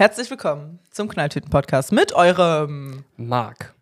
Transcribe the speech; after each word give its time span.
Herzlich 0.00 0.30
willkommen 0.30 0.78
zum 0.92 1.08
Knalltüten-Podcast 1.08 1.90
mit 1.90 2.12
eurem 2.12 3.02
Marc. 3.16 3.74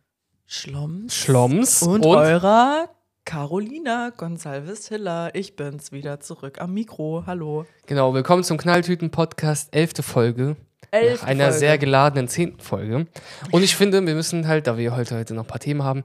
Schloms, 0.46 1.14
Schloms 1.14 1.82
und, 1.82 2.06
eurer 2.06 2.88
Carolina 3.26 4.12
Gonsalves 4.16 4.88
Hiller. 4.88 5.34
Ich 5.34 5.56
bin's 5.56 5.92
wieder 5.92 6.18
zurück 6.18 6.58
am 6.58 6.72
Mikro. 6.72 7.24
Hallo. 7.26 7.66
Genau, 7.84 8.14
willkommen 8.14 8.44
zum 8.44 8.56
Knalltüten-Podcast, 8.56 9.76
elfte 9.76 10.02
Folge. 10.02 10.56
Elfte 10.90 11.22
nach 11.22 11.30
einer 11.30 11.44
Folge. 11.44 11.58
sehr 11.58 11.76
geladenen 11.76 12.28
zehnten 12.28 12.60
Folge. 12.60 13.06
Und 13.50 13.62
ich 13.62 13.76
finde, 13.76 14.06
wir 14.06 14.14
müssen 14.14 14.48
halt, 14.48 14.68
da 14.68 14.78
wir 14.78 14.96
heute, 14.96 15.18
heute 15.18 15.34
noch 15.34 15.44
ein 15.44 15.48
paar 15.48 15.60
Themen 15.60 15.82
haben, 15.82 16.02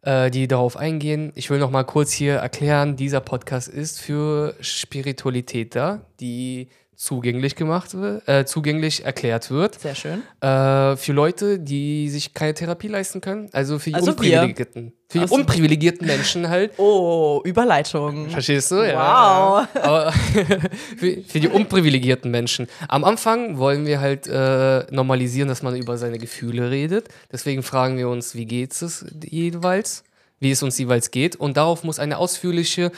äh, 0.00 0.30
die 0.30 0.48
darauf 0.48 0.78
eingehen. 0.78 1.30
Ich 1.34 1.50
will 1.50 1.58
noch 1.58 1.70
mal 1.70 1.84
kurz 1.84 2.10
hier 2.10 2.36
erklären, 2.36 2.96
dieser 2.96 3.20
Podcast 3.20 3.68
ist 3.68 4.00
für 4.00 4.54
Spiritualität 4.60 5.76
da, 5.76 6.06
die 6.20 6.68
zugänglich 6.94 7.56
gemacht 7.56 7.94
wird, 7.94 8.28
äh, 8.28 8.44
zugänglich 8.44 9.04
erklärt 9.04 9.50
wird. 9.50 9.80
Sehr 9.80 9.94
schön. 9.94 10.22
Äh, 10.40 10.96
für 10.96 11.12
Leute, 11.12 11.58
die 11.58 12.08
sich 12.10 12.32
keine 12.34 12.54
Therapie 12.54 12.88
leisten 12.88 13.20
können. 13.20 13.48
Also 13.52 13.78
für 13.78 13.90
die 13.90 13.94
Also 13.96 14.06
wir. 14.08 14.12
unprivilegierten. 14.40 14.92
Für 15.08 15.18
die 15.18 15.24
Ach 15.24 15.28
so. 15.28 15.34
unprivilegierten 15.34 16.06
Menschen 16.06 16.48
halt. 16.48 16.72
Oh, 16.78 17.40
Überleitung. 17.44 18.28
Verstehst 18.30 18.70
du? 18.70 18.76
Wow. 18.76 18.86
Ja. 18.86 19.68
Aber 19.82 20.12
für, 20.96 21.22
für 21.26 21.40
die 21.40 21.48
unprivilegierten 21.48 22.30
Menschen. 22.30 22.66
Am 22.88 23.04
Anfang 23.04 23.58
wollen 23.58 23.84
wir 23.86 24.00
halt 24.00 24.26
äh, 24.28 24.84
normalisieren, 24.92 25.48
dass 25.48 25.62
man 25.62 25.74
über 25.76 25.96
seine 25.98 26.18
Gefühle 26.18 26.70
redet. 26.70 27.08
Deswegen 27.32 27.62
fragen 27.62 27.96
wir 27.98 28.08
uns, 28.08 28.34
wie 28.34 28.44
geht 28.46 28.72
es 28.72 29.04
jeweils? 29.24 30.04
Wie 30.38 30.50
es 30.50 30.62
uns 30.62 30.78
jeweils 30.78 31.10
geht. 31.10 31.36
Und 31.36 31.56
darauf 31.56 31.84
muss 31.84 31.98
eine 31.98 32.18
ausführliche 32.18 32.90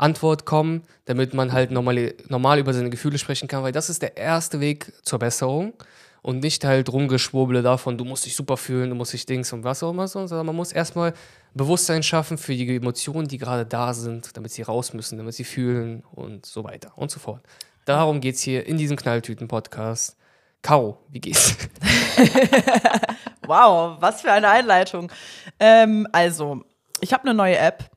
Antwort 0.00 0.46
kommen, 0.46 0.82
damit 1.04 1.34
man 1.34 1.52
halt 1.52 1.70
normal, 1.70 2.14
normal 2.28 2.58
über 2.58 2.72
seine 2.72 2.90
Gefühle 2.90 3.18
sprechen 3.18 3.48
kann, 3.48 3.62
weil 3.62 3.72
das 3.72 3.90
ist 3.90 4.02
der 4.02 4.16
erste 4.16 4.60
Weg 4.60 4.92
zur 5.02 5.18
Besserung. 5.18 5.74
Und 6.22 6.40
nicht 6.40 6.64
halt 6.64 6.92
rumgeschwurbele 6.92 7.62
davon, 7.62 7.96
du 7.96 8.04
musst 8.04 8.26
dich 8.26 8.36
super 8.36 8.58
fühlen, 8.58 8.90
du 8.90 8.94
musst 8.94 9.14
dich 9.14 9.24
Dings 9.24 9.54
und 9.54 9.64
was 9.64 9.82
auch 9.82 9.90
immer 9.90 10.06
so, 10.06 10.26
sondern 10.26 10.44
man 10.44 10.56
muss 10.56 10.70
erstmal 10.70 11.14
Bewusstsein 11.54 12.02
schaffen 12.02 12.36
für 12.36 12.54
die 12.54 12.76
Emotionen, 12.76 13.26
die 13.26 13.38
gerade 13.38 13.64
da 13.64 13.94
sind, 13.94 14.36
damit 14.36 14.52
sie 14.52 14.60
raus 14.60 14.92
müssen, 14.92 15.16
damit 15.16 15.32
sie 15.32 15.44
fühlen 15.44 16.02
und 16.12 16.44
so 16.44 16.62
weiter 16.62 16.92
und 16.96 17.10
so 17.10 17.20
fort. 17.20 17.40
Darum 17.86 18.20
geht 18.20 18.34
es 18.34 18.42
hier 18.42 18.66
in 18.66 18.76
diesem 18.76 18.98
Knalltüten-Podcast. 18.98 20.18
Caro, 20.60 20.98
wie 21.08 21.20
geht's? 21.20 21.56
Wow, 23.50 23.96
was 23.98 24.20
für 24.20 24.30
eine 24.30 24.48
Einleitung. 24.48 25.10
Ähm, 25.58 26.06
also, 26.12 26.62
ich 27.00 27.12
habe 27.12 27.24
eine 27.24 27.34
neue 27.34 27.58
App, 27.58 27.90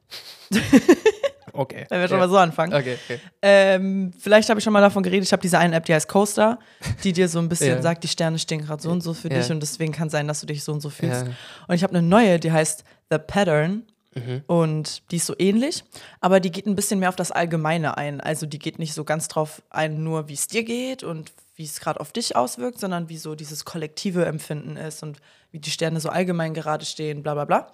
Okay. 1.53 1.85
wenn 1.89 2.01
wir 2.01 2.07
schon 2.07 2.17
mal 2.19 2.27
so 2.29 2.37
anfangen. 2.37 2.73
Okay, 2.73 2.97
okay. 3.05 3.19
Ähm, 3.41 4.11
vielleicht 4.19 4.49
habe 4.49 4.59
ich 4.59 4.63
schon 4.63 4.73
mal 4.73 4.81
davon 4.81 5.03
geredet. 5.03 5.25
Ich 5.27 5.31
habe 5.31 5.41
diese 5.41 5.59
eine 5.59 5.75
App, 5.75 5.85
die 5.85 5.93
heißt 5.93 6.07
Coaster, 6.07 6.57
die 7.03 7.13
dir 7.13 7.29
so 7.29 7.39
ein 7.39 7.47
bisschen 7.49 7.75
Ja. 7.75 7.81
sagt, 7.81 8.03
die 8.03 8.07
Sterne 8.07 8.39
stehen 8.39 8.61
gerade 8.65 8.81
so 8.81 8.89
und 8.89 9.01
so 9.01 9.13
für 9.13 9.29
Ja. 9.31 9.39
dich 9.39 9.51
und 9.51 9.59
deswegen 9.59 9.93
kann 9.93 10.09
sein, 10.09 10.27
dass 10.27 10.39
du 10.41 10.47
dich 10.47 10.63
so 10.63 10.71
und 10.73 10.81
so 10.81 10.89
fühlst. 10.89 11.25
Ja. 11.27 11.33
Und 11.67 11.75
ich 11.75 11.83
habe 11.83 11.95
eine 11.95 12.05
neue, 12.05 12.39
die 12.39 12.51
heißt 12.51 12.83
The 13.09 13.17
Pattern. 13.19 13.83
Mhm. 14.15 14.43
Und 14.45 15.11
die 15.11 15.15
ist 15.15 15.25
so 15.25 15.33
ähnlich, 15.39 15.83
aber 16.21 16.39
die 16.39 16.51
geht 16.51 16.67
ein 16.67 16.75
bisschen 16.75 16.99
mehr 16.99 17.09
auf 17.09 17.15
das 17.15 17.31
Allgemeine 17.31 17.97
ein. 17.97 18.21
Also 18.21 18.45
die 18.45 18.59
geht 18.59 18.77
nicht 18.77 18.93
so 18.93 19.03
ganz 19.05 19.27
drauf 19.27 19.63
ein, 19.71 20.03
nur 20.03 20.27
wie 20.29 20.33
es 20.35 20.45
dir 20.45 20.63
geht 20.63 21.01
und 21.01 21.31
wie 21.55 21.63
es 21.63 21.79
gerade 21.79 21.99
auf 21.99 22.11
dich 22.11 22.35
auswirkt, 22.35 22.79
sondern 22.79 23.09
wie 23.09 23.17
so 23.17 23.33
dieses 23.33 23.65
kollektive 23.65 24.25
Empfinden 24.25 24.77
ist 24.77 25.01
und 25.01 25.17
wie 25.51 25.57
die 25.59 25.71
Sterne 25.71 25.99
so 25.99 26.09
allgemein 26.09 26.53
gerade 26.53 26.85
stehen, 26.85 27.23
bla 27.23 27.33
bla 27.33 27.45
bla. 27.45 27.71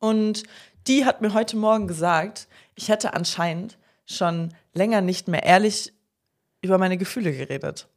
Und 0.00 0.42
die 0.86 1.04
hat 1.04 1.20
mir 1.20 1.34
heute 1.34 1.56
Morgen 1.56 1.88
gesagt, 1.88 2.48
ich 2.74 2.88
hätte 2.88 3.14
anscheinend 3.14 3.78
schon 4.04 4.54
länger 4.72 5.00
nicht 5.00 5.28
mehr 5.28 5.42
ehrlich 5.42 5.92
über 6.62 6.78
meine 6.78 6.96
Gefühle 6.96 7.32
geredet. 7.32 7.88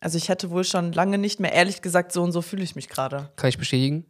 Also 0.00 0.16
ich 0.16 0.28
hätte 0.28 0.50
wohl 0.50 0.64
schon 0.64 0.92
lange 0.92 1.18
nicht 1.18 1.40
mehr 1.40 1.52
ehrlich 1.52 1.82
gesagt, 1.82 2.12
so 2.12 2.22
und 2.22 2.32
so 2.32 2.42
fühle 2.42 2.62
ich 2.62 2.76
mich 2.76 2.88
gerade. 2.88 3.30
Kann 3.36 3.48
ich 3.48 3.58
bestätigen? 3.58 4.06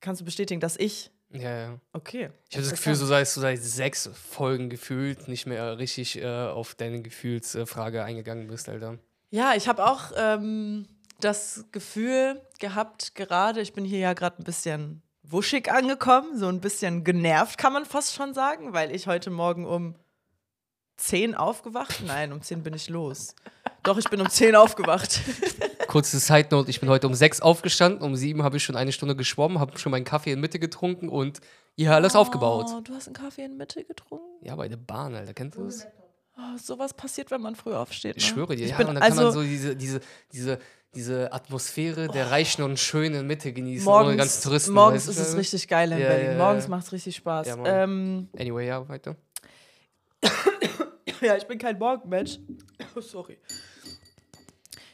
Kannst 0.00 0.20
du 0.20 0.24
bestätigen, 0.24 0.60
dass 0.60 0.76
ich? 0.76 1.10
Ja, 1.30 1.56
ja. 1.56 1.80
Okay. 1.92 2.30
Ich 2.48 2.56
habe 2.56 2.64
das 2.64 2.70
Gefühl, 2.70 2.94
so 2.94 3.06
seit, 3.06 3.28
so 3.28 3.40
seit 3.40 3.60
sechs 3.62 4.10
Folgen 4.30 4.68
gefühlt 4.68 5.28
nicht 5.28 5.46
mehr 5.46 5.78
richtig 5.78 6.20
äh, 6.20 6.26
auf 6.26 6.74
deine 6.74 7.02
Gefühlsfrage 7.02 8.04
eingegangen 8.04 8.48
bist, 8.48 8.68
Alter. 8.68 8.98
Ja, 9.30 9.54
ich 9.54 9.68
habe 9.68 9.86
auch 9.86 10.12
ähm, 10.16 10.86
das 11.20 11.64
Gefühl 11.72 12.40
gehabt, 12.58 13.14
gerade, 13.14 13.60
ich 13.60 13.72
bin 13.72 13.84
hier 13.84 14.00
ja 14.00 14.12
gerade 14.12 14.42
ein 14.42 14.44
bisschen 14.44 15.02
wuschig 15.22 15.70
angekommen, 15.70 16.38
so 16.38 16.48
ein 16.48 16.60
bisschen 16.60 17.04
genervt, 17.04 17.58
kann 17.58 17.72
man 17.72 17.84
fast 17.84 18.14
schon 18.14 18.34
sagen, 18.34 18.72
weil 18.72 18.94
ich 18.94 19.06
heute 19.06 19.30
Morgen 19.30 19.66
um 19.66 19.94
10 20.96 21.34
aufgewacht. 21.34 22.02
Nein, 22.06 22.32
um 22.32 22.42
10 22.42 22.62
bin 22.62 22.74
ich 22.74 22.88
los. 22.88 23.34
Doch, 23.82 23.98
ich 23.98 24.08
bin 24.08 24.20
um 24.20 24.28
10 24.28 24.54
aufgewacht. 24.54 25.20
Kurze 25.88 26.18
Side 26.18 26.48
Note, 26.50 26.70
ich 26.70 26.80
bin 26.80 26.88
heute 26.88 27.06
um 27.06 27.14
sechs 27.14 27.40
aufgestanden, 27.40 28.02
um 28.02 28.16
sieben 28.16 28.42
habe 28.42 28.56
ich 28.56 28.64
schon 28.64 28.76
eine 28.76 28.92
Stunde 28.92 29.16
geschwommen, 29.16 29.58
habe 29.58 29.78
schon 29.78 29.90
meinen 29.90 30.04
Kaffee 30.04 30.32
in 30.32 30.40
Mitte 30.40 30.58
getrunken 30.58 31.08
und 31.08 31.40
hier 31.76 31.94
alles 31.94 32.14
aufgebaut. 32.14 32.66
Oh, 32.68 32.80
du 32.80 32.94
hast 32.94 33.08
einen 33.08 33.14
Kaffee 33.14 33.44
in 33.44 33.56
Mitte 33.56 33.84
getrunken? 33.84 34.24
Ja, 34.42 34.56
bei 34.56 34.68
der 34.68 34.76
Bahn, 34.76 35.14
Alter, 35.14 35.34
kennst 35.34 35.58
du 35.58 35.64
das? 35.64 35.86
Oh, 36.36 36.56
sowas 36.56 36.94
passiert, 36.94 37.30
wenn 37.30 37.42
man 37.42 37.56
früh 37.56 37.74
aufsteht. 37.74 38.16
Ne? 38.16 38.22
Ich 38.22 38.26
schwöre 38.26 38.56
dir, 38.56 38.64
Ich 38.64 38.70
ja, 38.70 38.76
bin 38.78 38.88
und 38.88 38.94
dann 38.94 39.02
kann 39.02 39.16
man 39.16 39.26
also 39.26 39.40
so 39.40 39.46
diese, 39.46 39.76
diese, 39.76 40.00
diese, 40.32 40.58
diese 40.94 41.32
Atmosphäre 41.32 42.08
der 42.08 42.30
reichen 42.30 42.62
und 42.62 42.78
schönen 42.78 43.26
Mitte 43.26 43.52
genießen, 43.52 43.84
morgens, 43.84 44.08
ohne 44.08 44.16
ganzen 44.18 44.42
Touristen. 44.42 44.72
morgens 44.74 45.08
ist 45.08 45.18
es 45.18 45.36
richtig 45.36 45.66
geil 45.68 45.90
in 45.92 45.98
Ja, 45.98 46.08
Berlin. 46.08 46.26
ja, 46.26 46.32
ja. 46.32 46.38
Morgens 46.38 46.68
macht 46.68 46.84
es 46.84 46.92
richtig 46.92 47.16
Spaß. 47.16 47.48
Ähm, 47.64 48.28
Anyway, 48.38 48.66
ja, 48.66 48.88
weiter. 48.88 49.16
Ja, 51.20 51.36
ich 51.36 51.46
bin 51.46 51.56
kein 51.58 51.78
Morgenmensch. 51.78 52.38
Oh, 52.96 53.00
sorry. 53.00 53.38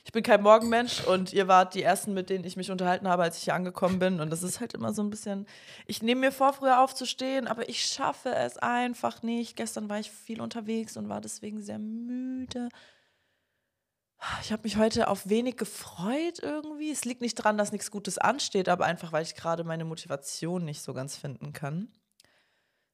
Ich 0.05 0.13
bin 0.13 0.23
kein 0.23 0.43
Morgenmensch 0.43 1.03
und 1.05 1.33
ihr 1.33 1.49
wart 1.49 1.75
die 1.75 1.83
ersten, 1.83 2.13
mit 2.15 2.29
denen 2.31 2.45
ich 2.45 2.57
mich 2.57 2.71
unterhalten 2.71 3.09
habe, 3.09 3.23
als 3.23 3.39
ich 3.39 3.45
hier 3.45 3.55
angekommen 3.55 3.99
bin. 3.99 4.21
Und 4.21 4.31
das 4.31 4.43
ist 4.43 4.61
halt 4.61 4.75
immer 4.75 4.93
so 4.93 5.03
ein 5.03 5.11
bisschen. 5.11 5.47
Ich 5.87 6.03
nehme 6.03 6.21
mir 6.23 6.33
vor, 6.33 6.53
früher 6.53 6.83
aufzustehen, 6.83 7.47
aber 7.47 7.69
ich 7.69 7.83
schaffe 7.85 8.35
es 8.35 8.57
einfach 8.59 9.23
nicht. 9.23 9.57
Gestern 9.57 9.89
war 9.89 10.01
ich 10.01 10.11
viel 10.11 10.41
unterwegs 10.41 10.97
und 10.97 11.09
war 11.09 11.21
deswegen 11.21 11.61
sehr 11.63 11.79
müde. 11.79 12.69
Ich 14.43 14.53
habe 14.53 14.65
mich 14.65 14.77
heute 14.77 15.09
auf 15.09 15.29
wenig 15.29 15.57
gefreut 15.57 16.41
irgendwie. 16.43 16.91
Es 16.91 17.05
liegt 17.05 17.21
nicht 17.21 17.39
daran, 17.39 17.57
dass 17.57 17.71
nichts 17.71 17.91
Gutes 17.91 18.19
ansteht, 18.19 18.69
aber 18.69 18.85
einfach, 18.85 19.13
weil 19.13 19.23
ich 19.23 19.35
gerade 19.35 19.63
meine 19.63 19.85
Motivation 19.85 20.65
nicht 20.65 20.83
so 20.83 20.93
ganz 20.93 21.17
finden 21.17 21.53
kann. 21.53 21.89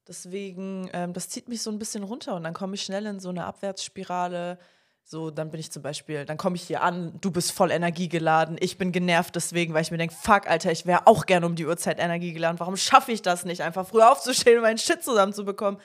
Deswegen, 0.07 0.91
ähm, 0.93 1.15
das 1.15 1.31
zieht 1.31 1.49
mich 1.49 1.63
so 1.63 1.71
ein 1.71 1.79
bisschen 1.79 2.03
runter 2.03 2.35
und 2.35 2.45
dann 2.45 2.53
komme 2.53 2.75
ich 2.75 2.83
schnell 2.83 3.07
in 3.07 3.21
so 3.21 3.31
eine 3.31 3.47
Abwärtsspirale. 3.47 4.59
So, 5.03 5.31
dann 5.31 5.51
bin 5.51 5.61
ich 5.61 5.71
zum 5.71 5.83
Beispiel, 5.83 6.25
dann 6.27 6.37
komme 6.37 6.57
ich 6.57 6.63
hier 6.63 6.83
an, 6.83 7.19
du 7.21 7.31
bist 7.31 7.53
voll 7.53 7.71
energiegeladen, 7.71 8.57
ich 8.59 8.79
bin 8.79 8.91
genervt 8.91 9.37
deswegen, 9.37 9.75
weil 9.75 9.83
ich 9.83 9.91
mir 9.91 9.99
denke, 9.99 10.15
fuck, 10.15 10.47
Alter, 10.47 10.73
ich 10.73 10.87
wäre 10.87 11.07
auch 11.07 11.27
gerne 11.27 11.45
um 11.45 11.57
die 11.57 11.67
Uhrzeit 11.67 11.99
energiegeladen. 11.99 12.59
Warum 12.59 12.77
schaffe 12.77 13.13
ich 13.13 13.21
das 13.21 13.45
nicht, 13.45 13.63
einfach 13.63 13.87
früher 13.87 14.11
aufzustehen 14.11 14.57
und 14.57 14.63
meinen 14.63 14.79
Shit 14.79 15.03
zusammenzubekommen? 15.03 15.81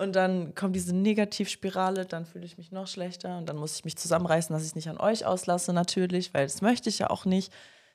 Und 0.00 0.16
dann 0.16 0.54
kommt 0.54 0.74
diese 0.74 0.96
Negativspirale, 0.96 2.06
dann 2.06 2.24
fühle 2.24 2.46
ich 2.46 2.56
mich 2.58 2.72
noch 2.72 2.86
schlechter 2.86 3.36
und 3.36 3.46
dann 3.46 3.56
muss 3.56 3.74
ich 3.76 3.84
mich 3.84 3.96
zusammenreißen, 3.98 4.52
dass 4.52 4.62
ich 4.62 4.68
es 4.70 4.74
nicht 4.74 4.88
an 4.88 4.98
euch 4.98 5.26
auslasse, 5.26 5.72
natürlich, 5.74 6.32
weil 6.32 6.46
das 6.46 6.62
möchte 6.62 6.88
ich 6.88 6.98
ja 7.00 7.10
auch 7.10 7.24
nicht. 7.26 7.52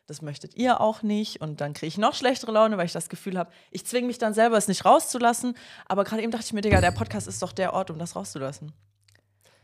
Das 0.07 0.21
möchtet 0.21 0.55
ihr 0.55 0.81
auch 0.81 1.01
nicht. 1.01 1.41
Und 1.41 1.61
dann 1.61 1.73
kriege 1.73 1.87
ich 1.87 1.97
noch 1.97 2.13
schlechtere 2.13 2.51
Laune, 2.51 2.77
weil 2.77 2.85
ich 2.85 2.91
das 2.93 3.09
Gefühl 3.09 3.39
habe, 3.39 3.49
ich 3.71 3.85
zwinge 3.87 4.05
mich 4.05 4.19
dann 4.19 4.35
selber, 4.35 4.55
es 4.55 4.67
nicht 4.67 4.85
rauszulassen. 4.85 5.57
Aber 5.87 6.03
gerade 6.03 6.21
eben 6.21 6.31
dachte 6.31 6.45
ich 6.45 6.53
mir, 6.53 6.61
Digga, 6.61 6.79
der 6.79 6.91
Podcast 6.91 7.27
ist 7.27 7.41
doch 7.41 7.51
der 7.51 7.73
Ort, 7.73 7.89
um 7.89 7.97
das 7.97 8.15
rauszulassen. 8.15 8.71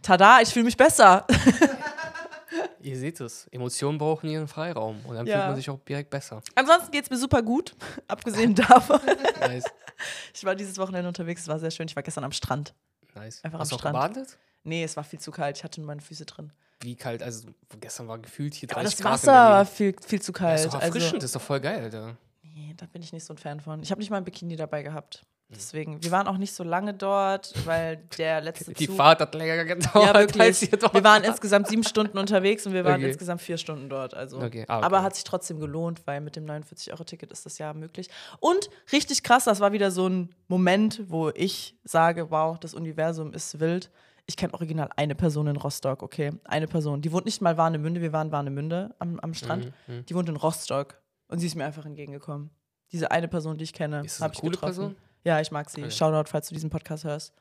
Tada, 0.02 0.42
ich 0.42 0.50
fühle 0.50 0.66
mich 0.66 0.78
besser. 0.78 1.28
Ihr 2.82 2.98
seht 2.98 3.22
es, 3.22 3.48
Emotionen 3.52 4.00
brauchen 4.00 4.28
ihren 4.28 4.48
Freiraum 4.48 5.00
und 5.06 5.14
dann 5.16 5.28
Ja. 5.28 5.36
fühlt 5.36 5.48
man 5.50 5.56
sich 5.56 5.70
auch 5.70 5.80
direkt 5.88 6.10
besser. 6.10 6.42
Ansonsten 6.56 6.90
geht 6.92 7.04
es 7.04 7.10
mir 7.12 7.18
super 7.18 7.44
gut, 7.44 7.76
abgesehen 8.08 8.56
davon. 8.56 9.00
Nice, 9.40 9.66
Ich 10.34 10.44
war 10.46 10.56
dieses 10.56 10.78
Wochenende 10.78 11.08
unterwegs, 11.08 11.42
es 11.44 11.48
war 11.48 11.60
sehr 11.60 11.72
schön. 11.72 11.88
Ich 11.88 11.96
war 11.96 12.04
gestern 12.04 12.24
am 12.24 12.32
Strand. 12.32 12.74
nice. 13.16 13.44
Einfach 13.44 13.60
Hast 13.60 13.72
am 13.72 13.78
du 13.78 13.80
Strand. 13.80 14.14
gebadet? 14.14 14.38
Nee, 14.64 14.84
es 14.84 14.96
war 14.96 15.04
viel 15.04 15.20
zu 15.20 15.32
kalt. 15.32 15.58
Ich 15.58 15.64
hatte 15.64 15.82
nur 15.82 15.88
meine 15.88 16.02
Füße 16.02 16.26
drin. 16.26 16.52
Wie 16.82 16.96
kalt? 16.96 17.22
Also 17.24 17.48
gestern 17.80 18.08
war 18.08 18.18
gefühlt 18.20 18.54
hier 18.54 18.68
30 18.68 18.76
Aber 18.78 18.84
das 18.84 18.98
Grad. 18.98 19.14
Wasser 19.14 19.32
war 19.52 19.66
viel, 19.66 19.96
viel 20.06 20.22
zu 20.22 20.32
Ja, 20.32 20.38
kalt. 20.38 20.60
ist 20.62 20.68
doch 20.74 20.82
erfrischend, 20.82 21.04
also, 21.06 21.18
das 21.18 21.24
ist 21.26 21.36
doch 21.36 21.42
voll 21.42 21.60
geil, 21.60 21.84
Alter. 21.84 22.18
nee, 22.44 22.74
da 22.78 22.86
bin 22.88 23.02
ich 23.02 23.12
nicht 23.14 23.24
so 23.24 23.34
ein 23.34 23.38
Fan 23.38 23.60
von. 23.60 23.82
Ich 23.84 23.92
habe 23.92 24.00
nicht 24.00 24.10
mal 24.10 24.18
ein 24.18 24.24
Bikini 24.24 24.56
dabei 24.56 24.82
gehabt. 24.84 25.24
Hm. 25.52 25.58
Deswegen, 25.58 26.02
wir 26.04 26.12
waren 26.12 26.28
auch 26.28 26.38
nicht 26.38 26.54
so 26.54 26.64
lange 26.64 26.94
dort, 26.94 27.54
weil 27.66 27.98
der 28.18 28.40
letzte 28.40 28.74
Die 28.74 28.88
Zug 28.88 28.96
Fahrt 28.96 29.20
hat 29.20 29.36
länger 29.36 29.66
gedauert. 29.66 30.36
Ja, 30.36 30.42
als 30.42 30.62
ihr 30.62 30.70
dort 30.78 30.94
Wir 30.94 31.04
waren 31.04 31.24
insgesamt 31.26 31.68
sieben 31.68 31.84
Stunden 31.84 32.18
unterwegs 32.18 32.66
und 32.66 32.74
wir 32.74 32.86
waren 32.86 32.96
Okay. 33.02 33.10
insgesamt 33.10 33.42
vier 33.42 33.58
Stunden 33.58 33.90
dort. 33.90 34.14
Also. 34.14 34.38
Okay, 34.38 34.64
ah, 34.68 34.78
okay. 34.78 34.86
Aber 34.86 35.04
hat 35.04 35.14
sich 35.16 35.26
trotzdem 35.26 35.60
gelohnt, 35.60 36.02
weil 36.06 36.22
mit 36.22 36.36
dem 36.38 36.46
49-Euro-Ticket 36.46 37.32
ist 37.32 37.46
das 37.46 37.58
ja 37.58 37.74
möglich. 37.74 38.10
Und 38.40 38.70
richtig 38.94 39.24
krass, 39.24 39.44
das 39.44 39.60
war 39.60 39.74
wieder 39.74 39.92
so 39.92 40.08
ein 40.08 40.34
Moment, 40.48 41.02
wo 41.08 41.30
ich 41.36 41.76
sage, 41.84 42.32
wow, 42.32 42.58
das 42.58 42.74
Universum 42.74 43.34
ist 43.34 43.60
wild. 43.60 43.92
Ich 44.28 44.38
kenne 44.38 44.54
original 44.54 44.90
eine 44.96 45.16
Person 45.16 45.48
in 45.48 45.58
Rostock, 45.58 46.02
okay? 46.02 46.32
Eine 46.46 46.68
Person. 46.68 47.02
Die 47.02 47.12
wohnt 47.12 47.26
nicht 47.26 47.42
mal 47.42 47.58
Warnemünde, 47.58 48.00
wir 48.02 48.14
waren 48.14 48.32
Warnemünde 48.32 48.96
am, 49.00 49.20
am 49.20 49.34
Strand. 49.34 49.74
Mhm, 49.88 50.06
Die 50.06 50.16
wohnt 50.16 50.30
in 50.30 50.38
Rostock. 50.38 51.02
Und 51.28 51.40
sie 51.40 51.48
ist 51.48 51.56
mir 51.56 51.66
einfach 51.66 51.86
entgegengekommen. 51.86 52.52
Diese 52.94 53.12
eine 53.12 53.28
Person, 53.28 53.58
die 53.58 53.64
ich 53.66 53.74
kenne, 53.74 53.98
habe 54.20 54.34
ich 54.34 54.40
coole 54.40 54.52
getroffen. 54.52 54.76
Person? 54.76 54.96
Ja, 55.24 55.40
ich 55.40 55.52
mag 55.52 55.70
sie. 55.70 55.82
Okay. 55.82 55.92
Shoutout, 55.92 56.30
falls 56.30 56.48
du 56.50 56.54
diesen 56.56 56.70
Podcast 56.70 57.04
hörst. 57.04 57.34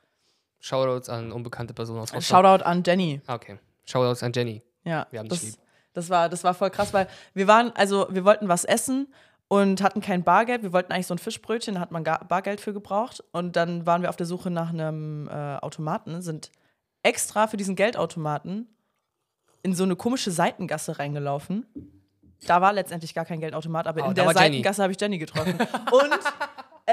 Shoutouts 0.60 1.08
an 1.08 1.32
unbekannte 1.32 1.72
Personen 1.72 2.00
aus 2.00 2.12
Rostock. 2.12 2.22
Shoutout 2.44 2.64
an 2.64 2.82
Jenny. 2.84 3.20
Ah, 3.26 3.34
okay. 3.36 3.58
Shoutouts 3.84 4.22
an 4.22 4.32
Jenny. 4.32 4.62
Ja, 4.84 5.06
Wir 5.10 5.20
haben 5.20 5.28
dich 5.28 5.40
das, 5.40 5.48
lieb. 5.50 5.58
Das 5.94 6.10
war, 6.10 6.28
das 6.28 6.44
war 6.44 6.54
voll 6.54 6.70
krass, 6.70 6.92
weil 6.92 7.08
wir 7.34 7.46
waren, 7.48 7.72
also 7.74 8.06
wir 8.10 8.24
wollten 8.24 8.48
was 8.48 8.64
essen 8.64 9.12
und 9.48 9.82
hatten 9.82 10.00
kein 10.00 10.22
Bargeld. 10.22 10.62
Wir 10.62 10.72
wollten 10.72 10.92
eigentlich 10.92 11.06
so 11.06 11.14
ein 11.14 11.18
Fischbrötchen, 11.18 11.74
da 11.74 11.80
hat 11.80 11.90
man 11.90 12.04
Bargeld 12.04 12.60
für 12.60 12.72
gebraucht. 12.72 13.24
Und 13.32 13.56
dann 13.56 13.86
waren 13.86 14.02
wir 14.02 14.10
auf 14.10 14.16
der 14.16 14.26
Suche 14.26 14.50
nach 14.50 14.68
einem 14.70 15.28
äh, 15.28 15.56
Automaten, 15.56 16.20
sind 16.22 16.50
extra 17.02 17.46
für 17.46 17.56
diesen 17.56 17.74
Geldautomaten 17.76 18.68
in 19.62 19.74
so 19.74 19.84
eine 19.84 19.96
komische 19.96 20.30
Seitengasse 20.30 20.98
reingelaufen. 20.98 21.66
Da 22.46 22.60
war 22.62 22.72
letztendlich 22.72 23.12
gar 23.14 23.24
kein 23.24 23.40
Geldautomat, 23.40 23.86
aber 23.86 24.04
Oh, 24.04 24.08
in 24.10 24.14
der. 24.14 24.30
Seitengasse 24.32 24.82
habe 24.82 24.92
ich 24.92 25.00
Jenny 25.00 25.18
getroffen. 25.18 25.54
Und 25.90 26.20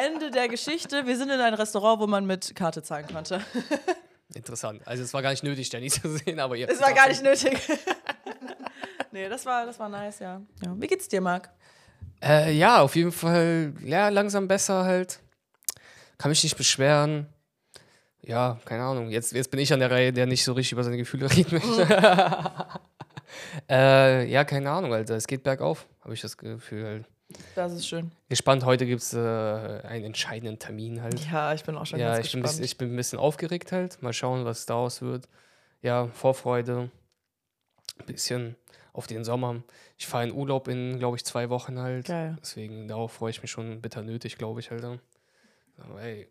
Ende 0.06 0.32
der 0.32 0.48
Geschichte, 0.48 1.06
wir 1.06 1.18
sind 1.18 1.30
in 1.30 1.40
ein 1.40 1.54
Restaurant, 1.54 2.00
wo 2.00 2.08
man 2.08 2.26
mit 2.26 2.56
Karte 2.56 2.84
zahlen 2.84 3.08
konnte. 3.08 3.42
Interessant. 4.34 4.82
Also 4.86 5.04
es 5.04 5.14
war 5.14 5.22
gar 5.22 5.32
nicht 5.32 5.44
nötig, 5.44 5.72
Jenny 5.72 5.90
zu 5.90 6.10
sehen, 6.18 6.40
aber 6.40 6.56
ihr 6.56 6.70
Es 6.70 6.82
war 6.82 6.94
gar 6.94 7.08
nicht 7.08 7.24
nötig. 7.24 7.58
nee, 9.12 9.30
das 9.30 9.46
war, 9.46 9.66
das 9.66 9.80
war 9.80 9.90
nice, 9.90 10.20
ja. 10.20 10.42
ja. 10.64 10.76
Wie 10.78 10.88
geht's 10.88 11.08
dir, 11.08 11.22
Marc? 11.22 11.50
Äh, 12.22 12.54
ja, 12.54 12.82
auf 12.82 12.96
jeden 12.96 13.12
Fall, 13.12 13.74
ja, 13.84 14.10
langsam 14.10 14.48
besser 14.48 14.84
halt. 14.84 15.20
Kann 16.18 16.30
mich 16.30 16.44
nicht 16.44 16.58
beschweren. 16.58 17.28
Ja, 18.22 18.60
keine 18.66 18.84
Ahnung. 18.84 19.10
Jetzt, 19.10 19.32
jetzt 19.32 19.52
bin 19.52 19.60
ich 19.60 19.72
an 19.72 19.80
der 19.80 19.92
Reihe, 19.92 20.12
der 20.12 20.26
nicht 20.26 20.44
so 20.44 20.54
richtig 20.54 20.74
über 20.74 20.84
seine 20.84 20.98
Gefühle 20.98 21.32
reden 21.36 21.60
möchte. 21.60 22.62
äh, 23.70 24.30
ja, 24.30 24.44
keine 24.44 24.70
Ahnung, 24.72 24.94
Alter. 24.94 25.16
Es 25.16 25.28
geht 25.28 25.44
bergauf, 25.44 25.88
habe 26.02 26.14
ich 26.14 26.22
das 26.22 26.38
Gefühl. 26.38 27.06
Das 27.56 27.74
ist 27.74 27.88
schön. 27.88 28.12
Gespannt, 28.30 28.64
heute 28.66 28.86
gibt 28.86 29.02
es 29.02 29.14
äh, 29.14 29.18
einen 29.20 30.06
entscheidenden 30.06 30.60
Termin 30.60 31.02
halt. 31.02 31.20
Ja, 31.32 31.54
ich 31.54 31.64
bin 31.64 31.76
auch 31.76 31.86
schon 31.86 32.00
Ja, 32.00 32.14
ganz 32.16 32.26
ich 32.28 32.32
bin, 32.32 32.42
gespannt. 32.42 32.58
bisschen, 32.60 32.66
ich 32.66 32.78
bin 32.78 32.94
ein 32.94 32.96
bisschen 32.96 33.20
aufgeregt 33.20 33.72
halt. 33.72 34.02
Mal 34.02 34.14
schauen, 34.14 34.46
was 34.46 34.66
daraus 34.66 35.02
wird. 35.02 35.28
Ja, 35.82 36.08
Vorfreude. 36.08 36.90
Ein 38.00 38.06
bisschen 38.06 38.56
auf 38.94 39.08
den 39.08 39.24
Sommer. 39.24 39.62
Ich 39.98 40.08
fahre 40.08 40.24
in 40.26 40.32
Urlaub 40.34 40.68
in, 40.68 41.00
glaube 41.00 41.18
ich, 41.18 41.26
zwei 41.26 41.50
Wochen 41.50 41.80
halt. 41.80 42.06
Geil. 42.06 42.38
Deswegen, 42.42 42.88
darauf 42.88 43.12
freue 43.14 43.32
ich 43.32 43.42
mich 43.42 43.52
schon 43.52 43.82
bitter 43.82 44.04
nötig, 44.04 44.38
glaube 44.38 44.60
ich 44.60 44.72
halt. 44.72 44.84
Aber 44.84 46.02
ey, 46.02 46.28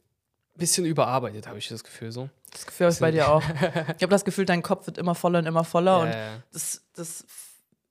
bisschen 0.55 0.87
überarbeitet, 0.87 1.47
habe 1.47 1.59
ich 1.59 1.69
das 1.69 1.85
Gefühl 1.85 2.11
so. 2.11 2.31
Das 2.53 2.67
Gefühl 2.67 2.87
habe 2.87 2.95
ich 2.95 3.01
bei 3.01 3.11
dir 3.11 3.29
auch. 3.29 3.43
Ich 3.97 4.03
habe 4.03 4.09
das 4.09 4.25
Gefühl, 4.25 4.47
dein 4.47 4.63
Kopf 4.63 4.87
wird 4.87 4.97
immer 4.99 5.15
voller 5.15 5.41
und 5.41 5.47
immer 5.47 5.65
voller 5.65 6.01
und 6.01 6.15
Ja, 6.15 6.43
das, 6.53 6.83
das 6.95 7.27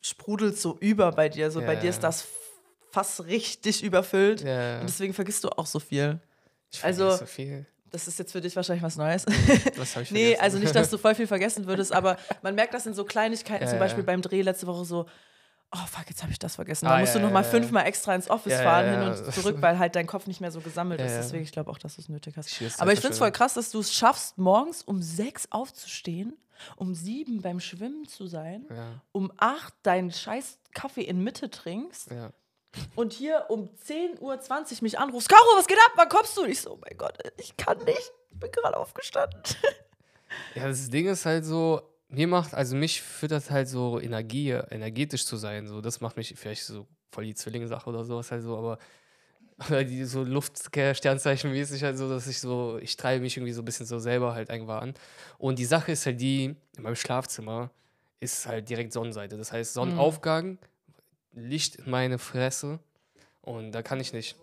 sprudelt 0.02 0.58
so 0.58 0.78
über 0.80 1.12
bei 1.12 1.30
dir. 1.30 1.52
So 1.52 1.62
bei 1.62 1.74
Ja. 1.76 1.80
dir 1.80 1.90
ist 1.92 2.00
das 2.00 2.26
fast 2.96 3.26
richtig 3.26 3.84
überfüllt 3.84 4.42
ja. 4.42 4.80
und 4.80 4.88
deswegen 4.90 5.14
vergisst 5.14 5.44
du 5.44 5.50
auch 5.50 5.66
so 5.68 5.80
viel. 5.80 6.20
Ich 6.72 6.84
also- 6.84 7.12
so 7.12 7.26
viel. 7.26 7.66
Das 7.92 8.08
ist 8.10 8.20
jetzt 8.20 8.34
für 8.34 8.42
dich 8.42 8.54
wahrscheinlich 8.58 8.84
was 8.84 8.98
Neues. 8.98 9.26
Was 9.78 9.96
habe 9.96 10.04
ich 10.04 10.12
Nee, 10.12 10.24
vergessen? 10.36 10.42
also 10.44 10.58
nicht, 10.58 10.76
dass 10.76 10.90
du 10.90 10.98
voll 10.98 11.16
viel 11.16 11.28
vergessen 11.28 11.66
würdest, 11.72 11.94
aber 11.94 12.18
man 12.42 12.54
merkt 12.54 12.74
das 12.74 12.86
in 12.88 12.94
so 12.94 13.06
Kleinigkeiten, 13.06 13.64
Ja, 13.64 13.70
zum 13.70 13.80
Beispiel 13.80 14.04
beim 14.04 14.22
Dreh 14.22 14.42
letzte 14.42 14.68
Woche 14.68 14.84
so, 14.84 15.06
oh 15.72 15.86
fuck, 15.90 16.04
jetzt 16.10 16.22
habe 16.22 16.32
ich 16.34 16.40
das 16.40 16.56
vergessen. 16.56 16.86
Da 16.88 16.96
Ah, 16.96 17.00
musst 17.00 17.14
ja, 17.14 17.20
du 17.20 17.26
noch 17.26 17.30
ja, 17.30 17.34
mal 17.36 17.44
ja. 17.44 17.50
fünfmal 17.50 17.86
extra 17.86 18.14
ins 18.16 18.30
Office 18.30 18.52
Ja, 18.54 18.64
fahren, 18.64 18.90
hin 18.90 19.02
und 19.10 19.34
zurück, 19.34 19.58
weil 19.62 19.80
halt 19.80 19.96
dein 19.96 20.08
Kopf 20.08 20.28
nicht 20.28 20.42
mehr 20.42 20.52
so 20.52 20.60
gesammelt 20.60 21.00
ist. 21.00 21.14
Deswegen, 21.16 21.44
ich 21.44 21.54
glaube 21.54 21.72
auch, 21.72 21.78
dass 21.78 21.96
du 21.96 22.02
es 22.02 22.10
nötig 22.10 22.36
hast. 22.36 22.60
Die 22.60 22.68
Aber 22.80 22.92
ich 22.92 23.00
finde 23.00 23.14
es 23.14 23.20
voll 23.20 23.32
krass, 23.32 23.54
dass 23.54 23.72
du 23.72 23.80
es 23.80 23.94
schaffst, 23.94 24.38
morgens 24.38 24.82
um 24.82 25.02
sechs 25.02 25.48
aufzustehen, 25.52 26.34
um 26.76 26.96
sieben 26.96 27.42
beim 27.42 27.62
Schwimmen 27.62 28.08
zu 28.10 28.28
sein, 28.28 28.66
um 29.14 29.32
acht 29.38 29.74
deinen 29.84 30.12
scheiß 30.12 30.58
Kaffee 30.74 31.04
in 31.04 31.24
Mitte 31.24 31.50
trinkst. 31.50 32.10
Und 32.96 33.14
hier 33.14 33.46
um 33.50 33.70
10.20 33.88 34.22
Uhr 34.22 34.40
mich 34.82 35.00
anrufst. 35.00 35.30
Caro, 35.30 35.58
was 35.58 35.68
geht 35.68 35.78
ab? 35.78 35.94
Wann 35.96 36.10
kommst 36.10 36.36
du? 36.38 36.44
Und 36.44 36.50
ich 36.50 36.62
so, 36.62 36.74
oh 36.74 36.80
mein 36.82 36.98
Gott, 36.98 37.18
ich 37.38 37.56
kann 37.58 37.78
nicht. 37.80 38.12
Ich 38.32 38.40
bin 38.40 38.52
gerade 38.52 38.78
aufgestanden. 38.78 39.42
Ja, 40.56 40.68
das 40.68 40.90
Ding 40.90 41.08
ist 41.08 41.26
halt 41.26 41.46
so, 41.46 41.82
mir 42.10 42.28
macht, 42.28 42.54
also 42.54 42.76
mich 42.76 43.02
füttert 43.02 43.50
halt 43.50 43.68
so 43.68 44.00
Energie, 44.00 44.50
energetisch 44.50 45.26
zu 45.26 45.38
sein. 45.38 45.68
So, 45.68 45.82
das 45.82 46.02
macht 46.02 46.18
mich 46.18 46.34
vielleicht 46.36 46.64
so 46.64 46.88
voll 47.12 47.26
die 47.26 47.36
Zwillinge-Sache 47.36 47.90
oder 47.90 48.04
sowas 48.04 48.32
halt 48.32 48.44
so, 48.44 48.58
aber 48.58 48.78
die 49.86 50.04
so 50.04 50.24
Luftsternzeichen-mäßig 50.24 51.84
halt 51.84 51.98
so, 51.98 52.10
dass 52.10 52.28
ich 52.28 52.40
so, 52.40 52.78
ich 52.82 52.98
treibe 52.98 53.22
mich 53.22 53.38
irgendwie 53.38 53.54
so 53.54 53.62
ein 53.62 53.66
bisschen 53.66 53.86
so 53.86 54.00
selber 54.00 54.34
halt 54.34 54.50
einfach 54.50 54.82
an. 54.82 54.94
Und 55.38 55.60
die 55.60 55.66
Sache 55.66 55.94
ist 55.94 56.06
halt 56.06 56.20
die, 56.20 56.56
in 56.78 56.84
meinem 56.84 56.96
Schlafzimmer 56.96 57.72
ist 58.20 58.48
halt 58.48 58.70
direkt 58.70 58.92
Sonnenseite. 58.92 59.38
Das 59.38 59.52
heißt, 59.52 59.74
Sonnenaufgang, 59.74 60.58
Licht 61.36 61.76
in 61.76 61.92
meine 61.92 62.18
Fresse 62.18 62.80
und 63.42 63.72
da 63.72 63.82
kann 63.82 64.00
ich 64.00 64.14
nicht. 64.14 64.36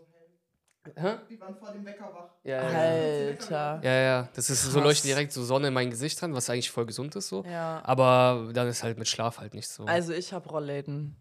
Hä? 0.96 1.14
Die 1.30 1.40
waren 1.40 1.54
vor 1.56 1.70
dem 1.72 1.84
Wecker 1.84 2.12
wach. 2.12 2.30
Ja, 2.42 2.62
ja, 2.62 2.72
ja. 2.72 3.28
Alter. 3.28 3.80
Ja, 3.84 3.92
ja, 3.92 4.28
das 4.34 4.50
ist 4.50 4.64
so 4.64 4.72
Krass. 4.72 4.84
leuchtet 4.84 5.04
direkt 5.06 5.32
so 5.32 5.44
Sonne 5.44 5.68
in 5.68 5.74
mein 5.74 5.90
Gesicht 5.90 6.20
dran, 6.20 6.34
was 6.34 6.50
eigentlich 6.50 6.70
voll 6.70 6.86
gesund 6.86 7.14
ist 7.14 7.28
so. 7.28 7.44
Ja. 7.44 7.80
Aber 7.84 8.50
dann 8.52 8.66
ist 8.66 8.82
halt 8.82 8.98
mit 8.98 9.06
Schlaf 9.06 9.38
halt 9.38 9.54
nicht 9.54 9.68
so. 9.68 9.84
Also 9.84 10.12
ich 10.12 10.32
habe 10.32 10.48
Rollläden. 10.48 11.16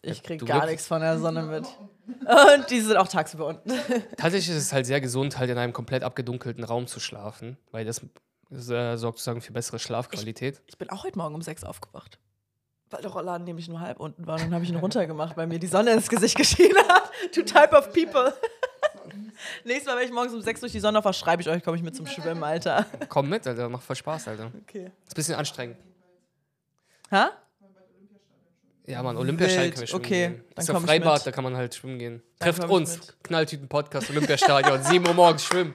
Ich 0.00 0.22
krieg 0.22 0.40
du 0.40 0.46
gar 0.46 0.66
nichts 0.66 0.86
von 0.86 1.00
der 1.00 1.18
Sonne 1.18 1.42
mit. 1.42 1.64
Und 2.56 2.70
die 2.70 2.80
sind 2.80 2.96
auch 2.96 3.06
tagsüber 3.06 3.46
unten. 3.46 3.70
Tatsächlich 4.16 4.56
ist 4.56 4.62
es 4.62 4.72
halt 4.72 4.86
sehr 4.86 5.00
gesund, 5.00 5.38
halt 5.38 5.50
in 5.50 5.58
einem 5.58 5.72
komplett 5.72 6.02
abgedunkelten 6.02 6.64
Raum 6.64 6.86
zu 6.86 6.98
schlafen, 6.98 7.56
weil 7.70 7.84
das 7.84 8.00
äh, 8.50 8.96
sorgt 8.96 9.18
sozusagen 9.18 9.42
für 9.42 9.52
bessere 9.52 9.78
Schlafqualität. 9.78 10.60
Ich 10.66 10.78
bin 10.78 10.90
auch 10.90 11.04
heute 11.04 11.18
Morgen 11.18 11.34
um 11.34 11.42
sechs 11.42 11.62
aufgewacht. 11.62 12.18
Weil 12.92 13.00
der 13.00 13.10
Rollladen 13.10 13.44
nämlich 13.46 13.68
nur 13.68 13.80
halb 13.80 13.98
unten 13.98 14.26
war. 14.26 14.34
Und 14.34 14.42
dann 14.42 14.54
habe 14.54 14.64
ich 14.64 14.70
ihn 14.70 14.76
runtergemacht, 14.76 15.34
weil 15.36 15.46
mir 15.46 15.58
die 15.58 15.66
Sonne 15.66 15.92
ins 15.92 16.10
Gesicht 16.10 16.36
geschienen 16.36 16.76
hat. 16.88 17.10
To 17.34 17.40
type 17.40 17.74
of 17.74 17.90
people. 17.92 18.34
Nächstes 19.64 19.86
Mal, 19.86 19.98
wenn 19.98 20.06
ich 20.06 20.12
morgens 20.12 20.34
um 20.34 20.42
sechs 20.42 20.60
durch 20.60 20.72
die 20.72 20.80
Sonne 20.80 20.98
aufwache, 20.98 21.14
schreibe 21.14 21.40
ich 21.40 21.48
euch, 21.48 21.62
komme 21.62 21.76
ich 21.78 21.82
mit 21.82 21.96
zum 21.96 22.06
Schwimmen, 22.06 22.44
Alter. 22.44 22.86
Komm 23.08 23.30
mit, 23.30 23.46
Alter, 23.46 23.68
macht 23.70 23.84
voll 23.84 23.96
Spaß, 23.96 24.28
Alter. 24.28 24.52
Okay. 24.62 24.84
Ist 24.84 25.12
ein 25.12 25.14
bisschen 25.14 25.34
anstrengend. 25.36 25.76
Ha? 27.10 27.30
Ja, 28.84 29.02
Mann, 29.02 29.16
Olympiastadion 29.16 29.70
Wild, 29.70 29.80
wir 29.80 29.86
schwimmen 29.86 30.04
okay, 30.04 30.28
gehen. 30.28 30.44
dann 30.54 30.62
Ist 30.62 30.68
ja 30.68 30.80
Freibad, 30.80 31.26
da 31.26 31.30
kann 31.30 31.44
man 31.44 31.56
halt 31.56 31.74
schwimmen 31.74 31.98
gehen. 31.98 32.22
Dann 32.38 32.54
Trefft 32.54 32.68
uns. 32.68 33.16
Knalltüten-Podcast, 33.22 34.10
Olympiastadion, 34.10 34.82
7 34.82 35.06
Uhr 35.06 35.14
morgens 35.14 35.44
schwimmen. 35.44 35.74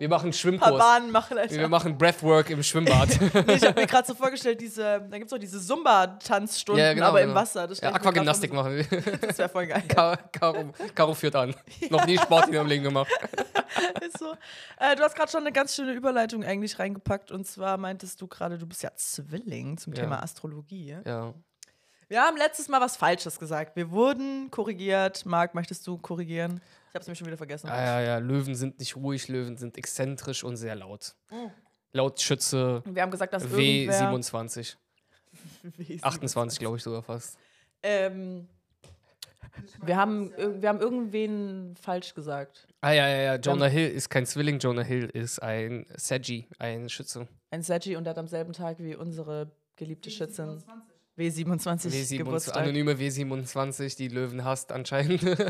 Wir. 0.00 0.08
Wir 0.08 0.08
machen 0.08 0.32
Schwimmkurs. 0.32 0.78
Bahnen 0.78 1.10
machen, 1.12 1.36
Wir 1.36 1.42
Alter. 1.42 1.68
machen 1.68 1.96
Breathwork 1.98 2.48
im 2.50 2.62
Schwimmbad. 2.62 3.08
Nee, 3.46 3.54
ich 3.54 3.64
habe 3.64 3.80
mir 3.80 3.86
gerade 3.86 4.06
so 4.08 4.14
vorgestellt, 4.14 4.60
diese, 4.60 4.82
da 5.08 5.18
gibt 5.18 5.26
es 5.26 5.32
auch 5.32 5.38
diese 5.38 5.60
Zumba-Tanzstunden, 5.60 6.82
Ja, 6.82 6.94
genau, 6.94 7.06
aber 7.08 7.20
im 7.20 7.28
genau. 7.28 7.40
Wasser. 7.40 7.66
Das 7.68 7.78
stell 7.78 7.90
ja, 7.90 7.96
Aquagymnastik 7.96 8.52
machen 8.52 8.76
wir. 8.76 8.84
Das 9.20 9.38
wäre 9.38 9.48
voll 9.48 9.66
geil. 9.66 9.82
Caro, 9.88 10.16
Caro, 10.32 10.72
Caro 10.94 11.14
führt 11.14 11.36
an. 11.36 11.54
Noch 11.90 12.06
nie 12.06 12.16
Sport 12.18 12.48
in 12.48 12.54
ihrem 12.54 12.66
Leben 12.66 12.84
gemacht. 12.84 13.10
Ist 14.00 14.18
so. 14.18 14.32
Äh, 14.78 14.96
du 14.96 15.02
hast 15.02 15.14
gerade 15.14 15.30
schon 15.30 15.40
eine 15.42 15.52
ganz 15.52 15.76
schöne 15.76 15.92
Überleitung 15.92 16.44
eigentlich 16.44 16.78
reingepackt. 16.78 17.30
Und 17.30 17.46
zwar 17.46 17.76
meintest 17.76 18.20
du 18.20 18.26
gerade, 18.26 18.56
du 18.58 18.66
bist 18.66 18.82
ja 18.82 18.90
Zwilling 18.96 19.76
zum 19.78 19.92
Ja. 19.92 20.02
Thema 20.02 20.22
Astrologie. 20.22 20.96
Ja. 21.04 21.34
Wir 22.08 22.22
haben 22.22 22.36
letztes 22.36 22.68
Mal 22.68 22.80
was 22.80 22.96
Falsches 22.96 23.38
gesagt. 23.38 23.76
Wir 23.76 23.90
wurden 23.90 24.50
korrigiert. 24.50 25.24
Marc, 25.26 25.54
möchtest 25.54 25.86
du 25.86 25.96
korrigieren? 25.98 26.60
Ich 26.90 26.94
habe 26.94 27.02
es 27.02 27.06
nämlich 27.06 27.18
schon 27.20 27.26
wieder 27.28 27.36
vergessen. 27.36 27.68
Ah, 27.68 27.80
ja, 27.80 28.00
ja, 28.00 28.18
Löwen 28.18 28.56
sind 28.56 28.80
nicht 28.80 28.96
ruhig, 28.96 29.28
Löwen 29.28 29.56
sind 29.56 29.78
exzentrisch 29.78 30.42
und 30.42 30.56
sehr 30.56 30.74
laut. 30.74 31.14
Oh. 31.30 31.48
Laut 31.92 32.20
Schütze 32.20 32.82
Wir 32.84 33.02
haben 33.02 33.12
gesagt, 33.12 33.32
dass 33.32 33.44
irgendwer... 33.44 34.12
W27. 34.12 34.74
W27. 35.78 36.02
28, 36.02 36.58
glaube 36.58 36.76
ich 36.78 36.82
sogar 36.82 37.02
fast. 37.04 37.38
Ähm, 37.84 38.48
wir, 39.84 39.96
haben, 39.96 40.32
ir- 40.34 40.60
wir 40.60 40.68
haben 40.68 40.80
irgendwen 40.80 41.76
falsch 41.80 42.12
gesagt. 42.12 42.66
Ah, 42.80 42.90
ja, 42.90 43.06
ja, 43.08 43.22
ja. 43.22 43.34
Jonah 43.36 43.66
Hill 43.66 43.88
ist 43.88 44.08
kein 44.10 44.26
Zwilling, 44.26 44.58
Jonah 44.58 44.82
Hill 44.82 45.04
ist 45.12 45.40
ein 45.40 45.86
Sagi, 45.94 46.48
ein 46.58 46.88
Schütze. 46.88 47.28
Ein 47.50 47.62
Sergi 47.62 47.94
und 47.94 48.02
der 48.02 48.10
hat 48.10 48.18
am 48.18 48.26
selben 48.26 48.52
Tag 48.52 48.78
wie 48.80 48.96
unsere 48.96 49.52
geliebte 49.76 50.10
Schützin 50.10 50.62
W27 51.20 51.90
W27, 51.90 52.16
Geburtstag. 52.18 52.56
anonyme 52.56 52.94
W27, 52.94 53.96
die 53.96 54.08
Löwen 54.08 54.44
hasst 54.44 54.72
anscheinend. 54.72 55.22
Nein, 55.22 55.36
aber 55.36 55.46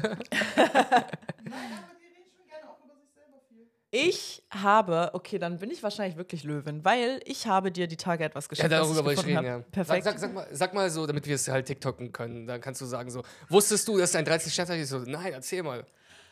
die 1.98 2.06
reden 2.06 2.30
schon 2.34 2.46
gerne 2.48 2.68
auch 2.68 2.78
über 2.84 2.94
sich 2.96 3.10
selber 3.14 3.40
viel. 3.48 3.68
Ich 3.90 4.42
habe, 4.50 5.10
okay, 5.12 5.38
dann 5.38 5.58
bin 5.58 5.70
ich 5.70 5.82
wahrscheinlich 5.82 6.16
wirklich 6.16 6.44
Löwin, 6.44 6.84
weil 6.84 7.20
ich 7.24 7.46
habe 7.46 7.70
dir 7.70 7.86
die 7.86 7.96
Tage 7.96 8.24
etwas 8.24 8.44
ja, 8.44 8.48
geschickt, 8.48 8.70
was 8.70 8.80
darüber 8.80 9.04
wollte 9.04 9.20
ich 9.22 9.26
reden, 9.26 9.44
ja. 9.44 9.58
Perfekt. 9.70 10.04
Sag, 10.04 10.18
sag, 10.18 10.20
sag, 10.20 10.34
mal, 10.34 10.48
sag 10.50 10.74
mal 10.74 10.90
so, 10.90 11.06
damit 11.06 11.26
wir 11.26 11.34
es 11.36 11.48
halt 11.48 11.66
TikToken 11.66 12.12
können. 12.12 12.46
Dann 12.46 12.60
kannst 12.60 12.80
du 12.80 12.86
sagen 12.86 13.10
so, 13.10 13.22
wusstest 13.48 13.86
du, 13.88 13.98
dass 13.98 14.14
ein 14.14 14.24
13 14.24 14.50
Sternzeichen 14.50 14.82
ist? 14.82 14.90
So, 14.90 14.98
nein, 14.98 15.32
erzähl 15.32 15.62
mal. 15.62 15.86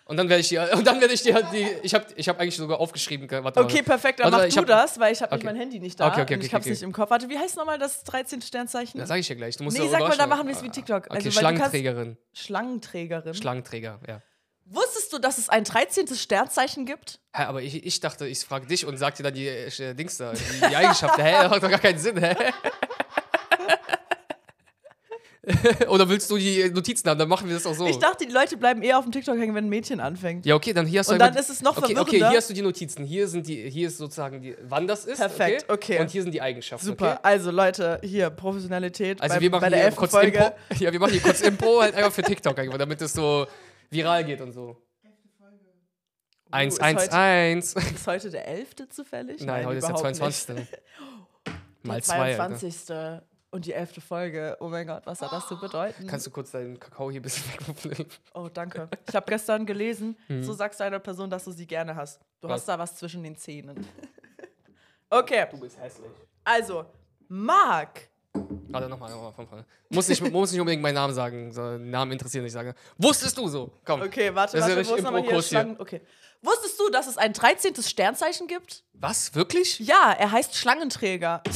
Und 0.08 0.16
dann 0.16 0.28
werde 0.30 0.40
ich 0.40 0.48
dir, 0.48 0.68
und 0.74 0.86
dann 0.86 1.00
werde 1.02 1.12
ich 1.12 1.22
dir 1.22 1.34
halt 1.34 1.52
die, 1.52 1.66
ich 1.82 1.94
habe 1.94 2.06
ich 2.16 2.28
hab 2.28 2.40
eigentlich 2.40 2.56
sogar 2.56 2.80
aufgeschrieben, 2.80 3.30
warte 3.30 3.60
Okay, 3.60 3.82
perfekt, 3.82 4.20
dann 4.20 4.32
Warte, 4.32 4.46
mach 4.48 4.54
du 4.54 4.60
hab- 4.60 4.66
das, 4.66 4.98
weil 4.98 5.12
ich 5.12 5.20
habe 5.20 5.32
Okay. 5.32 5.36
nicht 5.36 5.44
mein 5.44 5.56
Handy 5.56 5.78
nicht 5.80 6.00
da 6.00 6.08
Okay, 6.08 6.22
okay, 6.22 6.34
und 6.34 6.40
ich 6.40 6.46
okay, 6.46 6.54
habe 6.54 6.60
es 6.62 6.66
okay. 6.66 6.70
nicht 6.70 6.82
im 6.82 6.92
Kopf. 6.92 7.10
Warte, 7.10 7.28
wie 7.28 7.38
heißt 7.38 7.56
nochmal 7.56 7.78
das 7.78 8.04
13 8.04 8.40
Sternzeichen? 8.40 8.98
Das 8.98 9.08
sage 9.08 9.20
ich 9.20 9.26
dir 9.28 9.36
gleich. 9.36 9.56
Du 9.58 9.64
musst 9.64 9.76
Nee, 9.76 9.84
ja 9.84 9.90
sag 9.90 10.00
mal, 10.00 10.16
dann 10.16 10.30
machen 10.30 10.48
wir 10.48 10.54
es 10.54 10.62
wie 10.62 10.70
TikTok. 10.70 11.04
Okay, 11.06 11.08
Also, 11.10 11.26
weil 11.26 11.32
du 11.32 11.38
Schlangenträgerin. 11.38 12.16
Schlangenträgerin. 12.32 13.34
Schlangenträger, 13.34 14.00
ja. 14.08 14.22
Wusstest 14.64 15.12
du, 15.12 15.18
dass 15.18 15.36
es 15.38 15.48
ein 15.50 15.64
13. 15.64 16.08
Sternzeichen 16.14 16.84
gibt? 16.86 17.20
Hä, 17.34 17.42
aber 17.44 17.62
ich, 17.62 17.84
ich 17.86 18.00
dachte, 18.00 18.26
ich 18.26 18.40
frage 18.40 18.66
dich 18.66 18.86
und 18.86 18.96
sag 18.96 19.14
dir 19.14 19.22
dann 19.22 19.34
die 19.34 19.46
äh, 19.48 19.94
Dings 19.94 20.16
da, 20.18 20.32
die, 20.32 20.68
die 20.70 20.76
Eigenschaften. 20.76 21.22
Hä, 21.22 21.32
das 21.42 21.50
hat 21.50 21.62
doch 21.62 21.70
gar 21.70 21.78
keinen 21.78 21.98
Sinn, 21.98 22.18
hä? 22.18 22.34
Oder 25.88 26.08
willst 26.08 26.30
du 26.30 26.36
die 26.36 26.70
Notizen 26.70 27.08
haben? 27.08 27.18
Dann 27.18 27.28
machen 27.28 27.48
wir 27.48 27.54
das 27.54 27.66
auch 27.66 27.74
so. 27.74 27.86
Ich 27.86 27.98
dachte, 27.98 28.26
die 28.26 28.32
Leute 28.32 28.56
bleiben 28.56 28.82
eher 28.82 28.98
auf 28.98 29.04
dem 29.04 29.12
TikTok 29.12 29.38
hängen, 29.38 29.54
wenn 29.54 29.66
ein 29.66 29.68
Mädchen 29.68 30.00
anfängt. 30.00 30.44
ja, 30.46 30.54
okay, 30.54 30.72
dann 30.72 30.86
hier 30.86 31.00
hast 31.00 31.08
du 31.08 31.14
Und 31.14 31.18
dann 31.20 31.34
ist 31.34 31.48
es 31.50 31.62
noch 31.62 31.76
okay, 31.76 31.96
okay, 31.98 32.18
hier 32.18 32.36
hast 32.36 32.50
du 32.50 32.54
die 32.54 32.62
Notizen. 32.62 33.04
Hier 33.04 33.28
sind 33.28 33.46
die, 33.46 33.68
hier 33.70 33.88
ist 33.88 33.98
sozusagen 33.98 34.40
die, 34.42 34.56
wann 34.62 34.86
das 34.86 35.04
ist. 35.04 35.18
Perfekt, 35.18 35.66
okay. 35.68 36.00
Und 36.00 36.10
hier 36.10 36.22
sind 36.22 36.32
die 36.32 36.42
Eigenschaften. 36.42 36.84
Super. 36.86 37.12
Okay? 37.12 37.20
Also 37.22 37.50
Leute, 37.50 38.00
hier 38.02 38.30
Professionalität 38.30 39.20
Also 39.20 39.34
bei, 39.36 39.40
wir 39.40 39.50
machen 39.50 39.60
bei 39.62 39.70
der 39.70 39.82
hier 39.88 39.92
kurz 39.92 40.10
Folge. 40.10 40.38
Impro. 40.38 40.52
Ja, 40.84 40.92
wir 40.92 41.00
machen 41.00 41.12
hier 41.12 41.22
kurz 41.22 41.40
Impro 41.40 41.80
halt 41.80 41.94
einfach 41.94 42.12
für 42.12 42.22
TikTok, 42.22 42.58
einfach, 42.58 42.78
damit 42.78 43.00
es 43.02 43.12
so 43.12 43.46
viral 43.90 44.24
geht 44.24 44.40
und 44.40 44.52
so. 44.52 44.76
Eins, 46.50 46.74
ist 46.74 46.80
eins, 46.80 47.02
heute- 47.02 47.12
eins. 47.12 47.74
Ist 47.94 48.06
heute 48.06 48.30
der 48.30 48.48
11. 48.48 48.68
zufällig? 48.88 49.42
Nein, 49.42 49.66
heute 49.66 49.78
ist 49.78 49.82
der 49.86 49.90
überhaupt 49.90 50.16
22. 50.16 50.56
Nicht. 50.56 50.72
Mal 51.82 51.94
Der 52.00 52.02
zwei. 52.02 53.18
Alter. 53.50 53.52
22. 53.52 53.52
Und 53.52 53.64
die 53.66 53.72
11. 53.72 54.04
Folge. 54.04 54.56
Oh 54.60 54.68
mein 54.68 54.86
Gott, 54.86 55.06
was 55.06 55.20
hat 55.22 55.32
das 55.32 55.48
zu 55.48 55.58
bedeuten? 55.58 56.06
Kannst 56.06 56.26
du 56.26 56.30
kurz 56.30 56.50
deinen 56.50 56.78
Kakao 56.78 57.10
hier 57.10 57.20
ein 57.20 57.22
bisschen 57.22 57.50
wegwupfen? 57.52 58.06
oh, 58.34 58.48
danke. 58.52 58.88
Ich 59.08 59.14
habe 59.14 59.26
gestern 59.26 59.64
gelesen, 59.66 60.16
so 60.40 60.52
sagst 60.52 60.80
du 60.80 60.84
einer 60.84 60.98
Person, 60.98 61.30
dass 61.30 61.44
du 61.44 61.50
sie 61.52 61.66
gerne 61.66 61.94
hast. 61.96 62.20
Du 62.40 62.48
Hm. 62.48 62.54
Was? 62.54 62.60
hast 62.62 62.68
da 62.68 62.78
was 62.78 62.94
zwischen 62.96 63.22
den 63.22 63.36
Zähnen. 63.36 63.86
okay, 65.10 65.46
Du 65.50 65.58
bist 65.60 65.78
hässlich. 65.78 66.10
also, 66.44 66.84
Marc. 67.28 68.07
Warte, 68.34 68.88
nochmal, 68.88 69.10
nochmal 69.10 69.32
von 69.32 69.46
vorne. 69.46 69.64
Muss 69.88 70.08
nicht, 70.08 70.20
muss 70.30 70.52
nicht 70.52 70.60
unbedingt 70.60 70.82
meinen 70.82 70.94
Namen 70.94 71.14
sagen. 71.14 71.50
So, 71.52 71.78
Namen 71.78 72.12
interessieren 72.12 72.44
nicht. 72.44 72.52
Sagen. 72.52 72.74
Wusstest 72.98 73.36
du 73.38 73.48
so? 73.48 73.72
Komm. 73.84 74.02
Okay, 74.02 74.34
warte, 74.34 74.56
Das 74.58 74.68
warte, 74.68 74.86
wo 74.88 74.94
ist 74.94 75.02
nochmal 75.02 75.22
hier. 75.22 75.42
Schlangen? 75.42 75.76
Okay. 75.78 76.02
Wusstest 76.42 76.78
du, 76.78 76.88
dass 76.90 77.06
es 77.06 77.16
ein 77.18 77.32
13. 77.32 77.74
Sternzeichen 77.82 78.46
gibt? 78.46 78.84
Was? 78.92 79.34
Wirklich? 79.34 79.78
Ja, 79.80 80.12
er 80.16 80.30
heißt 80.32 80.54
Schlangenträger. 80.54 81.42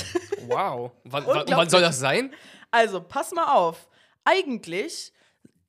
Wow. 0.49 0.91
Wann, 1.05 1.25
wann 1.25 1.71
soll 1.71 1.83
das 1.83 2.01
sein? 2.01 2.35
Also, 2.73 3.01
pass 3.01 3.31
mal 3.31 3.55
auf. 3.55 3.89
Eigentlich 4.25 5.13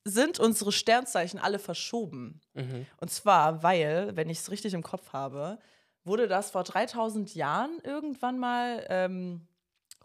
sind 0.03 0.39
unsere 0.39 0.71
Sternzeichen 0.71 1.39
alle 1.39 1.59
verschoben. 1.59 2.41
Mhm. 2.55 2.87
Und 2.97 3.11
zwar, 3.11 3.61
weil, 3.61 4.15
wenn 4.15 4.31
ich 4.31 4.39
es 4.39 4.49
richtig 4.49 4.73
im 4.73 4.81
Kopf 4.81 5.13
habe, 5.13 5.59
wurde 6.03 6.27
das 6.27 6.49
vor 6.49 6.63
3000 6.63 7.35
Jahren 7.35 7.79
irgendwann 7.83 8.39
mal 8.39 8.83
ähm, 8.89 9.47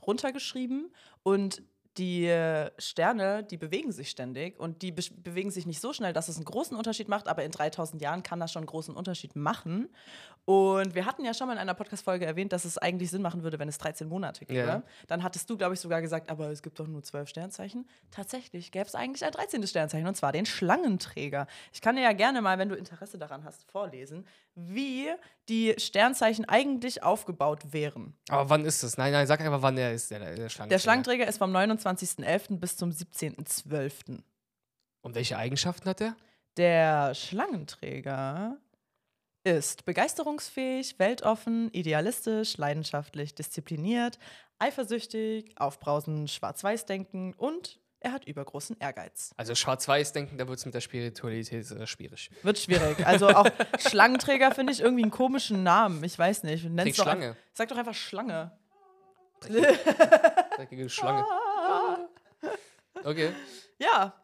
runtergeschrieben 0.08 0.90
und 1.22 1.62
die 1.98 2.32
Sterne, 2.78 3.44
die 3.44 3.56
bewegen 3.56 3.92
sich 3.92 4.10
ständig 4.10 4.58
und 4.58 4.82
die 4.82 4.92
be 4.92 5.02
bewegen 5.16 5.50
sich 5.50 5.66
nicht 5.66 5.80
so 5.80 5.92
schnell, 5.92 6.12
dass 6.12 6.28
es 6.28 6.36
einen 6.36 6.44
großen 6.44 6.76
Unterschied 6.76 7.08
macht, 7.08 7.28
aber 7.28 7.44
in 7.44 7.50
3000 7.50 8.00
Jahren 8.00 8.22
kann 8.22 8.40
das 8.40 8.52
schon 8.52 8.60
einen 8.60 8.66
großen 8.66 8.94
Unterschied 8.94 9.36
machen. 9.36 9.88
Und 10.44 10.94
wir 10.94 11.04
hatten 11.04 11.26
ja 11.26 11.34
schon 11.34 11.46
mal 11.46 11.52
in 11.52 11.58
einer 11.58 11.74
Podcast-Folge 11.74 12.24
erwähnt, 12.24 12.54
dass 12.54 12.64
es 12.64 12.78
eigentlich 12.78 13.10
Sinn 13.10 13.20
machen 13.20 13.42
würde, 13.42 13.58
wenn 13.58 13.68
es 13.68 13.76
13 13.76 14.08
Monate 14.08 14.46
gäbe. 14.46 14.66
Ja. 14.66 14.82
Dann 15.06 15.22
hattest 15.22 15.50
du, 15.50 15.58
glaube 15.58 15.74
ich, 15.74 15.80
sogar 15.80 16.00
gesagt, 16.00 16.30
aber 16.30 16.48
es 16.48 16.62
gibt 16.62 16.80
doch 16.80 16.86
nur 16.86 17.02
12 17.02 17.28
Sternzeichen. 17.28 17.86
Tatsächlich 18.10 18.72
gäbe 18.72 18.86
es 18.86 18.94
eigentlich 18.94 19.26
ein 19.26 19.32
13. 19.32 19.66
Sternzeichen, 19.66 20.06
und 20.06 20.16
zwar 20.16 20.32
den 20.32 20.46
Schlangenträger. 20.46 21.46
Ich 21.70 21.82
kann 21.82 21.96
dir 21.96 22.02
ja 22.02 22.14
gerne 22.14 22.40
mal, 22.40 22.58
wenn 22.58 22.70
du 22.70 22.76
Interesse 22.76 23.18
daran 23.18 23.44
hast, 23.44 23.70
vorlesen, 23.70 24.26
wie 24.54 25.08
die 25.48 25.74
Sternzeichen 25.78 26.46
eigentlich 26.46 27.02
aufgebaut 27.02 27.72
wären. 27.72 28.16
Aber 28.28 28.50
wann 28.50 28.64
ist 28.64 28.82
das? 28.82 28.96
Nein, 28.96 29.12
nein, 29.12 29.26
sag 29.26 29.40
einfach, 29.40 29.62
wann 29.62 29.76
der 29.76 29.92
ist, 29.92 30.10
der, 30.10 30.34
der 30.34 30.48
Schlange. 30.48 30.70
Der 30.70 30.78
Schlangenträger 30.78 31.26
ist 31.26 31.38
vom 31.38 31.52
29.11. 31.96 32.58
bis 32.58 32.76
zum 32.76 32.90
17.12. 32.90 34.22
Und 35.00 35.14
welche 35.14 35.38
Eigenschaften 35.38 35.88
hat 35.88 36.00
der? 36.00 36.16
Der 36.56 37.14
Schlangenträger 37.14 38.56
ist 39.44 39.84
begeisterungsfähig, 39.84 40.98
weltoffen, 40.98 41.70
idealistisch, 41.72 42.56
leidenschaftlich, 42.56 43.34
diszipliniert, 43.34 44.18
eifersüchtig, 44.58 45.54
aufbrausend, 45.58 46.30
schwarz-weiß-denken 46.30 47.34
und 47.34 47.78
er 48.00 48.12
hat 48.12 48.26
übergroßen 48.26 48.76
Ehrgeiz. 48.78 49.32
Also 49.36 49.54
schwarz-weiß 49.54 50.12
denken, 50.12 50.38
da 50.38 50.46
wird 50.46 50.58
es 50.58 50.64
mit 50.64 50.74
der 50.74 50.80
Spiritualität 50.80 51.70
äh, 51.70 51.86
schwierig. 51.86 52.30
Wird 52.42 52.58
schwierig. 52.58 53.04
Also 53.04 53.28
auch 53.28 53.48
Schlangenträger 53.78 54.52
finde 54.52 54.72
ich 54.72 54.80
irgendwie 54.80 55.02
einen 55.02 55.10
komischen 55.10 55.62
Namen. 55.64 56.04
Ich 56.04 56.16
weiß 56.16 56.44
nicht. 56.44 56.64
Nenn's 56.68 56.96
doch 56.96 57.04
Schlange. 57.04 57.36
Sag 57.54 57.68
doch 57.68 57.76
einfach 57.76 57.94
Schlange. 57.94 58.52
Dreckige 59.40 60.88
Schlange. 60.88 61.24
Okay. 63.04 63.32
Ja, 63.78 64.14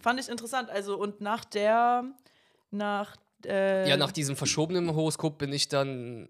fand 0.00 0.20
ich 0.20 0.28
interessant. 0.28 0.70
Also 0.70 0.96
und 0.98 1.20
nach 1.20 1.44
der, 1.44 2.04
nach 2.70 3.16
äh, 3.44 3.88
Ja, 3.88 3.96
nach 3.96 4.12
diesem 4.12 4.36
verschobenen 4.36 4.94
Horoskop 4.94 5.38
bin 5.38 5.52
ich 5.52 5.68
dann 5.68 6.28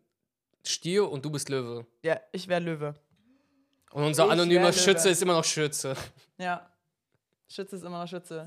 Stier 0.67 1.11
und 1.11 1.25
du 1.25 1.31
bist 1.31 1.49
Löwe. 1.49 1.87
ja, 2.03 2.21
ich 2.33 2.47
wäre 2.49 2.61
Löwe. 2.61 2.95
Und 3.93 4.05
unser 4.05 4.27
Ich 4.27 4.33
anonymer 4.33 4.73
Schütze 4.73 5.05
Löwe. 5.05 5.13
ist 5.13 5.23
immer 5.23 5.33
noch 5.35 5.45
Schütze. 5.45 5.97
Ja. 6.37 6.71
Schütze 7.49 7.77
ist 7.77 7.83
immer 7.83 8.01
noch 8.03 8.09
Schütze. 8.09 8.47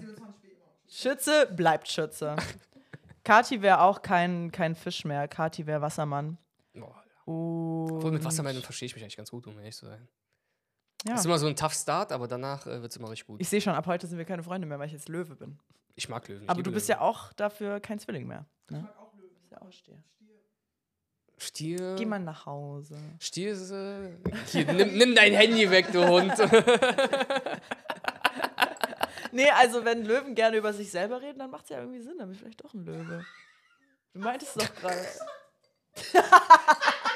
Schütze 0.88 1.48
bleibt 1.48 1.88
Schütze. 1.88 2.36
Kati 3.24 3.62
wäre 3.62 3.82
auch 3.82 4.02
kein, 4.02 4.52
kein 4.52 4.76
Fisch 4.76 5.04
mehr. 5.06 5.28
Kati 5.28 5.66
wäre 5.66 5.82
Wassermann. 5.82 6.38
Boah. 6.74 7.04
Und 7.26 7.92
Obwohl 7.98 8.12
mit 8.12 8.24
Wassermännern 8.24 8.62
verstehe 8.64 8.88
ich 8.88 8.96
mich 8.96 9.04
eigentlich 9.04 9.18
ganz 9.18 9.32
gut, 9.32 9.46
um 9.48 9.58
ehrlich 9.60 9.76
zu 9.76 9.86
sein. 9.86 10.08
Ja. 11.08 11.16
Ist 11.16 11.26
immer 11.26 11.40
so 11.40 11.48
ein 11.48 11.56
tough 11.56 11.74
Start, 11.74 12.12
aber 12.12 12.28
danach 12.28 12.66
äh, 12.68 12.82
wird 12.82 12.92
es 12.92 12.98
immer 12.98 13.10
richtig 13.10 13.28
gut. 13.28 13.42
Ich 13.42 13.50
sehe 13.50 13.60
schon, 13.62 13.74
ab 13.74 13.88
heute 13.88 14.06
sind 14.08 14.18
wir 14.18 14.26
keine 14.26 14.44
Freunde 14.44 14.68
mehr, 14.68 14.78
weil 14.80 14.88
ich 14.88 14.94
jetzt 14.94 15.10
Löwe 15.10 15.36
bin. 15.36 15.58
Ich 15.96 16.10
mag 16.10 16.28
Löwen. 16.28 16.48
Aber 16.48 16.62
du 16.62 16.72
bist 16.72 16.88
Löwen. 16.90 17.00
ja 17.00 17.06
auch 17.06 17.34
dafür 17.34 17.80
kein 17.80 18.00
Zwilling 18.00 18.28
mehr. 18.28 18.46
Ne? 18.70 18.88
Ich 19.44 19.52
ja 19.52 19.62
auch 19.62 19.72
Stier. 19.72 19.98
Stier. 21.38 21.96
Geh 21.98 22.06
mal 22.06 22.20
nach 22.20 22.46
Hause. 22.46 22.98
Stier 23.20 23.54
ist. 23.54 23.72
Äh, 23.72 24.12
hier, 24.48 24.72
nimm, 24.72 24.96
nimm 24.96 25.16
dein 25.16 25.34
Handy 25.34 25.70
weg, 25.72 25.92
du 25.92 26.08
Hund. 26.08 26.34
Nee, 29.34 29.50
also 29.50 29.86
wenn 29.86 30.04
Löwen 30.04 30.36
gerne 30.36 30.58
über 30.58 30.74
sich 30.74 30.92
selber 30.92 31.22
reden, 31.22 31.40
dann 31.40 31.50
macht 31.52 31.64
es 31.64 31.70
ja 31.70 31.80
irgendwie 31.80 32.02
Sinn. 32.02 32.18
Dann 32.18 32.28
bin 32.28 32.36
ich 32.36 32.42
vielleicht 32.42 32.62
doch 32.64 32.74
ein 32.74 32.84
Löwe. 32.84 33.26
Du 34.14 34.20
meintest 34.20 34.58
doch 34.62 34.76
gerade. 34.82 35.08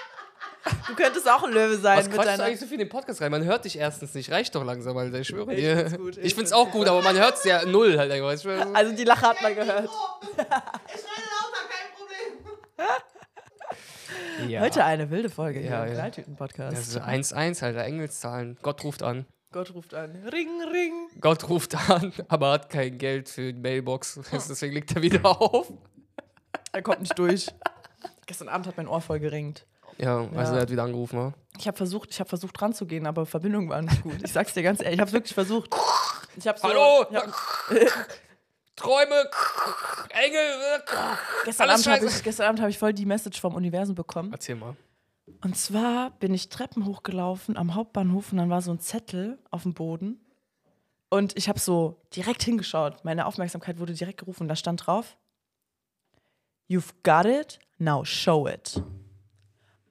du 0.87 0.95
könntest 0.95 1.29
auch 1.29 1.43
ein 1.43 1.51
Löwe 1.51 1.77
sein 1.77 1.99
Was 1.99 2.05
mit 2.07 2.15
quatschst 2.15 2.39
du 2.39 2.43
eigentlich 2.43 2.59
so 2.59 2.65
viel 2.65 2.73
in 2.73 2.79
den 2.87 2.89
Podcast 2.89 3.21
rein? 3.21 3.31
Man 3.31 3.43
hört 3.43 3.65
dich 3.65 3.77
erstens 3.77 4.13
nicht. 4.13 4.31
Reicht 4.31 4.55
doch 4.55 4.63
langsam, 4.63 4.97
Alter. 4.97 5.19
Ich 5.19 5.27
schwöre 5.27 5.53
Ich 5.53 5.59
dir. 5.59 5.77
find's 5.77 5.97
gut, 5.97 6.17
ich 6.17 6.23
ich 6.25 6.35
find's 6.35 6.51
auch 6.51 6.71
gut, 6.71 6.87
aber 6.87 7.01
man 7.01 7.17
hört's 7.17 7.43
ja 7.43 7.65
null 7.65 7.97
halt. 7.97 8.11
Ich. 8.11 8.47
Also 8.75 8.95
die 8.95 9.03
Lache 9.03 9.27
hat 9.27 9.41
man 9.41 9.55
gehört. 9.55 9.89
Ich 10.37 10.41
schreie 10.41 11.25
lauter, 11.31 11.63
kein 11.69 11.95
Problem. 11.95 12.87
Ja. 14.49 14.61
Heute 14.61 14.83
eine 14.83 15.09
wilde 15.09 15.29
Folge 15.29 15.59
hier 15.59 15.69
Ja, 15.71 15.83
im 15.85 15.89
ja. 15.93 15.99
Knalltüten-Podcast. 15.99 16.77
Das 16.77 16.87
ist 16.87 17.33
1-1, 17.33 17.63
Alter. 17.63 17.83
Engelszahlen. 17.83 18.57
Gott 18.61 18.83
ruft 18.83 19.01
an. 19.03 19.25
Gott 19.51 19.73
ruft 19.73 19.93
an. 19.93 20.11
Ring, 20.31 20.49
ring. 20.71 20.93
Gott 21.21 21.47
ruft 21.47 21.75
an, 21.89 22.11
aber 22.27 22.51
hat 22.51 22.69
kein 22.69 22.97
Geld 22.97 23.29
für 23.29 23.53
die 23.53 23.59
Mailbox. 23.59 24.19
Deswegen 24.31 24.73
liegt 24.73 24.93
er 24.95 25.01
wieder 25.01 25.25
auf. 25.25 25.71
Er 26.73 26.81
kommt 26.81 26.99
nicht 27.01 27.17
durch. 27.17 27.47
Gestern 28.25 28.49
Abend 28.49 28.67
hat 28.67 28.75
mein 28.77 28.87
Ohr 28.87 28.99
voll 29.01 29.19
geringt. 29.19 29.65
Ja, 29.97 30.19
also 30.35 30.51
Ja. 30.53 30.57
er 30.57 30.61
hat 30.61 30.69
wieder 30.71 30.83
angerufen, 30.83 31.17
wa? 31.19 31.33
Ich 31.57 31.67
habe 31.67 31.77
versucht, 31.77 32.09
ich 32.11 32.19
habe 32.19 32.27
versucht 32.27 32.61
ranzugehen, 32.61 33.07
aber 33.07 33.25
Verbindung 33.25 33.69
war 33.69 33.81
nicht 33.81 34.03
gut. 34.03 34.17
Ich 34.23 34.31
sag's 34.33 34.53
dir 34.53 34.63
ganz 34.63 34.79
ehrlich, 34.81 34.95
ich 34.95 35.01
habe 35.01 35.11
wirklich 35.13 35.33
versucht. 35.33 35.73
Ich 36.35 36.45
habe 36.47 36.59
so, 36.59 36.67
Hallo? 36.67 37.05
Ich 37.09 37.15
hab, 37.17 38.09
Träume, 38.75 39.29
Engel. 40.09 40.83
gestern 41.45 41.69
Abend 41.69 41.87
habe 41.87 42.05
ich, 42.05 42.23
gestern 42.23 42.47
Abend 42.47 42.61
hab 42.61 42.67
ich 42.69 42.77
voll 42.77 42.91
die 42.93 43.05
Message 43.05 43.39
vom 43.39 43.55
Universum 43.55 43.95
bekommen. 43.95 44.33
Erzähl 44.33 44.55
mal. 44.55 44.75
Und 45.41 45.57
zwar 45.57 46.11
bin 46.11 46.33
ich 46.33 46.49
Treppen 46.49 46.85
hochgelaufen 46.85 47.55
am 47.55 47.73
Hauptbahnhof 47.73 48.31
und 48.33 48.37
dann 48.37 48.49
war 48.49 48.61
so 48.61 48.71
ein 48.71 48.79
Zettel 48.81 49.39
auf 49.49 49.63
dem 49.63 49.73
Boden. 49.73 50.19
Und 51.09 51.37
ich 51.37 51.47
habe 51.47 51.57
so 51.59 52.01
direkt 52.15 52.43
hingeschaut. 52.43 53.05
Meine 53.05 53.25
Aufmerksamkeit 53.27 53.79
wurde 53.79 53.93
direkt 53.93 54.19
gerufen 54.19 54.47
da 54.49 54.57
stand 54.57 54.85
drauf: 54.85 55.15
You've 56.69 56.93
got 57.03 57.25
it, 57.25 57.59
now 57.77 58.03
show 58.03 58.45
it. 58.47 58.81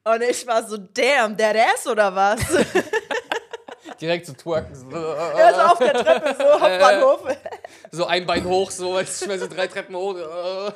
Und 0.04 0.22
ich 0.22 0.46
war 0.46 0.62
so, 0.66 0.76
damn, 0.76 1.36
that 1.36 1.56
ass 1.56 1.86
oder 1.86 2.14
was? 2.14 2.40
Direkt 4.00 4.26
so 4.26 4.34
twerken. 4.34 4.74
So, 4.74 4.90
ja, 4.90 5.54
so 5.54 5.60
auf 5.60 5.78
der 5.78 5.94
Treppe, 5.94 6.34
so 6.36 6.44
Hauptbahnhof. 6.60 7.20
so 7.90 8.06
ein 8.06 8.26
Bein 8.26 8.44
hoch, 8.44 8.70
so 8.70 8.96
als 8.96 9.22
ich 9.22 9.28
mir 9.28 9.38
so 9.38 9.46
drei 9.46 9.66
Treppen 9.66 9.96
hoch. 9.96 10.16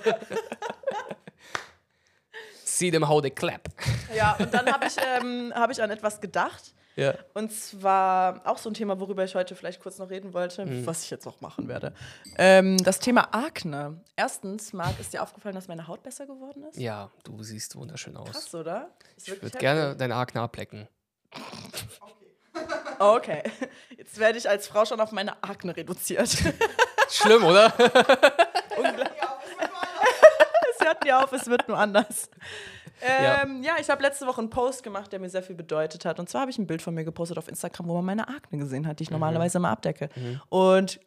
See 2.64 2.90
them 2.90 3.06
how 3.06 3.20
they 3.20 3.30
clap. 3.30 3.68
Ja, 4.14 4.34
und 4.38 4.54
dann 4.54 4.72
habe 4.72 4.86
ich, 4.86 4.96
ähm, 5.04 5.52
hab 5.54 5.70
ich 5.70 5.82
an 5.82 5.90
etwas 5.90 6.20
gedacht. 6.20 6.72
Ja. 6.98 7.14
Und 7.32 7.52
zwar 7.52 8.42
auch 8.44 8.58
so 8.58 8.68
ein 8.68 8.74
Thema, 8.74 8.98
worüber 8.98 9.22
ich 9.22 9.36
heute 9.36 9.54
vielleicht 9.54 9.80
kurz 9.80 9.98
noch 9.98 10.10
reden 10.10 10.34
wollte, 10.34 10.84
was 10.84 11.04
ich 11.04 11.10
jetzt 11.10 11.28
auch 11.28 11.40
machen 11.40 11.68
werde. 11.68 11.94
Ähm, 12.36 12.76
das 12.78 12.98
Thema 12.98 13.32
Akne. 13.32 14.00
Erstens, 14.16 14.72
Marc, 14.72 14.98
ist 14.98 15.12
dir 15.12 15.22
aufgefallen, 15.22 15.54
dass 15.54 15.68
meine 15.68 15.86
Haut 15.86 16.02
besser 16.02 16.26
geworden 16.26 16.64
ist? 16.64 16.76
Ja, 16.76 17.12
du 17.22 17.40
siehst 17.44 17.76
wunderschön 17.76 18.16
aus. 18.16 18.32
Krass, 18.32 18.52
oder? 18.52 18.90
Ist 19.16 19.28
ich 19.28 19.40
würde 19.40 19.56
gerne 19.58 19.94
deine 19.94 20.16
Akne 20.16 20.40
ablecken. 20.40 20.88
Okay. 23.00 23.44
Jetzt 23.96 24.18
werde 24.18 24.38
ich 24.38 24.48
als 24.48 24.66
Frau 24.66 24.84
schon 24.84 25.00
auf 25.00 25.12
meine 25.12 25.40
Akne 25.44 25.76
reduziert. 25.76 26.28
Schlimm, 27.08 27.44
oder? 27.44 27.72
es 27.78 27.94
hört 30.84 31.04
nie 31.04 31.12
auf, 31.12 31.32
es 31.32 31.46
wird 31.46 31.68
nur 31.68 31.78
anders. 31.78 32.28
Ja. 33.02 33.42
Ähm, 33.42 33.62
ja. 33.62 33.76
ich 33.80 33.88
habe 33.90 34.02
letzte 34.02 34.26
Woche 34.26 34.40
einen 34.40 34.50
Post 34.50 34.82
gemacht, 34.82 35.12
der 35.12 35.20
mir 35.20 35.30
sehr 35.30 35.42
viel 35.42 35.56
bedeutet 35.56 36.04
hat. 36.04 36.18
Und 36.18 36.28
zwar 36.28 36.42
habe 36.42 36.50
ich 36.50 36.58
ein 36.58 36.66
Bild 36.66 36.82
von 36.82 36.94
mir 36.94 37.04
gepostet 37.04 37.38
auf 37.38 37.48
Instagram, 37.48 37.88
wo 37.88 37.94
man 37.94 38.04
meine 38.04 38.28
Akne 38.28 38.58
gesehen 38.58 38.86
hat, 38.86 38.98
die 38.98 39.04
ich 39.04 39.10
normalerweise 39.10 39.58
immer 39.58 39.70
abdecke. 39.70 40.08
Und 40.48 41.00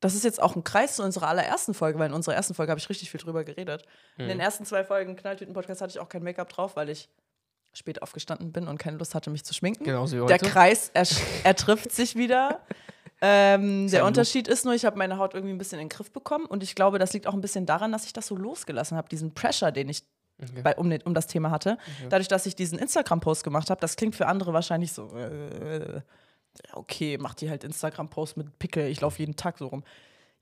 das 0.00 0.14
ist 0.14 0.24
jetzt 0.24 0.42
auch 0.42 0.54
ein 0.54 0.64
Kreis 0.64 0.96
zu 0.96 1.02
unserer 1.02 1.28
allerersten 1.28 1.72
Folge, 1.72 1.98
weil 1.98 2.08
in 2.08 2.12
unserer 2.12 2.34
ersten 2.34 2.52
Folge 2.52 2.70
habe 2.70 2.78
ich 2.78 2.88
richtig 2.90 3.10
viel 3.10 3.20
drüber 3.20 3.42
geredet. 3.42 3.84
In 4.18 4.28
den 4.28 4.38
ersten 4.38 4.64
zwei 4.64 4.84
Folgen 4.84 5.16
Knalltüten-Podcast 5.16 5.80
hatte 5.80 5.92
ich 5.92 5.98
auch 5.98 6.08
kein 6.08 6.22
Make-up 6.22 6.48
drauf, 6.50 6.76
weil 6.76 6.90
ich 6.90 7.08
spät 7.72 8.02
aufgestanden 8.02 8.52
bin 8.52 8.68
und 8.68 8.78
keine 8.78 8.98
Lust 8.98 9.14
hatte, 9.14 9.30
mich 9.30 9.44
zu 9.44 9.54
schminken. 9.54 9.84
Genauso 9.84 10.16
wie 10.16 10.26
Der 10.26 10.36
heute. 10.36 10.46
Kreis 10.46 10.90
er, 10.94 11.06
er 11.44 11.56
trifft 11.56 11.92
sich 11.92 12.16
wieder. 12.16 12.60
Ähm, 13.20 13.90
der. 13.90 14.04
Unterschied 14.04 14.48
ist 14.48 14.64
nur, 14.64 14.74
ich 14.74 14.84
habe 14.84 14.98
meine 14.98 15.18
Haut 15.18 15.34
irgendwie 15.34 15.54
ein 15.54 15.58
bisschen 15.58 15.80
in 15.80 15.88
den 15.88 15.88
Griff 15.88 16.10
bekommen 16.12 16.46
und 16.46 16.62
ich 16.62 16.74
glaube, 16.74 16.98
das 16.98 17.12
liegt 17.12 17.26
auch 17.26 17.34
ein 17.34 17.40
bisschen 17.40 17.64
daran, 17.64 17.90
dass 17.90 18.04
ich 18.04 18.12
das 18.12 18.26
so 18.26 18.36
losgelassen 18.36 18.96
habe, 18.96 19.08
diesen 19.08 19.32
Pressure, 19.32 19.72
den 19.72 19.88
ich 19.88 20.04
bei, 20.62 20.76
um, 20.76 20.90
den, 20.90 21.02
um 21.02 21.14
das 21.14 21.26
Thema 21.26 21.50
hatte. 21.50 21.78
Dadurch, 22.08 22.28
dass 22.28 22.46
ich 22.46 22.56
diesen 22.56 22.78
Instagram-Post 22.78 23.44
gemacht 23.44 23.70
habe, 23.70 23.80
das 23.80 23.96
klingt 23.96 24.16
für 24.16 24.26
andere 24.26 24.52
wahrscheinlich 24.52 24.92
so, 24.92 25.14
äh, 25.16 26.00
okay, 26.72 27.18
mach 27.18 27.34
die 27.34 27.50
halt 27.50 27.64
Instagram-Post 27.64 28.36
mit 28.36 28.58
Pickel, 28.58 28.88
ich 28.88 29.00
laufe 29.00 29.18
jeden 29.18 29.36
Tag 29.36 29.58
so 29.58 29.68
rum. 29.68 29.84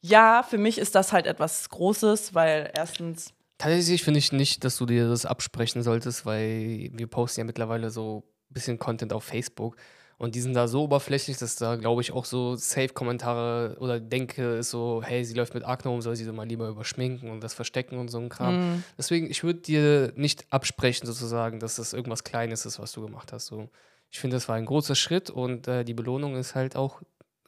Ja, 0.01 0.43
für 0.43 0.59
mich 0.59 0.79
ist 0.79 0.95
das 0.95 1.13
halt 1.13 1.27
etwas 1.27 1.69
Großes, 1.69 2.35
weil 2.35 2.71
erstens, 2.75 3.33
Tatsächlich 3.59 4.03
finde 4.03 4.19
ich 4.19 4.33
nicht, 4.33 4.65
dass 4.65 4.77
du 4.77 4.87
dir 4.87 5.09
das 5.09 5.25
absprechen 5.25 5.85
solltest, 5.85 6.27
weil 6.27 6.91
wir 6.93 7.07
posten 7.07 7.43
ja 7.43 7.45
mittlerweile 7.45 7.91
so 7.91 8.25
ein 8.51 8.55
bisschen 8.55 8.77
Content 8.77 9.13
auf 9.13 9.23
Facebook. 9.23 9.77
Und 10.23 10.37
die 10.37 10.41
sind 10.41 10.55
da 10.55 10.69
so 10.69 10.85
oberflächlich, 10.85 11.37
dass 11.39 11.57
da, 11.57 11.75
glaube 11.75 12.01
ich, 12.01 12.13
auch 12.13 12.25
so 12.27 12.55
Safe-Kommentare 12.55 13.77
oder 13.81 13.99
Denke 13.99 14.55
ist 14.59 14.71
so, 14.71 15.03
hey, 15.05 15.25
sie 15.25 15.35
läuft 15.35 15.53
mit 15.53 15.65
Akne 15.65 15.91
um, 15.91 16.01
soll 16.01 16.15
sie 16.15 16.23
so 16.23 16.33
mal 16.33 16.47
lieber 16.47 16.69
überschminken 16.69 17.29
und 17.29 17.43
das 17.43 17.55
verstecken 17.55 17.99
und 17.99 18.07
so 18.07 18.19
ein 18.19 18.29
Kram. 18.29 18.85
Deswegen, 18.97 19.29
ich 19.29 19.43
würde 19.43 19.59
dir 19.59 20.13
nicht 20.15 20.47
absprechen, 20.51 21.09
sozusagen, 21.09 21.59
dass 21.59 21.75
das 21.75 21.93
irgendwas 21.93 22.23
Kleines 22.23 22.65
ist, 22.67 22.79
was 22.79 22.93
du 22.93 23.03
gemacht 23.03 23.33
hast. 23.33 23.47
So. 23.47 23.69
Ich 24.13 24.21
finde, 24.21 24.37
das 24.37 24.49
war 24.49 24.55
ein 24.55 24.65
großer 24.65 24.95
Schritt 24.95 25.29
und 25.29 25.67
äh, 25.67 25.83
die 25.85 25.95
Belohnung 25.95 26.37
ist 26.37 26.55
halt 26.55 26.77
auch 26.77 27.03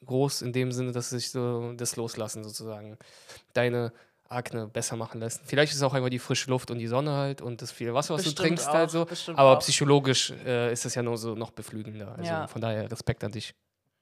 groß 0.05 0.43
in 0.43 0.53
dem 0.53 0.73
Sinne, 0.73 0.91
dass 0.91 1.11
sich 1.11 1.31
so 1.31 1.75
das 1.75 1.95
Loslassen 1.95 2.43
sozusagen 2.43 2.99
deine 3.53 3.93
Akne 4.29 4.67
besser 4.67 4.97
machen 4.97 5.21
lässt. 5.21 5.43
Vielleicht 5.45 5.73
ist 5.73 5.79
es 5.79 5.83
auch 5.83 5.95
einfach 5.95 6.09
die 6.11 6.19
frische 6.19 6.51
Luft 6.51 6.71
und 6.71 6.79
die 6.79 6.87
Sonne 6.87 7.13
halt 7.13 7.41
und 7.43 7.61
das 7.63 7.71
viele 7.71 7.95
Wasser, 7.95 8.15
was 8.15 8.23
Bestimmt 8.23 8.39
du 8.39 8.43
trinkst 8.43 8.69
halt 8.73 8.89
auch, 8.89 8.93
so. 8.93 9.05
bestimmt 9.05 9.39
Aber 9.39 9.57
auch. 9.57 9.61
psychologisch 9.61 10.31
äh, 10.45 10.73
ist 10.73 10.85
das 10.85 10.95
ja 10.95 11.03
nur 11.03 11.17
so 11.19 11.35
noch 11.35 11.51
beflügelnder. 11.51 12.13
Also 12.17 12.31
Ja. 12.31 12.47
von 12.47 12.61
daher 12.61 12.91
Respekt 12.91 13.23
an 13.25 13.33
dich. 13.33 13.55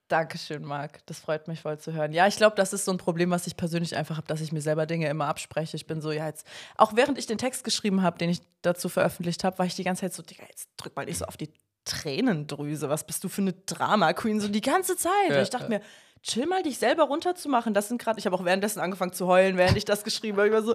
Dankeschön, 0.08 0.62
Marc. 0.64 1.04
Das 1.06 1.18
freut 1.20 1.48
mich 1.48 1.60
voll 1.62 1.78
zu 1.78 1.92
hören. 1.94 2.12
Ja, 2.12 2.26
ich 2.26 2.36
glaube, 2.36 2.54
das 2.54 2.72
ist 2.74 2.84
so 2.84 2.90
ein 2.92 2.98
Problem, 2.98 3.30
was 3.30 3.46
ich 3.46 3.56
persönlich 3.56 3.96
einfach 3.96 4.18
habe, 4.18 4.26
dass 4.26 4.42
ich 4.42 4.52
mir 4.52 4.60
selber 4.60 4.84
Dinge 4.84 5.08
immer 5.08 5.26
abspreche. 5.26 5.74
Ich 5.76 5.86
bin 5.86 6.02
so, 6.02 6.12
ja, 6.12 6.26
jetzt, 6.26 6.46
auch 6.76 6.94
während 6.96 7.16
ich 7.18 7.26
den 7.26 7.38
Text 7.38 7.64
geschrieben 7.64 8.02
habe, 8.02 8.18
den 8.18 8.28
ich 8.28 8.40
dazu 8.60 8.90
veröffentlicht 8.90 9.42
habe, 9.42 9.58
war 9.58 9.64
ich 9.66 9.74
die 9.74 9.84
ganze 9.84 10.02
Zeit 10.02 10.12
so, 10.12 10.22
Digga, 10.22 10.44
jetzt 10.50 10.68
drück 10.76 10.94
mal 10.96 11.06
nicht 11.06 11.16
so 11.18 11.24
auf 11.24 11.38
die 11.38 11.50
Tränendrüse. 11.84 12.88
Was 12.90 13.04
bist 13.06 13.24
du 13.24 13.28
für 13.28 13.40
eine 13.40 13.52
Drama-Queen? 13.54 14.40
So 14.40 14.48
die 14.48 14.60
ganze 14.60 14.96
Zeit. 14.96 15.12
Ja, 15.30 15.40
ich 15.42 15.50
dachte 15.50 15.68
mir, 15.68 15.80
chill 16.22 16.46
mal, 16.46 16.62
dich 16.62 16.78
selber 16.78 17.04
runterzumachen. 17.04 17.74
Das 17.74 17.88
sind 17.88 18.00
gerade, 18.00 18.18
ich 18.18 18.26
habe 18.26 18.36
auch 18.36 18.44
währenddessen 18.44 18.80
angefangen 18.80 19.12
zu 19.12 19.26
heulen, 19.26 19.56
während 19.56 19.76
ich 19.76 19.84
das 19.84 20.04
geschrieben 20.04 20.38
habe. 20.38 20.48
Ich 20.48 20.54
war 20.54 20.62
so, 20.62 20.74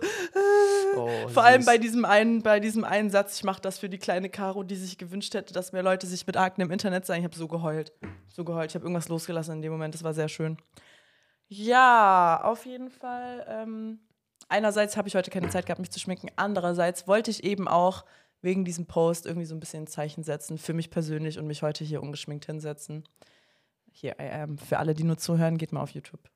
Oh, 0.96 1.28
vor 1.28 1.44
allem 1.44 1.66
bei 1.66 1.78
diesem 1.78 2.06
einen, 2.06 2.42
bei 2.42 2.60
diesem 2.60 2.84
einen 2.84 3.10
Satz, 3.10 3.38
ich 3.38 3.44
mache 3.44 3.62
das 3.62 3.78
für 3.78 3.90
die 3.90 3.98
kleine 3.98 4.30
Caro, 4.30 4.64
die 4.64 4.76
sich 4.76 4.98
gewünscht 4.98 5.34
hätte, 5.34 5.54
dass 5.54 5.72
mehr 5.72 5.84
Leute 5.84 6.08
sich 6.08 6.26
mit 6.26 6.38
Akne 6.38 6.66
im 6.66 6.72
Internet 6.72 7.06
zeigen. 7.06 7.22
Ich 7.22 7.26
habe 7.26 7.38
so 7.38 7.48
geheult. 7.48 7.94
So 8.30 8.44
geheult. 8.44 8.72
Ich 8.72 8.76
habe 8.76 8.86
irgendwas 8.86 9.10
losgelassen 9.10 9.56
in 9.56 9.62
dem 9.62 9.72
Moment. 9.72 9.94
Das 9.94 10.04
war 10.04 10.14
sehr 10.14 10.30
schön. 10.30 10.58
Ja, 11.48 12.42
auf 12.44 12.66
jeden 12.66 12.90
Fall. 12.90 13.46
Ähm, 13.48 14.00
einerseits 14.50 14.98
habe 14.98 15.08
ich 15.08 15.16
heute 15.16 15.32
keine 15.32 15.50
Zeit 15.50 15.66
gehabt, 15.66 15.80
mich 15.80 15.92
zu 15.92 16.00
schminken. 16.00 16.30
Andererseits 16.36 17.08
wollte 17.08 17.32
ich 17.32 17.44
eben 17.44 17.68
auch 17.68 18.06
wegen 18.42 18.66
diesem 18.66 18.86
Post 18.86 19.26
irgendwie 19.26 19.46
so 19.46 19.56
ein 19.56 19.60
bisschen 19.60 19.84
ein 19.84 19.88
Zeichen 19.88 20.24
setzen 20.24 20.58
für 20.58 20.74
mich 20.74 20.90
persönlich 20.90 21.40
und 21.40 21.48
mich 21.48 21.64
heute 21.64 21.84
hier 21.84 22.02
ungeschminkt 22.02 22.46
hinsetzen. 22.46 23.04
Hier, 24.00 24.16
I 24.20 24.30
am. 24.30 24.60
Für 24.60 24.78
alle, 24.78 24.94
die 24.94 25.04
nur 25.04 25.18
zuhören, 25.18 25.58
geht 25.58 25.72
mal 25.72 25.82
auf 25.82 25.90
YouTube. 25.90 26.30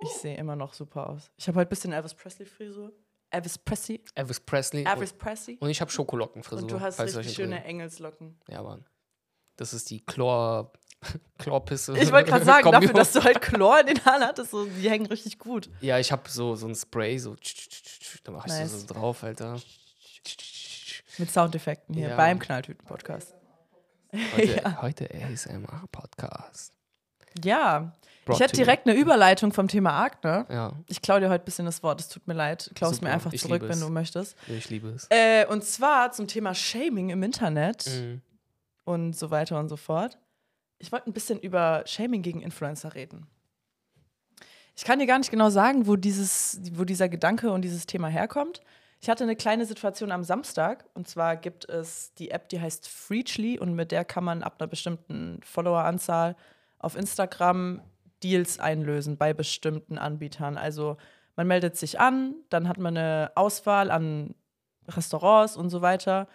Ich 0.00 0.08
sehe 0.14 0.34
immer 0.34 0.56
noch 0.56 0.72
super 0.72 1.10
aus. 1.10 1.30
Ich 1.36 1.46
habe 1.46 1.58
heute 1.60 1.68
ein 1.68 1.70
bisschen 1.70 1.92
Elvis 1.92 2.14
Presley-Frisur. 2.14 2.90
Elvis 3.28 3.58
Presley. 3.58 4.02
Elvis 4.14 4.40
Presley. 4.40 4.84
Elvis 4.86 5.12
Presley. 5.12 5.58
Und 5.60 5.68
ich 5.68 5.82
habe 5.82 5.90
Schokolockenfrisur. 5.90 6.62
Und 6.62 6.70
du 6.70 6.80
hast 6.80 6.98
richtig 6.98 7.34
schöne. 7.34 7.62
Engelslocken. 7.64 8.40
Ja, 8.48 8.62
Mann. 8.62 8.86
Das 9.56 9.74
ist 9.74 9.90
die 9.90 10.00
Chlor... 10.04 10.72
Chlorpisse. 11.38 11.98
Ich 11.98 12.10
wollte 12.12 12.30
gerade 12.30 12.44
sagen, 12.46 12.70
dafür, 12.72 12.92
dass 12.94 13.12
du 13.12 13.22
halt 13.22 13.42
Chlor 13.42 13.80
in 13.80 13.88
den 13.88 14.04
Haaren 14.04 14.22
hattest, 14.22 14.52
so, 14.52 14.64
die 14.64 14.88
hängen 14.88 15.06
richtig 15.06 15.38
gut. 15.38 15.68
Ja, 15.80 15.98
ich 15.98 16.12
habe 16.12 16.30
so, 16.30 16.54
so 16.54 16.66
ein 16.66 16.74
Spray, 16.74 17.18
so... 17.18 17.36
Da 18.24 18.32
mache 18.32 18.46
ich 18.46 18.54
Nice. 18.54 18.80
so, 18.82 18.86
drauf, 18.94 19.22
Alter. 19.22 19.60
Mit 21.18 21.30
Soundeffekten 21.30 21.94
hier 21.94 22.10
Ja. 22.10 22.16
beim 22.16 22.38
Knalltüten-Podcast. 22.38 23.34
Heute, 24.34 24.80
heute 24.82 25.10
ASMR-Podcast. 25.12 26.72
Ja, 27.44 27.92
Brought 28.24 28.36
ich 28.36 28.40
hätte 28.44 28.56
direkt 28.56 28.86
eine 28.86 28.96
Überleitung 28.96 29.52
vom 29.52 29.66
Thema 29.68 30.00
Akne. 30.02 30.46
Ja, 30.48 30.72
Ich 30.86 31.02
klaue 31.02 31.20
dir 31.20 31.28
heute 31.30 31.42
ein 31.42 31.44
bisschen 31.44 31.66
das 31.66 31.82
Wort, 31.82 32.00
es 32.00 32.08
tut 32.08 32.26
mir 32.28 32.34
leid. 32.34 32.70
Klaus 32.74 33.00
mir 33.00 33.10
einfach 33.10 33.32
zurück, 33.34 33.62
wenn 33.66 33.80
du 33.80 33.88
möchtest. 33.88 34.36
ich 34.48 34.70
liebe 34.70 34.88
es. 34.90 35.06
Äh, 35.10 35.46
und 35.46 35.64
zwar 35.64 36.12
zum 36.12 36.28
Thema 36.28 36.54
Shaming 36.54 37.10
im 37.10 37.22
Internet 37.22 37.86
Mhm. 37.86 38.20
und 38.84 39.16
so 39.16 39.30
weiter 39.30 39.58
und 39.58 39.68
so 39.68 39.76
fort. 39.76 40.18
Ich 40.78 40.92
wollte 40.92 41.10
ein 41.10 41.12
bisschen 41.12 41.40
über 41.40 41.82
Shaming 41.86 42.22
gegen 42.22 42.42
Influencer 42.42 42.94
reden. 42.94 43.26
Ich 44.74 44.84
kann 44.84 44.98
dir 44.98 45.06
gar 45.06 45.18
nicht 45.18 45.30
genau 45.30 45.50
sagen, 45.50 45.86
wo, 45.86 45.96
dieses, 45.96 46.60
wo 46.72 46.84
dieser 46.84 47.08
Gedanke 47.08 47.50
und 47.50 47.62
dieses 47.62 47.86
Thema 47.86 48.08
herkommt. 48.08 48.60
Ich 49.00 49.10
hatte 49.10 49.24
eine 49.24 49.36
kleine 49.36 49.66
Situation 49.66 50.12
am 50.12 50.22
Samstag 50.24 50.84
und 50.94 51.08
zwar 51.08 51.36
gibt 51.36 51.68
es 51.68 52.14
die 52.14 52.30
App, 52.30 52.48
die 52.48 52.60
heißt 52.60 52.88
Freechly 52.88 53.58
und 53.58 53.74
mit 53.74 53.90
der 53.90 54.04
kann 54.04 54.22
man 54.24 54.42
ab 54.44 54.56
einer 54.60 54.68
bestimmten 54.68 55.40
Followeranzahl 55.44 56.36
auf 56.82 56.96
Instagram 56.96 57.80
Deals 58.22 58.58
einlösen 58.60 59.16
bei 59.16 59.32
bestimmten 59.32 59.98
Anbietern. 59.98 60.56
Also 60.58 60.96
man 61.36 61.46
meldet 61.46 61.76
sich 61.76 61.98
an, 61.98 62.34
dann 62.50 62.68
hat 62.68 62.78
man 62.78 62.96
eine 62.96 63.32
Auswahl 63.34 63.90
an 63.90 64.34
Restaurants 64.88 65.56
und 65.56 65.70
so 65.70 65.80
weiter 65.82 66.28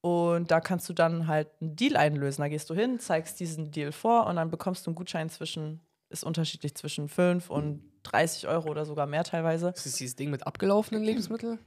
und 0.00 0.50
da 0.50 0.60
kannst 0.60 0.88
du 0.88 0.92
dann 0.92 1.26
halt 1.26 1.48
einen 1.60 1.76
Deal 1.76 1.96
einlösen. 1.96 2.42
Da 2.42 2.48
gehst 2.48 2.68
du 2.70 2.74
hin, 2.74 2.98
zeigst 2.98 3.38
diesen 3.38 3.70
Deal 3.70 3.92
vor 3.92 4.26
und 4.26 4.36
dann 4.36 4.50
bekommst 4.50 4.86
du 4.86 4.90
einen 4.90 4.94
Gutschein 4.96 5.28
zwischen, 5.28 5.80
ist 6.08 6.24
unterschiedlich 6.24 6.74
zwischen 6.74 7.08
5 7.08 7.50
und 7.50 7.82
30 8.02 8.48
Euro 8.48 8.70
oder 8.70 8.84
sogar 8.86 9.06
mehr 9.06 9.24
teilweise. 9.24 9.68
Ist 9.68 9.84
das 9.86 9.94
dieses 9.96 10.16
Ding 10.16 10.30
mit 10.30 10.46
abgelaufenen 10.46 11.02
Lebensmitteln? 11.02 11.58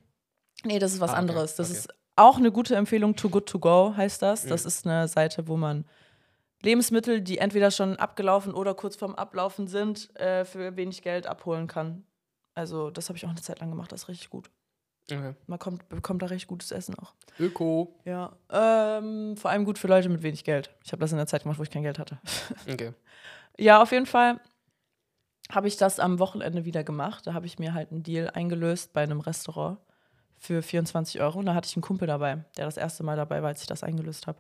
Nee, 0.66 0.80
das 0.80 0.94
ist 0.94 1.00
was 1.00 1.12
Ah, 1.12 1.14
okay, 1.14 1.20
anderes. 1.22 1.56
Das 1.56 1.70
okay. 1.70 1.78
ist 1.80 1.94
auch 2.16 2.38
eine 2.38 2.52
gute 2.52 2.76
Empfehlung. 2.76 3.16
Too 3.16 3.30
Good 3.30 3.48
To 3.50 3.60
Go 3.60 3.94
heißt 3.96 4.22
das. 4.22 4.46
Das 4.46 4.64
Mhm. 4.64 4.68
ist 4.68 4.88
eine 4.88 5.08
Seite, 5.08 5.48
wo 5.48 5.56
man 5.58 5.86
Lebensmittel, 6.64 7.22
die 7.22 7.38
entweder 7.38 7.72
schon 7.72 7.98
abgelaufen 7.98 8.54
oder 8.54 8.74
kurz 8.74 8.96
vorm 8.96 9.16
Ablaufen 9.16 9.68
sind, 9.68 10.16
äh, 10.20 10.46
für 10.46 10.76
wenig 10.76 11.02
Geld 11.02 11.28
abholen 11.28 11.68
kann. 11.68 12.06
Also, 12.56 12.90
das 12.90 13.10
habe 13.10 13.18
ich 13.18 13.26
auch 13.26 13.30
eine 13.30 13.42
Zeit 13.42 13.60
lang 13.60 13.70
gemacht. 13.70 13.92
Das 13.92 14.04
ist 14.04 14.08
richtig 14.10 14.30
gut. 14.30 14.50
Okay. 15.12 15.34
Man 15.48 15.60
kommt, 15.60 15.90
bekommt 15.90 16.22
da 16.22 16.28
recht 16.28 16.48
gutes 16.48 16.72
Essen 16.72 16.96
auch. 16.96 17.14
Öko. 17.40 18.00
Ja. 18.06 18.38
Ähm, 18.50 19.36
vor 19.36 19.52
allem 19.52 19.66
gut 19.66 19.78
für 19.78 19.88
Leute 19.88 20.08
mit 20.08 20.24
wenig 20.24 20.46
Geld. 20.46 20.74
Ich 20.84 20.94
habe 20.94 21.02
das 21.02 21.12
in 21.12 21.18
der 21.18 21.28
Zeit 21.28 21.44
gemacht, 21.44 21.60
wo 21.60 21.64
ich 21.64 21.72
kein 21.72 21.84
Geld 21.84 22.00
hatte. 22.00 22.20
Okay. 22.72 22.94
Ja, 23.60 23.82
auf 23.84 23.92
jeden 23.92 24.08
Fall 24.08 24.40
habe 25.52 25.68
ich 25.68 25.78
das 25.78 26.00
am 26.00 26.18
Wochenende 26.20 26.66
wieder 26.66 26.84
gemacht. 26.84 27.28
Da 27.28 27.34
habe 27.34 27.46
ich 27.46 27.60
mir 27.60 27.74
halt 27.74 27.92
einen 27.92 28.02
Deal 28.02 28.30
eingelöst 28.30 28.94
bei 28.94 29.04
einem 29.04 29.20
Restaurant 29.20 29.78
für 30.38 30.62
24 30.62 31.22
Euro. 31.22 31.40
Und 31.40 31.46
da 31.46 31.54
hatte 31.54 31.68
ich 31.68 31.76
einen 31.76 31.84
Kumpel 31.84 32.08
dabei, 32.08 32.46
der 32.58 32.66
das 32.66 32.78
erste 32.78 33.04
Mal 33.04 33.18
dabei 33.18 33.42
war, 33.42 33.50
als 33.50 33.62
ich 33.62 33.68
das 33.68 33.84
eingelöst 33.84 34.26
habe. 34.26 34.40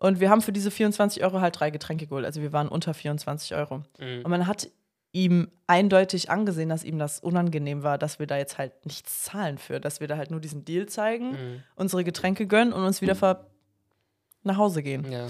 Und 0.00 0.18
wir 0.18 0.30
haben 0.30 0.40
für 0.40 0.52
diese 0.52 0.70
24 0.72 1.22
Euro 1.22 1.40
halt 1.40 1.60
drei 1.60 1.70
Getränke 1.70 2.06
geholt. 2.06 2.24
Also 2.24 2.40
wir 2.40 2.52
waren 2.52 2.68
unter 2.68 2.94
24 2.94 3.54
Euro. 3.54 3.82
Mhm. 3.98 4.22
Und 4.24 4.30
man 4.30 4.46
hat 4.48 4.68
ihm 5.12 5.48
eindeutig 5.66 6.30
angesehen, 6.30 6.68
dass 6.70 6.84
ihm 6.84 6.98
das 6.98 7.20
unangenehm 7.20 7.82
war, 7.82 7.98
dass 7.98 8.18
wir 8.18 8.26
da 8.26 8.36
jetzt 8.38 8.58
halt 8.58 8.86
nichts 8.86 9.24
zahlen 9.24 9.58
für, 9.58 9.78
dass 9.80 10.00
wir 10.00 10.08
da 10.08 10.16
halt 10.16 10.30
nur 10.30 10.40
diesen 10.40 10.64
Deal 10.64 10.86
zeigen, 10.86 11.30
Mhm. 11.32 11.62
unsere 11.76 12.02
Getränke 12.02 12.46
gönnen 12.46 12.72
und 12.72 12.82
uns 12.84 13.00
wieder 13.00 13.14
ver 13.14 13.46
nach 14.42 14.56
Hause 14.56 14.82
gehen. 14.82 15.04
Ja. 15.12 15.26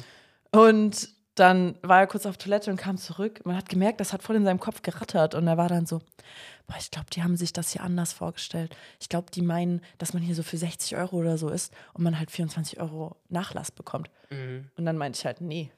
Und 0.53 1.09
dann 1.41 1.77
war 1.83 2.01
er 2.01 2.07
kurz 2.07 2.27
auf 2.27 2.37
Toilette 2.37 2.71
und 2.71 2.77
kam 2.77 2.99
zurück. 2.99 3.41
Man 3.45 3.57
hat 3.57 3.69
gemerkt, 3.69 4.01
das 4.01 4.13
hat 4.13 4.23
voll 4.23 4.37
in 4.37 4.45
seinem 4.45 4.61
Kopf 4.61 4.83
gerattert. 4.83 5.35
Und 5.35 5.47
er 5.49 5.57
war 5.57 5.69
dann 5.69 5.87
so, 5.87 6.01
boah, 6.67 6.77
ich 6.79 6.91
glaube, 6.91 7.07
die 7.13 7.23
haben 7.23 7.37
sich 7.37 7.53
das 7.53 7.73
hier 7.73 7.83
anders 7.83 8.13
vorgestellt. 8.13 8.77
Ich 9.01 9.09
glaube, 9.09 9.31
die 9.33 9.43
meinen, 9.43 9.81
dass 9.99 10.13
man 10.13 10.23
hier 10.23 10.35
so 10.35 10.43
für 10.43 10.59
60 10.59 10.97
Euro 10.97 11.17
oder 11.17 11.39
so 11.39 11.49
ist 11.49 11.73
und 11.95 12.05
man 12.05 12.19
halt 12.19 12.31
24 12.31 12.79
Euro 12.81 13.17
Nachlass 13.29 13.73
bekommt. 13.73 14.11
Mhm. 14.31 14.69
Und 14.77 14.85
dann 14.85 14.99
meinte 14.99 15.19
ich 15.19 15.25
halt, 15.25 15.41
nee, 15.41 15.73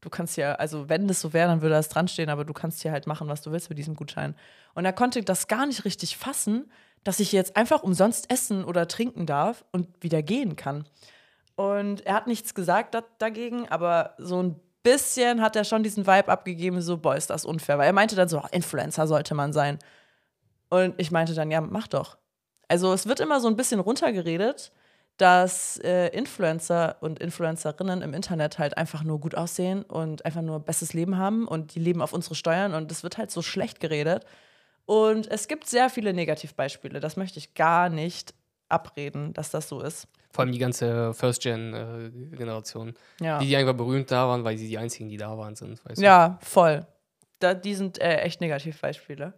du 0.00 0.08
kannst 0.08 0.36
ja, 0.36 0.54
also 0.54 0.88
wenn 0.88 1.06
das 1.08 1.20
so 1.20 1.32
wäre, 1.32 1.48
dann 1.48 1.60
würde 1.60 1.74
das 1.74 1.88
dran 1.88 2.08
stehen, 2.08 2.30
aber 2.30 2.44
du 2.44 2.54
kannst 2.54 2.80
hier 2.82 2.92
halt 2.92 3.06
machen, 3.06 3.28
was 3.28 3.42
du 3.42 3.52
willst 3.52 3.68
mit 3.68 3.78
diesem 3.78 3.96
Gutschein. 3.96 4.34
Und 4.74 4.84
er 4.84 4.92
konnte 4.92 5.22
das 5.22 5.46
gar 5.46 5.66
nicht 5.66 5.84
richtig 5.84 6.16
fassen, 6.16 6.70
dass 7.04 7.20
ich 7.20 7.32
jetzt 7.32 7.56
einfach 7.56 7.82
umsonst 7.82 8.30
essen 8.32 8.64
oder 8.64 8.88
trinken 8.88 9.26
darf 9.26 9.64
und 9.72 9.88
wieder 10.00 10.22
gehen 10.22 10.56
kann. 10.56 10.86
Und 11.54 12.04
er 12.06 12.14
hat 12.14 12.26
nichts 12.26 12.54
gesagt 12.54 12.94
da 12.94 13.02
dagegen, 13.18 13.68
aber 13.68 14.14
so 14.18 14.42
ein 14.42 14.60
bisschen 14.86 15.42
hat 15.42 15.56
er 15.56 15.64
schon 15.64 15.82
diesen 15.82 16.06
Vibe 16.06 16.28
abgegeben, 16.28 16.80
so, 16.80 16.96
boah, 16.96 17.16
ist 17.16 17.28
das 17.28 17.44
unfair. 17.44 17.76
Weil 17.78 17.88
er 17.88 17.92
meinte 17.92 18.14
dann 18.14 18.28
so, 18.28 18.38
oh, 18.38 18.46
Influencer 18.52 19.08
sollte 19.08 19.34
man 19.34 19.52
sein. 19.52 19.78
Und 20.68 20.94
ich 20.98 21.10
meinte 21.10 21.34
dann, 21.34 21.50
ja, 21.50 21.60
mach 21.60 21.88
doch. 21.88 22.16
Also 22.68 22.92
es 22.92 23.06
wird 23.06 23.18
immer 23.18 23.40
so 23.40 23.48
ein 23.48 23.56
bisschen 23.56 23.80
runtergeredet, 23.80 24.72
dass 25.16 25.78
äh, 25.78 26.08
Influencer 26.08 26.96
und 27.00 27.18
Influencerinnen 27.18 28.02
im 28.02 28.14
Internet 28.14 28.58
halt 28.58 28.76
einfach 28.76 29.02
nur 29.02 29.18
gut 29.18 29.34
aussehen 29.34 29.82
und 29.82 30.24
einfach 30.24 30.42
nur 30.42 30.60
bestes 30.60 30.92
Leben 30.92 31.16
haben 31.16 31.48
und 31.48 31.74
die 31.74 31.80
leben 31.80 32.02
auf 32.02 32.12
unsere 32.12 32.34
Steuern 32.34 32.74
und 32.74 32.92
es 32.92 33.02
wird 33.02 33.18
halt 33.18 33.30
so 33.30 33.42
schlecht 33.42 33.80
geredet. 33.80 34.24
Und 34.84 35.28
es 35.28 35.48
gibt 35.48 35.66
sehr 35.68 35.90
viele 35.90 36.12
Negativbeispiele. 36.12 37.00
Das 37.00 37.16
möchte 37.16 37.40
ich 37.40 37.54
gar 37.54 37.88
nicht 37.88 38.34
abreden, 38.68 39.32
dass 39.32 39.50
das 39.50 39.68
so 39.68 39.80
ist. 39.80 40.08
Vor 40.32 40.42
allem 40.44 40.52
die 40.52 40.58
ganze 40.58 41.14
First-Gen-Generation. 41.14 42.94
Ja, 43.20 43.38
Die, 43.38 43.46
die 43.48 43.56
einfach 43.56 43.74
berühmt 43.74 44.10
da 44.10 44.28
waren, 44.28 44.44
weil 44.44 44.56
sie 44.58 44.68
die 44.68 44.78
einzigen, 44.78 45.08
die 45.08 45.16
da 45.16 45.36
waren, 45.38 45.54
sind. 45.56 45.84
Weißt 45.84 45.98
du? 45.98 46.02
ja 46.04 46.38
voll. 46.42 46.86
Da, 47.38 47.54
die 47.54 47.74
sind 47.74 47.98
äh, 48.00 48.16
echt 48.18 48.40
Negativbeispiele. 48.40 49.34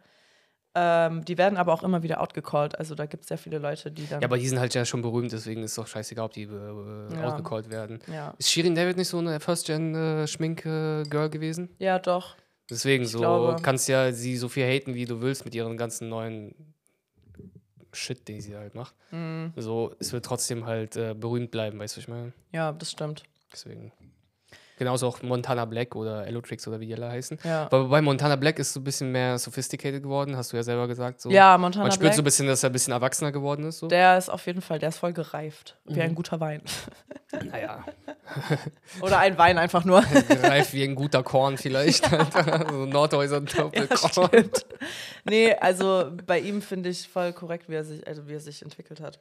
Ähm, 0.74 1.24
die 1.24 1.38
werden 1.38 1.56
aber 1.56 1.72
auch 1.72 1.82
immer 1.82 2.02
wieder 2.02 2.20
outgecallt. 2.20 2.78
Also 2.78 2.94
da 2.94 3.06
gibt 3.06 3.22
es 3.24 3.28
sehr 3.28 3.38
viele 3.38 3.58
Leute, 3.58 3.90
die 3.90 4.06
dann. 4.06 4.20
Ja, 4.20 4.28
aber 4.28 4.38
die 4.38 4.46
sind 4.48 4.60
halt 4.60 4.74
ja 4.74 4.84
schon 4.84 5.02
berühmt, 5.02 5.32
deswegen 5.32 5.62
ist 5.62 5.70
es 5.72 5.76
doch 5.76 5.86
scheißegal, 5.86 6.26
ob 6.26 6.32
die 6.32 6.42
äh, 6.44 7.14
Ja. 7.14 7.24
outgecallt 7.28 7.70
werden. 7.70 7.98
ja. 8.06 8.34
Ist 8.38 8.50
Shirin 8.50 8.74
David 8.74 8.96
nicht 8.96 9.08
so 9.08 9.18
eine 9.18 9.40
First-Gen-Schmink-Girl 9.40 11.30
gewesen? 11.30 11.70
ja, 11.78 11.98
doch. 11.98 12.36
Deswegen 12.70 13.04
Ich 13.04 13.10
so 13.12 13.20
glaube- 13.20 13.62
kannst 13.62 13.88
ja 13.88 14.12
sie 14.12 14.36
so 14.36 14.50
viel 14.50 14.64
haten, 14.66 14.94
wie 14.94 15.06
du 15.06 15.22
willst 15.22 15.46
mit 15.46 15.54
ihren 15.54 15.78
ganzen 15.78 16.10
neuen 16.10 16.54
Shit, 17.98 18.28
den 18.28 18.40
sie 18.40 18.56
halt 18.56 18.74
macht. 18.74 18.94
Mhm. 19.10 19.52
So, 19.56 19.94
es 19.98 20.12
wird 20.12 20.24
trotzdem 20.24 20.66
halt 20.66 20.96
äh, 20.96 21.14
berühmt 21.14 21.50
bleiben, 21.50 21.78
weißt 21.78 21.96
du, 21.96 21.98
was 21.98 22.04
ich 22.04 22.08
meine? 22.08 22.32
Ja, 22.52 22.72
das 22.72 22.92
stimmt. 22.92 23.24
Deswegen. 23.52 23.92
Genauso 24.78 25.08
auch 25.08 25.22
Montana 25.22 25.64
Black 25.64 25.96
oder 25.96 26.26
Elotrix 26.26 26.66
oder 26.68 26.78
wie 26.80 26.86
die 26.86 26.94
alle 26.94 27.08
heißen. 27.10 27.38
Ja, 27.44 27.64
Aber 27.64 27.88
bei 27.88 28.00
Montana 28.00 28.36
Black 28.36 28.58
ist 28.58 28.72
so 28.72 28.80
ein 28.80 28.84
bisschen 28.84 29.10
mehr 29.12 29.36
sophisticated 29.38 30.02
geworden, 30.02 30.36
hast 30.36 30.52
du 30.52 30.56
ja 30.56 30.62
selber 30.62 30.86
gesagt. 30.86 31.20
So. 31.20 31.30
ja 31.30 31.58
Montana 31.58 31.84
Man 31.84 31.92
spürt 31.92 32.02
Black, 32.10 32.14
so 32.14 32.22
ein 32.22 32.24
bisschen, 32.24 32.46
dass 32.46 32.62
er 32.62 32.70
ein 32.70 32.72
bisschen 32.72 32.92
erwachsener 32.92 33.32
geworden 33.32 33.64
ist. 33.66 33.78
So. 33.78 33.88
der 33.88 34.16
ist 34.16 34.28
auf 34.28 34.46
jeden 34.46 34.62
Fall, 34.62 34.78
der 34.78 34.90
ist 34.90 34.98
voll 34.98 35.12
gereift. 35.12 35.76
Wie 35.84 35.94
Mhm. 35.94 36.00
ein 36.00 36.14
guter 36.14 36.38
Wein. 36.40 36.62
naja, 37.50 37.84
Oder 39.00 39.18
ein 39.18 39.36
Wein 39.38 39.58
einfach 39.58 39.84
nur. 39.84 40.02
gereift 40.28 40.72
wie 40.72 40.84
ein 40.84 40.94
guter 40.94 41.22
Korn 41.22 41.56
vielleicht. 41.56 42.06
So 42.08 42.86
Nordhäuser 42.86 43.40
Doppelkorn. 43.40 44.28
Stimmt. 44.28 44.66
nee, 45.24 45.54
also 45.54 46.10
bei 46.26 46.38
ihm 46.38 46.62
finde 46.62 46.88
ich 46.90 47.08
voll 47.08 47.32
korrekt, 47.32 47.68
wie 47.68 47.74
er 47.74 47.84
sich, 47.84 48.06
also 48.06 48.28
wie 48.28 48.34
er 48.34 48.40
sich 48.40 48.62
entwickelt 48.62 49.00
hat. 49.00 49.18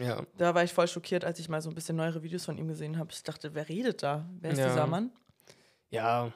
Ja. 0.00 0.24
Da 0.38 0.54
war 0.54 0.64
ich 0.64 0.72
voll 0.72 0.88
schockiert, 0.88 1.24
als 1.24 1.38
ich 1.38 1.48
mal 1.48 1.60
so 1.60 1.68
ein 1.68 1.74
bisschen 1.74 1.96
neuere 1.96 2.22
Videos 2.22 2.44
von 2.46 2.56
ihm 2.56 2.68
gesehen 2.68 2.98
habe. 2.98 3.10
Ich 3.12 3.22
dachte, 3.22 3.54
wer 3.54 3.68
redet 3.68 4.02
da? 4.02 4.28
Wer 4.40 4.52
ist 4.52 4.58
Ja. 4.58 4.68
dieser 4.68 4.86
Mann? 4.86 5.10
ja, 5.90 6.32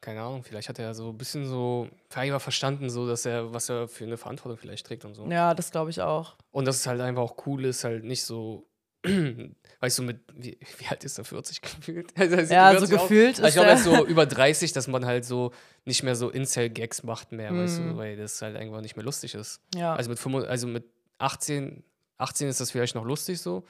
keine 0.00 0.22
Ahnung, 0.22 0.42
vielleicht 0.42 0.70
hat 0.70 0.78
er 0.78 0.94
so 0.94 1.10
ein 1.10 1.18
bisschen 1.18 1.46
so, 1.46 1.86
vielleicht 2.08 2.32
mal 2.32 2.38
verstanden, 2.38 2.88
so, 2.88 3.06
dass 3.06 3.26
er, 3.26 3.52
was 3.52 3.68
er 3.68 3.86
für 3.86 4.04
eine 4.04 4.16
Verantwortung 4.16 4.56
vielleicht 4.56 4.86
trägt 4.86 5.04
und 5.04 5.14
so. 5.14 5.26
Ja, 5.30 5.52
das 5.54 5.70
glaube 5.70 5.90
ich 5.90 6.00
auch. 6.00 6.36
Und 6.52 6.64
dass 6.64 6.76
es 6.76 6.86
halt 6.86 7.02
einfach 7.02 7.20
auch 7.22 7.46
cool 7.46 7.66
ist, 7.66 7.84
halt 7.84 8.02
nicht 8.04 8.24
so, 8.24 8.66
weißt 9.80 9.98
du, 9.98 10.02
mit, 10.02 10.20
wie, 10.34 10.58
wie 10.78 10.86
alt 10.86 11.04
ist 11.04 11.18
er, 11.18 11.24
40 11.24 11.60
gefühlt? 11.60 12.12
Also 12.18 12.36
Ja, 12.54 12.70
40 12.70 12.88
so 12.88 12.96
gefühlt 12.96 13.28
Also 13.40 13.42
ich 13.42 13.48
ist 13.48 13.54
glaube, 13.54 13.68
er 13.68 13.74
ist 13.74 13.84
so 13.84 14.06
über 14.06 14.24
30, 14.24 14.72
dass 14.72 14.88
man 14.88 15.04
halt 15.04 15.26
so 15.26 15.52
nicht 15.84 16.02
mehr 16.02 16.16
so 16.16 16.30
Incel-Gags 16.30 17.02
macht 17.02 17.32
mehr, 17.32 17.54
weißt 17.54 17.80
Mhm. 17.80 17.88
du, 17.90 17.96
weil 17.98 18.16
das 18.16 18.40
halt 18.40 18.56
einfach 18.56 18.80
nicht 18.80 18.96
mehr 18.96 19.04
lustig 19.04 19.34
ist. 19.34 19.60
Ja. 19.74 19.94
Also 19.94 20.08
mit, 20.08 20.18
25 20.18 20.50
also 20.50 20.66
mit 20.66 20.84
18, 21.18 21.84
18 22.20 22.48
ist 22.48 22.60
das 22.60 22.70
vielleicht 22.70 22.94
noch 22.94 23.04
lustig 23.04 23.40
so. 23.40 23.64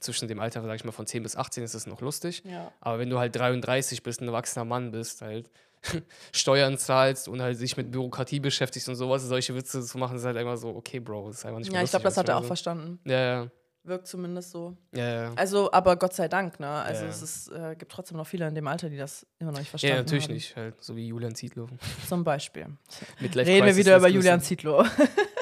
Zwischen 0.00 0.28
dem 0.28 0.38
Alter, 0.38 0.60
sag 0.62 0.74
ich 0.76 0.84
mal, 0.84 0.92
von 0.92 1.06
10 1.06 1.22
bis 1.22 1.34
18 1.36 1.64
ist 1.64 1.74
das 1.74 1.86
noch 1.86 2.00
lustig. 2.02 2.42
ja. 2.44 2.70
Aber 2.80 2.98
wenn 2.98 3.08
du 3.08 3.18
halt 3.18 3.34
33 3.34 4.02
bist, 4.02 4.20
ein 4.20 4.28
erwachsener 4.28 4.64
Mann 4.66 4.90
bist, 4.90 5.22
halt 5.22 5.50
Steuern 6.32 6.76
zahlst 6.78 7.28
und 7.28 7.40
halt 7.40 7.56
sich 7.58 7.76
mit 7.76 7.90
Bürokratie 7.90 8.40
beschäftigst 8.40 8.88
und 8.88 8.96
sowas, 8.96 9.22
solche 9.22 9.54
Witze 9.54 9.82
zu 9.82 9.96
machen, 9.98 10.16
ist 10.16 10.24
halt 10.24 10.36
einfach 10.36 10.56
so, 10.56 10.68
okay, 10.74 10.98
Bro, 11.00 11.30
ist 11.30 11.44
einfach 11.46 11.58
nicht 11.60 11.72
Ja, 11.72 11.82
ich 11.82 11.90
glaube, 11.90 12.02
das 12.02 12.16
lustig, 12.16 12.18
hat 12.20 12.28
er 12.28 12.36
auch 12.36 12.40
weißt 12.40 12.46
verstanden. 12.48 13.00
Ja, 13.04 13.18
ja, 13.42 13.50
Wirkt 13.86 14.06
zumindest 14.06 14.50
so. 14.50 14.74
ja, 14.94 15.08
ja. 15.24 15.32
Also, 15.36 15.70
aber 15.70 15.96
Gott 15.96 16.14
sei 16.14 16.26
Dank, 16.26 16.58
ne? 16.58 16.68
Also 16.68 17.04
Ja. 17.04 17.10
es 17.10 17.20
ist, 17.20 17.48
äh, 17.48 17.76
gibt 17.78 17.92
trotzdem 17.92 18.16
noch 18.16 18.26
viele 18.26 18.48
in 18.48 18.54
dem 18.54 18.66
Alter, 18.66 18.88
die 18.88 18.96
das 18.96 19.26
immer 19.38 19.52
noch 19.52 19.58
nicht 19.58 19.68
Ja, 19.68 19.70
verstanden 19.72 19.96
natürlich 19.98 20.24
haben. 20.24 20.34
nicht, 20.34 20.56
halt, 20.56 20.82
so 20.82 20.96
wie 20.96 21.06
Julian 21.06 21.34
Zietlow. 21.34 21.68
Zum 22.08 22.24
Beispiel. 22.24 22.66
Reden 23.20 23.66
wir 23.66 23.76
wieder 23.76 23.96
über 23.98 24.08
Julian. 24.08 24.40
Zietlow. 24.40 24.84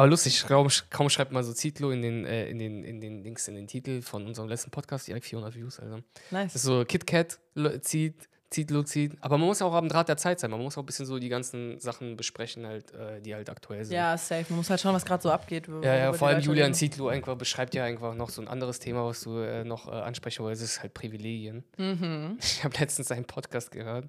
Aber 0.00 0.08
lustig, 0.08 0.46
kaum, 0.46 0.66
kaum 0.88 1.10
schreibt 1.10 1.30
man 1.30 1.44
so 1.44 1.52
Zietlow 1.52 1.90
in 1.90 2.00
den, 2.00 2.24
äh, 2.24 2.48
in 2.48 2.58
den, 2.58 2.84
in 2.84 3.02
den 3.02 3.22
Links, 3.22 3.48
in 3.48 3.54
den 3.54 3.66
Titel 3.66 4.00
von 4.00 4.26
unserem 4.26 4.48
letzten 4.48 4.70
Podcast, 4.70 5.06
direkt 5.06 5.26
400 5.26 5.54
Views, 5.54 5.78
also. 5.78 5.96
nice. 6.30 6.54
Das 6.54 6.56
ist 6.56 6.62
so 6.62 6.86
KitKat 6.86 7.38
zieht, 7.82 8.14
Zietlow 8.48 8.82
zieht. 8.82 9.12
Aber 9.20 9.36
man 9.36 9.46
muss 9.46 9.60
auch 9.60 9.74
am 9.74 9.90
Draht 9.90 10.08
der 10.08 10.16
Zeit 10.16 10.40
sein. 10.40 10.50
Man 10.50 10.62
muss 10.62 10.78
auch 10.78 10.82
ein 10.82 10.86
bisschen 10.86 11.04
so 11.04 11.18
die 11.18 11.28
ganzen 11.28 11.78
Sachen 11.80 12.16
besprechen, 12.16 12.66
halt, 12.66 12.94
äh, 12.94 13.20
die 13.20 13.34
halt 13.34 13.50
aktuell 13.50 13.84
sind. 13.84 13.94
Ja, 13.94 14.16
safe. 14.16 14.46
Man 14.48 14.56
muss 14.56 14.70
halt 14.70 14.80
schauen, 14.80 14.94
was 14.94 15.04
gerade 15.04 15.22
so 15.22 15.30
abgeht. 15.30 15.68
Ja, 15.82 15.94
ja, 15.94 16.12
vor 16.14 16.28
allem 16.28 16.40
Julian. 16.40 16.72
Zietlow 16.72 17.08
einfach 17.08 17.36
beschreibt 17.36 17.74
ja 17.74 17.84
einfach 17.84 18.14
noch 18.14 18.30
so 18.30 18.40
ein 18.40 18.48
anderes 18.48 18.78
Thema, 18.78 19.04
was 19.04 19.20
du 19.20 19.36
äh, 19.36 19.64
noch 19.64 19.86
äh, 19.86 19.90
ansprechen 19.90 20.42
wolltest. 20.44 20.64
Ist 20.64 20.82
halt 20.82 20.94
Privilegien. 20.94 21.62
Mhm. 21.76 22.38
Ich 22.40 22.64
habe 22.64 22.74
letztens 22.78 23.10
einen 23.12 23.26
Podcast 23.26 23.70
gehört. 23.70 24.08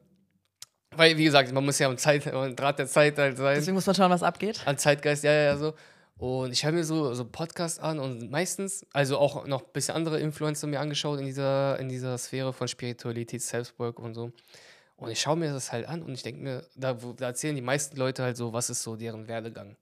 Weil, 0.96 1.18
wie 1.18 1.24
gesagt, 1.24 1.52
man 1.54 1.64
muss 1.64 1.80
ja 1.80 1.88
am, 1.88 1.98
Zeit, 1.98 2.28
am 2.28 2.56
Draht 2.56 2.80
der 2.80 2.88
Zeit 2.88 3.18
halt 3.18 3.38
sein. 3.38 3.56
Deswegen 3.56 3.76
muss 3.76 3.86
man 3.86 3.96
schauen, 3.96 4.12
was 4.12 4.24
abgeht. 4.24 4.62
An 4.66 4.78
Zeitgeist, 4.78 5.24
ja, 5.24 5.32
ja, 5.32 5.44
ja, 5.44 5.58
so. 5.58 5.74
Und 6.18 6.52
ich 6.52 6.64
höre 6.64 6.74
mir 6.74 6.84
so, 6.84 7.14
so 7.14 7.26
Podcasts 7.26 7.80
an 7.80 7.98
und 7.98 8.30
meistens, 8.30 8.86
also 8.94 9.18
auch 9.18 9.48
noch 9.48 9.62
ein 9.62 9.72
bisschen 9.74 9.96
andere 9.96 10.20
Influencer 10.20 10.68
mir 10.68 10.80
angeschaut 10.80 11.20
in 11.20 11.26
dieser, 11.26 11.80
in 11.80 11.90
dieser 11.90 12.18
Sphäre 12.18 12.54
von 12.54 12.68
Spiritualität, 12.68 13.42
Self-Work 13.42 14.00
und 14.00 14.14
so. 14.14 14.32
Und 14.98 15.10
ich 15.10 15.20
schaue 15.20 15.38
mir 15.38 15.52
das 15.52 15.72
halt 15.72 15.88
an 15.88 16.04
und 16.04 16.14
ich 16.14 16.22
denke 16.22 16.42
mir, 16.42 16.64
da, 16.76 16.94
da 16.94 17.26
erzählen 17.26 17.56
die 17.56 17.62
meisten 17.64 17.98
Leute 17.98 18.22
halt 18.22 18.38
so, 18.38 18.54
was 18.54 18.70
ist 18.70 18.84
so 18.84 18.96
deren 18.96 19.28
Werdegang. 19.28 19.78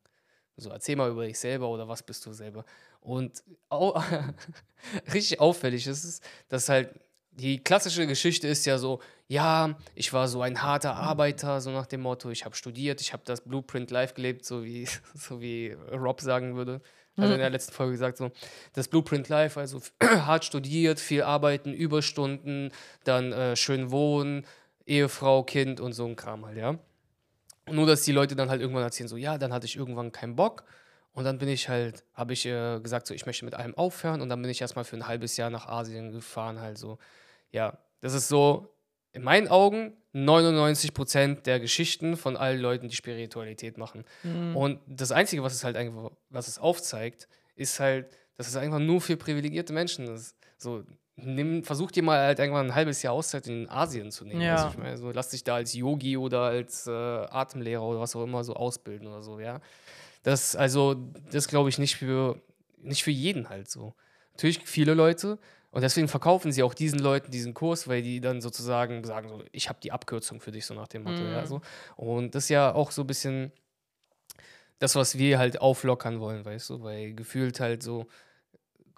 So, 0.55 0.69
erzähl 0.69 0.95
mal 0.95 1.09
über 1.09 1.25
dich 1.25 1.37
selber 1.37 1.67
oder 1.67 1.89
was 1.89 2.03
bist 2.03 2.25
du 2.25 2.31
selber. 2.31 2.63
Und 3.01 3.43
au 3.67 4.01
richtig 5.13 5.41
auffällig 5.41 5.87
ist 5.87 6.05
es, 6.05 6.21
dass 6.47 6.69
halt 6.69 6.91
die 7.39 7.63
klassische 7.63 8.05
Geschichte 8.07 8.47
ist 8.47 8.65
ja 8.65 8.77
so, 8.77 8.99
ja, 9.27 9.77
ich 9.95 10.13
war 10.13 10.27
so 10.27 10.41
ein 10.41 10.61
harter 10.61 10.95
Arbeiter, 10.95 11.61
so 11.61 11.71
nach 11.71 11.85
dem 11.85 12.01
Motto, 12.01 12.29
ich 12.29 12.45
habe 12.45 12.55
studiert, 12.55 13.01
ich 13.01 13.13
habe 13.13 13.23
das 13.25 13.41
Blueprint 13.41 13.91
live 13.91 14.13
gelebt, 14.13 14.45
so 14.45 14.63
wie, 14.63 14.87
so 15.15 15.41
wie 15.41 15.75
Rob 15.91 16.21
sagen 16.21 16.55
würde. 16.55 16.81
Also 17.17 17.33
in 17.33 17.39
der 17.39 17.49
letzten 17.49 17.73
Folge 17.73 17.93
gesagt, 17.93 18.17
so, 18.17 18.31
das 18.73 18.87
Blueprint 18.87 19.27
live, 19.27 19.57
also 19.57 19.81
hart 20.01 20.45
studiert, 20.45 21.01
viel 21.01 21.23
arbeiten, 21.23 21.73
Überstunden, 21.73 22.71
dann 23.03 23.33
äh, 23.33 23.57
schön 23.57 23.91
wohnen, 23.91 24.45
Ehefrau, 24.85 25.43
Kind 25.43 25.81
und 25.81 25.91
so 25.91 26.05
ein 26.05 26.15
Kram 26.15 26.45
halt, 26.45 26.57
ja. 26.57 26.79
Nur, 27.69 27.85
dass 27.85 28.03
die 28.03 28.13
Leute 28.13 28.35
dann 28.35 28.49
halt 28.49 28.61
irgendwann 28.61 28.83
erzählen, 28.83 29.09
so, 29.09 29.17
ja, 29.17 29.37
dann 29.37 29.53
hatte 29.53 29.65
ich 29.65 29.75
irgendwann 29.75 30.11
keinen 30.11 30.35
Bock. 30.35 30.63
Und 31.13 31.25
dann 31.25 31.37
bin 31.37 31.49
ich 31.49 31.69
halt, 31.69 32.05
habe 32.13 32.33
ich 32.33 32.45
äh, 32.45 32.79
gesagt, 32.79 33.07
so, 33.07 33.13
ich 33.13 33.25
möchte 33.25 33.45
mit 33.45 33.53
allem 33.53 33.75
aufhören. 33.75 34.21
Und 34.21 34.29
dann 34.29 34.41
bin 34.41 34.49
ich 34.49 34.61
erstmal 34.61 34.85
für 34.85 34.95
ein 34.95 35.07
halbes 35.07 35.37
Jahr 35.37 35.49
nach 35.49 35.67
Asien 35.67 36.11
gefahren, 36.11 36.59
halt 36.61 36.77
so. 36.77 36.97
Ja, 37.51 37.77
das 38.01 38.13
ist 38.13 38.27
so, 38.27 38.73
in 39.11 39.23
meinen 39.23 39.47
Augen, 39.47 39.93
99% 40.13 41.43
der 41.43 41.59
Geschichten 41.59 42.17
von 42.17 42.35
allen 42.35 42.59
Leuten, 42.59 42.87
die 42.87 42.95
Spiritualität 42.95 43.77
machen. 43.77 44.05
Und 44.55 44.79
das 44.87 45.11
Einzige, 45.11 45.43
was 45.43 45.53
es 45.53 45.63
halt 45.63 45.77
einfach, 45.77 46.11
was 46.29 46.47
es 46.47 46.57
aufzeigt, 46.57 47.27
ist 47.55 47.79
halt, 47.79 48.07
dass 48.37 48.47
es 48.47 48.55
einfach 48.55 48.79
nur 48.79 49.01
für 49.01 49.17
privilegierte 49.17 49.73
Menschen 49.73 50.07
ist. 50.07 50.35
So, 50.57 50.83
nimm, 51.15 51.63
versuch 51.63 51.91
dir 51.91 52.03
mal 52.03 52.19
halt 52.19 52.39
irgendwann 52.39 52.67
ein 52.67 52.75
halbes 52.75 53.01
Jahr 53.01 53.13
Auszeit 53.13 53.47
in 53.47 53.69
Asien 53.69 54.11
zu 54.11 54.25
nehmen. 54.25 54.41
Ja. 54.41 54.63
du, 54.63 54.71
ich 54.71 54.77
meine, 54.77 54.97
so, 54.97 55.11
lass 55.11 55.29
dich 55.29 55.43
da 55.43 55.55
als 55.55 55.73
Yogi 55.73 56.17
oder 56.17 56.41
als 56.41 56.87
äh, 56.87 56.91
Atemlehrer 56.91 57.83
oder 57.83 57.99
was 57.99 58.15
auch 58.15 58.23
immer 58.23 58.43
so 58.43 58.53
ausbilden 58.53 59.07
oder 59.07 59.21
so, 59.21 59.39
ja. 59.39 59.59
Das, 60.23 60.55
also, 60.55 60.95
das 61.31 61.47
glaube 61.47 61.69
ich 61.69 61.77
nicht 61.77 61.95
für, 61.95 62.41
nicht 62.77 63.03
für 63.03 63.11
jeden 63.11 63.49
halt 63.49 63.69
so. 63.69 63.93
Natürlich 64.31 64.59
viele 64.65 64.93
Leute 64.93 65.37
und 65.71 65.81
deswegen 65.81 66.07
verkaufen 66.07 66.51
sie 66.51 66.63
auch 66.63 66.73
diesen 66.73 66.99
Leuten 66.99 67.31
diesen 67.31 67.53
Kurs, 67.53 67.87
weil 67.87 68.01
die 68.01 68.21
dann 68.21 68.41
sozusagen 68.41 69.03
sagen, 69.03 69.29
so, 69.29 69.43
ich 69.51 69.69
habe 69.69 69.79
die 69.81 69.91
Abkürzung 69.91 70.41
für 70.41 70.51
dich, 70.51 70.65
so 70.65 70.73
nach 70.73 70.87
dem 70.87 71.03
Motto, 71.03 71.21
ja, 71.23 71.45
so. 71.45 71.61
Und 71.95 72.33
das 72.33 72.45
ist 72.45 72.49
ja 72.49 72.73
auch 72.73 72.91
so 72.91 73.03
ein 73.03 73.07
bisschen 73.07 73.51
das, 74.79 74.95
was 74.95 75.17
wir 75.17 75.37
halt 75.37 75.61
auflockern 75.61 76.19
wollen, 76.19 76.45
weißt 76.45 76.69
du, 76.71 76.81
weil 76.83 77.13
gefühlt 77.13 77.59
halt 77.59 77.83
so 77.83 78.07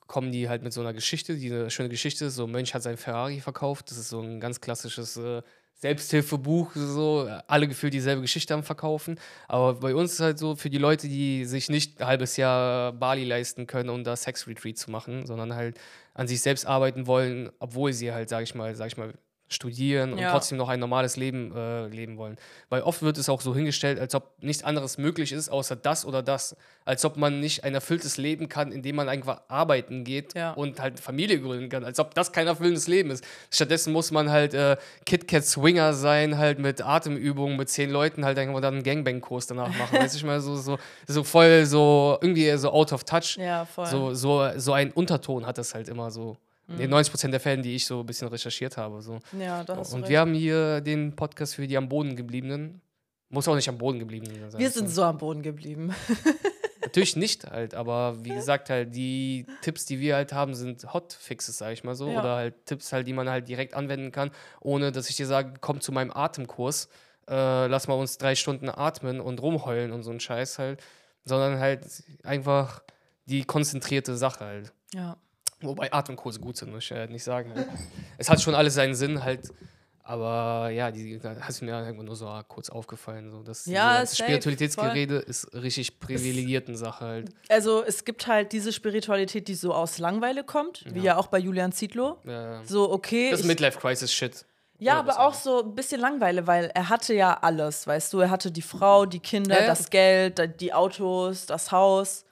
kommen 0.08 0.32
die 0.34 0.50
halt 0.50 0.62
mit 0.62 0.74
so 0.74 0.82
einer 0.82 0.94
Geschichte, 0.94 1.38
die 1.38 1.50
eine 1.52 1.70
schöne 1.70 1.88
Geschichte 1.88 2.26
ist, 2.26 2.36
so 2.36 2.44
ein 2.44 2.52
Mönch 2.52 2.74
hat 2.74 2.84
sein 2.84 2.98
Ferrari 2.98 3.40
verkauft, 3.40 3.92
das 3.92 3.98
ist 3.98 4.10
so 4.10 4.20
ein 4.20 4.42
ganz 4.42 4.60
klassisches 4.60 5.16
äh, 5.16 5.42
Selbsthilfebuch, 5.82 6.72
so 6.76 7.28
alle 7.48 7.68
gefühlt 7.68 7.94
dieselbe 7.94 8.22
Geschichte 8.22 8.54
am 8.54 8.64
Verkaufen, 8.64 9.20
aber 9.48 9.74
bei 9.74 9.96
uns 9.96 10.14
ist 10.14 10.20
halt 10.20 10.38
so 10.38 10.56
für 10.56 10.70
die 10.70 10.78
Leute, 10.78 11.08
die 11.08 11.46
sich 11.46 11.70
nicht 11.70 12.00
ein 12.00 12.08
halbes 12.08 12.38
Jahr 12.38 12.94
Bali 12.94 13.24
leisten 13.24 13.66
können, 13.66 13.90
um 13.90 14.04
da 14.04 14.16
Sex-Retreat 14.16 14.78
zu 14.78 14.92
machen, 14.92 15.26
sondern 15.26 15.56
halt 15.56 15.80
an 16.14 16.28
sich 16.28 16.42
selbst 16.42 16.68
arbeiten 16.68 17.08
wollen, 17.08 17.50
obwohl 17.58 17.94
sie 17.94 18.12
halt, 18.12 18.30
sag 18.30 18.44
ich 18.44 18.54
mal, 18.54 18.76
sag 18.76 18.88
ich 18.88 18.98
mal, 18.98 19.14
studieren 19.52 20.14
und 20.14 20.20
Ja. 20.20 20.32
trotzdem 20.32 20.58
noch 20.58 20.70
ein 20.70 20.80
normales 20.80 21.18
Leben 21.18 21.54
äh, 21.56 21.88
leben 21.88 22.18
wollen. 22.18 22.38
Weil 22.70 22.82
oft 22.84 23.02
wird 23.02 23.18
es 23.18 23.28
auch 23.30 23.42
so 23.42 23.54
hingestellt, 23.54 24.00
als 24.00 24.16
ob 24.16 24.32
nichts 24.42 24.64
anderes 24.64 24.98
möglich 24.98 25.32
ist, 25.34 25.50
außer 25.50 25.76
das 25.76 26.06
oder 26.06 26.24
das. 26.24 26.56
Als 26.86 27.04
ob 27.06 27.18
man 27.18 27.40
nicht 27.40 27.64
ein 27.64 27.74
erfülltes 27.74 28.18
Leben 28.18 28.48
kann, 28.50 28.72
indem 28.72 28.96
man 28.96 29.10
einfach 29.10 29.42
arbeiten 29.50 30.04
geht 30.04 30.34
Ja. 30.36 30.52
und 30.54 30.80
halt 30.80 30.94
eine 30.94 31.02
Familie 31.02 31.40
gründen 31.42 31.70
kann. 31.70 31.84
Als 31.84 32.00
ob 32.00 32.16
das 32.16 32.32
kein 32.32 32.48
erfüllendes 32.48 32.88
Leben 32.88 33.12
ist. 33.12 33.24
Stattdessen 33.52 33.92
muss 33.94 34.12
man 34.12 34.32
halt 34.32 34.54
äh, 34.54 34.78
KitKat 35.06 35.44
Swinger 35.46 35.94
sein, 35.94 36.38
halt 36.38 36.58
mit 36.60 36.82
Atemübungen, 36.82 37.58
mit 37.58 37.70
zehn 37.70 37.90
Leuten 37.90 38.24
halt 38.26 38.38
irgendwann 38.38 38.62
dann 38.62 38.74
einen 38.76 38.84
Gangbang-Kurs 38.84 39.48
danach 39.48 39.68
machen. 39.76 39.98
weißt 40.00 40.14
du, 40.14 40.18
ich 40.18 40.24
meine, 40.24 40.40
so, 40.42 40.56
so, 40.56 40.78
so 41.08 41.24
voll 41.24 41.66
so, 41.66 42.18
irgendwie 42.22 42.50
so 42.58 42.72
out 42.72 42.94
of 42.94 43.04
touch. 43.04 43.38
Ja, 43.38 43.66
voll. 43.66 43.86
So, 43.86 44.14
so, 44.14 44.50
so 44.56 44.74
ein 44.74 44.92
Unterton 44.92 45.46
hat 45.46 45.58
das 45.58 45.74
halt 45.76 45.90
immer 45.90 46.10
so. 46.10 46.38
In 46.80 46.94
90% 46.94 47.30
der 47.30 47.40
Fällen, 47.40 47.64
die 47.64 47.76
ich 47.76 47.86
so 47.86 48.00
ein 48.02 48.06
bisschen 48.06 48.28
recherchiert 48.28 48.78
habe. 48.78 49.02
So. 49.02 49.20
ja, 49.40 49.64
da 49.64 49.78
hast 49.78 49.94
Und 49.94 50.08
wir 50.08 50.20
haben 50.20 50.34
hier 50.34 50.82
den 50.82 51.16
Podcast 51.16 51.56
für 51.56 51.68
die 51.68 51.78
am 51.78 51.90
Boden 51.90 52.16
gebliebenen. 52.16 52.82
Muss 53.30 53.48
auch 53.48 53.56
nicht 53.56 53.70
am 53.70 53.78
Boden 53.78 54.00
gebliebenen 54.00 54.52
sein. 54.52 54.60
Wir 54.60 54.70
sind 54.70 54.90
so 54.90 55.04
am 55.04 55.18
Boden 55.18 55.42
geblieben. 55.42 55.94
Natürlich 56.82 57.16
nicht 57.16 57.50
halt, 57.50 57.76
aber 57.76 58.26
wie 58.26 58.32
gesagt, 58.32 58.70
halt 58.70 58.94
die 58.94 59.46
Tipps, 59.62 59.86
die 59.86 60.00
wir 60.00 60.16
halt 60.16 60.34
haben, 60.34 60.54
sind 60.56 60.94
Hotfixes, 60.94 61.58
sag 61.58 61.72
ich 61.72 61.84
mal 61.84 61.96
so. 61.96 62.10
Ja. 62.10 62.20
Oder 62.20 62.36
halt 62.36 62.66
Tipps 62.66 62.92
halt, 62.92 63.08
die 63.08 63.14
man 63.14 63.30
halt 63.30 63.48
direkt 63.48 63.76
anwenden 63.76 64.12
kann, 64.12 64.32
ohne 64.60 64.92
dass 64.92 65.10
ich 65.10 65.16
dir 65.16 65.28
sage, 65.28 65.54
komm 65.62 65.80
zu 65.80 65.92
meinem 65.92 66.12
Atemkurs, 66.12 66.90
äh, 67.30 67.68
lass 67.68 67.88
mal 67.88 67.94
uns 67.94 68.18
drei 68.18 68.36
Stunden 68.36 68.68
atmen 68.68 69.22
und 69.22 69.42
rumheulen 69.42 69.92
und 69.92 70.04
so 70.04 70.12
ein 70.12 70.20
Scheiß 70.20 70.60
halt. 70.60 70.84
Sondern 71.24 71.60
halt 71.60 71.86
einfach 72.24 72.82
die 73.26 73.44
konzentrierte 73.44 74.18
Sache 74.18 74.44
halt. 74.44 74.74
Ja. 74.94 75.18
Wobei 75.62 75.92
Atemkurse 75.92 76.40
gut 76.40 76.58
sind, 76.58 76.72
muss 76.72 76.84
ich 76.84 76.90
ja 76.90 77.08
nicht 77.08 77.24
sagen. 77.24 77.54
Halt. 77.56 77.68
es 78.18 78.30
hat 78.30 78.42
schon 78.42 78.56
alles 78.56 78.76
seinen 78.76 78.96
Sinn 78.96 79.24
halt. 79.24 79.50
Aber 80.04 80.70
ja, 80.70 80.92
die 80.92 81.20
hast 81.24 81.62
mir 81.62 81.72
irgendwo 81.72 82.04
nur 82.04 82.16
so 82.16 82.28
kurz 82.48 82.70
aufgefallen. 82.70 83.32
So, 83.32 83.44
dass 83.44 83.66
Ja, 83.66 84.06
safe, 84.06 84.24
Spiritualitätsgerede 84.24 85.18
ist 85.18 85.54
richtig 85.54 86.00
privilegierten 86.00 86.76
Sache 86.76 87.06
halt. 87.06 87.30
Also 87.50 87.84
es 87.84 88.04
gibt 88.04 88.28
halt 88.28 88.52
diese 88.52 88.74
Spiritualität, 88.74 89.48
die 89.48 89.54
so 89.56 89.74
aus 89.74 90.00
Langweile 90.00 90.44
kommt, 90.44 90.84
wie 90.94 91.02
ja 91.02 91.18
auch 91.18 91.28
bei 91.28 91.38
Julian 91.38 91.72
Zietlow. 91.72 92.18
Ja. 92.26 92.64
So, 92.66 92.92
okay. 92.92 93.30
Das 93.30 93.42
ist 93.42 93.46
Midlife-Crisis-Shit. 93.46 94.46
Ja, 94.80 94.98
aber 94.98 95.20
auch 95.20 95.36
so 95.36 95.62
ein 95.62 95.76
bisschen 95.76 96.02
Langeweile, 96.02 96.48
weil 96.48 96.72
er 96.74 96.90
hatte 96.90 97.14
ja 97.14 97.38
alles, 97.40 97.86
weißt 97.86 98.12
du, 98.14 98.20
er 98.22 98.32
hatte 98.32 98.52
die 98.52 98.64
Frau, 98.64 99.06
die 99.06 99.20
Kinder, 99.20 99.56
Ja, 99.56 99.62
ja. 99.62 99.68
das 99.68 99.92
Geld, 99.92 100.60
die 100.60 100.74
Autos, 100.74 101.46
das 101.46 101.72
Haus. 101.72 102.26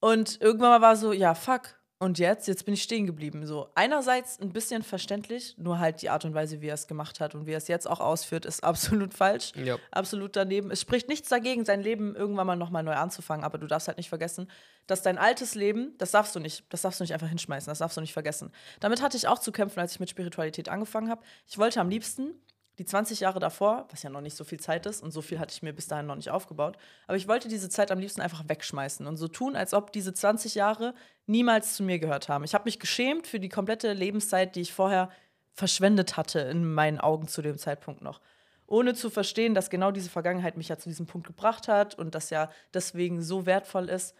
Und 0.00 0.40
irgendwann 0.40 0.70
mal 0.70 0.80
war 0.80 0.96
so, 0.96 1.12
ja, 1.12 1.34
fuck. 1.34 1.77
Und 2.00 2.20
jetzt? 2.20 2.46
Jetzt 2.46 2.64
bin 2.64 2.74
ich 2.74 2.82
stehen 2.84 3.06
geblieben. 3.06 3.44
So, 3.44 3.70
einerseits 3.74 4.38
ein 4.38 4.52
bisschen 4.52 4.84
verständlich, 4.84 5.56
nur 5.58 5.80
halt 5.80 6.00
die 6.00 6.10
Art 6.10 6.24
und 6.24 6.32
Weise, 6.32 6.60
wie 6.60 6.68
er 6.68 6.74
es 6.74 6.86
gemacht 6.86 7.18
hat 7.18 7.34
und 7.34 7.46
wie 7.46 7.52
er 7.52 7.58
es 7.58 7.66
jetzt 7.66 7.90
auch 7.90 7.98
ausführt, 7.98 8.46
ist 8.46 8.62
absolut 8.64 9.14
falsch. 9.14 9.52
Ja. 9.56 9.78
Absolut 9.90 10.36
daneben. 10.36 10.70
Es 10.70 10.80
spricht 10.80 11.08
nichts 11.08 11.28
dagegen, 11.28 11.64
sein 11.64 11.82
Leben 11.82 12.14
irgendwann 12.14 12.46
mal 12.46 12.54
nochmal 12.54 12.84
neu 12.84 12.94
anzufangen, 12.94 13.44
aber 13.44 13.58
du 13.58 13.66
darfst 13.66 13.88
halt 13.88 13.98
nicht 13.98 14.08
vergessen, 14.08 14.48
dass 14.86 15.02
dein 15.02 15.18
altes 15.18 15.56
Leben, 15.56 15.94
das 15.98 16.12
darfst 16.12 16.36
du 16.36 16.40
nicht, 16.40 16.64
das 16.68 16.82
darfst 16.82 17.00
du 17.00 17.04
nicht 17.04 17.14
einfach 17.14 17.28
hinschmeißen, 17.28 17.68
das 17.68 17.78
darfst 17.78 17.96
du 17.96 18.00
nicht 18.00 18.12
vergessen. 18.12 18.52
Damit 18.78 19.02
hatte 19.02 19.16
ich 19.16 19.26
auch 19.26 19.40
zu 19.40 19.50
kämpfen, 19.50 19.80
als 19.80 19.92
ich 19.92 20.00
mit 20.00 20.08
Spiritualität 20.08 20.68
angefangen 20.68 21.10
habe. 21.10 21.22
Ich 21.48 21.58
wollte 21.58 21.80
am 21.80 21.88
liebsten 21.88 22.30
die 22.78 22.84
20 22.84 23.20
Jahre 23.20 23.40
davor, 23.40 23.86
was 23.90 24.04
ja 24.04 24.10
noch 24.10 24.20
nicht 24.20 24.36
so 24.36 24.44
viel 24.44 24.60
Zeit 24.60 24.86
ist 24.86 25.02
und 25.02 25.10
so 25.10 25.20
viel 25.20 25.40
hatte 25.40 25.52
ich 25.52 25.62
mir 25.62 25.72
bis 25.72 25.88
dahin 25.88 26.06
noch 26.06 26.14
nicht 26.14 26.30
aufgebaut, 26.30 26.78
aber 27.08 27.16
ich 27.16 27.26
wollte 27.26 27.48
diese 27.48 27.68
Zeit 27.68 27.90
am 27.90 27.98
liebsten 27.98 28.20
einfach 28.20 28.44
wegschmeißen 28.46 29.06
und 29.06 29.16
so 29.16 29.26
tun, 29.26 29.56
als 29.56 29.74
ob 29.74 29.92
diese 29.92 30.14
20 30.14 30.54
Jahre 30.54 30.94
niemals 31.26 31.74
zu 31.74 31.82
mir 31.82 31.98
gehört 31.98 32.28
haben. 32.28 32.44
Ich 32.44 32.54
habe 32.54 32.64
mich 32.64 32.78
geschämt 32.78 33.26
für 33.26 33.40
die 33.40 33.48
komplette 33.48 33.92
Lebenszeit, 33.92 34.54
die 34.54 34.60
ich 34.60 34.72
vorher 34.72 35.10
verschwendet 35.52 36.16
hatte 36.16 36.38
in 36.38 36.72
meinen 36.72 37.00
Augen 37.00 37.26
zu 37.26 37.42
dem 37.42 37.58
Zeitpunkt 37.58 38.00
noch. 38.00 38.20
Ohne 38.66 38.94
zu 38.94 39.10
verstehen, 39.10 39.54
dass 39.54 39.70
genau 39.70 39.90
diese 39.90 40.10
Vergangenheit 40.10 40.56
mich 40.56 40.68
ja 40.68 40.78
zu 40.78 40.88
diesem 40.88 41.06
Punkt 41.06 41.26
gebracht 41.26 41.66
hat 41.66 41.96
und 41.96 42.14
das 42.14 42.30
ja 42.30 42.50
deswegen 42.74 43.22
so 43.22 43.44
wertvoll 43.44 43.88
ist, 43.88 44.14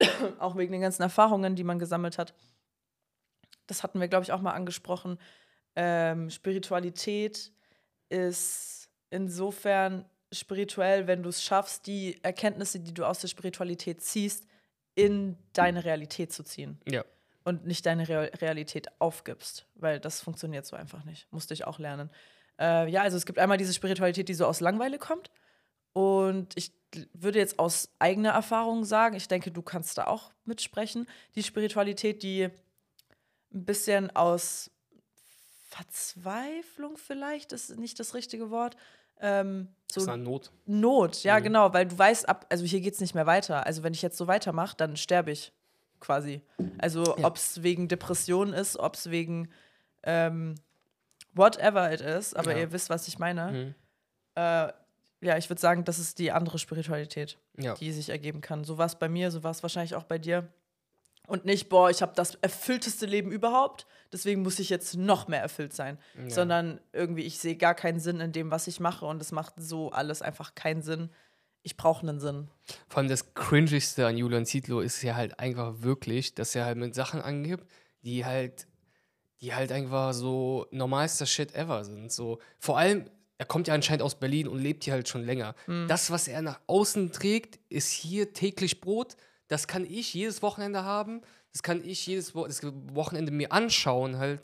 auch 0.38 0.56
wegen 0.56 0.72
den 0.72 0.80
ganzen 0.80 1.02
Erfahrungen, 1.02 1.56
die 1.56 1.64
man 1.64 1.78
gesammelt 1.78 2.16
hat. 2.16 2.32
Das 3.66 3.82
hatten 3.82 4.00
wir, 4.00 4.08
glaube 4.08 4.24
ich, 4.24 4.32
auch 4.32 4.40
mal 4.40 4.52
angesprochen. 4.52 5.18
Ähm, 5.76 6.30
Spiritualität 6.30 7.52
ist 8.12 8.88
insofern 9.10 10.04
spirituell, 10.32 11.06
wenn 11.06 11.22
du 11.22 11.28
es 11.28 11.42
schaffst, 11.42 11.86
die 11.86 12.22
Erkenntnisse, 12.22 12.80
die 12.80 12.94
du 12.94 13.04
aus 13.04 13.20
der 13.20 13.28
Spiritualität 13.28 14.00
ziehst, 14.02 14.46
in 14.94 15.36
deine 15.52 15.84
Realität 15.84 16.32
zu 16.32 16.42
ziehen 16.42 16.78
Ja. 16.86 17.04
und 17.44 17.66
nicht 17.66 17.84
deine 17.86 18.08
Re 18.08 18.30
Realität 18.40 18.88
aufgibst, 18.98 19.66
weil 19.74 20.00
das 20.00 20.20
funktioniert 20.20 20.66
so 20.66 20.76
einfach 20.76 21.04
nicht. 21.04 21.30
Musste 21.32 21.54
ich 21.54 21.64
auch 21.66 21.78
lernen. 21.78 22.10
Äh, 22.60 22.88
ja, 22.90 23.02
also 23.02 23.16
es 23.16 23.24
gibt 23.26 23.38
einmal 23.38 23.56
diese 23.58 23.72
Spiritualität, 23.72 24.28
die 24.28 24.34
so 24.34 24.46
aus 24.46 24.60
Langweile 24.60 24.98
kommt. 24.98 25.30
Und 25.94 26.56
ich 26.56 26.72
würde 27.14 27.38
jetzt 27.38 27.58
aus 27.58 27.90
eigener 27.98 28.30
Erfahrung 28.30 28.84
sagen, 28.84 29.16
ich 29.16 29.28
denke, 29.28 29.50
du 29.50 29.62
kannst 29.62 29.96
da 29.98 30.06
auch 30.06 30.32
mitsprechen, 30.44 31.06
die 31.34 31.42
Spiritualität, 31.42 32.22
die 32.22 32.44
ein 33.54 33.64
bisschen 33.64 34.14
aus 34.14 34.70
Verzweiflung 35.72 36.96
vielleicht, 36.96 37.52
ist 37.52 37.76
nicht 37.78 37.98
das 38.00 38.14
richtige 38.14 38.50
Wort. 38.50 38.76
Ähm, 39.20 39.68
so 39.90 39.94
Das 40.00 40.02
ist 40.04 40.08
eine 40.08 40.22
Not. 40.22 40.50
Not, 40.66 41.22
ja, 41.22 41.38
Mhm. 41.38 41.44
genau, 41.44 41.72
weil 41.72 41.86
du 41.86 41.96
weißt, 41.98 42.28
ab, 42.28 42.46
also 42.50 42.64
hier 42.64 42.80
geht 42.80 42.94
es 42.94 43.00
nicht 43.00 43.14
mehr 43.14 43.26
weiter. 43.26 43.66
Also 43.66 43.82
wenn 43.82 43.92
ich 43.94 44.02
jetzt 44.02 44.16
so 44.18 44.26
weitermache, 44.26 44.76
dann 44.76 44.96
sterbe 44.96 45.30
ich 45.30 45.52
quasi. 46.00 46.42
Also 46.78 47.16
Ja. 47.16 47.24
ob 47.24 47.36
es 47.36 47.62
wegen 47.62 47.88
Depression 47.88 48.52
ist, 48.52 48.76
ob 48.78 48.94
es 48.94 49.10
wegen 49.10 49.48
ähm, 50.04 50.56
whatever 51.34 51.92
it 51.92 52.00
is, 52.00 52.34
aber 52.34 52.52
Ja. 52.52 52.58
ihr 52.58 52.72
wisst, 52.72 52.90
was 52.90 53.06
ich 53.06 53.18
meine. 53.18 53.52
Mhm. 53.52 53.74
Äh, 54.34 54.72
ja, 55.24 55.36
ich 55.38 55.48
würde 55.48 55.60
sagen, 55.60 55.84
das 55.84 56.00
ist 56.00 56.18
die 56.18 56.32
andere 56.32 56.58
Spiritualität, 56.58 57.38
Ja. 57.56 57.74
die 57.74 57.92
sich 57.92 58.08
ergeben 58.08 58.40
kann. 58.40 58.64
So 58.64 58.78
war 58.78 58.86
es 58.86 58.96
bei 58.96 59.08
mir, 59.08 59.30
so 59.30 59.44
war 59.44 59.52
es 59.52 59.62
wahrscheinlich 59.62 59.94
auch 59.94 60.02
bei 60.04 60.18
dir. 60.18 60.48
Und 61.26 61.44
nicht, 61.44 61.68
boah, 61.68 61.88
ich 61.88 62.02
habe 62.02 62.12
das 62.14 62.34
erfüllteste 62.36 63.06
Leben 63.06 63.30
überhaupt, 63.30 63.86
deswegen 64.12 64.42
muss 64.42 64.58
ich 64.58 64.68
jetzt 64.68 64.96
noch 64.96 65.28
mehr 65.28 65.40
erfüllt 65.40 65.72
sein. 65.72 65.98
Ja. 66.18 66.30
Sondern 66.30 66.80
irgendwie, 66.92 67.22
ich 67.22 67.38
sehe 67.38 67.56
gar 67.56 67.74
keinen 67.74 68.00
Sinn 68.00 68.20
in 68.20 68.32
dem, 68.32 68.50
was 68.50 68.66
ich 68.66 68.80
mache 68.80 69.06
und 69.06 69.22
es 69.22 69.32
macht 69.32 69.54
so 69.56 69.90
alles 69.90 70.20
einfach 70.20 70.54
keinen 70.54 70.82
Sinn. 70.82 71.10
Ich 71.62 71.76
brauche 71.76 72.06
einen 72.06 72.18
Sinn. 72.18 72.48
Vor 72.88 72.98
allem 72.98 73.08
das 73.08 73.34
Cringigste 73.34 74.06
an 74.06 74.18
Julian 74.18 74.44
Zietlow 74.44 74.80
ist 74.80 75.00
ja 75.02 75.14
halt 75.14 75.38
einfach 75.38 75.74
wirklich, 75.78 76.34
dass 76.34 76.54
er 76.56 76.64
halt 76.64 76.76
mit 76.76 76.94
Sachen 76.94 77.22
angibt, 77.22 77.70
die 78.02 78.24
halt, 78.24 78.66
die 79.40 79.54
halt 79.54 79.70
einfach 79.70 80.12
so 80.12 80.66
normalster 80.72 81.24
Shit 81.24 81.54
ever 81.54 81.84
sind. 81.84 82.10
So, 82.10 82.40
vor 82.58 82.78
allem, 82.78 83.08
er 83.38 83.46
kommt 83.46 83.68
ja 83.68 83.74
anscheinend 83.74 84.02
aus 84.02 84.16
Berlin 84.16 84.48
und 84.48 84.58
lebt 84.58 84.84
hier 84.84 84.92
halt 84.92 85.08
schon 85.08 85.24
länger. 85.24 85.54
Das, 85.86 86.10
was 86.10 86.26
er 86.26 86.42
nach 86.42 86.60
außen 86.66 87.12
trägt, 87.12 87.60
ist 87.68 87.90
hier 87.90 88.32
täglich 88.32 88.80
Brot. 88.80 89.16
Das 89.52 89.66
kann 89.66 89.84
ich 89.84 90.14
jedes 90.14 90.40
Wochenende 90.40 90.82
haben. 90.82 91.20
Das 91.52 91.62
kann 91.62 91.84
ich 91.84 92.06
jedes 92.06 92.34
Wo 92.34 92.46
das 92.46 92.62
Wochenende 92.94 93.30
mir 93.30 93.52
anschauen 93.52 94.16
halt. 94.16 94.42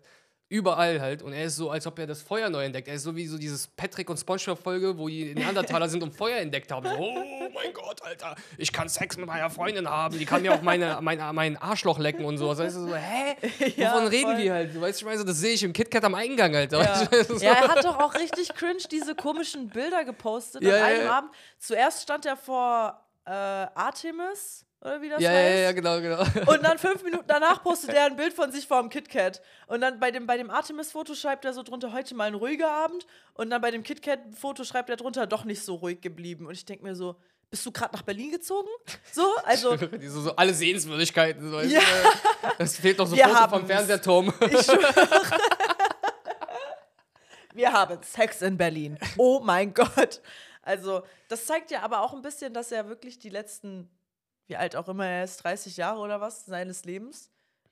Überall 0.50 1.00
halt. 1.00 1.22
Und 1.22 1.32
er 1.32 1.44
ist 1.44 1.56
so, 1.56 1.70
als 1.70 1.86
ob 1.86 1.98
er 1.98 2.06
das 2.06 2.20
Feuer 2.20 2.50
neu 2.50 2.64
entdeckt. 2.64 2.88
Er 2.88 2.94
ist 2.94 3.04
so 3.04 3.16
wie 3.16 3.26
so 3.26 3.38
dieses 3.38 3.66
Patrick 3.68 4.10
und 4.10 4.18
Spongebob-Folge, 4.18 4.98
wo 4.98 5.08
die 5.08 5.34
Neandertaler 5.34 5.88
sind 5.88 6.02
und 6.02 6.14
Feuer 6.14 6.38
entdeckt 6.38 6.70
haben. 6.72 6.86
So, 6.86 6.94
oh 6.94 7.48
mein 7.54 7.72
Gott, 7.72 8.02
Alter, 8.02 8.34
ich 8.58 8.70
kann 8.70 8.88
Sex 8.90 9.16
mit 9.16 9.26
meiner 9.26 9.48
Freundin 9.48 9.88
haben. 9.88 10.18
Die 10.18 10.26
kann 10.26 10.42
mir 10.42 10.52
auch 10.54 10.60
meine, 10.60 10.98
mein, 11.00 11.18
mein 11.34 11.56
Arschloch 11.56 11.98
lecken 11.98 12.26
und 12.26 12.36
so. 12.36 12.48
Das 12.48 12.60
heißt 12.60 12.74
so, 12.76 12.94
hä? 12.94 13.36
Ja, 13.76 13.94
Wovon 13.94 14.08
reden 14.08 14.32
voll. 14.32 14.38
wir 14.38 14.52
halt? 14.52 14.74
Du 14.74 14.80
weißt, 14.82 14.98
ich 14.98 15.04
meine, 15.06 15.18
so, 15.18 15.24
das 15.24 15.38
sehe 15.38 15.54
ich 15.54 15.62
im 15.62 15.72
KitKat 15.72 16.04
am 16.04 16.14
Eingang, 16.14 16.54
Alter. 16.54 16.82
Ja. 16.82 17.00
Weißt 17.10 17.30
du, 17.30 17.38
so. 17.38 17.44
ja, 17.44 17.52
er 17.52 17.68
hat 17.68 17.84
doch 17.84 17.98
auch 17.98 18.14
richtig 18.14 18.54
cringe 18.54 18.82
diese 18.90 19.14
komischen 19.14 19.68
Bilder 19.68 20.04
gepostet 20.04 20.62
Ja, 20.64 20.76
an 20.76 20.82
einem. 20.82 21.08
Abend. 21.08 21.30
Zuerst 21.58 22.02
stand 22.02 22.26
er 22.26 22.36
vor 22.36 23.02
äh, 23.26 23.30
Artemis, 23.30 24.64
oder 24.80 25.02
wie 25.02 25.08
das 25.08 25.20
ja, 25.20 25.32
ja, 25.32 25.38
heißt. 25.38 25.62
ja, 25.62 25.72
genau, 25.72 26.00
genau. 26.00 26.20
Und 26.52 26.62
dann 26.62 26.78
fünf 26.78 27.02
Minuten 27.02 27.24
danach 27.26 27.62
postet 27.62 27.90
er 27.94 28.04
ein 28.06 28.16
Bild 28.16 28.32
von 28.32 28.52
sich 28.52 28.66
vor 28.66 28.80
dem 28.80 28.90
KitKat. 28.90 29.42
Und 29.66 29.80
dann 29.80 29.98
bei 29.98 30.10
dem, 30.10 30.26
bei 30.26 30.36
dem 30.36 30.50
Artemis-Foto 30.50 31.14
schreibt 31.14 31.44
er 31.44 31.52
so 31.52 31.62
drunter, 31.62 31.92
heute 31.92 32.14
mal 32.14 32.24
ein 32.28 32.34
ruhiger 32.34 32.70
Abend. 32.70 33.06
Und 33.34 33.50
dann 33.50 33.60
bei 33.60 33.70
dem 33.70 33.82
KitKat-Foto 33.82 34.62
schreibt 34.64 34.88
er 34.90 34.96
drunter, 34.96 35.26
doch 35.26 35.44
nicht 35.44 35.62
so 35.64 35.74
ruhig 35.76 36.00
geblieben. 36.00 36.46
Und 36.46 36.52
ich 36.52 36.64
denke 36.64 36.84
mir 36.84 36.94
so, 36.94 37.16
bist 37.50 37.64
du 37.66 37.72
gerade 37.72 37.94
nach 37.96 38.02
Berlin 38.02 38.30
gezogen? 38.30 38.68
So, 39.10 39.26
also, 39.44 39.76
so, 40.06 40.20
so 40.20 40.36
alle 40.36 40.54
Sehenswürdigkeiten. 40.54 41.50
So, 41.50 41.60
Ja. 41.60 41.80
du, 41.80 42.48
Es 42.58 42.76
fehlt 42.76 42.98
noch 42.98 43.06
so 43.06 43.16
Wir 43.16 43.28
Foto 43.28 43.48
vom. 43.48 43.66
Fernsehturm. 43.66 44.32
ich 44.50 44.60
schwöre. 44.60 44.94
Wir 47.54 47.72
haben 47.72 47.98
Sex 48.02 48.42
in 48.42 48.56
Berlin. 48.56 48.98
Oh 49.16 49.40
mein 49.42 49.74
Gott. 49.74 50.20
Also, 50.62 51.02
das 51.28 51.46
zeigt 51.46 51.70
ja 51.70 51.80
aber 51.82 52.02
auch 52.02 52.12
ein 52.12 52.22
bisschen, 52.22 52.52
dass 52.52 52.70
er 52.70 52.88
wirklich 52.88 53.18
die 53.18 53.30
letzten, 53.30 53.90
wie 54.48 54.56
alt 54.56 54.74
auch 54.76 54.88
immer 54.88 55.06
er 55.06 55.24
ist, 55.24 55.44
30 55.44 55.76
Jahre 55.76 56.00
oder 56.00 56.20
was 56.20 56.44
seines 56.46 56.84
Lebens, 56.84 57.30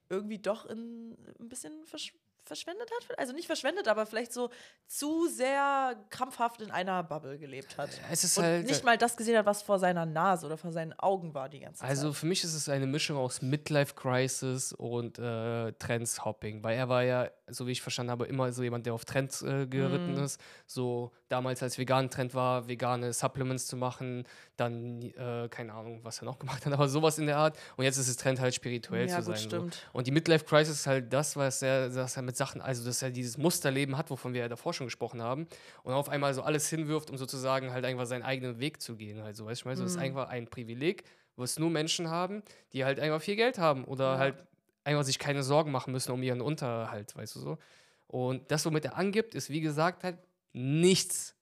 irgendwie 0.09 0.39
doch 0.39 0.67
in, 0.67 1.17
ein 1.41 1.49
bisschen 1.49 1.85
versch 1.85 2.12
verschwendet 2.45 2.89
hat. 2.93 3.19
Also 3.19 3.33
nicht 3.33 3.47
verschwendet, 3.47 3.89
aber 3.89 4.07
vielleicht 4.07 4.33
so 4.33 4.51
zu 4.87 5.27
sehr 5.27 5.97
krampfhaft 6.11 6.61
in 6.62 6.71
einer 6.71 7.03
Bubble 7.03 7.41
gelebt 7.41 7.77
hat. 7.77 7.91
Es 8.09 8.23
ist 8.23 8.39
Und 8.39 8.45
halt. 8.45 8.67
nicht 8.69 8.85
mal 8.85 8.97
das 8.97 9.17
gesehen 9.17 9.37
hat, 9.37 9.47
was 9.47 9.62
vor 9.62 9.81
seiner 9.81 10.07
Nase 10.07 10.47
oder 10.47 10.57
vor 10.57 10.71
seinen 10.71 10.93
Augen 10.93 11.35
war 11.35 11.49
die 11.49 11.59
ganze 11.59 11.83
Also 11.83 12.11
Zeit. 12.11 12.19
für 12.21 12.27
mich 12.27 12.45
ist 12.45 12.55
es 12.55 12.69
eine 12.69 12.87
Mischung 12.87 13.17
aus 13.17 13.43
Midlife 13.43 13.95
Crisis 13.97 14.73
und 14.73 15.19
äh, 15.19 15.73
Trends 15.73 16.25
Hopping, 16.25 16.62
weil 16.62 16.77
er 16.77 16.89
war 16.89 17.03
ja, 17.03 17.29
so 17.49 17.67
wie 17.67 17.73
ich 17.73 17.83
verstanden 17.83 18.12
habe, 18.12 18.27
immer 18.27 18.53
so 18.53 18.62
jemand, 18.62 18.87
der 18.87 18.95
auf 18.95 19.05
Trends 19.05 19.43
äh, 19.43 19.67
geritten 19.67 20.12
Mhm. 20.15 20.23
ist. 20.23 20.41
So 20.69 21.11
damals 21.29 21.62
als 21.62 21.77
vegan 21.79 22.11
Trend 22.11 22.35
war, 22.35 22.69
vegane 22.69 23.12
Supplements 23.12 23.67
zu 23.67 23.77
machen, 23.77 24.25
dann 24.57 25.03
äh, 25.03 25.49
keine 25.51 25.73
Ahnung, 25.75 26.01
was 26.03 26.23
er 26.23 26.25
noch 26.27 26.39
gemacht 26.39 26.65
hat, 26.65 26.73
aber 26.73 26.89
sowas 26.89 27.19
in 27.19 27.27
der 27.27 27.37
Art. 27.39 27.59
Und 27.77 27.85
jetzt 27.85 27.97
ist 27.97 28.09
es 28.09 28.17
Trend 28.17 28.41
halt 28.41 28.55
spirituell 28.55 29.09
Ja, 29.09 29.15
zu 29.17 29.23
gut, 29.23 29.37
sein. 29.37 29.37
stimmt. 29.37 29.75
So. 29.75 29.81
Und 29.93 30.07
die 30.07 30.11
Midlife 30.12 30.45
Crisis 30.45 30.81
ist 30.81 30.87
halt 30.87 31.12
das, 31.12 31.37
was 31.37 31.62
er, 31.62 31.89
dass 31.89 32.17
er 32.17 32.23
mit 32.23 32.37
Sachen, 32.37 32.61
also 32.61 32.85
dass 32.85 33.03
er 33.03 33.11
dieses 33.11 33.39
Musterleben 33.39 33.97
hat, 33.97 34.11
wovon 34.11 34.35
wir 34.35 34.43
ja 34.43 34.49
davor 34.49 34.73
schon 34.73 34.87
gesprochen 34.87 35.21
haben, 35.23 35.47
und 35.83 35.93
auf 35.93 36.09
einmal 36.09 36.33
so 36.35 36.43
alles 36.43 36.69
hinwirft, 36.69 37.11
um 37.11 37.17
sozusagen 37.17 37.73
halt 37.73 37.85
einfach 37.85 38.07
seinen 38.07 38.23
eigenen 38.23 38.59
Weg 38.61 38.81
zu 38.81 38.97
gehen. 38.97 39.23
Halt 39.23 39.37
so, 39.37 39.47
weißt 39.47 39.61
du, 39.61 39.62
ich 39.62 39.65
meine, 39.67 39.77
so, 39.77 39.83
das 39.85 39.93
ist 39.93 39.97
Mhm. 39.99 40.05
einfach 40.05 40.29
ein 40.29 40.47
Privileg, 40.49 41.05
was 41.37 41.59
nur 41.59 41.71
Menschen 41.71 42.09
haben, 42.11 42.43
die 42.73 42.85
halt 42.85 42.99
einfach 43.01 43.21
viel 43.21 43.37
Geld 43.37 43.59
haben 43.59 43.85
oder 43.85 44.12
Ja. 44.15 44.19
halt 44.19 44.37
einfach 44.85 45.03
sich 45.05 45.19
keine 45.19 45.43
Sorgen 45.43 45.73
machen 45.73 45.93
müssen 45.93 46.12
um 46.12 46.23
ihren 46.23 46.41
Unterhalt, 46.41 47.15
weißt 47.17 47.35
du 47.35 47.41
so. 47.41 47.59
Und 48.07 48.51
das, 48.53 48.65
womit 48.65 48.85
er 48.85 48.97
angibt, 48.97 49.35
ist 49.35 49.51
wie 49.51 49.61
gesagt 49.61 50.05
halt 50.05 50.17
nichts, 50.57 51.37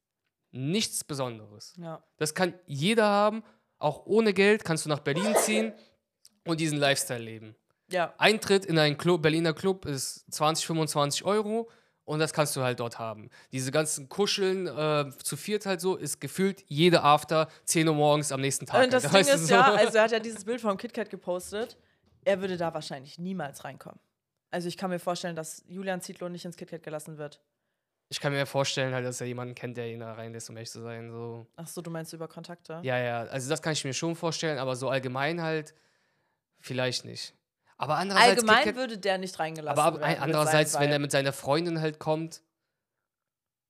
nichts 0.50 1.05
Besonderes. 1.05 1.74
Ja. 1.79 2.03
Das 2.16 2.35
kann 2.35 2.55
jeder 2.66 3.07
haben, 3.07 3.44
auch 3.79 4.07
ohne 4.07 4.35
Geld 4.35 4.64
kannst 4.64 4.85
du 4.85 4.88
nach 4.88 5.00
Berlin 5.00 5.35
ziehen 5.37 5.72
und 6.44 6.61
diesen 6.61 6.79
Lifestyle 6.79 7.20
leben. 7.22 7.55
Ja. 7.90 8.12
Eintritt 8.18 8.64
in 8.64 8.79
einen 8.79 8.98
Club, 8.98 9.22
Berliner 9.22 9.53
Club 9.53 9.87
ist 9.87 10.24
20, 10.33 10.66
25 10.66 11.24
Euro 11.24 11.70
und 12.05 12.18
das 12.18 12.33
kannst 12.33 12.57
du 12.57 12.62
halt 12.62 12.81
dort 12.81 12.98
haben. 12.98 13.31
Diese 13.53 13.70
ganzen 13.70 14.09
Kuscheln 14.09 14.66
äh, 14.66 15.11
zu 15.22 15.37
viert 15.37 15.64
halt 15.64 15.81
so 15.81 15.96
ist 15.96 16.20
gefühlt 16.20 16.64
jede 16.66 17.03
After 17.03 17.48
10 17.66 17.87
Uhr 17.88 17.94
morgens 17.94 18.33
am 18.33 18.40
nächsten 18.40 18.66
Tag. 18.66 18.85
Und 18.85 18.92
das 18.92 19.12
halt, 19.12 19.27
Ding 19.27 19.35
ist 19.35 19.46
so? 19.46 19.55
ja, 19.55 19.74
also 19.74 19.98
er 19.98 20.05
hat 20.05 20.12
ja 20.12 20.18
dieses 20.18 20.44
Bild 20.44 20.61
vom 20.61 20.77
KitKat 20.77 21.09
gepostet. 21.09 21.79
Er 22.24 22.40
würde 22.40 22.57
da 22.57 22.74
wahrscheinlich 22.74 23.18
niemals 23.18 23.64
reinkommen. 23.64 24.00
Also 24.50 24.66
ich 24.68 24.77
kann 24.77 24.90
mir 24.90 24.98
vorstellen, 24.98 25.37
dass 25.37 25.62
Julian 25.66 26.00
Zietlow 26.00 26.29
nicht 26.29 26.44
ins 26.44 26.57
KitKat 26.57 26.83
gelassen 26.83 27.18
wird. 27.18 27.40
Ich 28.09 28.21
kann 28.21 28.33
mir 28.33 28.47
vorstellen, 28.47 28.95
halt, 28.95 29.05
dass 29.07 29.21
er 29.21 29.27
jemanden 29.27 29.55
kennt, 29.55 29.77
der 29.77 29.88
ihn 29.88 30.01
da 30.01 30.12
reinlässt, 30.12 30.51
um 30.51 30.57
ehrlich 30.57 30.71
zu 30.71 30.83
sein. 30.83 31.11
So. 31.11 31.47
Ach 31.57 31.67
so, 31.67 31.81
du 31.81 31.90
meinst 31.90 32.12
über 32.12 32.29
Kontakte? 32.29 32.81
Ja, 32.83 32.99
ja, 32.99 33.23
also 33.25 33.49
das 33.49 33.62
kann 33.62 33.73
ich 33.73 33.85
mir 33.85 33.95
schon 33.95 34.14
vorstellen, 34.14 34.59
aber 34.59 34.77
so 34.77 34.88
allgemein 34.88 35.43
halt 35.43 35.75
vielleicht 36.61 37.05
nicht. 37.05 37.35
Aber 37.77 37.97
andererseits. 37.97 38.38
Allgemein 38.38 38.69
KitKat- 38.69 38.77
würde 38.77 38.99
der 38.99 39.19
nicht 39.19 39.38
reingelassen 39.38 39.83
aber 39.83 40.03
ab, 40.03 40.17
andererseits, 40.21 40.79
wenn 40.79 40.90
er 40.90 40.99
mit 40.99 41.11
seiner 41.11 41.33
Freundin 41.33 41.81
halt 41.81 41.99
kommt 41.99 42.43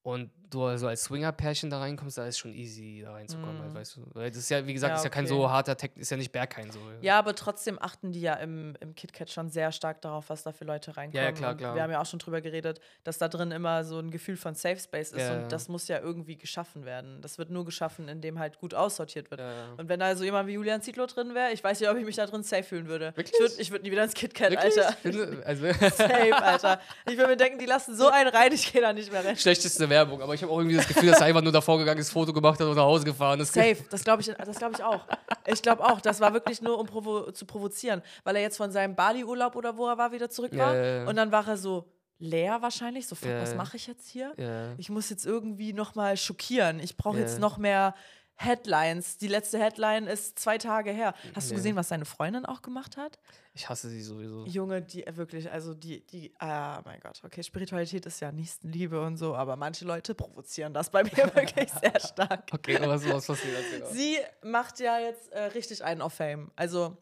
und 0.03 0.31
du 0.51 0.65
also 0.65 0.87
als 0.89 1.05
Swinger-Pärchen 1.05 1.71
da 1.71 1.79
reinkommst, 1.81 2.19
da 2.19 2.27
ist 2.27 2.39
schon 2.39 2.53
easy 2.53 3.03
da 3.05 3.13
reinzukommen, 3.13 3.59
halt, 3.61 3.71
Mhm. 3.73 3.75
weißt 3.77 3.97
du. 3.97 4.01
Weil 4.15 4.29
das 4.31 4.39
ist 4.39 4.51
ja, 4.51 4.67
wie 4.67 4.73
gesagt, 4.75 4.91
Ja, 4.93 4.97
ist 4.97 5.05
ja 5.05 5.11
kein 5.11 5.27
so 5.27 5.51
harter 5.51 5.77
Tech, 5.77 5.91
ist 5.97 6.11
ja 6.11 6.17
nicht 6.17 6.33
Berghain 6.33 6.71
so. 6.71 6.79
Ja, 7.01 7.19
aber 7.19 7.35
trotzdem 7.35 7.79
achten 7.81 8.13
die 8.13 8.21
ja 8.21 8.35
im, 8.35 8.77
im 8.81 8.95
KitKat 8.95 9.31
schon 9.31 9.51
sehr 9.51 9.73
stark 9.73 10.01
darauf, 10.01 10.29
was 10.31 10.43
da 10.43 10.53
für 10.53 10.65
Leute 10.65 10.97
reinkommen. 10.97 11.17
Ja, 11.23 11.31
ja, 11.31 11.33
klar, 11.33 11.53
und 11.53 11.59
klar. 11.59 11.75
Wir 11.75 11.83
haben 11.83 11.91
ja 11.91 12.01
auch 12.01 12.07
schon 12.07 12.19
drüber 12.19 12.41
geredet, 12.41 12.81
dass 13.05 13.19
da 13.19 13.29
drin 13.29 13.51
immer 13.51 13.85
so 13.85 13.99
ein 13.99 14.11
Gefühl 14.11 14.37
von 14.37 14.55
Safe 14.55 14.79
Space 14.79 15.13
ist 15.13 15.21
Ja, 15.21 15.43
und 15.43 15.53
das 15.53 15.69
muss 15.69 15.89
ja 15.89 15.99
irgendwie 16.01 16.37
geschaffen 16.37 16.85
werden. 16.85 17.21
Das 17.23 17.39
wird 17.39 17.51
nur 17.51 17.65
geschaffen, 17.65 18.09
indem 18.09 18.39
halt 18.39 18.59
gut 18.59 18.75
aussortiert 18.75 19.31
wird. 19.31 19.41
Und 19.77 19.89
wenn 19.89 20.01
da 20.01 20.15
so 20.17 20.25
jemand 20.25 20.49
wie 20.49 20.53
Julian 20.55 20.83
Zietlow 20.83 21.07
drin 21.07 21.35
wäre, 21.35 21.53
ich 21.53 21.63
weiß 21.65 21.81
nicht, 21.81 21.89
ob 21.89 21.97
ich 21.97 22.05
mich 22.05 22.17
da 22.17 22.27
drin 22.27 22.43
safe 22.43 22.63
fühlen 22.65 22.87
würde. 22.89 23.13
Wirklich? 23.17 23.35
Ich 23.59 23.71
würde 23.71 23.73
würd 23.73 23.83
nie 23.85 23.91
wieder 23.91 24.05
ins 24.05 24.15
KitKat, 24.15 24.51
Wirklich? 24.51 24.77
Alter. 24.79 24.93
Finde- 25.03 25.43
Also, 25.47 25.67
Safe, 25.97 26.35
Alter. 26.37 26.81
Ich 27.07 27.17
würde 27.17 27.29
mir 27.31 27.37
denken, 27.37 27.59
die 27.59 27.67
lassen 27.67 27.97
so 27.97 28.09
einen 28.09 28.29
rein, 28.29 28.53
ich 28.53 28.73
gehe 28.73 28.81
da 28.81 28.93
nicht 28.93 29.11
mehr 29.11 29.25
rein. 29.25 29.37
schlechteste 29.37 29.89
Werbung, 29.89 30.23
aber 30.23 30.34
ich 30.35 30.43
habe 30.43 30.53
auch 30.53 30.59
irgendwie 30.59 30.77
das 30.77 30.87
Gefühl, 30.89 31.11
dass 31.11 31.21
er 31.21 31.27
einfach 31.27 31.43
nur 31.43 31.53
davor 31.53 31.79
gegangen 31.79 32.01
ist, 32.01 32.11
Foto 32.11 32.33
gemacht 32.33 32.61
hat 32.61 32.67
und 32.67 32.77
nach 32.77 32.85
Hause 32.85 33.05
gefahren 33.05 33.41
ist. 33.41 33.53
Safe, 33.53 33.77
das 33.91 34.05
glaube 34.05 34.23
ich, 34.23 34.29
das 34.29 34.59
glaub 34.59 34.73
ich 34.75 34.83
auch. 34.83 35.07
Ich 35.47 35.63
glaube 35.63 35.83
auch, 35.85 36.01
das 36.01 36.21
war 36.21 36.33
wirklich 36.33 36.61
nur, 36.63 36.79
um 36.79 36.87
provo 36.87 37.31
zu 37.33 37.47
provozieren, 37.47 38.03
weil 38.25 38.37
er 38.37 38.43
jetzt 38.43 38.57
von 38.57 38.71
seinem 38.71 38.95
Bali-Urlaub 38.95 39.57
oder 39.57 39.77
wo 39.77 39.87
er 39.89 39.99
war, 39.99 40.13
wieder 40.13 40.31
zurück 40.31 40.57
war. 40.57 40.75
Ja. 40.75 41.07
Und 41.09 41.17
dann 41.17 41.33
war 41.33 41.47
er 41.49 41.57
so 41.57 41.85
leer 42.19 42.63
wahrscheinlich, 42.63 43.07
so, 43.07 43.15
fuck, 43.15 43.29
Ja, 43.29 43.43
was 43.43 43.55
mache 43.55 43.77
ich 43.77 43.87
jetzt 43.87 44.09
hier? 44.09 44.33
Ja. 44.37 44.73
Ich 44.79 44.89
muss 44.89 45.11
jetzt 45.11 45.27
irgendwie 45.27 45.73
noch 45.73 45.95
mal 45.95 46.17
schockieren. 46.17 46.79
Ich 46.81 46.97
brauche 46.97 47.17
Ja. 47.19 47.23
jetzt 47.23 47.41
noch 47.41 47.59
mehr 47.59 47.95
Headlines. 48.37 49.17
Die 49.19 49.29
letzte 49.29 49.59
Headline 49.59 50.07
ist 50.07 50.39
zwei 50.39 50.59
Tage 50.59 50.91
her. 50.91 51.15
Hast 51.35 51.51
du 51.51 51.55
gesehen, 51.55 51.77
was 51.77 51.89
seine 51.89 52.05
Freundin 52.05 52.45
auch 52.45 52.63
gemacht 52.63 52.97
hat? 52.97 53.19
Ich 53.53 53.69
hasse 53.69 53.89
sie 53.89 54.03
sowieso. 54.03 54.45
Junge, 54.47 54.83
die 54.83 55.07
äh, 55.07 55.17
wirklich, 55.17 55.51
also 55.51 55.75
die, 55.75 56.05
die, 56.07 56.35
ah 56.41 56.83
mein 56.85 56.99
Gott, 57.01 57.21
okay, 57.25 57.43
Spiritualität 57.43 58.05
ist 58.07 58.21
ja 58.21 58.33
Nächstenliebe 58.33 59.01
und 59.01 59.17
so, 59.17 59.37
aber 59.37 59.55
manche 59.57 59.85
Leute 59.85 60.15
provozieren 60.15 60.75
das 60.75 60.91
bei 60.91 61.05
mir 61.05 61.13
wirklich 61.35 61.71
sehr 61.71 62.01
stark. 62.01 62.49
Okay, 62.53 62.77
aber 62.77 62.89
was, 62.89 63.09
was 63.09 63.27
passiert? 63.27 63.55
Erzähl 63.57 63.81
mal. 63.81 63.93
Sie 63.93 64.17
macht 64.43 64.81
ja 64.81 64.99
jetzt 64.99 65.31
äh, 65.33 65.43
richtig 65.45 65.85
einen 65.85 66.01
auf 66.03 66.15
Fame. 66.15 66.51
Also, 66.57 66.97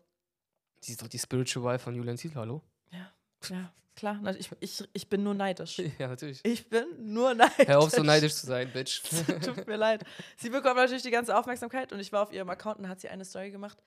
Sie 0.80 0.92
ist 0.92 1.00
doch 1.00 1.08
die 1.08 1.18
Spiritual 1.18 1.64
Wife 1.64 1.84
von 1.84 1.94
Julian 1.94 2.18
Zietlow, 2.18 2.40
hallo? 2.40 2.62
ja, 2.90 3.10
ja, 3.48 3.72
klar, 3.96 4.20
ich, 4.38 4.50
ich, 4.60 4.84
ich 4.92 5.08
bin 5.08 5.22
nur 5.22 5.34
neidisch. 5.34 5.80
Ja, 5.98 6.08
natürlich. 6.08 6.40
Ich 6.44 6.68
bin 6.68 6.86
nur 6.98 7.34
neidisch. 7.34 7.66
Hör 7.66 7.78
auf, 7.78 7.90
so 7.90 8.02
neidisch 8.02 8.34
zu 8.34 8.46
sein, 8.46 8.70
Bitch. 8.72 9.02
Tut 9.44 9.66
mir 9.66 9.76
leid. 9.76 10.04
Sie 10.36 10.50
bekommt 10.50 10.76
natürlich 10.76 11.02
die 11.02 11.10
ganze 11.10 11.36
Aufmerksamkeit 11.36 11.92
und 11.92 12.00
ich 12.00 12.12
war 12.12 12.22
auf 12.22 12.32
ihrem 12.32 12.50
Account 12.50 12.78
und 12.78 12.88
hat 12.88 13.00
sie 13.00 13.08
eine 13.08 13.24
Story 13.24 13.50
gemacht. 13.50 13.78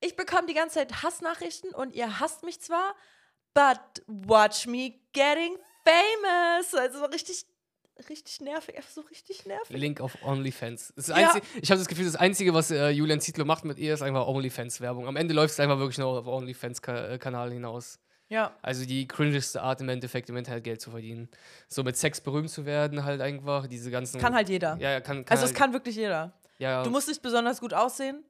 Ich 0.00 0.16
bekomme 0.16 0.46
die 0.46 0.54
ganze 0.54 0.76
Zeit 0.76 1.02
Hassnachrichten 1.02 1.74
und 1.74 1.94
ihr 1.94 2.20
hasst 2.20 2.42
mich 2.42 2.60
zwar, 2.60 2.94
but 3.54 3.80
watch 4.06 4.66
me 4.66 4.94
getting 5.12 5.56
famous. 5.84 6.74
Also 6.74 7.00
so 7.00 7.04
richtig, 7.06 7.44
richtig 8.08 8.40
nervig, 8.40 8.76
einfach 8.76 8.90
so 8.90 9.02
richtig 9.02 9.44
nervig. 9.44 9.76
Link 9.76 10.00
auf 10.00 10.22
OnlyFans. 10.22 10.92
Das 10.96 11.08
Ja. 11.08 11.36
Ich 11.60 11.70
habe 11.70 11.78
das 11.78 11.88
Gefühl, 11.88 12.06
das 12.06 12.16
Einzige, 12.16 12.54
was 12.54 12.70
äh, 12.70 12.88
Julian 12.90 13.20
Zietlow 13.20 13.44
macht 13.44 13.64
mit 13.64 13.78
ihr, 13.78 13.92
ist 13.92 14.02
einfach 14.02 14.26
OnlyFans-Werbung. 14.26 15.06
Am 15.06 15.16
Ende 15.16 15.34
läuft 15.34 15.52
es 15.52 15.60
einfach 15.60 15.78
wirklich 15.78 15.98
nur 15.98 16.08
auf 16.08 16.26
OnlyFans-Kanal 16.26 17.52
hinaus. 17.52 17.98
Ja, 18.30 18.54
Also 18.62 18.86
die 18.86 19.06
cringeste 19.08 19.60
Art 19.60 19.80
im 19.80 19.88
Endeffekt, 19.88 20.30
im 20.30 20.36
Internet 20.36 20.64
Geld 20.64 20.80
zu 20.80 20.90
verdienen. 20.90 21.28
So 21.68 21.82
mit 21.82 21.96
Sex 21.96 22.20
berühmt 22.20 22.48
zu 22.48 22.64
werden, 22.64 23.04
halt 23.04 23.20
einfach. 23.20 23.66
Diese 23.66 23.90
ganzen. 23.90 24.20
kann 24.20 24.34
halt 24.34 24.48
jeder. 24.48 24.76
Ja, 24.78 25.00
kann, 25.00 25.24
kann 25.24 25.36
Also 25.36 25.44
es 25.44 25.50
halt, 25.50 25.58
kann 25.58 25.72
wirklich 25.72 25.96
jeder. 25.96 26.32
Ja, 26.58 26.82
Du 26.84 26.90
musst 26.90 27.08
nicht 27.08 27.22
besonders 27.22 27.60
gut 27.60 27.74
aussehen 27.74 28.24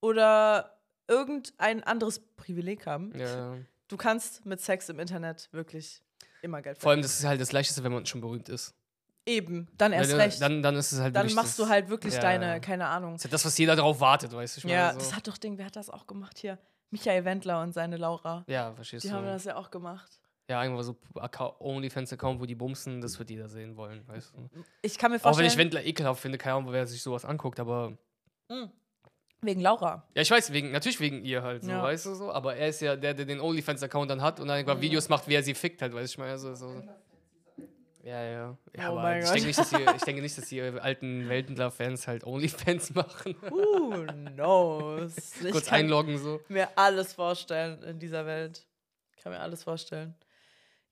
oder 0.00 0.78
irgendein 1.08 1.82
anderes 1.84 2.20
Privileg 2.36 2.86
haben. 2.86 3.12
ja. 3.18 3.56
Du 3.88 3.98
kannst 3.98 4.46
mit 4.46 4.58
Sex 4.58 4.88
im 4.88 4.98
Internet 4.98 5.50
wirklich 5.52 6.00
immer 6.40 6.62
Geld 6.62 6.78
Vor 6.78 6.92
allem, 6.92 7.00
verdienen. 7.00 7.02
das 7.02 7.18
ist 7.20 7.26
halt 7.26 7.40
das 7.42 7.52
Leichteste, 7.52 7.84
wenn 7.84 7.92
man 7.92 8.06
schon 8.06 8.22
berühmt 8.22 8.48
ist. 8.48 8.74
Eben, 9.26 9.68
dann 9.76 9.92
erst 9.92 10.14
recht. 10.14 10.40
Dann, 10.40 10.62
dann 10.62 10.76
ist 10.76 10.92
es 10.92 11.00
halt 11.00 11.14
dann 11.14 11.30
machst 11.34 11.58
du 11.58 11.68
halt 11.68 11.90
wirklich 11.90 12.14
ja, 12.14 12.20
deine, 12.20 12.58
keine 12.62 12.86
Ahnung. 12.86 13.12
Das 13.12 13.20
ist 13.20 13.24
halt 13.26 13.34
das, 13.34 13.44
was 13.44 13.58
jeder 13.58 13.76
darauf 13.76 14.00
wartet, 14.00 14.32
weißt 14.32 14.56
du? 14.56 14.58
Ich 14.60 14.64
meine, 14.64 14.76
Ja, 14.76 14.92
so. 14.94 14.98
das 15.00 15.14
hat 15.14 15.28
doch 15.28 15.36
Ding, 15.36 15.58
wer 15.58 15.66
hat 15.66 15.76
das 15.76 15.90
auch 15.90 16.06
gemacht 16.06 16.38
hier? 16.38 16.58
Michael 16.92 17.24
Wendler 17.24 17.60
und 17.62 17.72
seine 17.72 17.96
Laura. 17.96 18.44
ja, 18.46 18.72
verstehst 18.74 19.04
Die 19.04 19.08
du? 19.08 19.14
haben 19.14 19.26
das 19.26 19.44
ja 19.44 19.56
auch 19.56 19.70
gemacht. 19.72 20.20
Ja, 20.48 20.62
irgendwo 20.62 20.82
so 20.82 20.96
Account- 21.16 21.60
OnlyFans-Account, 21.60 22.40
wo 22.40 22.46
die 22.46 22.54
bumsen, 22.54 23.00
das 23.00 23.18
wird 23.18 23.30
jeder 23.30 23.48
sehen 23.48 23.76
wollen, 23.76 24.06
weißt 24.06 24.34
du? 24.34 24.48
Ich 24.82 24.98
kann 24.98 25.10
mir 25.10 25.16
Auch 25.16 25.20
wenn 25.20 25.32
vorstellen, 25.32 25.48
ich 25.48 25.56
Wendler 25.56 25.84
ekelhaft 25.84 26.20
finde, 26.20 26.36
keine 26.38 26.56
Ahnung, 26.56 26.72
wer 26.72 26.86
sich 26.86 27.02
sowas 27.02 27.24
anguckt, 27.24 27.58
aber. 27.58 27.96
wegen 29.40 29.60
Laura. 29.60 30.06
Ja, 30.14 30.22
ich 30.22 30.30
weiß, 30.30 30.52
wegen, 30.52 30.70
natürlich 30.70 31.00
wegen 31.00 31.24
ihr 31.24 31.42
halt 31.42 31.64
so, 31.64 31.70
Ja. 31.70 31.82
weißt 31.82 32.06
du 32.06 32.14
so, 32.14 32.32
aber 32.32 32.54
er 32.56 32.68
ist 32.68 32.80
ja 32.80 32.94
der, 32.96 33.14
der 33.14 33.24
den 33.24 33.40
OnlyFans-Account 33.40 34.10
dann 34.10 34.20
hat 34.22 34.38
und 34.40 34.48
dann 34.48 34.58
einfach 34.58 34.80
Videos 34.80 35.08
macht, 35.08 35.26
wie 35.26 35.34
er 35.34 35.42
sie 35.42 35.54
fickt 35.54 35.80
halt, 35.82 35.94
weißt 35.94 36.12
du, 36.12 36.14
ich 36.14 36.18
meine, 36.18 36.38
so, 36.38 36.54
so. 36.54 36.82
Ja, 38.02 38.22
ja. 38.24 38.58
ja 38.76 38.92
Oh 38.92 38.98
aber 38.98 39.18
ich 39.18 39.30
denke, 39.30 39.46
nicht, 39.46 39.58
dass 39.58 39.70
die, 39.70 39.76
ich 39.76 40.02
denke 40.04 40.22
nicht, 40.22 40.36
dass 40.36 40.48
die 40.48 40.60
alten 40.60 41.28
Weltendler-Fans 41.28 42.08
halt 42.08 42.24
OnlyFans 42.24 42.94
machen. 42.94 43.36
Who 43.48 44.06
knows? 44.34 45.14
Ich 45.44 45.52
Kurz 45.52 45.66
kann 45.66 45.80
einloggen 45.80 46.18
so. 46.18 46.40
mir 46.48 46.68
alles 46.76 47.12
vorstellen 47.12 47.82
in 47.84 47.98
dieser 47.98 48.26
Welt. 48.26 48.66
Ich 49.16 49.22
kann 49.22 49.32
mir 49.32 49.40
alles 49.40 49.62
vorstellen. 49.62 50.14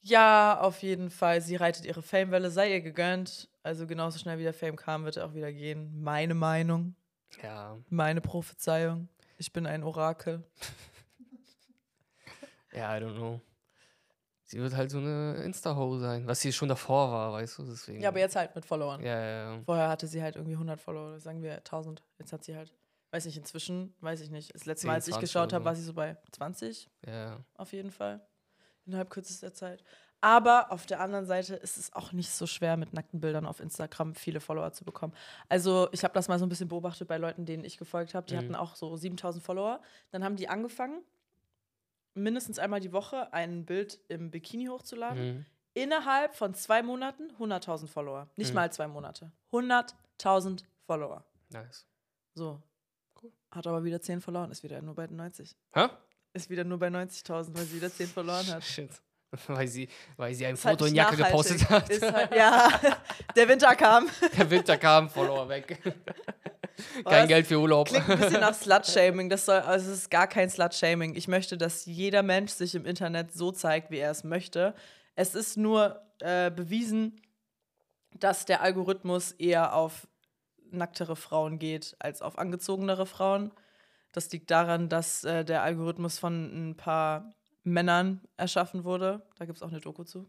Ja, 0.03 0.61
auf 0.61 0.83
jeden 0.83 1.11
Fall. 1.11 1.41
Sie 1.41 1.57
reitet 1.57 1.85
ihre 1.85 2.03
Famewelle, 2.03 2.51
sei 2.51 2.71
ihr 2.71 2.81
gegönnt. 2.81 3.49
Also 3.63 3.87
genauso 3.87 4.19
schnell 4.19 4.39
wie 4.39 4.45
der 4.45 4.55
Fame 4.55 4.77
kam, 4.77 5.05
wird 5.05 5.17
er 5.17 5.27
auch 5.27 5.35
wieder 5.35 5.53
gehen. 5.53 6.01
Meine 6.01 6.35
Meinung, 6.35 6.95
Ja, 7.43 7.77
meine 7.91 8.21
Prophezeiung. 8.21 9.09
Ich 9.37 9.53
bin 9.53 9.67
ein 9.67 9.83
Orakel. 9.83 10.43
ja, 12.73 12.97
I 12.97 13.01
don't 13.01 13.17
know. 13.17 13.41
Sie 14.51 14.61
wird 14.61 14.75
halt 14.75 14.91
so 14.91 14.99
eine 14.99 15.37
Insta-Ho 15.45 15.99
sein, 15.99 16.27
was 16.27 16.41
sie 16.41 16.53
schon 16.53 16.69
davor 16.69 17.13
war, 17.13 17.33
weißt 17.33 17.59
du, 17.59 17.63
deswegen. 17.63 18.01
Ja, 18.01 18.09
aber 18.09 18.19
jetzt 18.19 18.35
halt 18.35 18.53
mit 18.57 18.65
Followern. 18.67 19.01
Ja, 19.01 19.21
ja, 19.21 19.55
ja. 19.55 19.63
Vorher 19.65 19.89
hatte 19.89 20.09
sie 20.09 20.21
halt 20.21 20.35
irgendwie 20.35 20.55
100 20.55 20.81
Follower, 20.81 21.21
sagen 21.21 21.41
wir 21.41 21.55
1000. 21.59 22.03
Jetzt 22.19 22.33
hat 22.33 22.43
sie 22.43 22.57
halt, 22.57 22.75
weiß 23.13 23.27
nicht, 23.27 23.37
inzwischen, 23.37 23.95
weiß 24.01 24.21
ich 24.23 24.31
nicht. 24.31 24.53
Das 24.53 24.67
letzte 24.67 24.89
Mal, 24.89 24.95
10, 24.95 24.97
als 24.97 25.07
ich 25.07 25.15
20 25.15 25.29
geschaut 25.29 25.53
habe, 25.53 25.65
war 25.65 25.77
sie 25.77 25.85
so 25.85 25.95
bei 25.95 26.17
20 26.33 26.91
ja, 27.07 27.13
ja. 27.13 27.45
auf 27.55 27.73
jeden 27.73 27.93
Fall. 27.93 28.27
Innerhalb 28.87 29.11
kürzester 29.11 29.55
Zeit. 29.55 29.85
Aber 30.21 30.73
auf 30.73 30.85
der 30.85 30.99
anderen 31.01 31.27
Seite 31.27 31.55
ist 31.55 31.79
es 31.79 31.93
auch 31.95 32.11
nicht 32.13 32.31
so 32.31 32.47
schwer, 32.47 32.77
mit 32.77 32.93
nackten 32.93 33.21
Bildern 33.21 33.47
auf 33.47 33.61
Instagram 33.61 34.15
viele 34.17 34.41
Follower 34.41 34.73
zu 34.73 34.85
bekommen. 34.85 35.15
Also, 35.49 35.89
ich 35.93 36.03
habe 36.03 36.13
das 36.13 36.27
mal 36.29 36.39
so 36.41 36.45
ein 36.45 36.49
bisschen 36.49 36.69
beobachtet 36.69 37.07
bei 37.07 37.17
Leuten, 37.19 37.47
denen 37.47 37.65
ich 37.65 37.79
gefolgt 37.79 38.15
habe. 38.15 38.27
Die 38.27 38.35
Mhm. 38.35 38.39
hatten 38.39 38.55
auch 38.57 38.75
so 38.75 38.97
7000 38.97 39.43
Follower. 39.45 39.81
Dann 40.11 40.25
haben 40.25 40.35
die 40.37 40.49
angefangen, 40.49 41.03
mindestens 42.15 42.59
einmal 42.59 42.81
die 42.81 42.93
Woche 42.93 43.33
ein 43.33 43.65
Bild 43.65 43.99
im 44.09 44.31
Bikini 44.31 44.67
hochzuladen, 44.67 45.37
Mhm. 45.39 45.47
innerhalb 45.75 46.35
von 46.35 46.55
zwei 46.55 46.83
Monaten 46.83 47.31
100.000 47.39 47.89
Follower. 47.91 48.29
Nicht 48.37 48.51
Mhm. 48.51 48.55
mal 48.57 48.73
zwei 48.73 48.89
Monate. 48.89 49.33
100.000 49.53 50.65
Follower. 50.87 51.25
Nice. 51.51 51.87
So. 52.35 52.63
Cool. 53.23 53.33
Hat 53.51 53.67
aber 53.67 53.85
wieder 53.85 54.01
10 54.01 54.21
verloren, 54.21 54.51
ist 54.51 54.63
wieder 54.63 54.81
nur 54.83 54.95
bei 54.95 55.07
90. 55.07 55.57
Hä? 55.75 55.89
Ist 56.33 56.49
wieder 56.51 56.65
nur 56.65 56.79
bei 56.79 56.89
90.000, 56.91 57.57
weil 57.57 57.65
sie 57.65 57.77
wieder 57.77 57.93
10 57.93 58.07
verloren 58.09 58.47
hat. 58.49 58.65
Shit. 58.65 58.91
Weil 59.47 59.69
sie, 59.69 59.89
weil 60.17 60.35
sie 60.35 60.45
ein 60.45 60.55
Ist 60.55 60.65
halt 60.65 60.81
Foto 60.81 60.87
in 60.87 60.93
nicht 60.95 61.03
Jacke 61.05 61.17
gepostet 61.17 61.71
hat. 61.71 61.89
Halt, 61.89 62.35
ja, 62.35 62.69
der 63.37 63.49
Winter 63.49 63.77
kam. 63.77 64.09
Der 64.37 64.51
Winter 64.51 64.77
kam, 64.77 65.09
Follower 65.09 65.49
weg. 65.49 65.79
Kein 67.05 67.29
Geld 67.29 67.47
für 67.47 67.59
Urlaub. 67.59 67.89
Klingt 67.89 68.09
ein 68.09 68.19
bisschen 68.19 68.41
nach 68.41 68.55
Slut-Shaming. 68.61 69.29
Das 69.29 69.47
soll, 69.47 69.61
also 69.61 69.91
es 69.91 69.99
ist 69.99 70.11
gar 70.11 70.27
kein 70.27 70.49
Slut-Shaming. 70.51 71.15
Ich 71.15 71.29
möchte, 71.29 71.57
dass 71.57 71.87
jeder 71.87 72.23
Mensch 72.23 72.53
sich 72.53 72.75
im 72.75 72.87
Internet 72.87 73.33
so 73.33 73.53
zeigt, 73.53 73.91
wie 73.91 73.99
er 73.99 74.11
es 74.11 74.25
möchte. 74.25 74.75
Es 75.15 75.35
ist 75.35 75.57
nur 75.57 76.01
äh, 76.21 76.51
bewiesen, 76.51 77.21
dass 78.19 78.45
der 78.45 78.63
Algorithmus 78.63 79.33
eher 79.33 79.75
auf 79.75 80.09
nacktere 80.71 81.17
Frauen 81.17 81.59
geht 81.59 81.97
als 81.99 82.23
auf 82.23 82.39
angezogenere 82.39 83.07
Frauen. 83.07 83.51
Das 84.13 84.31
liegt 84.33 84.51
daran, 84.51 84.89
dass 84.89 85.25
äh, 85.25 85.45
der 85.45 85.63
Algorithmus 85.63 86.19
von 86.19 86.71
ein 86.71 86.77
paar 86.77 87.33
Männern 87.63 88.21
erschaffen 88.37 88.85
wurde. 88.85 89.23
Da 89.39 89.45
gibt 89.45 89.57
es 89.57 89.63
auch 89.63 89.69
eine 89.69 89.81
Doku 89.81 90.05
zu. 90.05 90.29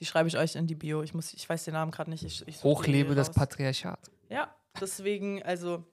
Die 0.00 0.06
schreibe 0.06 0.28
ich 0.28 0.36
euch 0.36 0.56
in 0.56 0.66
die 0.66 0.74
Bio. 0.74 1.02
Ich, 1.02 1.14
muss, 1.14 1.32
ich 1.32 1.48
weiß 1.48 1.64
den 1.64 1.74
Namen 1.74 1.92
gerade 1.92 2.10
nicht. 2.10 2.24
Ich, 2.24 2.46
ich 2.46 2.62
Hochlebe 2.62 3.14
das. 3.14 3.30
Patriarchat. 3.30 4.10
Ja, 4.28 4.54
deswegen, 4.82 5.42
also. 5.42 5.84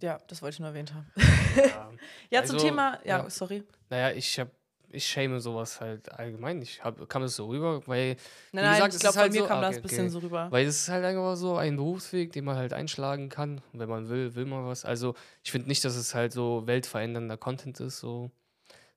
Ja, 0.00 0.18
das 0.28 0.42
wollte 0.42 0.54
ich 0.54 0.60
nur 0.60 0.68
erwähnt 0.68 0.94
haben. 0.94 1.10
Ja, 2.30 2.44
zum 2.44 2.56
Also, 2.56 2.66
Thema. 2.66 3.00
Ja, 3.04 3.18
ja. 3.24 3.30
sorry. 3.30 3.64
Naja, 3.90 4.14
ich 4.16 4.38
hab, 4.38 4.48
ich 4.90 5.04
schäme 5.04 5.40
sowas 5.40 5.80
halt 5.80 6.12
allgemein. 6.12 6.62
Ich 6.62 6.84
hab, 6.84 7.08
kam 7.08 7.22
es 7.24 7.34
so 7.34 7.46
rüber, 7.46 7.84
weil, 7.88 8.10
Nein, 8.10 8.16
Wie 8.52 8.56
nein, 8.68 8.72
gesagt, 8.74 8.94
ich 8.94 9.00
glaube, 9.00 9.14
von 9.14 9.22
halt 9.22 9.32
mir 9.32 9.40
so- 9.40 9.46
kam 9.48 9.58
ah, 9.58 9.60
das 9.62 9.70
okay, 9.70 9.78
ein 9.78 9.82
bisschen 9.82 10.04
okay. 10.04 10.08
so 10.10 10.18
rüber. 10.20 10.46
weil 10.52 10.66
es 10.66 10.80
ist 10.82 10.88
halt 10.88 11.04
einfach 11.04 11.34
so 11.36 11.56
ein 11.56 11.74
Berufsweg, 11.76 12.32
den 12.32 12.44
man 12.44 12.56
halt 12.56 12.72
einschlagen 12.72 13.28
kann. 13.28 13.60
Und 13.72 13.80
wenn 13.80 13.88
man 13.88 14.08
will, 14.08 14.34
will 14.36 14.44
man 14.46 14.66
was. 14.66 14.84
Also 14.84 15.14
ich 15.42 15.50
finde 15.50 15.66
nicht, 15.68 15.84
dass 15.84 15.96
es 15.96 16.14
halt 16.14 16.32
so 16.32 16.64
weltverändernder 16.66 17.36
Content 17.36 17.80
ist. 17.80 17.98
So. 17.98 18.30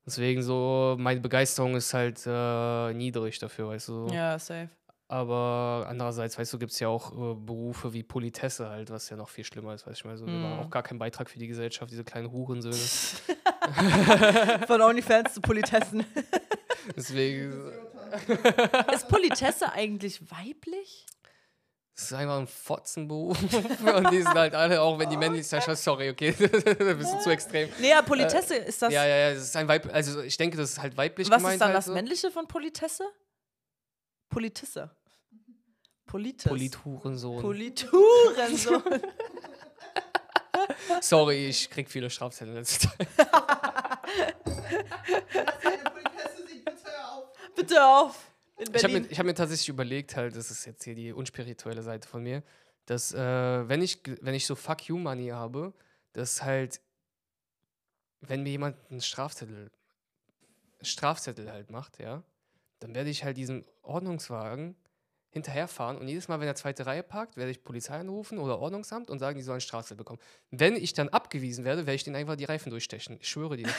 Deswegen 0.06 0.44
so, 0.44 0.96
meine 1.00 1.20
Begeisterung 1.20 1.76
ist 1.76 1.94
halt 1.96 2.22
äh, 2.28 2.94
niedrig 2.94 3.40
dafür, 3.40 3.70
weißt 3.70 3.88
du. 3.88 4.08
so. 4.10 4.14
Ja, 4.14 4.38
safe. 4.38 4.70
Aber 5.12 5.88
andererseits, 5.90 6.38
weißt 6.40 6.54
du, 6.54 6.58
gibt 6.58 6.72
es 6.72 6.80
ja 6.80 6.88
auch 6.88 7.12
äh, 7.12 7.36
Berufe 7.36 7.92
wie 7.92 8.02
Politesse 8.02 8.70
halt, 8.70 8.90
was 8.92 9.10
ja 9.10 9.18
noch 9.18 9.28
viel 9.28 9.44
schlimmer 9.44 9.74
ist, 9.74 9.86
weißt 9.86 9.98
du, 10.00 10.00
ich 10.00 10.06
meine, 10.06 10.18
so, 10.18 10.26
Mhm. 10.26 10.60
auch 10.62 10.70
gar 10.70 10.84
keinen 10.84 11.00
Beitrag 11.00 11.30
für 11.30 11.38
die 11.38 11.48
Gesellschaft, 11.48 11.92
diese 11.92 12.06
kleinen 12.06 12.32
Hurensöhne. 12.32 12.78
Von 14.68 14.82
OnlyFans 14.82 15.34
zu 15.34 15.42
Politessen. 15.42 16.06
Deswegen, 16.96 17.72
Ist 18.94 19.10
Politesse 19.10 19.74
eigentlich 19.74 20.22
weiblich? 20.32 21.06
es 21.94 22.04
ist 22.04 22.14
einfach 22.14 22.40
ein 22.40 22.48
Fotzenberuf. 22.48 23.38
Und 23.96 24.12
die 24.12 24.22
sind 24.22 24.34
halt 24.34 24.56
alle, 24.56 24.82
auch 24.82 24.98
wenn 24.98 25.10
die 25.10 25.18
männlich 25.18 25.46
sind, 25.46 25.62
sorry, 25.78 26.10
okay, 26.10 26.30
ein 26.40 26.98
bisschen 26.98 27.20
zu 27.20 27.30
extrem. 27.32 27.68
Nee, 27.82 27.90
ja, 27.90 28.02
Politesse 28.02 28.56
ist 28.56 28.82
das. 28.82 28.94
Ja, 28.94 29.06
ja, 29.06 29.16
ja, 29.18 29.30
es 29.32 29.42
ist 29.44 29.56
ein 29.58 29.68
Weib, 29.68 29.94
also 29.94 30.22
ich 30.22 30.38
denke, 30.38 30.56
das 30.56 30.72
ist 30.72 30.82
halt 30.82 30.96
weiblich 30.96 31.30
Was 31.30 31.36
gemeint. 31.38 31.56
ist 31.56 31.60
dann 31.60 31.68
halt 31.68 31.78
das 31.80 31.86
so. 31.86 31.94
Männliche 31.94 32.32
von 32.32 32.48
Politesse? 32.48 33.04
Politesse. 34.30 34.90
Politis. 36.12 36.44
Polithurensohn. 36.44 37.42
Politurensohn. 37.42 38.84
sorry, 41.02 41.48
ich 41.48 41.70
krieg 41.70 41.90
viele 41.90 42.10
Strafzettel 42.10 42.50
in 42.50 42.60
letzter 42.60 42.90
Zeit. 42.90 43.08
Bitte 46.76 47.06
auf. 47.06 47.30
Bitte 47.56 47.86
auf. 47.86 48.30
In 48.58 48.76
Ich 48.76 48.84
habe 48.84 49.00
mir, 49.00 49.08
ich 49.10 49.20
hab 49.20 49.26
mir 49.26 49.34
tatsächlich 49.34 49.70
überlegt, 49.70 50.18
halt, 50.18 50.36
das 50.36 50.52
ist 50.52 50.66
jetzt 50.66 50.84
hier 50.84 50.96
die 50.96 51.14
unspirituelle 51.14 51.82
Seite 51.82 52.10
von 52.10 52.22
mir, 52.22 52.44
dass, 52.88 53.14
äh, 53.14 53.70
wenn, 53.70 53.82
ich, 53.82 54.02
wenn 54.20 54.34
ich 54.34 54.46
so 54.46 54.56
Fuck 54.56 54.90
You 54.90 54.98
Money 54.98 55.30
habe, 55.30 55.74
dass 56.12 56.44
halt, 56.44 56.82
wenn 58.20 58.44
mir 58.44 58.50
jemand 58.50 58.76
einen 58.90 59.00
Strafzettel, 59.00 59.72
Strafzettel 60.82 61.50
halt 61.50 61.72
macht, 61.72 62.00
ja, 62.00 62.22
dann 62.80 62.94
werde 62.96 63.10
ich 63.10 63.24
halt 63.24 63.38
diesen 63.38 63.64
Ordnungswagen 63.82 64.76
hinterherfahren 65.32 65.98
und 65.98 66.08
jedes 66.08 66.28
Mal, 66.28 66.40
wenn 66.40 66.48
er 66.48 66.56
zweite 66.56 66.86
Reihe 66.86 67.04
parkt, 67.04 67.38
werde 67.38 67.52
ich 67.52 67.64
Polizei 67.64 67.98
anrufen 67.98 68.38
oder 68.38 68.60
Ordnungsamt 68.60 69.10
und 69.10 69.20
sagen, 69.20 69.38
die 69.38 69.44
sollen 69.44 69.62
Strafzettel 69.62 69.98
bekommen. 69.98 70.20
Wenn 70.52 70.76
ich 70.76 70.94
dann 70.94 71.10
abgewiesen 71.10 71.64
werde, 71.64 71.86
werde 71.86 71.96
ich 71.96 72.04
denen 72.04 72.18
einfach 72.18 72.36
die 72.36 72.46
Reifen 72.46 72.70
durchstechen. 72.70 73.18
Ich 73.22 73.30
schwöre 73.30 73.56
dir. 73.56 73.70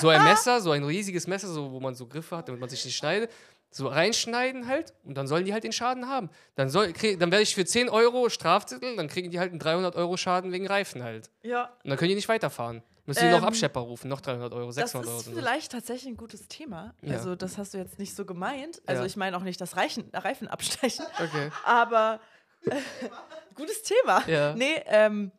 so 0.00 0.10
ein 0.10 0.22
Messer, 0.24 0.60
so 0.60 0.70
ein 0.70 0.84
riesiges 0.84 1.26
Messer, 1.26 1.48
so, 1.48 1.72
wo 1.72 1.80
man 1.80 1.94
so 1.94 2.06
Griffe 2.06 2.36
hat, 2.36 2.48
damit 2.48 2.60
man 2.60 2.68
sich 2.68 2.84
nicht 2.84 2.96
schneidet, 2.96 3.30
so 3.70 3.88
reinschneiden 3.88 4.66
halt 4.66 4.94
und 5.04 5.14
dann 5.16 5.26
sollen 5.26 5.44
die 5.44 5.52
halt 5.52 5.64
den 5.64 5.72
Schaden 5.72 6.08
haben. 6.08 6.30
Dann, 6.54 6.68
soll, 6.68 6.92
krieg, 6.92 7.18
dann 7.18 7.30
werde 7.30 7.42
ich 7.42 7.54
für 7.54 7.64
10 7.64 7.88
Euro 7.88 8.28
Strafzettel, 8.28 8.96
dann 8.96 9.08
kriegen 9.08 9.30
die 9.30 9.38
halt 9.38 9.50
einen 9.50 9.60
300 9.60 9.96
Euro 9.96 10.16
Schaden 10.16 10.52
wegen 10.52 10.66
Reifen 10.66 11.02
halt. 11.02 11.30
ja. 11.42 11.72
Und 11.84 11.90
dann 11.90 11.98
können 11.98 12.10
die 12.10 12.14
nicht 12.14 12.28
weiterfahren. 12.28 12.82
Müssen 13.08 13.24
die 13.24 13.30
noch 13.30 13.38
Ähm, 13.38 13.44
Abschlepper 13.44 13.80
rufen, 13.80 14.08
noch 14.08 14.20
300 14.20 14.52
Euro, 14.52 14.66
Das 14.66 14.74
600 14.76 15.08
Euro. 15.08 15.18
ist 15.18 15.24
sind 15.24 15.34
das. 15.36 15.42
vielleicht 15.44 15.72
tatsächlich 15.72 16.12
ein 16.12 16.16
gutes 16.16 16.46
Thema. 16.46 16.94
Ja. 17.02 17.16
Also, 17.16 17.34
das 17.34 17.56
hast 17.58 17.72
du 17.74 17.78
jetzt 17.78 17.98
nicht 17.98 18.14
so 18.14 18.24
gemeint. 18.24 18.80
Also, 18.86 19.00
Ja. 19.02 19.06
ich 19.06 19.16
meine 19.16 19.36
auch 19.36 19.42
nicht 19.42 19.60
das 19.60 19.76
Reichen, 19.76 20.10
Reifen 20.12 20.46
abstechen, 20.46 21.04
Okay. 21.18 21.50
aber 21.64 22.20
äh, 22.66 22.70
gutes 23.54 23.82
Thema. 23.82 24.22
Ja. 24.28 24.54
Nee, 24.54 24.82
ähm, 24.86 25.32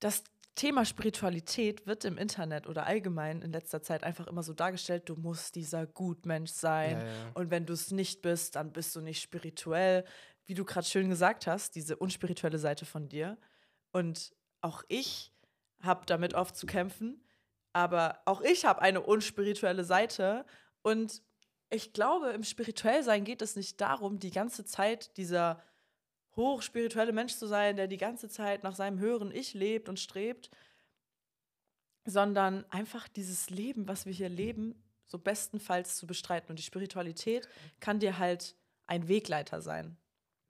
das 0.00 0.22
Thema 0.54 0.84
Spiritualität 0.84 1.86
wird 1.86 2.04
im 2.04 2.18
Internet 2.18 2.66
oder 2.66 2.86
allgemein 2.86 3.40
in 3.42 3.52
letzter 3.52 3.82
Zeit 3.82 4.04
einfach 4.04 4.26
immer 4.26 4.42
so 4.42 4.52
dargestellt, 4.52 5.08
du 5.08 5.16
musst 5.16 5.54
dieser 5.56 5.86
Gutmensch 5.86 6.50
sein. 6.52 6.98
Ja, 7.00 7.06
ja. 7.06 7.12
Und 7.34 7.50
wenn 7.50 7.66
du 7.66 7.72
es 7.72 7.90
nicht 7.90 8.22
bist, 8.22 8.54
dann 8.56 8.72
bist 8.72 8.94
du 8.94 9.00
nicht 9.00 9.20
spirituell. 9.22 10.04
Wie 10.46 10.54
du 10.54 10.64
gerade 10.64 10.86
schön 10.86 11.08
gesagt 11.08 11.46
hast, 11.46 11.74
diese 11.74 11.96
unspirituelle 11.96 12.58
Seite 12.58 12.84
von 12.84 13.08
dir. 13.08 13.38
Und 13.92 14.32
auch 14.60 14.82
ich 14.88 15.32
habe 15.82 16.06
damit 16.06 16.34
oft 16.34 16.56
zu 16.56 16.66
kämpfen. 16.66 17.24
Aber 17.72 18.20
auch 18.26 18.40
ich 18.40 18.64
habe 18.64 18.82
eine 18.82 19.00
unspirituelle 19.00 19.84
Seite. 19.84 20.44
Und 20.82 21.22
ich 21.70 21.92
glaube, 21.92 22.30
im 22.30 22.44
Spirituellsein 22.44 23.24
geht 23.24 23.40
es 23.42 23.56
nicht 23.56 23.80
darum, 23.80 24.18
die 24.18 24.30
ganze 24.30 24.64
Zeit 24.64 25.16
dieser 25.16 25.62
hochspirituelle 26.36 27.12
Mensch 27.12 27.34
zu 27.36 27.46
sein, 27.46 27.76
der 27.76 27.86
die 27.88 27.96
ganze 27.98 28.28
Zeit 28.28 28.62
nach 28.62 28.74
seinem 28.74 28.98
höheren 28.98 29.30
Ich 29.34 29.54
lebt 29.54 29.88
und 29.88 30.00
strebt, 30.00 30.50
sondern 32.04 32.64
einfach 32.70 33.08
dieses 33.08 33.50
Leben, 33.50 33.86
was 33.88 34.06
wir 34.06 34.12
hier 34.12 34.28
leben, 34.28 34.82
so 35.06 35.18
bestenfalls 35.18 35.96
zu 35.96 36.06
bestreiten. 36.06 36.50
Und 36.50 36.58
die 36.58 36.62
Spiritualität 36.64 37.48
kann 37.80 38.00
dir 38.00 38.18
halt 38.18 38.56
ein 38.86 39.08
Wegleiter 39.08 39.60
sein, 39.60 39.96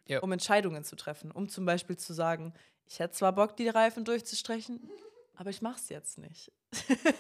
Ja. 0.08 0.20
um 0.20 0.32
Entscheidungen 0.32 0.84
zu 0.84 0.96
treffen, 0.96 1.30
um 1.30 1.48
zum 1.48 1.64
Beispiel 1.64 1.96
zu 1.96 2.12
sagen, 2.14 2.54
ich 2.86 2.98
hätte 2.98 3.14
zwar 3.14 3.32
Bock, 3.32 3.56
die 3.56 3.68
Reifen 3.68 4.04
durchzustreichen, 4.04 4.88
aber 5.42 5.50
ich 5.50 5.60
mach's 5.60 5.88
jetzt 5.88 6.18
nicht. 6.18 6.52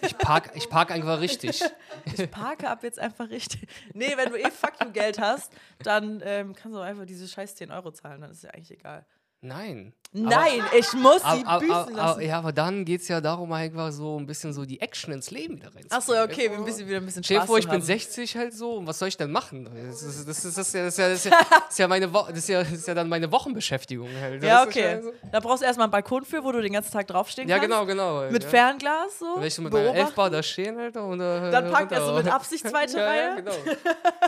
Ich 0.00 0.16
park, 0.16 0.52
ich 0.54 0.68
park 0.68 0.92
einfach 0.92 1.18
richtig. 1.18 1.60
Ich 2.16 2.30
parke 2.30 2.68
ab 2.68 2.84
jetzt 2.84 3.00
einfach 3.00 3.28
richtig. 3.30 3.66
Nee, 3.94 4.16
wenn 4.16 4.30
du 4.30 4.38
eh 4.38 4.48
fuck 4.52 4.74
you 4.80 4.92
Geld 4.92 5.18
hast, 5.18 5.52
dann 5.82 6.22
ähm, 6.24 6.54
kannst 6.54 6.76
du 6.76 6.80
einfach 6.80 7.04
diese 7.04 7.26
scheiß 7.26 7.56
10 7.56 7.72
Euro 7.72 7.90
zahlen, 7.90 8.20
dann 8.20 8.30
ist 8.30 8.44
ja 8.44 8.50
eigentlich 8.50 8.70
egal. 8.70 9.04
Nein. 9.44 9.92
Nein, 10.14 10.62
ich 10.78 10.92
muss 10.92 11.20
sie 11.22 11.24
Aber, 11.24 11.48
aber, 11.48 11.60
büßen 11.60 11.74
aber, 11.74 11.90
lassen. 11.92 12.20
ja, 12.20 12.38
aber 12.38 12.52
dann 12.52 12.84
geht 12.84 13.00
es 13.00 13.08
ja 13.08 13.20
darum, 13.22 13.50
einfach 13.50 13.90
so 13.90 14.18
ein 14.20 14.26
bisschen 14.26 14.52
so 14.52 14.66
die 14.66 14.78
Action 14.80 15.10
ins 15.12 15.30
Leben 15.30 15.56
wieder 15.56 15.74
rein. 15.74 15.86
Achso, 15.88 16.12
ja, 16.12 16.24
okay, 16.24 16.50
wir 16.50 16.58
ein 16.58 16.64
bisschen, 16.66 16.86
wieder 16.86 16.98
ein 16.98 17.06
bisschen 17.06 17.24
Spaß 17.24 17.46
vor, 17.46 17.56
ich 17.58 17.64
bin 17.64 17.76
haben. 17.76 17.82
60 17.82 18.36
halt 18.36 18.52
so 18.52 18.74
und 18.74 18.86
was 18.86 18.98
soll 18.98 19.08
ich 19.08 19.16
denn 19.16 19.32
machen? 19.32 19.64
Das 19.86 20.02
ist, 20.02 20.28
das 20.28 20.44
ist, 20.44 20.58
das 20.58 20.68
ist, 20.68 20.74
ja, 20.74 20.84
das 20.84 20.92
ist, 20.94 20.98
ja, 20.98 21.08
das 21.08 21.18
ist, 21.18 21.24
ja, 21.24 21.30
das 21.50 21.70
ist, 21.70 21.78
ja, 21.78 21.88
meine 21.88 22.12
Wo 22.12 22.26
das 22.28 22.36
ist, 22.38 22.48
ja, 22.50 22.62
das 22.62 22.72
ist 22.72 22.86
ja 22.86 22.92
dann 22.94 23.08
meine 23.08 23.32
Wochenbeschäftigung 23.32 24.10
halt. 24.20 24.42
Ja, 24.44 24.64
okay. 24.64 25.00
so- 25.02 25.12
Da 25.32 25.40
brauchst 25.40 25.62
du 25.62 25.66
erstmal 25.66 25.86
einen 25.86 25.92
Balkon 25.92 26.24
für, 26.26 26.44
wo 26.44 26.52
du 26.52 26.60
den 26.60 26.74
ganzen 26.74 26.92
Tag 26.92 27.06
draufstehen 27.06 27.48
Ja, 27.48 27.56
kannst. 27.56 27.70
genau, 27.70 27.86
genau. 27.86 28.18
halt, 28.18 28.32
Mit 28.32 28.42
ja. 28.44 28.48
Fernglas 28.50 29.18
so. 29.18 29.36
Wenn 29.36 29.44
ich 29.44 29.54
so 29.54 29.62
mit 29.62 29.72
meiner 29.72 29.84
beobachten. 29.86 30.06
Elfbar 30.08 30.28
da 30.30 30.42
stehen, 30.42 30.78
Alter, 30.78 31.04
und 31.06 31.20
äh, 31.20 31.50
Dann 31.50 31.70
packt 31.70 31.90
er 31.90 32.04
so 32.04 32.12
mit 32.12 32.28
Absicht 32.28 32.68
zweite 32.68 32.98
ja, 32.98 33.06
Reihe. 33.06 33.18
Ja, 33.30 33.34
genau. 33.36 33.52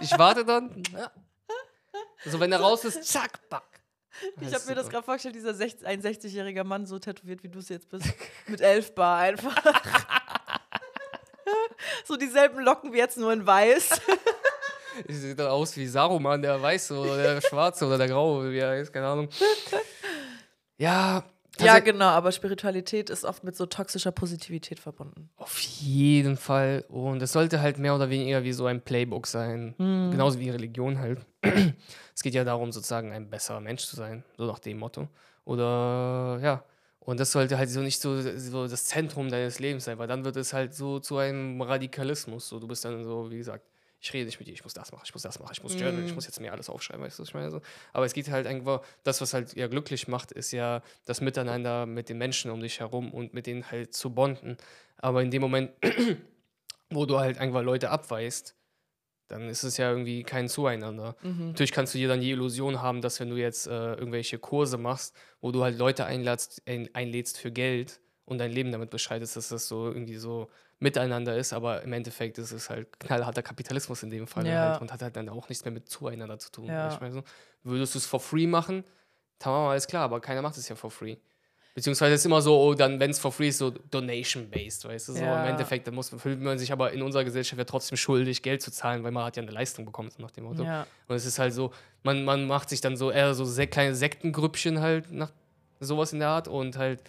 Ich 0.00 0.18
warte 0.18 0.46
dann. 0.46 0.82
Ja. 0.96 1.10
So, 2.26 2.40
wenn 2.40 2.50
er 2.52 2.58
raus 2.60 2.84
ist, 2.86 3.04
zack, 3.04 3.38
back. 3.50 3.62
Ich 4.40 4.54
habe 4.54 4.64
mir 4.66 4.74
das 4.74 4.88
gerade 4.88 5.04
vorgestellt, 5.04 5.34
dieser 5.34 5.54
60, 5.54 5.86
ein 5.86 6.02
60-jähriger 6.02 6.64
Mann 6.64 6.86
so 6.86 6.98
tätowiert, 6.98 7.42
wie 7.42 7.48
du 7.48 7.58
es 7.58 7.68
jetzt 7.68 7.88
bist. 7.88 8.06
Mit 8.46 8.60
elf 8.60 8.94
Bar 8.94 9.18
einfach. 9.18 9.54
so 12.04 12.16
dieselben 12.16 12.60
Locken 12.60 12.92
wie 12.92 12.98
jetzt, 12.98 13.18
nur 13.18 13.32
in 13.32 13.46
weiß. 13.46 14.00
Ich 15.06 15.16
sehe 15.16 15.34
dann 15.34 15.48
aus 15.48 15.76
wie 15.76 15.86
Saruman, 15.86 16.40
der 16.40 16.60
Weiße 16.60 16.96
oder 16.96 17.16
der 17.16 17.40
Schwarze 17.40 17.86
oder 17.86 17.98
der 17.98 18.08
Graue, 18.08 18.52
wie 18.52 18.58
er 18.58 18.70
heißt, 18.70 18.92
keine 18.92 19.08
Ahnung. 19.08 19.28
Ja, 20.76 21.24
ja, 21.58 21.66
tatsächlich- 21.66 21.92
genau, 21.92 22.06
aber 22.06 22.32
Spiritualität 22.32 23.10
ist 23.10 23.24
oft 23.24 23.44
mit 23.44 23.56
so 23.56 23.66
toxischer 23.66 24.12
Positivität 24.12 24.80
verbunden. 24.80 25.28
Auf 25.36 25.58
jeden 25.60 26.36
Fall. 26.36 26.84
Und 26.88 27.22
es 27.22 27.32
sollte 27.32 27.60
halt 27.60 27.78
mehr 27.78 27.94
oder 27.94 28.10
weniger 28.10 28.42
wie 28.44 28.52
so 28.52 28.66
ein 28.66 28.80
Playbook 28.80 29.26
sein. 29.26 29.74
Hm. 29.78 30.10
Genauso 30.10 30.38
wie 30.40 30.50
Religion 30.50 30.98
halt. 30.98 31.20
es 32.14 32.22
geht 32.22 32.34
ja 32.34 32.44
darum, 32.44 32.72
sozusagen 32.72 33.12
ein 33.12 33.30
besserer 33.30 33.60
Mensch 33.60 33.84
zu 33.84 33.96
sein. 33.96 34.24
So 34.36 34.46
nach 34.46 34.58
dem 34.58 34.78
Motto. 34.78 35.08
Oder 35.44 36.38
ja. 36.42 36.64
Und 37.00 37.20
das 37.20 37.32
sollte 37.32 37.58
halt 37.58 37.68
so 37.68 37.80
nicht 37.80 38.00
so, 38.00 38.20
so 38.38 38.66
das 38.66 38.84
Zentrum 38.86 39.28
deines 39.28 39.58
Lebens 39.60 39.84
sein, 39.84 39.98
weil 39.98 40.08
dann 40.08 40.24
wird 40.24 40.36
es 40.36 40.54
halt 40.54 40.74
so 40.74 41.00
zu 41.00 41.18
einem 41.18 41.60
Radikalismus. 41.60 42.48
So, 42.48 42.58
du 42.58 42.66
bist 42.66 42.84
dann 42.86 43.04
so, 43.04 43.30
wie 43.30 43.36
gesagt, 43.36 43.66
ich 44.04 44.12
rede 44.12 44.26
nicht 44.26 44.38
mit 44.38 44.46
dir, 44.46 44.52
ich 44.52 44.62
muss 44.62 44.74
das 44.74 44.92
machen, 44.92 45.02
ich 45.06 45.14
muss 45.14 45.22
das 45.22 45.40
machen, 45.40 45.52
ich 45.54 45.62
muss 45.62 45.72
journalen, 45.72 46.04
ich 46.04 46.14
muss 46.14 46.26
jetzt 46.26 46.38
mir 46.38 46.52
alles 46.52 46.68
aufschreiben, 46.68 47.02
weißt 47.02 47.18
du, 47.18 47.22
was 47.22 47.28
ich 47.30 47.34
meine? 47.34 47.50
So. 47.50 47.62
Aber 47.94 48.04
es 48.04 48.12
geht 48.12 48.30
halt 48.30 48.46
einfach, 48.46 48.82
das, 49.02 49.22
was 49.22 49.32
halt 49.32 49.56
ja 49.56 49.66
glücklich 49.66 50.08
macht, 50.08 50.30
ist 50.30 50.52
ja 50.52 50.82
das 51.06 51.22
Miteinander 51.22 51.86
mit 51.86 52.10
den 52.10 52.18
Menschen 52.18 52.50
um 52.50 52.60
dich 52.60 52.80
herum 52.80 53.14
und 53.14 53.32
mit 53.32 53.46
denen 53.46 53.70
halt 53.70 53.94
zu 53.94 54.10
bonden. 54.10 54.58
Aber 54.98 55.22
in 55.22 55.30
dem 55.30 55.40
Moment, 55.40 55.70
wo 56.90 57.06
du 57.06 57.18
halt 57.18 57.38
einfach 57.38 57.62
Leute 57.62 57.88
abweist, 57.88 58.54
dann 59.28 59.48
ist 59.48 59.62
es 59.62 59.78
ja 59.78 59.88
irgendwie 59.88 60.22
kein 60.22 60.50
Zueinander. 60.50 61.16
Natürlich 61.46 61.72
kannst 61.72 61.94
du 61.94 61.98
dir 61.98 62.08
dann 62.08 62.20
die 62.20 62.30
Illusion 62.30 62.82
haben, 62.82 63.00
dass 63.00 63.20
wenn 63.20 63.30
du 63.30 63.36
jetzt 63.36 63.66
äh, 63.66 63.94
irgendwelche 63.94 64.38
Kurse 64.38 64.76
machst, 64.76 65.16
wo 65.40 65.50
du 65.50 65.62
halt 65.62 65.78
Leute 65.78 66.04
einladst, 66.04 66.60
ein, 66.66 66.90
einlädst 66.94 67.38
für 67.38 67.50
Geld 67.50 68.00
und 68.26 68.36
dein 68.36 68.52
Leben 68.52 68.70
damit 68.70 68.90
beschreitest, 68.90 69.36
dass 69.36 69.48
das 69.48 69.66
so 69.66 69.86
irgendwie 69.86 70.16
so 70.16 70.50
miteinander 70.80 71.36
ist, 71.36 71.52
aber 71.52 71.82
im 71.82 71.92
Endeffekt 71.92 72.38
ist 72.38 72.52
es 72.52 72.68
halt 72.70 72.98
knallharter 73.00 73.42
Kapitalismus 73.42 74.02
in 74.02 74.10
dem 74.10 74.26
Fall 74.26 74.46
Ja. 74.46 74.72
halt 74.72 74.80
und 74.80 74.92
hat 74.92 75.02
halt 75.02 75.16
dann 75.16 75.28
auch 75.28 75.48
nichts 75.48 75.64
mehr 75.64 75.72
mit 75.72 75.88
zueinander 75.88 76.38
zu 76.38 76.50
tun. 76.52 76.66
Ja. 76.66 76.92
Ich 76.92 77.00
meine 77.00 77.12
so, 77.14 77.22
würdest 77.62 77.94
du 77.94 77.98
es 77.98 78.06
for 78.06 78.20
free 78.20 78.46
machen? 78.46 78.84
Tamam, 79.38 79.68
alles 79.68 79.86
klar, 79.86 80.04
aber 80.04 80.20
keiner 80.20 80.42
macht 80.42 80.56
es 80.56 80.68
ja 80.68 80.76
for 80.76 80.90
free. 80.90 81.16
Beziehungsweise 81.74 82.14
ist 82.14 82.24
immer 82.24 82.40
so, 82.40 82.56
oh, 82.60 82.74
dann, 82.74 83.00
wenn 83.00 83.10
es 83.10 83.18
for 83.18 83.32
free 83.32 83.48
ist, 83.48 83.58
so 83.58 83.70
donation-based, 83.70 84.84
weißt 84.84 85.08
du? 85.08 85.12
So 85.14 85.18
Ja. 85.24 85.42
im 85.42 85.50
Endeffekt, 85.50 85.86
dann 85.88 85.94
muss, 85.94 86.10
fühlt 86.10 86.40
man 86.40 86.56
sich 86.58 86.70
aber 86.70 86.92
in 86.92 87.02
unserer 87.02 87.24
Gesellschaft 87.24 87.58
ja 87.58 87.64
trotzdem 87.64 87.96
schuldig, 87.96 88.42
Geld 88.42 88.62
zu 88.62 88.70
zahlen, 88.70 89.02
weil 89.02 89.10
man 89.10 89.24
hat 89.24 89.36
ja 89.36 89.42
eine 89.42 89.50
Leistung 89.50 89.84
bekommen, 89.84 90.08
so 90.10 90.22
nach 90.22 90.30
dem 90.30 90.44
Motto. 90.44 90.62
Ja. 90.62 90.86
Und 91.08 91.16
es 91.16 91.26
ist 91.26 91.38
halt 91.40 91.52
so, 91.52 91.72
man, 92.04 92.24
man 92.24 92.46
macht 92.46 92.68
sich 92.68 92.80
dann 92.80 92.96
so 92.96 93.10
eher 93.10 93.34
so 93.34 93.44
se 93.44 93.66
kleine 93.66 93.94
Sektengrüppchen 93.96 94.80
halt 94.80 95.10
nach 95.10 95.32
sowas 95.80 96.12
in 96.12 96.20
der 96.20 96.28
Art 96.28 96.46
und 96.46 96.78
halt 96.78 97.00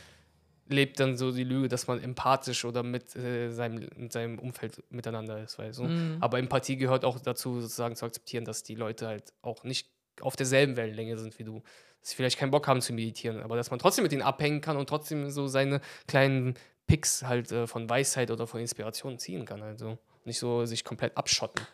lebt 0.68 0.99
dann 0.99 1.16
so 1.16 1.32
die 1.32 1.43
Lüge, 1.43 1.68
dass 1.68 1.88
man 1.88 2.01
empathisch 2.01 2.66
oder 2.66 2.84
mit, 2.84 3.16
äh, 3.16 3.51
seinem, 3.51 3.88
mit 3.95 4.11
seinem 4.11 4.39
Umfeld 4.39 4.84
miteinander 4.89 5.43
ist, 5.43 5.59
weißt 5.59 5.80
du? 5.80 5.84
Mhm. 5.84 6.18
Aber 6.22 6.39
Empathie 6.39 6.78
gehört 6.78 7.05
auch 7.05 7.20
dazu, 7.20 7.61
sozusagen 7.61 7.95
zu 7.95 8.05
akzeptieren, 8.05 8.45
dass 8.45 8.63
die 8.63 8.76
Leute 8.76 9.07
halt 9.07 9.34
auch 9.41 9.63
nicht 9.63 9.89
auf 10.22 10.36
derselben 10.36 10.76
Wellenlänge 10.76 11.18
sind 11.18 11.38
wie 11.39 11.43
du. 11.43 11.61
Dass 12.01 12.11
sie 12.11 12.16
vielleicht 12.16 12.39
keinen 12.39 12.51
Bock 12.51 12.68
haben 12.68 12.82
zu 12.82 12.93
meditieren, 12.93 13.41
aber 13.41 13.55
dass 13.55 13.70
man 13.70 13.80
trotzdem 13.80 14.03
mit 14.03 14.13
ihnen 14.13 14.22
abhängen 14.22 14.61
kann 14.61 14.78
und 14.78 14.88
trotzdem 14.88 15.30
so 15.30 15.47
seine 15.47 15.82
kleinen 16.07 16.55
Picks 16.88 17.24
halt 17.24 17.51
äh, 17.51 17.68
von 17.68 17.89
Weisheit 17.89 18.32
oder 18.32 18.47
von 18.47 18.59
Inspiration 18.59 19.18
ziehen 19.18 19.45
kann. 19.45 19.61
Also 19.61 19.97
nicht 20.24 20.39
so 20.39 20.66
sich 20.66 20.84
komplett 20.84 21.16
abschotten. 21.18 21.66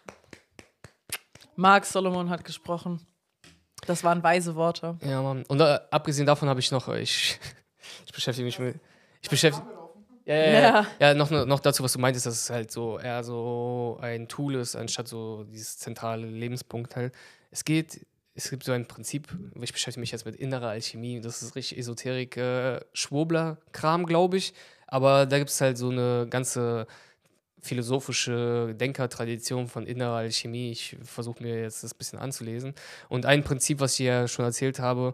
Mark 1.55 1.85
Solomon 1.85 2.29
hat 2.29 2.43
gesprochen. 2.43 3.05
Das 3.85 4.03
waren 4.03 4.21
weise 4.23 4.55
Worte. 4.55 4.97
Ja, 5.03 5.21
Mann. 5.21 5.43
Und 5.47 5.59
äh, 5.59 5.79
abgesehen 5.89 6.25
davon 6.25 6.47
habe 6.49 6.59
ich 6.59 6.71
noch, 6.71 6.87
äh, 6.87 7.01
ich, 7.01 7.39
ich 8.11 8.15
beschäftige 8.15 8.45
mich 8.45 8.59
mit. 8.59 8.75
Ich 9.21 9.29
beschäftige. 9.29 9.65
Ja, 10.25 10.35
ja, 10.35 10.51
ja. 10.51 10.59
Ja. 10.59 10.87
ja 10.99 11.13
noch, 11.13 11.31
noch 11.31 11.61
dazu, 11.61 11.81
was 11.81 11.93
du 11.93 11.99
meintest, 11.99 12.25
dass 12.25 12.33
es 12.33 12.49
halt 12.49 12.69
so 12.69 12.99
eher 12.99 13.23
so 13.23 13.97
ein 14.01 14.27
Tool 14.27 14.55
ist, 14.55 14.75
anstatt 14.75 15.07
so 15.07 15.45
dieses 15.45 15.77
zentrale 15.77 16.27
Lebenspunkt 16.27 16.97
halt. 16.97 17.13
Es 17.51 17.63
geht, 17.63 18.05
es 18.35 18.49
gibt 18.49 18.65
so 18.65 18.73
ein 18.73 18.85
Prinzip, 18.85 19.29
ich 19.61 19.71
beschäftige 19.71 20.01
mich 20.01 20.11
jetzt 20.11 20.25
mit 20.25 20.35
innerer 20.35 20.67
Alchemie, 20.67 21.21
das 21.21 21.41
ist 21.41 21.55
richtig 21.55 21.77
Esoterik, 21.77 22.35
äh, 22.35 22.81
Schwurbler-Kram, 22.91 24.05
glaube 24.05 24.37
ich. 24.37 24.53
Aber 24.87 25.25
da 25.25 25.37
gibt 25.37 25.49
es 25.49 25.61
halt 25.61 25.77
so 25.77 25.89
eine 25.89 26.27
ganze 26.29 26.87
philosophische 27.61 28.75
Denkertradition 28.75 29.69
von 29.69 29.85
innerer 29.85 30.17
Alchemie. 30.17 30.71
Ich 30.71 30.97
versuche 31.01 31.41
mir 31.41 31.61
jetzt 31.61 31.83
das 31.83 31.93
ein 31.93 31.97
bisschen 31.97 32.19
anzulesen. 32.19 32.73
Und 33.07 33.25
ein 33.25 33.43
Prinzip, 33.43 33.79
was 33.79 33.93
ich 33.93 34.05
ja 34.05 34.27
schon 34.27 34.43
erzählt 34.43 34.79
habe, 34.79 35.13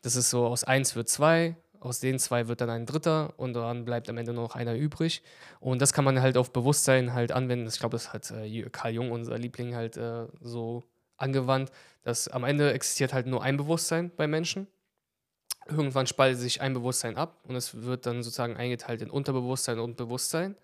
das 0.00 0.16
ist 0.16 0.30
so, 0.30 0.46
aus 0.46 0.64
eins 0.64 0.96
wird 0.96 1.10
zwei, 1.10 1.56
aus 1.80 1.98
den 1.98 2.18
zwei 2.18 2.46
wird 2.46 2.60
dann 2.60 2.70
ein 2.70 2.86
dritter 2.86 3.32
und 3.38 3.54
dann 3.54 3.84
bleibt 3.84 4.08
am 4.08 4.18
Ende 4.18 4.32
nur 4.32 4.44
noch 4.44 4.54
einer 4.54 4.74
übrig. 4.74 5.22
Und 5.60 5.80
das 5.80 5.92
kann 5.92 6.04
man 6.04 6.20
halt 6.20 6.36
auf 6.36 6.52
Bewusstsein 6.52 7.14
halt 7.14 7.32
anwenden. 7.32 7.66
Ich 7.66 7.78
glaube, 7.78 7.94
das 7.94 8.12
hat 8.12 8.30
äh, 8.30 8.62
Carl 8.70 8.92
Jung, 8.92 9.10
unser 9.10 9.38
Liebling, 9.38 9.74
halt 9.74 9.96
äh, 9.96 10.26
so 10.40 10.84
angewandt, 11.16 11.70
dass 12.02 12.28
am 12.28 12.44
Ende 12.44 12.72
existiert 12.72 13.12
halt 13.12 13.26
nur 13.26 13.42
ein 13.42 13.56
Bewusstsein 13.56 14.10
bei 14.14 14.26
Menschen. 14.26 14.66
Irgendwann 15.66 16.06
spaltet 16.06 16.38
sich 16.40 16.60
ein 16.60 16.74
Bewusstsein 16.74 17.16
ab 17.16 17.40
und 17.44 17.54
es 17.56 17.82
wird 17.82 18.06
dann 18.06 18.22
sozusagen 18.22 18.56
eingeteilt 18.56 19.02
in 19.02 19.10
Unterbewusstsein 19.10 19.78
und 19.78 19.96
Bewusstsein. 19.96 20.56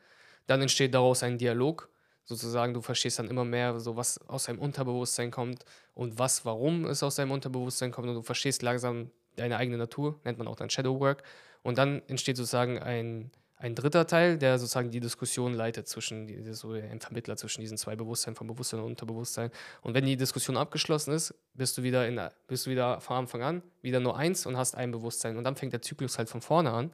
Dann 0.46 0.62
entsteht 0.62 0.94
daraus 0.94 1.22
ein 1.22 1.38
Dialog. 1.38 1.88
Sozusagen, 2.24 2.74
du 2.74 2.80
verstehst 2.80 3.20
dann 3.20 3.28
immer 3.28 3.44
mehr, 3.44 3.78
so 3.78 3.96
was 3.96 4.18
aus 4.26 4.44
deinem 4.44 4.58
Unterbewusstsein 4.58 5.30
kommt 5.30 5.64
und 5.94 6.18
was, 6.18 6.44
warum 6.44 6.84
es 6.86 7.04
aus 7.04 7.14
deinem 7.14 7.30
Unterbewusstsein 7.30 7.92
kommt. 7.92 8.08
Und 8.08 8.16
du 8.16 8.22
verstehst 8.22 8.62
langsam 8.62 9.10
deine 9.36 9.56
eigene 9.56 9.78
Natur, 9.78 10.18
nennt 10.24 10.38
man 10.38 10.48
auch 10.48 10.56
dann 10.56 10.70
Shadow 10.70 10.98
Work. 11.00 11.22
Und 11.62 11.78
dann 11.78 12.02
entsteht 12.08 12.36
sozusagen 12.36 12.78
ein, 12.78 13.30
ein 13.56 13.74
dritter 13.74 14.06
Teil, 14.06 14.38
der 14.38 14.58
sozusagen 14.58 14.90
die 14.90 15.00
Diskussion 15.00 15.54
leitet 15.54 15.88
zwischen, 15.88 16.26
die, 16.26 16.52
so 16.52 16.72
ein 16.72 17.00
Vermittler 17.00 17.36
zwischen 17.36 17.60
diesen 17.60 17.78
zwei 17.78 17.96
Bewusstseinen, 17.96 18.36
von 18.36 18.46
Bewusstsein 18.46 18.80
und 18.80 18.86
Unterbewusstsein. 18.86 19.50
Und 19.82 19.94
wenn 19.94 20.04
die 20.04 20.16
Diskussion 20.16 20.56
abgeschlossen 20.56 21.12
ist, 21.12 21.34
bist 21.54 21.78
du 21.78 21.82
wieder, 21.82 22.06
in, 22.06 22.20
bist 22.46 22.66
du 22.66 22.70
wieder 22.70 23.00
von 23.00 23.16
Anfang 23.16 23.42
an 23.42 23.62
wieder 23.82 24.00
nur 24.00 24.16
eins 24.16 24.46
und 24.46 24.56
hast 24.56 24.76
ein 24.76 24.90
Bewusstsein. 24.90 25.36
Und 25.36 25.44
dann 25.44 25.56
fängt 25.56 25.72
der 25.72 25.82
Zyklus 25.82 26.18
halt 26.18 26.28
von 26.28 26.40
vorne 26.40 26.70
an, 26.70 26.92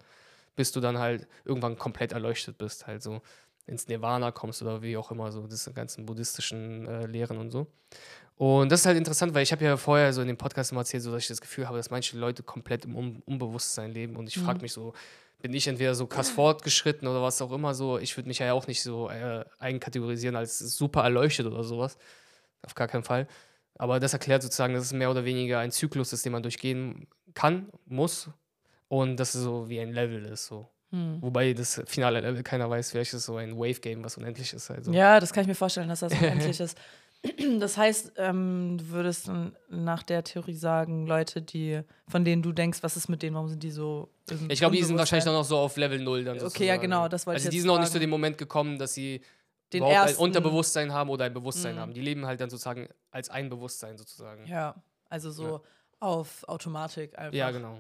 bis 0.55 0.72
du 0.72 0.80
dann 0.80 0.99
halt 0.99 1.26
irgendwann 1.45 1.76
komplett 1.76 2.12
erleuchtet 2.12 2.59
bist, 2.59 2.86
halt 2.86 3.03
so 3.03 3.22
ins 3.66 3.88
Nirvana 3.88 4.32
kommst 4.32 4.62
oder 4.62 4.82
wie 4.82 4.97
auch 4.97 5.11
immer, 5.11 5.30
so 5.32 5.47
diese 5.47 5.72
ganzen 5.72 6.07
buddhistischen 6.07 6.86
äh, 6.86 7.07
Lehren 7.07 7.38
und 7.38 7.51
so. 7.51 7.66
Und 8.37 8.72
das 8.72 8.80
ist 8.80 8.87
halt 8.87 8.97
interessant, 8.97 9.35
weil 9.35 9.43
ich 9.43 9.53
habe 9.53 9.64
ja 9.64 9.76
vorher 9.76 10.12
so 10.12 10.20
in 10.20 10.26
dem 10.26 10.37
Podcast 10.37 10.72
immer 10.72 10.80
erzählt, 10.80 11.03
so, 11.03 11.12
dass 11.12 11.22
ich 11.22 11.28
das 11.28 11.41
Gefühl 11.41 11.68
habe, 11.68 11.76
dass 11.76 11.91
manche 11.91 12.16
Leute 12.18 12.43
komplett 12.43 12.85
im 12.85 12.97
Un 12.97 13.22
Unbewusstsein 13.26 13.93
leben. 13.93 14.16
Und 14.16 14.26
ich 14.28 14.39
frage 14.39 14.61
mich 14.61 14.72
so, 14.72 14.95
bin 15.41 15.53
ich 15.55 15.66
entweder 15.66 15.95
so 15.95 16.07
krass 16.07 16.30
fortgeschritten 16.30 17.07
oder 17.07 17.22
was 17.22 17.43
auch 17.43 17.53
immer 17.53 17.74
so. 17.74 17.99
Ich 17.99 18.16
würde 18.16 18.28
mich 18.28 18.39
ja 18.39 18.53
auch 18.53 18.66
nicht 18.66 18.83
so 18.83 19.11
äh, 19.11 19.45
einkategorisieren 19.59 20.37
als 20.37 20.59
super 20.59 21.03
erleuchtet 21.03 21.47
oder 21.47 21.62
sowas. 21.64 21.99
Auf 22.62 22.74
gar 22.74 22.89
keinen 22.89 23.05
Fall. 23.05 23.26
Aber 23.76 24.01
das 24.01 24.12
erklärt 24.12 24.43
sozusagen, 24.43 24.74
dass 24.74 24.85
es 24.85 24.93
mehr 24.93 25.11
oder 25.11 25.24
weniger 25.24 25.59
ein 25.59 25.72
Zyklus 25.72 26.12
ist, 26.12 26.24
den 26.24 26.33
man 26.33 26.43
durchgehen 26.43 27.09
kann, 27.35 27.68
muss. 27.87 28.30
Und 28.89 29.16
dass 29.18 29.35
es 29.35 29.43
so 29.43 29.68
wie 29.68 29.80
ein 29.80 29.93
Level 29.93 30.24
ist. 30.26 30.47
So. 30.47 30.68
Wobei 30.93 31.55
das 31.55 31.80
finale 31.87 32.20
Level 32.20 32.43
keiner 32.43 32.68
weiß, 32.68 32.91
vielleicht 32.91 33.14
ist 33.14 33.20
es 33.20 33.24
so 33.24 33.37
ein 33.37 33.57
Wave-Game, 33.57 34.05
was 34.05 34.18
unendlich 34.18 34.53
ist. 34.53 34.70
Also. 34.70 34.93
Ja, 34.93 35.20
das 35.20 35.33
kann 35.33 35.41
ich 35.41 35.49
mir 35.49 35.55
vorstellen, 35.55 35.89
dass 35.89 36.01
das 36.01 36.12
unendlich 36.12 36.61
ist. 36.61 36.78
Das 37.60 37.76
heißt, 37.76 38.14
ähm, 38.16 38.78
du 38.78 38.88
würdest 38.88 39.28
dann 39.28 39.56
nach 39.68 40.02
der 40.02 40.24
Theorie 40.24 40.54
sagen, 40.54 41.06
Leute, 41.06 41.40
die, 41.42 41.82
von 42.08 42.24
denen 42.24 42.42
du 42.42 42.52
denkst, 42.52 42.82
was 42.82 42.96
ist 42.96 43.08
mit 43.08 43.22
denen, 43.22 43.34
warum 43.36 43.48
sind 43.48 43.62
die 43.62 43.70
so. 43.70 44.10
Ich 44.48 44.58
glaube, 44.58 44.74
die 44.76 44.82
sind 44.82 44.98
wahrscheinlich 44.98 45.26
noch 45.26 45.44
so 45.44 45.58
auf 45.58 45.76
Level 45.76 46.00
0 46.00 46.24
dann 46.24 46.40
Okay, 46.42 46.66
ja, 46.66 46.76
genau, 46.76 47.08
das 47.08 47.26
wollte 47.26 47.38
ich 47.38 47.42
Also 47.44 47.50
die 47.50 47.56
jetzt 47.56 47.62
sind 47.62 47.68
noch 47.72 47.78
nicht 47.78 47.92
zu 47.92 48.00
dem 48.00 48.10
Moment 48.10 48.38
gekommen, 48.38 48.78
dass 48.78 48.94
sie 48.94 49.20
Den 49.72 49.78
überhaupt 49.78 49.96
ein 49.98 50.08
ersten- 50.08 50.22
Unterbewusstsein 50.22 50.92
haben 50.92 51.10
oder 51.10 51.24
ein 51.26 51.34
Bewusstsein 51.34 51.76
Mhm. 51.76 51.80
haben. 51.80 51.94
Die 51.94 52.00
leben 52.00 52.26
halt 52.26 52.40
dann 52.40 52.50
sozusagen 52.50 52.88
als 53.10 53.28
ein 53.30 53.48
Bewusstsein 53.48 53.96
sozusagen. 53.96 54.46
Ja, 54.46 54.74
also 55.08 55.30
so 55.30 55.62
auf 56.00 56.42
Automatik 56.48 57.16
einfach. 57.18 57.34
Ja, 57.34 57.50
genau. 57.52 57.78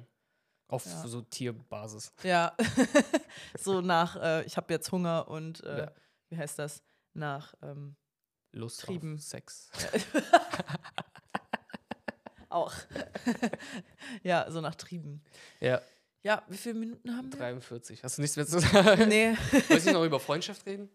Auf 0.68 0.86
Ja. 0.86 1.06
so 1.06 1.20
Tierbasis. 1.22 2.12
Ja, 2.22 2.52
so 3.58 3.80
nach, 3.80 4.16
äh, 4.16 4.44
ich 4.44 4.56
habe 4.56 4.72
jetzt 4.72 4.90
Hunger 4.92 5.28
und 5.28 5.62
äh, 5.64 5.78
Ja. 5.80 5.92
wie 6.28 6.36
heißt 6.38 6.58
das? 6.58 6.82
Nach 7.14 7.54
ähm, 7.62 7.96
Lust 8.52 8.82
Trieben. 8.82 9.16
auf 9.16 9.22
Sex. 9.22 9.70
auch. 12.50 12.72
ja, 14.22 14.50
so 14.50 14.60
nach 14.60 14.74
Trieben. 14.74 15.22
Ja, 15.60 15.80
Ja, 16.22 16.42
wie 16.48 16.56
viele 16.56 16.74
Minuten 16.76 17.16
haben 17.16 17.32
wir? 17.32 17.38
43. 17.38 18.04
Hast 18.04 18.18
du 18.18 18.22
nichts 18.22 18.36
mehr 18.36 18.46
zu 18.46 18.60
sagen? 18.60 19.08
Nee. 19.08 19.34
Wolltest 19.68 19.86
du 19.88 19.92
noch 19.92 20.04
über 20.04 20.20
Freundschaft 20.20 20.66
reden? 20.66 20.88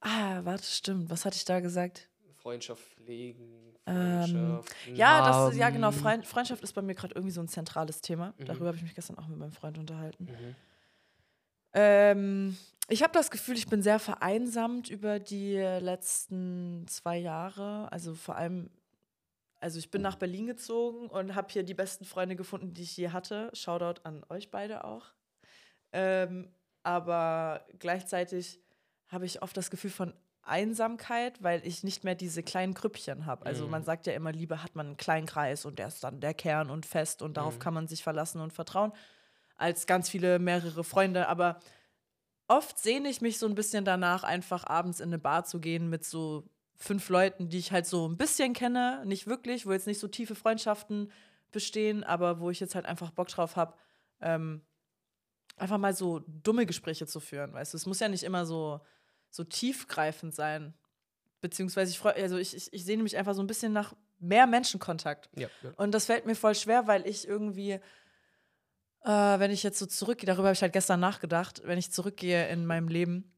Ah, 0.00 0.40
warte, 0.44 0.64
stimmt. 0.64 1.10
Was 1.10 1.24
hatte 1.24 1.36
ich 1.36 1.44
da 1.44 1.60
gesagt? 1.60 2.08
Freundschaft 2.34 2.82
pflegen, 2.94 3.74
Ähm, 3.86 4.62
Freundschaft. 4.62 4.76
Ja, 4.94 5.46
das, 5.48 5.56
ja 5.56 5.70
genau. 5.70 5.90
Freund, 5.90 6.24
Freundschaft 6.26 6.62
ist 6.62 6.72
bei 6.74 6.82
mir 6.82 6.94
gerade 6.94 7.14
irgendwie 7.14 7.32
so 7.32 7.40
ein 7.40 7.48
zentrales 7.48 8.00
Thema. 8.00 8.32
Mhm. 8.38 8.44
Darüber 8.44 8.66
habe 8.66 8.76
ich 8.76 8.82
mich 8.84 8.94
gestern 8.94 9.18
auch 9.18 9.26
mit 9.26 9.38
meinem 9.38 9.50
Freund 9.52 9.76
unterhalten. 9.78 10.24
Mhm. 10.26 10.54
Ähm, 11.72 12.56
ich 12.88 13.02
habe 13.02 13.12
das 13.12 13.30
Gefühl, 13.30 13.56
ich 13.56 13.66
bin 13.66 13.82
sehr 13.82 13.98
vereinsamt 13.98 14.88
über 14.90 15.18
die 15.18 15.56
letzten 15.56 16.86
zwei 16.88 17.18
Jahre. 17.18 17.90
Also 17.92 18.14
vor 18.14 18.36
allem, 18.36 18.70
also 19.60 19.78
ich 19.78 19.90
bin 19.90 20.02
nach 20.02 20.16
Berlin 20.16 20.46
gezogen 20.46 21.08
und 21.08 21.34
habe 21.34 21.48
hier 21.52 21.64
die 21.64 21.74
besten 21.74 22.04
Freunde 22.04 22.36
gefunden, 22.36 22.72
die 22.74 22.82
ich 22.82 22.96
je 22.96 23.10
hatte. 23.10 23.50
Shoutout 23.52 24.00
an 24.04 24.24
euch 24.28 24.50
beide 24.50 24.84
auch. 24.84 25.12
Ähm, 25.92 26.48
aber 26.82 27.66
gleichzeitig 27.78 28.60
habe 29.08 29.26
ich 29.26 29.42
oft 29.42 29.56
das 29.56 29.70
Gefühl 29.70 29.90
von 29.90 30.14
Einsamkeit, 30.42 31.42
weil 31.42 31.66
ich 31.66 31.84
nicht 31.84 32.04
mehr 32.04 32.14
diese 32.14 32.42
kleinen 32.42 32.72
Grüppchen 32.72 33.26
habe. 33.26 33.44
Also 33.44 33.64
Mhm. 33.64 33.70
man 33.72 33.82
sagt 33.84 34.06
ja 34.06 34.14
immer, 34.14 34.32
Liebe 34.32 34.62
hat 34.62 34.74
man 34.76 34.86
einen 34.86 34.96
kleinen 34.96 35.26
Kreis 35.26 35.66
und 35.66 35.78
der 35.78 35.88
ist 35.88 36.02
dann 36.04 36.20
der 36.20 36.32
Kern 36.32 36.70
und 36.70 36.86
fest 36.86 37.20
und 37.20 37.36
darauf 37.36 37.56
Mhm. 37.56 37.58
kann 37.60 37.74
man 37.74 37.86
sich 37.88 38.02
verlassen 38.02 38.40
und 38.40 38.52
vertrauen, 38.52 38.92
als 39.56 39.86
ganz 39.86 40.08
viele 40.08 40.38
mehrere 40.38 40.84
Freunde. 40.84 41.28
Aber 41.28 41.60
oft 42.48 42.78
sehne 42.78 43.08
ich 43.08 43.20
mich 43.20 43.38
so 43.38 43.46
ein 43.46 43.54
bisschen 43.54 43.84
danach, 43.84 44.24
einfach 44.24 44.64
abends 44.66 45.00
in 45.00 45.10
eine 45.10 45.18
Bar 45.18 45.44
zu 45.44 45.60
gehen 45.60 45.88
mit 45.88 46.04
so 46.04 46.44
fünf 46.74 47.08
Leuten, 47.08 47.48
die 47.48 47.58
ich 47.58 47.72
halt 47.72 47.86
so 47.86 48.08
ein 48.08 48.16
bisschen 48.16 48.52
kenne, 48.52 49.02
nicht 49.04 49.26
wirklich, 49.26 49.66
wo 49.66 49.72
jetzt 49.72 49.86
nicht 49.86 49.98
so 49.98 50.08
tiefe 50.08 50.34
Freundschaften 50.34 51.12
bestehen, 51.52 52.04
aber 52.04 52.40
wo 52.40 52.50
ich 52.50 52.60
jetzt 52.60 52.74
halt 52.74 52.86
einfach 52.86 53.10
Bock 53.10 53.28
drauf 53.28 53.56
habe, 53.56 53.74
ähm, 54.20 54.62
einfach 55.56 55.78
mal 55.78 55.94
so 55.94 56.20
dumme 56.26 56.66
Gespräche 56.66 57.06
zu 57.06 57.20
führen, 57.20 57.52
weißt 57.52 57.74
du. 57.74 57.76
Es 57.76 57.86
muss 57.86 58.00
ja 58.00 58.08
nicht 58.08 58.22
immer 58.22 58.46
so, 58.46 58.80
so 59.30 59.44
tiefgreifend 59.44 60.34
sein. 60.34 60.74
beziehungsweise 61.40 61.90
ich 61.90 61.98
freue, 61.98 62.14
also 62.14 62.36
ich, 62.36 62.54
ich, 62.54 62.72
ich 62.72 62.84
sehne 62.84 63.02
mich 63.02 63.16
einfach 63.16 63.34
so 63.34 63.42
ein 63.42 63.46
bisschen 63.46 63.72
nach 63.72 63.94
mehr 64.18 64.46
Menschenkontakt. 64.46 65.30
Ja, 65.36 65.48
ja. 65.62 65.70
Und 65.76 65.92
das 65.92 66.06
fällt 66.06 66.26
mir 66.26 66.34
voll 66.34 66.54
schwer, 66.54 66.86
weil 66.86 67.06
ich 67.06 67.26
irgendwie, 67.26 67.80
äh, 69.04 69.10
wenn 69.10 69.50
ich 69.50 69.62
jetzt 69.62 69.78
so 69.78 69.86
zurückgehe, 69.86 70.26
darüber 70.26 70.48
habe 70.48 70.54
ich 70.54 70.62
halt 70.62 70.72
gestern 70.72 71.00
nachgedacht, 71.00 71.62
wenn 71.64 71.78
ich 71.78 71.90
zurückgehe 71.92 72.48
in 72.48 72.66
meinem 72.66 72.88
Leben, 72.88 73.32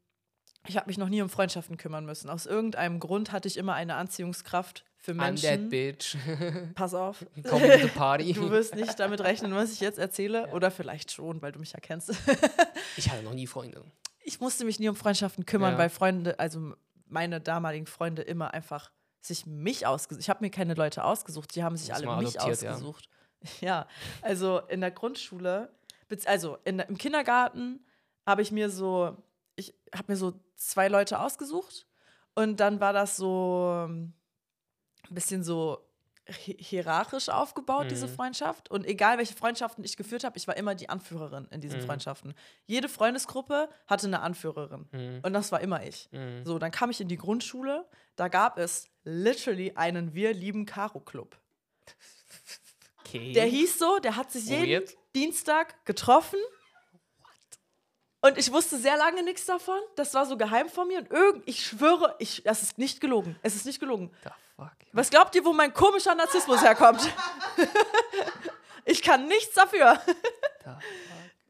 ich 0.66 0.76
habe 0.76 0.88
mich 0.88 0.98
noch 0.98 1.08
nie 1.08 1.22
um 1.22 1.30
Freundschaften 1.30 1.76
kümmern 1.78 2.04
müssen. 2.04 2.28
Aus 2.28 2.44
irgendeinem 2.44 3.00
Grund 3.00 3.32
hatte 3.32 3.48
ich 3.48 3.56
immer 3.56 3.72
eine 3.74 3.94
Anziehungskraft 3.94 4.84
für 4.98 5.12
I'm 5.12 5.40
that 5.40 5.42
Menschen. 5.42 5.68
bitch. 5.70 6.16
Pass 6.74 6.92
auf. 6.92 7.24
Come 7.48 7.66
to 7.70 7.78
the 7.78 7.88
party. 7.88 8.34
Du 8.34 8.50
wirst 8.50 8.74
nicht 8.74 9.00
damit 9.00 9.22
rechnen, 9.22 9.54
was 9.54 9.72
ich 9.72 9.80
jetzt 9.80 9.98
erzähle. 9.98 10.48
Oder 10.48 10.70
vielleicht 10.70 11.12
schon, 11.12 11.40
weil 11.40 11.52
du 11.52 11.58
mich 11.61 11.72
ja 11.72 11.80
kennst. 11.80 12.11
Ich 12.96 13.08
hatte 13.11 13.22
noch 13.22 13.32
nie 13.34 13.46
Freunde. 13.46 13.82
ich 14.22 14.40
musste 14.40 14.64
mich 14.66 14.78
nie 14.80 14.88
um 14.88 14.96
Freundschaften 14.96 15.46
kümmern, 15.46 15.72
Ja. 15.72 15.78
weil 15.78 15.88
Freunde, 15.88 16.38
also 16.38 16.74
meine 17.08 17.40
damaligen 17.40 17.86
Freunde 17.86 18.20
immer 18.22 18.52
einfach 18.52 18.90
sich 19.22 19.46
mich 19.46 19.86
ausgesucht. 19.86 20.20
Ich 20.22 20.28
habe 20.28 20.44
mir 20.44 20.50
keine 20.50 20.74
Leute 20.74 21.04
ausgesucht, 21.04 21.54
die 21.54 21.62
haben 21.64 21.76
sich 21.76 21.88
Muss 21.88 21.96
alle 21.96 22.06
mich 22.22 22.38
adoptiert, 22.38 22.62
ja. 22.62 22.78
Ja. 23.61 23.86
also 24.22 24.61
in 24.68 24.80
der 24.80 24.91
Grundschule, 24.91 25.70
also 26.26 26.59
in, 26.64 26.78
im 26.80 26.99
Kindergarten 26.99 27.84
habe 28.26 28.43
ich 28.43 28.53
mir 28.53 28.68
so, 28.70 29.16
ich 29.57 29.74
habe 29.95 30.12
mir 30.12 30.16
so 30.16 30.34
zwei 30.57 30.88
Leute 30.88 31.18
ausgesucht 31.20 31.86
und 32.34 32.61
dann 32.61 32.80
war 32.80 32.93
das 32.93 33.16
so 33.16 33.84
ähm, 33.86 34.12
ein 35.09 35.14
bisschen 35.14 35.43
so 35.43 35.78
hi- 36.28 36.57
hierarchisch 36.59 37.28
aufgebaut, 37.28 37.91
diese 37.91 38.07
Mhm. 38.07 38.12
Freundschaft. 38.14 38.70
Und 38.70 38.86
egal, 38.86 39.18
welche 39.18 39.34
Freundschaften 39.34 39.82
ich 39.84 39.97
geführt 39.97 40.22
habe, 40.24 40.36
ich 40.36 40.47
war 40.47 40.57
immer 40.57 40.74
die 40.74 40.88
Anführerin 40.88 41.47
in 41.51 41.61
diesen 41.61 41.80
Mhm. 41.80 41.86
Freundschaften. 41.86 42.34
Jede 42.66 42.88
Freundesgruppe 42.88 43.68
hatte 43.86 44.07
eine 44.07 44.20
Anführerin. 44.20 44.88
Mhm. 44.93 45.20
Und 45.24 45.32
das 45.32 45.51
war 45.51 45.61
immer 45.61 45.82
ich. 45.84 46.09
Mhm. 46.12 46.45
So, 46.45 46.59
dann 46.59 46.70
kam 46.70 46.91
ich 46.91 47.01
in 47.01 47.09
die 47.09 47.16
Grundschule. 47.16 47.88
Da 48.16 48.28
gab 48.28 48.59
es 48.59 48.88
literally 49.03 49.72
einen 49.76 50.14
Wir 50.14 50.32
lieben 50.34 50.66
Karo 50.66 51.01
Club. 51.01 51.36
Okay. 53.11 53.32
Der 53.32 53.44
hieß 53.44 53.78
so, 53.78 53.98
der 53.98 54.16
hat 54.16 54.30
sich 54.30 54.44
jeden 54.46 54.70
Weird. 54.70 54.96
Dienstag 55.14 55.84
getroffen. 55.84 56.38
Und 58.22 58.38
ich 58.38 58.52
wusste 58.52 58.76
sehr 58.76 58.96
lange 58.96 59.22
nichts 59.22 59.46
davon. 59.46 59.80
Das 59.96 60.14
war 60.14 60.26
so 60.26 60.36
geheim 60.36 60.68
von 60.68 60.86
mir. 60.86 60.98
Und 60.98 61.11
irgend, 61.11 61.48
ich 61.48 61.64
schwöre, 61.64 62.14
ich, 62.18 62.42
das 62.44 62.62
ist 62.62 62.78
nicht 62.78 63.00
gelogen. 63.00 63.36
Es 63.42 63.56
ist 63.56 63.64
nicht 63.66 63.80
gelogen. 63.80 64.11
The 64.22 64.30
fuck? 64.56 64.72
Was 64.92 65.11
glaubt 65.11 65.34
ihr, 65.34 65.44
wo 65.44 65.52
mein 65.52 65.72
komischer 65.72 66.14
Narzissmus 66.14 66.62
herkommt? 66.62 67.00
ich 68.84 69.02
kann 69.02 69.26
nichts 69.26 69.54
dafür. 69.54 70.00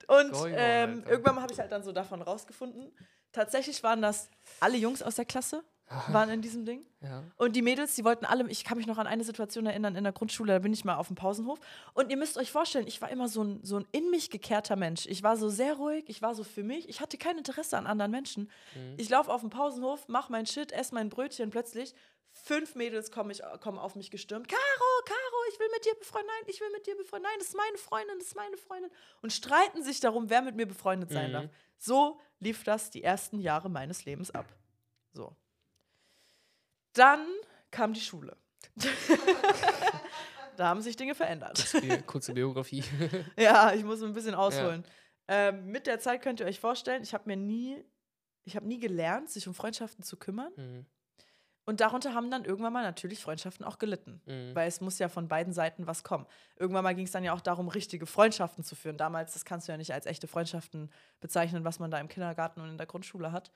Und 0.06 0.32
ähm, 0.54 1.04
irgendwann 1.08 1.40
habe 1.40 1.52
ich 1.52 1.58
halt 1.58 1.72
dann 1.72 1.82
so 1.82 1.92
davon 1.92 2.22
rausgefunden. 2.22 2.92
Tatsächlich 3.32 3.82
waren 3.82 4.02
das 4.02 4.28
alle 4.60 4.76
Jungs 4.76 5.02
aus 5.02 5.16
der 5.16 5.24
Klasse, 5.24 5.62
waren 6.08 6.30
in 6.30 6.40
diesem 6.40 6.64
Ding. 6.64 6.86
Ja. 7.00 7.24
Und 7.36 7.56
die 7.56 7.62
Mädels, 7.62 7.94
die 7.96 8.04
wollten 8.04 8.24
alle, 8.24 8.48
ich 8.48 8.62
kann 8.64 8.78
mich 8.78 8.86
noch 8.86 8.98
an 8.98 9.06
eine 9.06 9.24
Situation 9.24 9.66
erinnern 9.66 9.96
in 9.96 10.04
der 10.04 10.12
Grundschule, 10.12 10.52
da 10.52 10.58
bin 10.60 10.72
ich 10.72 10.84
mal 10.84 10.96
auf 10.96 11.08
dem 11.08 11.16
Pausenhof. 11.16 11.58
Und 11.94 12.10
ihr 12.10 12.16
müsst 12.16 12.38
euch 12.38 12.52
vorstellen, 12.52 12.86
ich 12.86 13.02
war 13.02 13.10
immer 13.10 13.28
so 13.28 13.42
ein, 13.42 13.60
so 13.64 13.78
ein 13.78 13.86
in 13.90 14.08
mich 14.10 14.30
gekehrter 14.30 14.76
Mensch. 14.76 15.06
Ich 15.06 15.22
war 15.22 15.36
so 15.36 15.48
sehr 15.48 15.74
ruhig, 15.74 16.04
ich 16.08 16.22
war 16.22 16.34
so 16.34 16.44
für 16.44 16.62
mich, 16.62 16.88
ich 16.88 17.00
hatte 17.00 17.18
kein 17.18 17.38
Interesse 17.38 17.76
an 17.76 17.86
anderen 17.86 18.10
Menschen. 18.12 18.50
Ich 18.98 19.08
laufe 19.08 19.32
auf 19.32 19.40
dem 19.40 19.50
Pausenhof, 19.50 20.04
mach 20.08 20.28
mein 20.28 20.46
Shit, 20.46 20.70
esse 20.72 20.94
mein 20.94 21.08
Brötchen, 21.08 21.50
plötzlich 21.50 21.94
fünf 22.32 22.76
Mädels 22.76 23.10
kommen, 23.10 23.30
ich, 23.30 23.42
kommen 23.60 23.78
auf 23.78 23.96
mich 23.96 24.12
gestürmt. 24.12 24.46
Caro, 24.46 25.02
Caro, 25.04 25.38
ich 25.52 25.58
will 25.58 25.66
mit 25.74 25.84
dir 25.84 25.94
befreundet. 25.98 26.30
Nein, 26.30 26.44
ich 26.54 26.60
will 26.60 26.70
mit 26.70 26.86
dir 26.86 26.96
befreundet. 26.96 27.28
Nein, 27.28 27.38
das 27.40 27.48
ist 27.48 27.56
meine 27.56 27.76
Freundin, 27.78 28.18
das 28.18 28.28
ist 28.28 28.36
meine 28.36 28.56
Freundin. 28.56 28.90
Und 29.22 29.32
streiten 29.32 29.82
sich 29.82 29.98
darum, 29.98 30.30
wer 30.30 30.40
mit 30.42 30.54
mir 30.54 30.66
befreundet 30.66 31.10
sein 31.10 31.30
Mhm. 31.30 31.32
darf. 31.32 31.44
So 31.78 32.20
lief 32.38 32.62
das 32.62 32.90
die 32.90 33.02
ersten 33.02 33.40
Jahre 33.40 33.68
meines 33.68 34.04
Lebens 34.04 34.30
ab. 34.30 34.46
So. 35.12 35.34
Dann 37.00 37.26
kam 37.70 37.94
die 37.94 38.00
Schule. 38.00 38.36
da 40.58 40.68
haben 40.68 40.82
sich 40.82 40.96
Dinge 40.96 41.14
verändert. 41.14 41.74
Kurze 42.04 42.34
Biografie. 42.34 42.84
Ja, 43.38 43.72
ich 43.72 43.84
muss 43.84 44.02
ein 44.02 44.12
bisschen 44.12 44.34
ausholen. 44.34 44.84
Ähm, 45.26 45.64
mit 45.68 45.86
der 45.86 45.98
Zeit 45.98 46.20
könnt 46.20 46.40
ihr 46.40 46.46
euch 46.46 46.60
vorstellen, 46.60 47.02
ich 47.02 47.14
habe 47.14 47.24
mir 47.26 47.36
nie, 47.36 47.82
ich 48.44 48.54
habe 48.54 48.66
nie 48.66 48.78
gelernt, 48.78 49.30
sich 49.30 49.48
um 49.48 49.54
Freundschaften 49.54 50.04
zu 50.04 50.18
kümmern. 50.18 50.52
Mhm. 50.56 50.86
Und 51.64 51.80
darunter 51.80 52.12
haben 52.12 52.30
dann 52.30 52.44
irgendwann 52.44 52.74
mal 52.74 52.82
natürlich 52.82 53.20
Freundschaften 53.20 53.64
auch 53.64 53.78
gelitten. 53.78 54.20
Mhm. 54.26 54.54
Weil 54.54 54.68
es 54.68 54.82
muss 54.82 54.98
ja 54.98 55.08
von 55.08 55.26
beiden 55.26 55.54
Seiten 55.54 55.86
was 55.86 56.04
kommen. 56.04 56.26
Irgendwann 56.58 56.84
mal 56.84 56.94
ging 56.94 57.06
es 57.06 57.12
dann 57.12 57.24
ja 57.24 57.32
auch 57.32 57.40
darum, 57.40 57.68
richtige 57.68 58.04
Freundschaften 58.04 58.62
zu 58.62 58.74
führen. 58.74 58.98
Damals, 58.98 59.32
das 59.32 59.46
kannst 59.46 59.68
du 59.68 59.72
ja 59.72 59.78
nicht 59.78 59.94
als 59.94 60.04
echte 60.04 60.26
Freundschaften 60.26 60.90
bezeichnen, 61.20 61.64
was 61.64 61.78
man 61.78 61.90
da 61.90 61.98
im 61.98 62.08
Kindergarten 62.08 62.60
und 62.60 62.68
in 62.68 62.76
der 62.76 62.86
Grundschule 62.86 63.32
hat. 63.32 63.52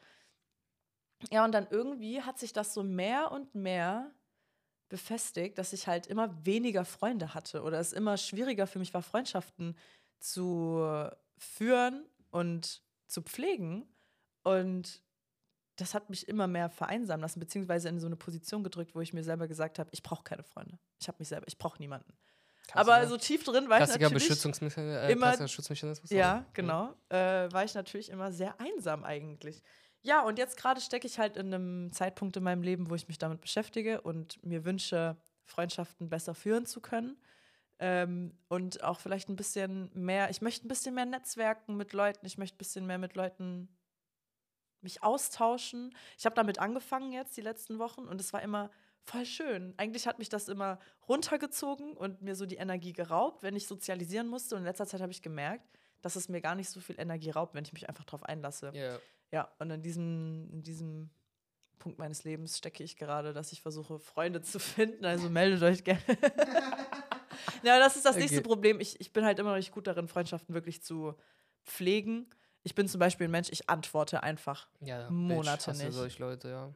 Ja, 1.31 1.45
und 1.45 1.53
dann 1.53 1.67
irgendwie 1.71 2.23
hat 2.23 2.39
sich 2.39 2.53
das 2.53 2.75
so 2.75 2.83
mehr 2.83 3.31
und 3.33 3.55
mehr 3.55 4.11
befestigt, 4.89 5.59
dass 5.59 5.73
ich 5.73 5.87
halt 5.87 6.07
immer 6.07 6.45
weniger 6.45 6.85
Freunde 6.85 7.35
hatte 7.35 7.63
oder 7.63 7.81
es 7.81 7.93
immer 7.93 8.17
schwieriger 8.17 8.67
für 8.67 8.79
mich 8.79 8.93
war, 8.95 9.03
Freundschaften 9.03 9.77
zu 10.21 11.09
führen 11.39 12.07
und 12.31 12.83
zu 13.07 13.23
pflegen. 13.23 13.87
Und 14.43 15.03
das 15.77 15.95
hat 15.95 16.11
mich 16.11 16.29
immer 16.29 16.47
mehr 16.47 16.69
vereinsamen 16.69 17.23
lassen, 17.23 17.41
beziehungsweise 17.41 17.89
in 17.89 17.99
so 17.99 18.07
eine 18.07 18.17
Position 18.17 18.63
gedrückt, 18.63 18.95
wo 18.95 19.01
ich 19.01 19.13
mir 19.13 19.25
selber 19.25 19.49
gesagt 19.49 19.79
habe, 19.79 19.91
ich 19.93 20.03
brauche 20.03 20.23
keine 20.23 20.45
Freunde. 20.45 20.79
Ich 21.01 21.09
habe 21.09 21.17
mich 21.19 21.29
selber, 21.29 21.47
ich 21.49 21.59
brauche 21.59 21.79
niemanden. 21.81 22.13
Aber 22.73 22.93
Klassiker- 22.95 23.09
so 23.09 23.17
tief 23.19 23.45
drin 23.45 23.69
war 23.69 23.83
ich 23.83 23.89
natürlich. 23.89 24.13
Beschützungsmechanismus. 24.29 25.09
Äh, 25.09 25.13
immer- 25.13 25.49
Schutzmechanismus. 25.49 26.11
Ja, 26.11 26.45
genau. 26.55 26.95
Äh, 27.11 27.53
war 27.53 27.65
ich 27.65 27.75
natürlich 27.75 28.09
immer 28.11 28.33
sehr 28.33 28.59
einsam 28.61 29.05
eigentlich. 29.05 29.63
Ja, 30.05 30.23
und 30.23 30.39
jetzt 30.39 30.59
gerade 30.59 30.83
stecke 30.83 31.07
ich 31.07 31.19
halt 31.19 31.39
in 31.39 31.53
einem 31.53 31.91
Zeitpunkt 31.91 32.37
in 32.37 32.43
meinem 32.43 32.63
Leben, 32.63 32.91
wo 32.91 32.95
ich 32.95 33.09
mich 33.09 33.17
damit 33.17 33.41
beschäftige 33.41 34.03
und 34.03 34.43
mir 34.45 34.67
wünsche, 34.67 35.17
Freundschaften 35.45 36.11
besser 36.11 36.35
führen 36.35 36.67
zu 36.67 36.83
können. 36.83 37.17
Ähm, 37.79 38.37
und 38.49 38.85
auch 38.85 39.01
vielleicht 39.01 39.31
ein 39.31 39.37
bisschen 39.37 39.91
mehr, 39.95 40.29
ich 40.29 40.43
möchte 40.43 40.67
ein 40.67 40.69
bisschen 40.69 40.95
mehr 40.95 41.07
netzwerken 41.07 41.79
mit 41.79 41.95
Leuten, 41.95 42.27
ich 42.27 42.37
möchte 42.37 42.57
ein 42.57 42.59
bisschen 42.59 42.87
mehr 42.87 42.99
mit 42.99 43.17
Leuten 43.17 43.75
mich 44.83 45.03
austauschen. 45.03 45.97
Ich 46.19 46.27
habe 46.27 46.37
damit 46.37 46.59
angefangen 46.59 47.13
jetzt 47.13 47.35
die 47.39 47.41
letzten 47.41 47.79
Wochen 47.79 48.03
und 48.03 48.21
es 48.21 48.35
war 48.35 48.43
immer 48.43 48.71
voll 49.01 49.25
schön. 49.25 49.73
Eigentlich 49.79 50.07
hat 50.07 50.19
mich 50.19 50.29
das 50.29 50.49
immer 50.49 50.79
runtergezogen 51.09 51.97
und 51.97 52.21
mir 52.21 52.35
so 52.37 52.45
die 52.45 52.57
Energie 52.57 52.93
geraubt, 52.93 53.43
wenn 53.43 53.57
ich 53.57 53.67
sozialisieren 53.67 54.29
musste. 54.29 54.55
Und 54.55 54.61
in 54.61 54.67
letzter 54.67 54.87
Zeit 54.87 55.01
habe 55.01 55.13
ich 55.13 55.23
gemerkt, 55.23 55.67
dass 56.03 56.17
es 56.17 56.29
mir 56.29 56.43
gar 56.43 56.55
nicht 56.55 56.69
so 56.69 56.81
viel 56.81 57.01
Energie 57.01 57.31
raubt, 57.31 57.55
wenn 57.55 57.65
ich 57.65 57.73
mich 57.73 57.89
einfach 57.89 58.05
darauf 58.05 58.23
einlasse. 58.25 58.71
Ja. 58.75 58.99
Ja, 59.35 59.51
und 59.59 59.69
in 59.69 59.83
diesem, 59.83 60.49
in 60.53 60.63
diesem 60.63 61.11
Punkt 61.81 61.99
meines 61.99 62.23
Lebens 62.23 62.57
stecke 62.57 62.85
ich 62.85 62.97
gerade, 62.97 63.33
dass 63.33 63.51
ich 63.51 63.63
versuche, 63.63 63.99
Freunde 63.99 64.43
zu 64.43 64.61
finden. 64.61 65.05
Also 65.05 65.29
meldet 65.29 65.61
euch 65.61 65.83
gerne. 65.83 66.01
ja, 67.65 67.81
das 67.81 67.97
ist 67.97 68.05
das 68.05 68.15
nächste 68.15 68.37
Okay. 68.39 68.47
Problem. 68.47 68.79
Ich, 68.79 69.01
ich 69.01 69.13
bin 69.13 69.25
halt 69.25 69.41
immer 69.41 69.51
noch 69.51 69.57
nicht 69.57 69.73
gut 69.73 69.89
darin, 69.89 70.07
Freundschaften 70.07 70.55
wirklich 70.55 70.85
zu 70.85 71.15
pflegen. 71.65 72.31
Ich 72.63 72.77
bin 72.77 72.87
zum 72.87 73.01
Beispiel 73.01 73.27
ein 73.27 73.33
Mensch, 73.33 73.49
ich 73.51 73.69
antworte 73.69 74.23
einfach. 74.23 74.69
ja 74.79 75.11
Monate 75.11 75.73
Mensch, 75.73 75.83
nicht. 75.83 75.95
solche 75.95 76.23
Leute, 76.23 76.49
ja. 76.51 76.73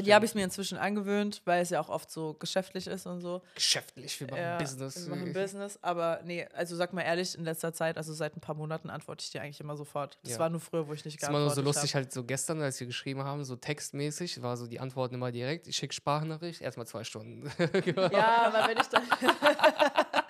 Dir 0.00 0.04
Stimmt. 0.04 0.14
habe 0.14 0.24
ich 0.24 0.30
es 0.30 0.34
mir 0.34 0.44
inzwischen 0.44 0.78
angewöhnt, 0.78 1.42
weil 1.44 1.62
es 1.62 1.70
ja 1.70 1.80
auch 1.80 1.88
oft 1.88 2.10
so 2.10 2.34
geschäftlich 2.34 2.86
ist 2.86 3.06
und 3.06 3.20
so. 3.20 3.42
Geschäftlich, 3.54 4.18
wir 4.20 4.26
machen 4.28 4.38
Ja, 4.40 4.58
Business. 4.58 5.06
Wir 5.08 5.14
machen 5.16 5.32
Business, 5.32 5.78
aber 5.82 6.20
nee, 6.24 6.46
also 6.54 6.76
sag 6.76 6.92
mal 6.92 7.02
ehrlich, 7.02 7.36
in 7.36 7.44
letzter 7.44 7.72
Zeit, 7.72 7.96
also 7.96 8.12
seit 8.12 8.36
ein 8.36 8.40
paar 8.40 8.54
Monaten 8.54 8.90
antworte 8.90 9.22
ich 9.24 9.30
dir 9.30 9.42
eigentlich 9.42 9.60
immer 9.60 9.76
sofort. 9.76 10.18
Das 10.22 10.32
Ja. 10.32 10.38
war 10.38 10.50
nur 10.50 10.60
früher, 10.60 10.86
wo 10.88 10.92
ich 10.94 11.04
nicht 11.04 11.16
Das 11.16 11.24
ist 11.24 11.28
immer 11.28 11.38
nur 11.40 11.50
so 11.50 11.56
geantwortet 11.56 11.82
lustig, 11.82 11.94
halt 11.94 12.12
so 12.12 12.24
gestern, 12.24 12.60
als 12.62 12.78
wir 12.80 12.86
geschrieben 12.86 13.22
haben, 13.24 13.44
so 13.44 13.56
textmäßig, 13.56 14.42
war 14.42 14.56
so 14.56 14.66
die 14.66 14.80
Antworten 14.80 15.14
immer 15.14 15.32
direkt. 15.32 15.66
Ich 15.66 15.76
schicke 15.76 15.94
Sprachnachricht, 15.94 16.60
erstmal 16.60 16.86
zwei 16.86 17.04
Stunden. 17.04 17.50
hab. 17.58 17.86
Ja, 18.12 18.46
aber 18.52 18.68
wenn 18.68 18.78
ich 18.78 18.86
dann. 18.88 19.02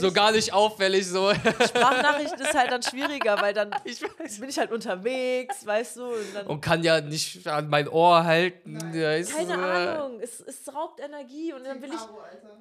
so 0.00 0.08
ich, 0.08 0.14
gar 0.14 0.32
nicht 0.32 0.52
auffällig, 0.52 1.06
so. 1.06 1.32
Sprachnachricht 1.32 2.38
ist 2.40 2.54
halt 2.54 2.70
dann 2.70 2.82
schwieriger, 2.82 3.40
weil 3.40 3.52
dann 3.52 3.70
bin 4.40 4.48
ich 4.48 4.58
halt 4.58 4.72
unterwegs, 4.72 5.66
weißt 5.66 5.96
du, 5.96 6.04
und 6.06 6.34
dann. 6.34 6.46
Und 6.46 6.60
kann 6.60 6.82
ja 6.82 7.00
nicht 7.00 7.46
an 7.46 7.68
mein 7.68 7.88
Ohr 7.88 8.24
halten. 8.24 8.78
Ja, 8.94 9.12
ist, 9.14 9.36
keine 9.36 9.52
äh, 9.52 9.56
Ahnung, 9.56 10.20
es, 10.20 10.40
es 10.40 10.74
raubt 10.74 11.00
Energie 11.00 11.52
und 11.52 11.64
dann 11.64 11.80
will 11.82 11.90
ich. 11.90 12.00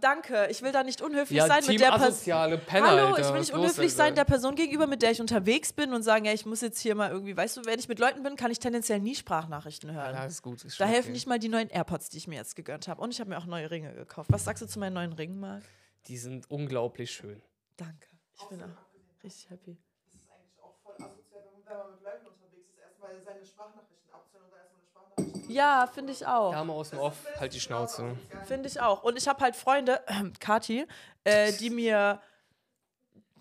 Danke, 0.02 0.48
ich 0.50 0.62
will 0.62 0.72
da 0.72 0.84
nicht 0.84 1.02
unhöflich 1.02 1.38
Ja, 1.38 1.48
sein 1.48 1.62
Team 1.62 1.74
mit 1.74 1.82
der 1.82 1.92
Person. 1.92 2.34
Hallo, 2.34 3.08
Alter. 3.08 3.20
ich 3.20 3.34
will 3.34 3.40
nicht 3.40 3.52
los, 3.52 3.60
unhöflich 3.60 3.92
Alter? 3.92 3.96
sein 3.96 4.16
der 4.16 4.26
Person 4.26 4.56
gegenüber, 4.56 4.88
mit 4.88 5.02
der 5.02 5.12
ich 5.12 5.22
unterwegs 5.22 5.74
bin 5.74 5.94
und 5.94 6.04
sagen, 6.04 6.26
ja, 6.26 6.34
ich 6.34 6.46
muss 6.46 6.62
jetzt 6.62 6.80
hier 6.80 6.96
mal 6.96 7.12
irgendwie, 7.12 7.36
weißt 7.36 7.58
du, 7.58 7.66
wenn 7.66 7.80
ich 7.80 7.88
mit 7.88 8.00
Leuten 8.00 8.24
bin, 8.24 8.36
kann 8.36 8.52
ich 8.52 8.60
tendenziell 8.60 9.00
nie 9.00 9.16
Sprachnachrichten 9.16 9.92
hören. 9.92 10.16
Ja, 10.16 10.26
ist 10.26 10.42
gut. 10.42 10.64
Ist 10.64 10.80
Da 10.80 10.86
helfen 10.86 11.08
okay. 11.08 11.12
nicht 11.12 11.28
mal 11.28 11.40
die 11.40 11.50
neuen 11.50 11.70
AirPods, 11.70 12.10
die 12.10 12.18
ich 12.18 12.28
mir 12.28 12.36
jetzt 12.36 12.56
gegönnt 12.56 12.88
habe. 12.88 13.02
Und 13.02 13.14
ich 13.14 13.20
habe 13.20 13.30
mir 13.30 13.38
auch 13.38 13.46
neue 13.46 13.70
Ringe 13.70 13.94
gekauft. 13.94 14.32
Was 14.32 14.44
sagst 14.44 14.64
du 14.64 14.68
zu 14.68 14.80
meinen 14.80 14.94
neuen 14.94 15.14
Ringen, 15.14 15.40
Marc? 15.40 15.64
Die 16.08 16.18
sind 16.18 16.50
unglaublich 16.50 17.12
schön. 17.12 17.42
Danke. 17.78 18.08
Ich 18.36 18.44
bin 18.48 18.62
auch 18.64 19.24
richtig 19.24 19.50
happy. 19.50 19.78
Das 20.12 20.22
ist 20.22 20.30
eigentlich 20.32 20.60
auch 20.62 20.76
voll 20.84 20.96
asozial, 20.96 21.44
wenn 21.68 21.78
man, 21.78 21.92
mit 21.92 22.04
Leuten 22.04 22.26
unterwegs 22.28 22.70
ist, 22.70 22.80
erstmal 22.80 23.22
seine 23.22 23.46
Sprachnachrichten 23.46 24.12
abzuhören 24.12 24.46
und 24.46 24.52
dann 24.52 24.62
erstmal 24.62 24.82
eine 24.82 25.28
Sprachnachricht. 25.28 25.50
Ja, 25.50 25.88
finde 25.88 26.14
ich 26.14 26.26
auch. 26.26 26.52
Dame 26.52 26.74
aus 26.74 26.90
dem 26.90 27.00
Off, 27.00 27.18
halt 27.40 27.54
die 27.54 27.60
Schnauze. 27.60 28.18
Finde 28.46 28.68
ich 28.68 28.82
auch. 28.82 29.04
Und 29.04 29.18
ich 29.18 29.28
habe 29.28 29.42
halt 29.44 29.56
Freunde, 29.56 30.02
Kati, 30.40 30.88
äh, 31.24 31.54
die 31.54 31.70
mir 31.70 32.20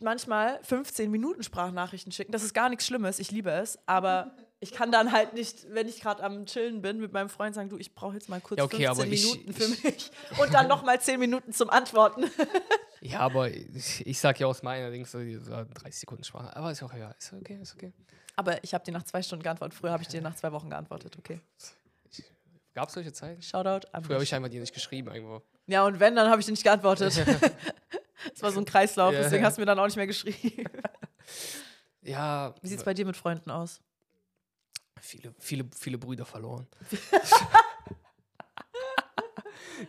manchmal 0.01 0.63
15 0.65 1.11
Minuten 1.11 1.43
Sprachnachrichten 1.43 2.13
schicken. 2.13 2.33
Das 2.33 2.43
ist 2.43 2.55
gar 2.55 2.69
nichts 2.69 2.87
Schlimmes, 2.87 3.19
ich 3.19 3.31
liebe 3.31 3.51
es. 3.51 3.79
Aber 3.87 4.35
ich 4.61 4.73
kann 4.73 4.93
dann 4.93 5.11
halt 5.13 5.33
nicht, 5.35 5.67
wenn 5.73 5.89
ich 5.89 6.01
gerade 6.01 6.23
am 6.23 6.45
Chillen 6.47 6.83
bin, 6.83 6.99
mit 7.01 7.13
meinem 7.13 7.29
Freund 7.31 7.55
sagen, 7.55 7.69
du, 7.71 7.79
ich 7.79 7.95
brauche 7.95 8.15
jetzt 8.15 8.29
mal 8.29 8.41
kurz 8.41 8.59
Ja, 8.59 8.65
okay, 8.65 8.85
15 8.87 8.89
aber 8.91 9.07
ich- 9.07 9.23
Minuten 9.25 9.53
für 9.55 9.69
mich 9.69 10.11
und 10.39 10.53
dann 10.55 10.69
noch 10.69 10.83
mal 10.83 11.01
10 11.01 11.19
Minuten 11.19 11.53
zum 11.53 11.71
Antworten. 11.71 12.25
Ja, 13.03 13.21
aber 13.21 13.49
ich, 13.51 14.07
ich 14.07 14.21
sag 14.21 14.39
ja 14.41 14.47
aus 14.47 14.63
meiner 14.63 14.91
Dings 14.91 15.11
so 15.11 15.21
die- 15.21 15.37
so 15.37 15.53
30 15.53 16.01
Sekunden 16.01 16.23
Sprache. 16.23 16.55
Aber 16.55 16.71
ist 16.71 16.83
auch 16.83 16.93
egal. 16.93 17.15
Ist 17.19 17.33
okay, 17.33 17.59
ist 17.63 17.75
okay. 17.75 17.95
Aber 18.37 18.63
ich 18.63 18.75
habe 18.75 18.85
dir 18.85 18.93
nach 18.93 19.05
zwei 19.05 19.23
Stunden 19.23 19.43
geantwortet. 19.43 19.73
Früher 19.79 19.91
habe 19.93 20.03
ich 20.03 20.09
dir 20.11 20.21
nach 20.21 20.35
zwei 20.37 20.53
Wochen 20.53 20.69
geantwortet. 20.69 21.17
Okay. 21.19 21.41
Gab 22.75 22.89
es 22.89 22.95
solche 22.95 23.11
Zeiten? 23.15 23.41
Shoutout. 23.41 23.89
Früher 24.03 24.17
habe 24.17 24.25
ich 24.25 24.35
einfach 24.35 24.51
dir 24.51 24.61
nicht 24.61 24.75
geschrieben 24.75 25.11
irgendwo. 25.15 25.41
Ja, 25.67 25.87
und 25.87 25.99
wenn, 25.99 26.15
dann 26.15 26.29
habe 26.31 26.41
ich 26.41 26.47
dir 26.47 26.53
nicht 26.53 26.63
geantwortet. 26.63 27.15
Es 28.35 28.43
war 28.43 28.53
so 28.53 28.61
ein 28.61 28.67
Kreislauf, 28.67 29.15
Ja. 29.15 29.23
deswegen 29.23 29.47
hast 29.47 29.57
du 29.57 29.63
mir 29.63 29.67
dann 29.67 29.79
auch 29.79 29.87
nicht 29.87 29.97
mehr 29.97 30.07
geschrieben. 30.07 30.65
Ja, 32.03 32.55
Wie 32.61 32.69
sieht 32.69 32.79
es 32.81 32.85
bei 32.85 32.93
dir 32.93 33.07
mit 33.07 33.17
Freunden 33.17 33.51
aus? 33.51 33.81
Viele, 35.01 35.35
viele, 35.39 35.69
viele 35.77 35.99
Brüder 35.99 36.25
verloren. 36.25 36.67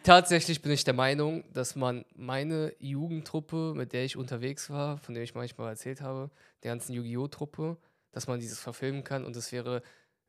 Tatsächlich 0.04 0.62
bin 0.62 0.72
ich 0.72 0.84
der 0.84 0.94
Meinung, 0.94 1.44
dass 1.54 1.76
man 1.76 2.06
meine 2.16 2.74
Jugendtruppe, 2.80 3.74
mit 3.76 3.94
der 3.94 4.06
ich 4.06 4.16
unterwegs 4.16 4.70
war, 4.70 4.98
von 4.98 5.14
der 5.14 5.24
ich 5.24 5.36
manchmal 5.36 5.70
erzählt 5.70 6.02
habe, 6.02 6.30
der 6.64 6.72
ganzen 6.72 6.94
Yu-Gi-Oh! 6.94 7.28
Truppe, 7.28 7.78
dass 8.12 8.28
man 8.28 8.40
dieses 8.40 8.60
verfilmen 8.60 9.04
kann 9.04 9.26
und 9.26 9.36
das 9.36 9.52
wäre, 9.52 9.82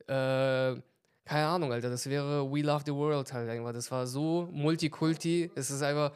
äh, 0.06 0.80
keine 1.24 1.46
Ahnung, 1.46 1.72
Alter, 1.72 1.90
das 1.90 2.08
wäre 2.08 2.50
We 2.50 2.62
Love 2.62 2.82
the 2.84 2.92
World 2.92 3.32
halt 3.32 3.48
einfach. 3.48 3.72
Das 3.72 3.90
war 3.90 4.06
so 4.06 4.48
Multikulti, 4.50 5.50
es 5.54 5.70
ist 5.70 5.82
einfach 5.82 6.12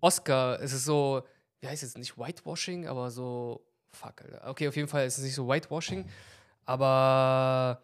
Oscar, 0.00 0.60
es 0.60 0.72
ist 0.72 0.84
so, 0.84 1.22
wie 1.60 1.68
heißt 1.68 1.82
es, 1.82 1.96
nicht 1.96 2.16
Whitewashing, 2.16 2.86
aber 2.86 3.10
so, 3.10 3.66
fuck, 3.92 4.22
Alter. 4.22 4.48
Okay, 4.48 4.68
auf 4.68 4.76
jeden 4.76 4.88
Fall 4.88 5.06
ist 5.06 5.18
es 5.18 5.24
nicht 5.24 5.34
so 5.34 5.48
Whitewashing, 5.48 6.08
aber 6.64 7.82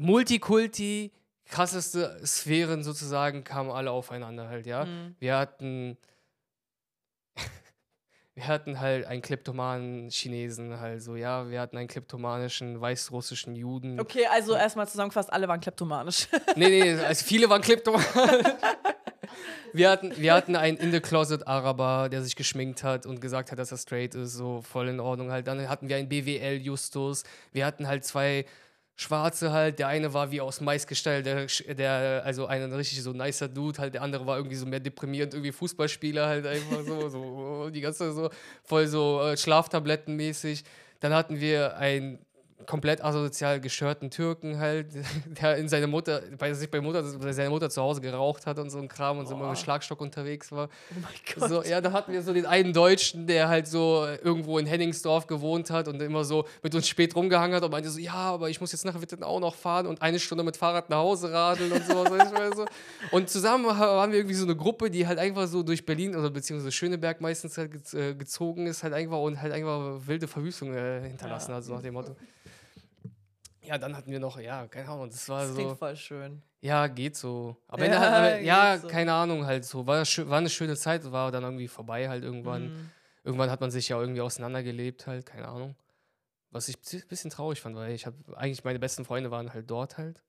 Multikulti, 0.00 1.12
krasseste 1.46 2.20
Sphären 2.24 2.82
sozusagen 2.82 3.44
kamen 3.44 3.70
alle 3.70 3.90
aufeinander 3.90 4.48
halt, 4.48 4.66
ja. 4.66 4.84
Mhm. 4.84 5.14
Wir 5.18 5.36
hatten 5.36 5.98
wir 8.34 8.46
hatten 8.46 8.80
halt 8.80 9.04
einen 9.06 9.22
kleptomanen 9.22 10.08
Chinesen 10.10 10.80
halt 10.80 11.02
so, 11.02 11.16
ja, 11.16 11.50
wir 11.50 11.60
hatten 11.60 11.76
einen 11.76 11.88
kleptomanischen 11.88 12.80
weißrussischen 12.80 13.56
Juden. 13.56 14.00
Okay, 14.00 14.26
also 14.30 14.54
erstmal 14.54 14.88
zusammengefasst, 14.88 15.32
alle 15.32 15.48
waren 15.48 15.60
kleptomanisch. 15.60 16.28
Nee, 16.56 16.68
nee, 16.68 16.94
also 16.94 17.24
viele 17.24 17.48
waren 17.50 17.62
kleptoman. 17.62 18.02
wir 19.72 19.90
hatten, 19.90 20.12
wir 20.16 20.34
hatten 20.34 20.56
einen 20.56 20.76
in 20.78 20.92
the 20.92 21.00
closet 21.00 21.46
Araber, 21.46 22.08
der 22.08 22.22
sich 22.22 22.36
geschminkt 22.36 22.82
hat 22.82 23.06
und 23.06 23.20
gesagt 23.20 23.52
hat, 23.52 23.58
dass 23.58 23.70
er 23.70 23.78
straight 23.78 24.14
ist, 24.14 24.32
so 24.32 24.62
voll 24.62 24.88
in 24.88 25.00
Ordnung 25.00 25.30
halt. 25.30 25.46
Dann 25.46 25.68
hatten 25.68 25.88
wir 25.88 25.96
einen 25.96 26.08
BWL 26.08 26.60
Justus. 26.60 27.24
Wir 27.52 27.66
hatten 27.66 27.86
halt 27.86 28.04
zwei 28.04 28.46
Schwarze 29.00 29.50
halt. 29.50 29.78
Der 29.78 29.88
eine 29.88 30.12
war 30.12 30.30
wie 30.30 30.42
aus 30.42 30.60
Mais 30.60 30.86
gestellt, 30.86 31.24
der, 31.24 31.46
der 31.74 32.22
also 32.24 32.46
ein 32.46 32.70
richtig 32.72 33.02
so 33.02 33.12
nicer 33.12 33.48
Dude 33.48 33.78
halt. 33.78 33.94
Der 33.94 34.02
andere 34.02 34.26
war 34.26 34.36
irgendwie 34.36 34.56
so 34.56 34.66
mehr 34.66 34.80
deprimierend, 34.80 35.32
irgendwie 35.32 35.52
Fußballspieler 35.52 36.26
halt 36.26 36.46
einfach 36.46 36.82
so, 36.84 37.08
so 37.08 37.70
die 37.70 37.80
ganze 37.80 38.12
so 38.12 38.28
voll 38.62 38.86
so 38.86 39.22
äh, 39.22 39.38
Schlaftablettenmäßig. 39.38 40.64
Dann 41.00 41.14
hatten 41.14 41.40
wir 41.40 41.78
einen 41.78 42.18
komplett 42.66 43.02
asozial 43.04 43.60
geschörten 43.60 44.10
Türken 44.10 44.58
halt, 44.58 44.86
der 45.40 45.56
in 45.56 45.68
seine 45.68 45.86
Mutter, 45.86 46.22
bei 46.38 46.52
sich 46.54 46.70
bei 46.70 46.80
Mutter, 46.80 47.02
bei 47.18 47.32
seiner 47.32 47.50
Mutter 47.50 47.70
zu 47.70 47.80
Hause 47.82 48.00
geraucht 48.00 48.46
hat 48.46 48.58
und 48.58 48.70
so 48.70 48.78
ein 48.78 48.88
Kram 48.88 49.18
und 49.18 49.26
so 49.26 49.34
immer 49.34 49.48
mit 49.50 49.58
Schlagstock 49.58 50.00
unterwegs 50.00 50.52
war. 50.52 50.68
Oh 50.90 50.94
mein 51.02 51.12
Gott. 51.40 51.48
So, 51.48 51.62
ja, 51.62 51.80
da 51.80 51.92
hatten 51.92 52.12
wir 52.12 52.22
so 52.22 52.32
den 52.32 52.46
einen 52.46 52.72
Deutschen, 52.72 53.26
der 53.26 53.48
halt 53.48 53.66
so 53.66 54.06
irgendwo 54.22 54.58
in 54.58 54.66
Henningsdorf 54.66 55.26
gewohnt 55.26 55.70
hat 55.70 55.88
und 55.88 56.00
immer 56.02 56.24
so 56.24 56.44
mit 56.62 56.74
uns 56.74 56.88
spät 56.88 57.14
rumgehangen 57.16 57.56
hat 57.56 57.62
und 57.64 57.70
meinte 57.70 57.90
so, 57.90 57.98
ja, 57.98 58.14
aber 58.14 58.50
ich 58.50 58.60
muss 58.60 58.72
jetzt 58.72 58.84
nach 58.84 58.94
auch 59.22 59.40
noch 59.40 59.54
fahren 59.54 59.86
und 59.86 60.02
eine 60.02 60.18
Stunde 60.18 60.44
mit 60.44 60.56
Fahrrad 60.56 60.90
nach 60.90 60.98
Hause 60.98 61.32
radeln 61.32 61.72
und 61.72 61.86
sowas. 61.86 62.30
so. 62.56 62.64
Und 63.10 63.28
zusammen 63.28 63.64
waren 63.66 64.10
wir 64.12 64.18
irgendwie 64.18 64.34
so 64.34 64.44
eine 64.44 64.56
Gruppe, 64.56 64.90
die 64.90 65.06
halt 65.06 65.18
einfach 65.18 65.46
so 65.46 65.62
durch 65.62 65.84
Berlin 65.86 66.14
oder 66.16 66.30
beziehungsweise 66.30 66.72
Schöneberg 66.72 67.20
meistens 67.20 67.56
halt 67.58 67.92
äh, 67.94 68.14
gezogen 68.14 68.66
ist, 68.66 68.82
halt 68.82 68.94
einfach 68.94 69.18
und 69.18 69.40
halt 69.40 69.52
einfach 69.52 70.00
wilde 70.06 70.28
Verwüstung 70.28 70.74
äh, 70.74 71.02
hinterlassen 71.08 71.50
Ja. 71.50 71.56
hat, 71.56 71.64
so 71.64 71.74
nach 71.74 71.82
dem 71.82 71.94
Motto. 71.94 72.16
Ja, 73.70 73.78
dann 73.78 73.96
hatten 73.96 74.10
wir 74.10 74.18
noch, 74.18 74.36
ja, 74.40 74.66
keine 74.66 74.88
Ahnung, 74.88 75.08
das 75.10 75.28
war 75.28 75.42
Das 75.42 75.50
so. 75.50 75.54
klingt 75.54 75.78
voll 75.78 75.94
schön. 75.94 76.42
Ja, 76.60 76.88
geht 76.88 77.14
so. 77.14 77.56
Aber 77.68 77.86
Ja, 77.86 78.00
aber, 78.02 78.40
ja 78.40 78.78
so. 78.78 78.88
keine 78.88 79.12
Ahnung, 79.12 79.46
halt 79.46 79.64
so. 79.64 79.86
War, 79.86 79.98
war 80.04 80.38
eine 80.38 80.50
schöne 80.50 80.74
Zeit, 80.74 81.08
war 81.12 81.30
dann 81.30 81.44
irgendwie 81.44 81.68
vorbei 81.68 82.08
halt 82.08 82.24
irgendwann. 82.24 82.64
Mhm. 82.72 82.90
Irgendwann 83.22 83.48
hat 83.48 83.60
man 83.60 83.70
sich 83.70 83.88
ja 83.88 84.00
irgendwie 84.00 84.22
auseinandergelebt 84.22 85.06
halt, 85.06 85.24
keine 85.24 85.46
Ahnung. 85.46 85.76
Was 86.50 86.66
ich 86.66 86.78
ein 86.94 87.06
bisschen 87.08 87.30
traurig 87.30 87.60
fand, 87.60 87.76
weil 87.76 87.92
ich 87.92 88.06
habe 88.06 88.16
eigentlich 88.36 88.64
meine 88.64 88.80
besten 88.80 89.04
Freunde 89.04 89.30
waren 89.30 89.54
halt 89.54 89.70
dort 89.70 89.98
halt. 89.98 90.20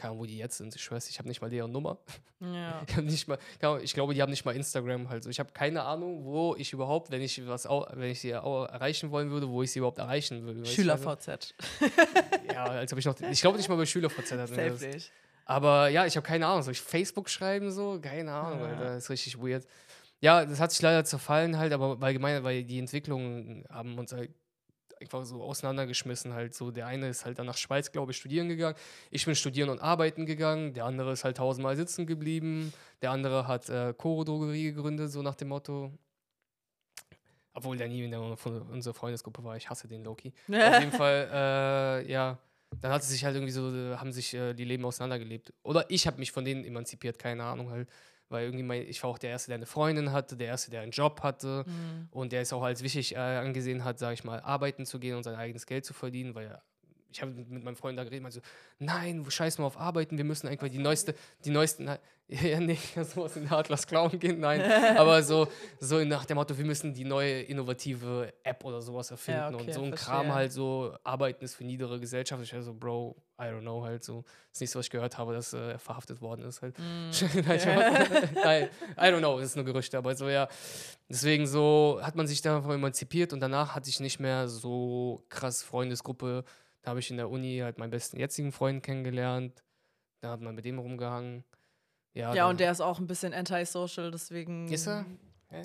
Keine 0.00 0.10
Ahnung, 0.12 0.20
wo 0.22 0.26
die 0.26 0.38
jetzt 0.38 0.56
sind. 0.56 0.74
Ich 0.74 0.82
schwör's, 0.82 1.08
ich 1.10 1.18
habe 1.18 1.28
nicht 1.28 1.40
mal 1.40 1.50
deren 1.50 1.70
Nummer. 1.72 1.98
Ja. 2.40 2.82
Ich, 2.88 2.96
nicht 2.96 3.28
mal, 3.28 3.38
Ahnung, 3.60 3.80
ich 3.82 3.92
glaube, 3.92 4.14
die 4.14 4.22
haben 4.22 4.30
nicht 4.30 4.44
mal 4.44 4.56
Instagram 4.56 5.08
halt. 5.10 5.24
so. 5.24 5.30
Ich 5.30 5.38
habe 5.38 5.52
keine 5.52 5.82
Ahnung, 5.82 6.24
wo 6.24 6.56
ich 6.56 6.72
überhaupt, 6.72 7.10
wenn 7.10 7.20
ich 7.22 7.46
was, 7.46 7.66
au- 7.66 7.86
wenn 7.92 8.10
ich 8.10 8.20
sie 8.20 8.30
erreichen 8.30 9.10
wollen 9.10 9.30
würde, 9.30 9.48
wo 9.48 9.62
ich 9.62 9.70
sie 9.72 9.78
überhaupt 9.80 9.98
erreichen 9.98 10.42
würde. 10.44 10.64
Schüler-VZ. 10.66 11.54
Ja, 12.52 12.64
als 12.64 12.92
ob 12.92 12.98
ich 12.98 13.04
noch, 13.04 13.18
ich 13.20 13.40
glaube 13.40 13.56
nicht 13.58 13.68
mal 13.68 13.76
bei 13.76 13.86
SchülerVZ. 13.86 14.28
Safe 14.28 14.78
nicht. 14.86 15.12
Aber 15.44 15.88
ja, 15.88 16.06
ich 16.06 16.16
habe 16.16 16.26
keine 16.26 16.46
Ahnung. 16.46 16.62
Soll 16.62 16.72
ich 16.72 16.80
Facebook 16.80 17.28
schreiben 17.28 17.70
so? 17.70 17.98
Keine 18.00 18.32
Ahnung, 18.32 18.60
Ja. 18.60 18.66
Alter. 18.66 18.84
Das 18.94 19.04
ist 19.04 19.10
richtig 19.10 19.38
weird. 19.40 19.66
Ja, 20.20 20.44
das 20.44 20.60
hat 20.60 20.70
sich 20.72 20.82
leider 20.82 21.04
zerfallen 21.04 21.56
halt, 21.58 21.72
aber 21.72 21.96
allgemein, 22.00 22.42
weil 22.44 22.64
die 22.64 22.78
Entwicklungen 22.78 23.64
haben 23.70 23.98
uns 23.98 24.12
halt 24.12 24.30
einfach 25.00 25.24
so 25.24 25.42
auseinandergeschmissen 25.42 26.34
halt 26.34 26.54
so. 26.54 26.70
Der 26.70 26.86
eine 26.86 27.08
ist 27.08 27.24
halt 27.24 27.38
dann 27.38 27.46
nach 27.46 27.56
Schweiz, 27.56 27.90
glaube 27.92 28.12
ich, 28.12 28.18
studieren 28.18 28.48
gegangen. 28.48 28.76
Ich 29.10 29.24
bin 29.24 29.34
studieren 29.34 29.70
und 29.70 29.80
arbeiten 29.80 30.26
gegangen. 30.26 30.74
Der 30.74 30.84
andere 30.84 31.12
ist 31.12 31.24
halt 31.24 31.38
tausendmal 31.38 31.76
sitzen 31.76 32.06
geblieben. 32.06 32.72
Der 33.02 33.10
andere 33.10 33.46
hat 33.48 33.68
äh, 33.68 33.94
Choro-Drogerie 33.94 34.72
gegründet, 34.72 35.10
so 35.10 35.22
nach 35.22 35.34
dem 35.34 35.48
Motto. 35.48 35.92
Obwohl 37.52 37.76
der 37.76 37.88
nie 37.88 38.04
in 38.04 38.10
der, 38.10 38.20
unserer 38.20 38.94
Freundesgruppe 38.94 39.42
war. 39.42 39.56
Ich 39.56 39.68
hasse 39.68 39.88
den 39.88 40.04
Loki. 40.04 40.32
Auf 40.48 40.80
jeden 40.80 40.92
Fall, 40.92 41.28
äh, 41.32 42.10
ja. 42.10 42.38
Dann 42.80 42.92
hat 42.92 43.02
es 43.02 43.08
sich 43.08 43.24
halt 43.24 43.34
irgendwie 43.34 43.52
so, 43.52 43.74
äh, 43.74 43.96
haben 43.96 44.12
sich 44.12 44.32
äh, 44.32 44.54
die 44.54 44.64
Leben 44.64 44.84
auseinandergelebt. 44.84 45.52
Oder 45.64 45.90
ich 45.90 46.06
habe 46.06 46.18
mich 46.18 46.30
von 46.30 46.44
denen 46.44 46.64
emanzipiert, 46.64 47.18
keine 47.18 47.42
Ahnung 47.42 47.70
halt. 47.70 47.88
Weil 48.30 48.44
irgendwie, 48.46 48.62
mein, 48.62 48.82
ich 48.82 49.02
war 49.02 49.10
auch 49.10 49.18
der 49.18 49.30
Erste, 49.30 49.48
der 49.48 49.56
eine 49.56 49.66
Freundin 49.66 50.12
hatte, 50.12 50.36
der 50.36 50.46
Erste, 50.46 50.70
der 50.70 50.80
einen 50.82 50.92
Job 50.92 51.22
hatte 51.22 51.64
Mhm. 51.66 52.08
und 52.12 52.32
der 52.32 52.40
es 52.42 52.52
auch 52.52 52.62
als 52.62 52.82
wichtig 52.82 53.14
äh, 53.16 53.18
angesehen 53.18 53.84
hat, 53.84 53.98
sage 53.98 54.14
ich 54.14 54.24
mal, 54.24 54.40
arbeiten 54.40 54.86
zu 54.86 54.98
gehen 55.00 55.16
und 55.16 55.24
sein 55.24 55.34
eigenes 55.34 55.66
Geld 55.66 55.84
zu 55.84 55.92
verdienen, 55.92 56.34
weil 56.34 56.46
er- 56.46 56.62
ich 57.12 57.20
habe 57.22 57.32
mit 57.32 57.64
meinem 57.64 57.76
Freund 57.76 57.98
da 57.98 58.04
geredet, 58.04 58.22
meinte 58.22 58.38
so, 58.38 58.44
nein, 58.78 59.24
scheiß 59.28 59.58
mal 59.58 59.66
auf 59.66 59.78
Arbeiten, 59.78 60.16
wir 60.16 60.24
müssen 60.24 60.48
einfach 60.48 60.68
die 60.68 60.78
neueste, 60.78 61.14
die 61.44 61.50
neuesten, 61.50 61.84
na, 61.84 61.98
ja, 62.28 62.60
nee, 62.60 62.78
sowas 63.02 63.36
in 63.36 63.48
der 63.48 63.58
Atlas 63.58 63.86
Clown 63.86 64.18
gehen, 64.18 64.38
nein, 64.38 64.62
aber 64.96 65.22
so, 65.22 65.48
so 65.80 66.02
nach 66.04 66.24
dem 66.24 66.36
Motto, 66.36 66.56
wir 66.56 66.64
müssen 66.64 66.94
die 66.94 67.04
neue 67.04 67.42
innovative 67.42 68.32
App 68.44 68.64
oder 68.64 68.80
sowas 68.80 69.10
erfinden 69.10 69.54
okay, 69.54 69.64
und 69.64 69.74
so 69.74 69.82
ein 69.82 69.88
verstehe. 69.88 70.14
Kram 70.14 70.32
halt 70.32 70.52
so, 70.52 70.94
Arbeiten 71.02 71.44
ist 71.44 71.56
für 71.56 71.64
niedere 71.64 71.98
Gesellschaft. 71.98 72.42
Ich 72.44 72.54
war 72.54 72.62
so, 72.62 72.72
Bro, 72.72 73.16
I 73.40 73.44
don't 73.44 73.62
know, 73.62 73.82
halt 73.82 74.04
so. 74.04 74.24
Das 74.52 74.60
nächste, 74.60 74.78
was 74.78 74.86
ich 74.86 74.90
gehört 74.90 75.18
habe, 75.18 75.32
dass 75.32 75.52
äh, 75.52 75.72
er 75.72 75.78
verhaftet 75.78 76.20
worden 76.20 76.44
ist 76.44 76.62
halt. 76.62 76.78
Nein, 76.78 77.12
Spaß. 77.12 78.34
Nein, 78.34 78.68
I 78.96 79.00
don't 79.00 79.18
know, 79.18 79.38
das 79.38 79.50
ist 79.50 79.56
nur 79.56 79.64
Gerüchte, 79.64 79.98
aber 79.98 80.14
so, 80.14 80.28
ja. 80.28 80.48
Deswegen 81.08 81.48
so 81.48 81.98
hat 82.00 82.14
man 82.14 82.28
sich 82.28 82.42
davon 82.42 82.70
emanzipiert 82.70 83.32
und 83.32 83.40
danach 83.40 83.74
hatte 83.74 83.90
ich 83.90 83.98
nicht 83.98 84.20
mehr 84.20 84.46
so 84.46 85.24
krass 85.28 85.62
Freundesgruppe. 85.62 86.44
Da 86.82 86.90
habe 86.90 87.00
ich 87.00 87.10
in 87.10 87.16
der 87.16 87.28
Uni 87.30 87.58
halt 87.62 87.78
meinen 87.78 87.90
besten 87.90 88.18
jetzigen 88.18 88.52
Freund 88.52 88.82
kennengelernt. 88.82 89.62
Da 90.20 90.30
hat 90.30 90.40
man 90.40 90.54
mit 90.54 90.64
dem 90.64 90.78
rumgehangen. 90.78 91.44
Ja, 92.14 92.34
Ja, 92.34 92.48
und 92.48 92.60
der 92.60 92.72
ist 92.72 92.80
auch 92.80 92.98
ein 92.98 93.06
bisschen 93.06 93.32
antisocial, 93.34 94.10
deswegen. 94.10 94.70
Ist 94.70 94.86
er? 94.86 95.04
Ja. 95.50 95.62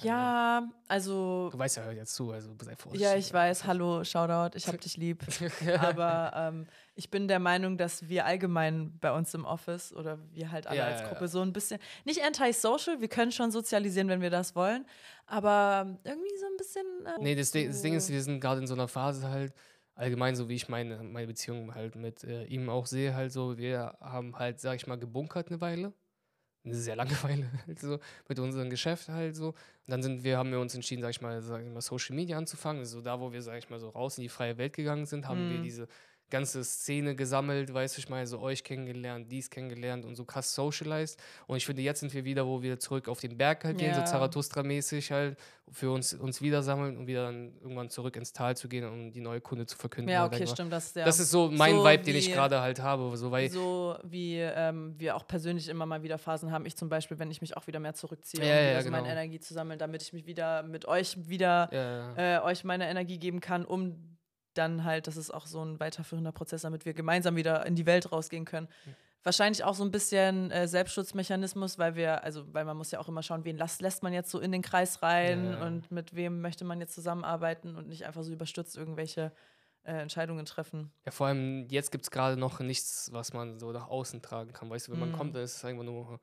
Ja, 0.00 0.68
also. 0.86 1.48
Du 1.50 1.58
weißt 1.58 1.78
ja, 1.78 1.82
hört 1.82 1.96
jetzt 1.96 2.14
zu, 2.14 2.30
also 2.30 2.54
sei 2.62 2.76
vorsichtig. 2.76 3.00
Ja, 3.00 3.16
ich 3.16 3.32
weiß, 3.32 3.64
hallo, 3.64 4.04
Shoutout, 4.04 4.56
ich 4.56 4.68
hab 4.68 4.80
dich 4.80 4.96
lieb. 4.96 5.24
Aber 5.80 6.32
ähm, 6.36 6.66
ich 6.94 7.10
bin 7.10 7.26
der 7.26 7.40
Meinung, 7.40 7.76
dass 7.76 8.08
wir 8.08 8.24
allgemein 8.24 8.96
bei 9.00 9.10
uns 9.10 9.34
im 9.34 9.44
Office 9.44 9.92
oder 9.92 10.18
wir 10.30 10.52
halt 10.52 10.68
alle 10.68 10.78
Ja, 10.78 10.84
als 10.86 11.00
ja, 11.00 11.06
ja. 11.06 11.08
Gruppe 11.12 11.26
so 11.26 11.40
ein 11.42 11.52
bisschen, 11.52 11.80
nicht 12.04 12.22
antisocial, 12.22 13.00
wir 13.00 13.08
können 13.08 13.32
schon 13.32 13.50
sozialisieren, 13.50 14.08
wenn 14.08 14.20
wir 14.20 14.30
das 14.30 14.54
wollen, 14.54 14.86
aber 15.26 15.98
irgendwie 16.04 16.36
so 16.38 16.46
ein 16.46 16.56
bisschen. 16.56 16.86
Äh, 17.04 17.20
Nee, 17.20 17.34
das, 17.34 17.50
Ding- 17.50 17.66
das 17.66 17.82
Ding 17.82 17.94
ist, 17.94 18.08
wir 18.08 18.22
sind 18.22 18.38
gerade 18.40 18.60
in 18.60 18.68
so 18.68 18.74
einer 18.74 18.86
Phase 18.86 19.28
halt, 19.28 19.52
allgemein 19.98 20.36
so 20.36 20.48
wie 20.48 20.54
ich 20.54 20.68
meine, 20.68 21.02
meine 21.02 21.26
Beziehung 21.26 21.74
halt 21.74 21.96
mit 21.96 22.24
äh, 22.24 22.44
ihm 22.44 22.70
auch 22.70 22.86
sehe, 22.86 23.14
halt 23.14 23.32
so, 23.32 23.58
wir 23.58 23.96
haben 24.00 24.38
halt, 24.38 24.60
sag 24.60 24.76
ich 24.76 24.86
mal, 24.86 24.98
gebunkert 24.98 25.48
eine 25.48 25.60
Weile. 25.60 25.92
Eine 26.64 26.74
sehr 26.74 26.96
lange 26.96 27.12
Weile 27.24 27.50
halt 27.66 27.78
so, 27.80 27.98
mit 28.28 28.38
unserem 28.38 28.70
Geschäft 28.70 29.08
halt 29.08 29.36
so. 29.36 29.48
Und 29.50 29.56
dann 29.88 30.02
sind 30.02 30.24
wir, 30.24 30.38
haben 30.38 30.50
wir 30.50 30.60
uns 30.60 30.74
entschieden, 30.74 31.02
sag 31.02 31.10
ich 31.10 31.20
mal, 31.20 31.40
sag 31.42 31.62
ich 31.64 31.70
mal, 31.70 31.80
Social 31.80 32.16
Media 32.16 32.36
anzufangen. 32.38 32.84
So 32.86 33.00
da, 33.02 33.20
wo 33.20 33.32
wir, 33.32 33.42
sag 33.42 33.58
ich 33.58 33.70
mal, 33.70 33.80
so 33.80 33.90
raus 33.90 34.18
in 34.18 34.22
die 34.22 34.28
freie 34.28 34.58
Welt 34.58 34.74
gegangen 34.74 35.06
sind, 35.06 35.28
haben 35.28 35.48
wir 35.48 35.58
Mhm. 35.58 35.62
diese 35.62 35.88
ganze 36.30 36.62
Szene 36.64 37.14
gesammelt, 37.14 37.72
weißt 37.72 37.96
du, 37.96 38.00
ich 38.00 38.08
meine, 38.08 38.26
so 38.26 38.40
euch 38.40 38.64
kennengelernt, 38.64 39.30
dies 39.30 39.50
kennengelernt 39.50 40.04
und 40.04 40.14
so 40.14 40.24
krass 40.24 40.54
socialized. 40.54 41.18
Und 41.46 41.56
ich 41.56 41.66
finde, 41.66 41.82
jetzt 41.82 42.00
sind 42.00 42.12
wir 42.12 42.24
wieder, 42.24 42.46
wo 42.46 42.62
wir 42.62 42.78
zurück 42.78 43.08
auf 43.08 43.20
den 43.20 43.36
Berg 43.36 43.64
halt 43.64 43.78
gehen, 43.78 43.94
so 43.94 44.00
Ja. 44.00 44.06
Zarathustra-mäßig 44.06 45.10
halt, 45.10 45.38
für 45.70 45.90
uns, 45.90 46.14
uns 46.14 46.40
wieder 46.40 46.62
sammeln 46.62 46.96
und 46.96 47.06
wieder 47.06 47.26
dann 47.26 47.52
irgendwann 47.60 47.90
zurück 47.90 48.16
ins 48.16 48.32
Tal 48.32 48.56
zu 48.56 48.68
gehen, 48.68 48.84
um 48.86 49.12
die 49.12 49.20
neue 49.20 49.40
Kunde 49.40 49.66
zu 49.66 49.76
verkünden. 49.76 50.10
Ja, 50.10 50.24
okay, 50.24 50.46
stimmt. 50.46 50.72
Das 50.72 50.86
ist, 50.86 50.96
der, 50.96 51.04
Das 51.04 51.20
ist 51.20 51.30
so 51.30 51.50
mein 51.50 51.76
So 51.76 51.84
Vibe, 51.84 52.04
den 52.04 52.16
ich 52.16 52.32
gerade 52.32 52.60
halt 52.60 52.80
habe. 52.80 53.14
So, 53.16 53.30
weil, 53.30 53.50
so 53.50 53.96
wie 54.02 54.38
ähm, 54.38 54.94
wir 54.98 55.16
auch 55.16 55.26
persönlich 55.26 55.68
immer 55.68 55.86
mal 55.86 56.02
wieder 56.02 56.18
Phasen 56.18 56.52
haben. 56.52 56.64
Ich 56.66 56.76
zum 56.76 56.88
Beispiel, 56.88 57.18
wenn 57.18 57.30
ich 57.30 57.40
mich 57.40 57.56
auch 57.56 57.66
wieder 57.66 57.80
mehr 57.80 57.94
zurückziehe, 57.94 58.42
Ja, 58.42 58.58
um 58.58 58.74
ja, 58.76 58.82
so 58.82 58.90
meine 58.90 59.02
genau. 59.02 59.12
Energie 59.12 59.40
zu 59.40 59.54
sammeln, 59.54 59.78
damit 59.78 60.02
ich 60.02 60.12
mich 60.12 60.26
wieder 60.26 60.62
mit 60.62 60.86
euch 60.86 61.16
wieder 61.28 61.68
ja, 61.72 62.14
ja. 62.16 62.38
äh, 62.38 62.42
euch 62.44 62.64
meine 62.64 62.88
Energie 62.88 63.18
geben 63.18 63.40
kann, 63.40 63.64
um 63.64 64.17
dann 64.54 64.84
halt, 64.84 65.06
das 65.06 65.16
ist 65.16 65.32
auch 65.32 65.46
so 65.46 65.64
ein 65.64 65.78
weiterführender 65.80 66.32
Prozess, 66.32 66.62
damit 66.62 66.84
wir 66.84 66.94
gemeinsam 66.94 67.36
wieder 67.36 67.64
in 67.66 67.74
die 67.76 67.86
Welt 67.86 68.10
rausgehen 68.12 68.44
können. 68.44 68.68
Wahrscheinlich 69.24 69.64
auch 69.64 69.74
so 69.74 69.84
ein 69.84 69.90
bisschen 69.90 70.50
äh, 70.50 70.68
Selbstschutzmechanismus, 70.68 71.78
weil 71.78 71.96
wir, 71.96 72.22
also 72.24 72.44
weil 72.54 72.64
man 72.64 72.76
muss 72.76 72.90
ja 72.92 73.00
auch 73.00 73.08
immer 73.08 73.22
schauen, 73.22 73.44
wen 73.44 73.56
lässt, 73.58 73.80
lässt 73.82 74.02
man 74.02 74.12
jetzt 74.12 74.30
so 74.30 74.38
in 74.38 74.52
den 74.52 74.62
Kreis 74.62 75.02
rein 75.02 75.52
Ja. 75.52 75.66
und 75.66 75.90
mit 75.90 76.14
wem 76.14 76.40
möchte 76.40 76.64
man 76.64 76.80
jetzt 76.80 76.94
zusammenarbeiten 76.94 77.76
und 77.76 77.88
nicht 77.88 78.06
einfach 78.06 78.22
so 78.22 78.32
überstürzt 78.32 78.76
irgendwelche 78.76 79.32
äh, 79.82 79.92
Entscheidungen 80.00 80.46
treffen. 80.46 80.92
Ja, 81.04 81.10
vor 81.12 81.26
allem 81.26 81.66
jetzt 81.68 81.90
gibt 81.90 82.04
es 82.04 82.10
gerade 82.10 82.36
noch 82.36 82.60
nichts, 82.60 83.10
was 83.12 83.32
man 83.32 83.58
so 83.58 83.72
nach 83.72 83.88
außen 83.88 84.22
tragen 84.22 84.52
kann. 84.52 84.70
Weißt 84.70 84.88
du, 84.88 84.92
wenn 84.92 85.00
man 85.00 85.08
Mhm. 85.10 85.14
kommt, 85.14 85.34
dann 85.34 85.42
ist 85.42 85.56
es 85.56 85.64
einfach 85.64 85.84
nur 85.84 86.20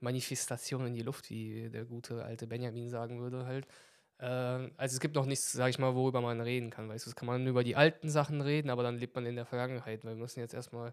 Manifestation 0.00 0.86
in 0.86 0.94
die 0.94 1.02
Luft, 1.02 1.28
wie 1.30 1.68
der 1.70 1.84
gute 1.84 2.24
alte 2.24 2.46
Benjamin 2.46 2.88
sagen 2.88 3.20
würde 3.20 3.46
halt. 3.46 3.66
Äh, 4.18 4.24
also 4.24 4.94
es 4.94 5.00
gibt 5.00 5.14
noch 5.14 5.26
nichts, 5.26 5.52
sag 5.52 5.70
ich 5.70 5.78
mal, 5.78 5.94
worüber 5.94 6.20
man 6.20 6.40
reden 6.40 6.70
kann. 6.70 6.88
Weißt 6.88 7.06
du, 7.06 7.10
es 7.10 7.16
kann 7.16 7.26
man 7.26 7.46
über 7.46 7.64
die 7.64 7.76
alten 7.76 8.08
Sachen 8.08 8.40
reden, 8.40 8.70
aber 8.70 8.82
dann 8.82 8.98
lebt 8.98 9.14
man 9.14 9.26
in 9.26 9.36
der 9.36 9.46
Vergangenheit, 9.46 10.04
weil 10.04 10.14
wir 10.14 10.22
müssen 10.22 10.40
jetzt 10.40 10.54
erstmal 10.54 10.92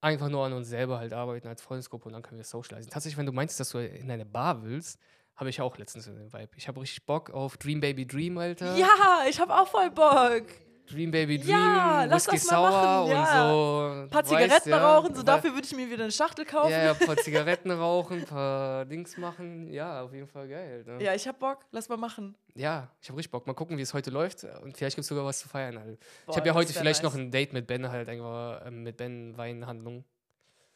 einfach 0.00 0.28
nur 0.28 0.44
an 0.44 0.52
uns 0.52 0.68
selber 0.68 0.98
halt 0.98 1.12
arbeiten 1.12 1.48
als 1.48 1.62
Freundesgruppe 1.62 2.06
und 2.06 2.14
dann 2.14 2.22
können 2.22 2.38
wir 2.38 2.44
socialisen. 2.44 2.90
Tatsächlich, 2.90 3.18
wenn 3.18 3.26
du 3.26 3.32
meinst, 3.32 3.60
dass 3.60 3.70
du 3.70 3.78
in 3.78 4.10
eine 4.10 4.24
Bar 4.24 4.62
willst, 4.62 4.98
habe 5.36 5.50
ich 5.50 5.60
auch 5.60 5.78
letztens 5.78 6.06
in 6.06 6.16
den 6.16 6.32
Vibe. 6.32 6.50
Ich 6.56 6.68
habe 6.68 6.80
richtig 6.80 7.06
Bock 7.06 7.30
auf 7.30 7.56
Dream 7.56 7.80
Baby 7.80 8.06
Dream, 8.06 8.36
Alter. 8.38 8.76
Ja, 8.76 9.24
ich 9.28 9.40
habe 9.40 9.54
auch 9.54 9.68
voll 9.68 9.90
Bock. 9.90 10.44
Dream 10.90 11.10
Baby 11.10 11.38
Dream, 11.38 11.50
Ja, 11.50 12.04
lass 12.04 12.26
Whisky 12.26 12.36
das 12.36 12.50
mal 12.50 12.56
Sour 12.56 12.70
machen, 12.70 13.10
ja. 13.10 13.20
und 13.20 13.50
so. 13.50 14.02
Ein 14.02 14.10
paar 14.10 14.20
weißt, 14.22 14.28
Zigaretten 14.30 14.70
ja, 14.70 14.94
rauchen, 14.96 15.14
so 15.14 15.22
dafür 15.22 15.52
würde 15.54 15.66
ich 15.66 15.74
mir 15.76 15.88
wieder 15.90 16.02
eine 16.02 16.12
Schachtel 16.12 16.44
kaufen. 16.44 16.70
Ja, 16.70 16.82
ja, 16.84 16.90
ein 16.92 16.98
paar 17.06 17.16
Zigaretten 17.18 17.70
rauchen, 17.70 18.18
ein 18.20 18.24
paar 18.26 18.84
Dings 18.86 19.16
machen. 19.16 19.68
Ja, 19.70 20.02
auf 20.02 20.12
jeden 20.12 20.26
Fall 20.26 20.48
geil. 20.48 20.84
Ne? 20.86 21.02
Ja, 21.02 21.14
ich 21.14 21.26
hab 21.28 21.38
Bock, 21.38 21.60
lass 21.70 21.88
mal 21.88 21.96
machen. 21.96 22.36
Ja, 22.54 22.90
ich 23.00 23.08
habe 23.08 23.18
richtig 23.18 23.30
Bock. 23.30 23.46
Mal 23.46 23.54
gucken, 23.54 23.78
wie 23.78 23.82
es 23.82 23.94
heute 23.94 24.10
läuft. 24.10 24.44
Und 24.62 24.76
vielleicht 24.76 24.96
gibt 24.96 25.02
es 25.02 25.08
sogar 25.08 25.24
was 25.24 25.38
zu 25.38 25.48
feiern. 25.48 25.78
Halt. 25.78 25.98
Boah, 26.26 26.32
ich 26.32 26.36
habe 26.36 26.48
ja 26.48 26.54
heute 26.54 26.72
vielleicht 26.72 27.02
nice. 27.02 27.12
noch 27.12 27.18
ein 27.18 27.30
Date 27.30 27.52
mit 27.52 27.66
Ben, 27.66 27.88
halt 27.88 28.08
einfach 28.08 28.66
ähm, 28.66 28.82
mit 28.82 28.96
Ben 28.96 29.36
Weinhandlung. 29.36 30.04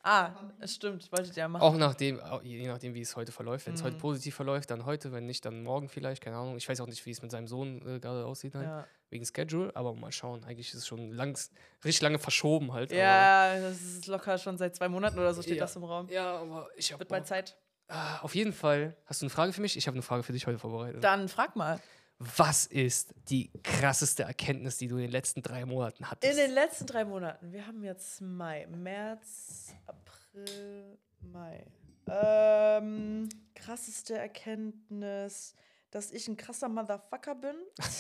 Ah, 0.06 0.32
es 0.60 0.74
stimmt, 0.74 1.10
wolltet 1.12 1.34
ihr 1.34 1.40
ja 1.44 1.48
machen. 1.48 1.62
Auch 1.62 1.78
nachdem, 1.78 2.20
je 2.42 2.66
nachdem, 2.68 2.92
wie 2.92 3.00
es 3.00 3.16
heute 3.16 3.32
verläuft. 3.32 3.66
Wenn 3.66 3.72
es 3.72 3.82
heute 3.82 3.96
Mhm. 3.96 4.00
positiv 4.00 4.34
verläuft, 4.34 4.70
dann 4.70 4.84
heute. 4.84 5.12
Wenn 5.12 5.24
nicht, 5.24 5.46
dann 5.46 5.62
morgen 5.62 5.88
vielleicht. 5.88 6.22
Keine 6.22 6.36
Ahnung. 6.36 6.58
Ich 6.58 6.68
weiß 6.68 6.78
auch 6.82 6.86
nicht, 6.86 7.06
wie 7.06 7.10
es 7.10 7.22
mit 7.22 7.30
seinem 7.30 7.46
Sohn 7.46 7.80
äh, 7.88 7.98
gerade 8.00 8.26
aussieht, 8.26 8.54
halt, 8.54 8.66
Ja. 8.66 8.86
Wegen 9.14 9.24
Schedule. 9.24 9.74
Aber 9.74 9.94
mal 9.94 10.12
schauen. 10.12 10.44
Eigentlich 10.44 10.68
ist 10.68 10.74
es 10.74 10.86
schon 10.86 11.10
langs, 11.12 11.50
richtig 11.84 12.02
lange 12.02 12.18
verschoben 12.18 12.72
halt. 12.74 12.92
ja, 12.92 13.58
das 13.58 13.80
ist 13.80 14.06
locker 14.06 14.36
schon 14.36 14.58
seit 14.58 14.76
zwei 14.76 14.88
Monaten 14.90 15.18
oder 15.18 15.32
so 15.32 15.40
steht 15.40 15.56
Ja. 15.56 15.62
das 15.64 15.74
im 15.76 15.84
Raum. 15.84 16.08
Ja, 16.10 16.36
aber 16.40 16.68
ich 16.76 16.92
habe 16.92 17.00
Wird 17.00 17.10
mal 17.10 17.24
Zeit. 17.24 17.56
Ah, 17.88 18.18
auf 18.20 18.34
jeden 18.34 18.52
Fall. 18.52 18.96
Hast 19.06 19.22
du 19.22 19.26
eine 19.26 19.30
Frage 19.30 19.52
für 19.52 19.60
mich? 19.62 19.76
Ich 19.76 19.86
habe 19.86 19.94
eine 19.94 20.02
Frage 20.02 20.22
für 20.22 20.32
dich 20.32 20.46
heute 20.46 20.58
vorbereitet. 20.58 21.02
Dann 21.02 21.28
frag 21.28 21.56
mal. 21.56 21.80
Was 22.18 22.64
ist 22.66 23.12
die 23.28 23.50
krasseste 23.62 24.22
Erkenntnis, 24.22 24.78
die 24.78 24.86
du 24.88 24.96
in 24.96 25.02
den 25.02 25.10
letzten 25.10 25.42
drei 25.42 25.64
Monaten 25.66 26.08
hattest? 26.10 26.32
In 26.32 26.38
den 26.38 26.52
letzten 26.54 26.86
drei 26.86 27.04
Monaten, 27.04 27.52
wir 27.52 27.66
haben 27.66 27.82
jetzt 27.82 28.20
Mai, 28.20 28.66
März, 28.70 29.74
April, 29.86 30.96
Mai. 31.32 31.66
Ähm, 32.06 33.28
krasseste 33.54 34.16
Erkenntnis, 34.16 35.54
dass 35.95 36.11
ich 36.11 36.26
ein 36.26 36.36
krasser 36.36 36.68
Motherfucker 36.68 37.34
bin. 37.36 37.57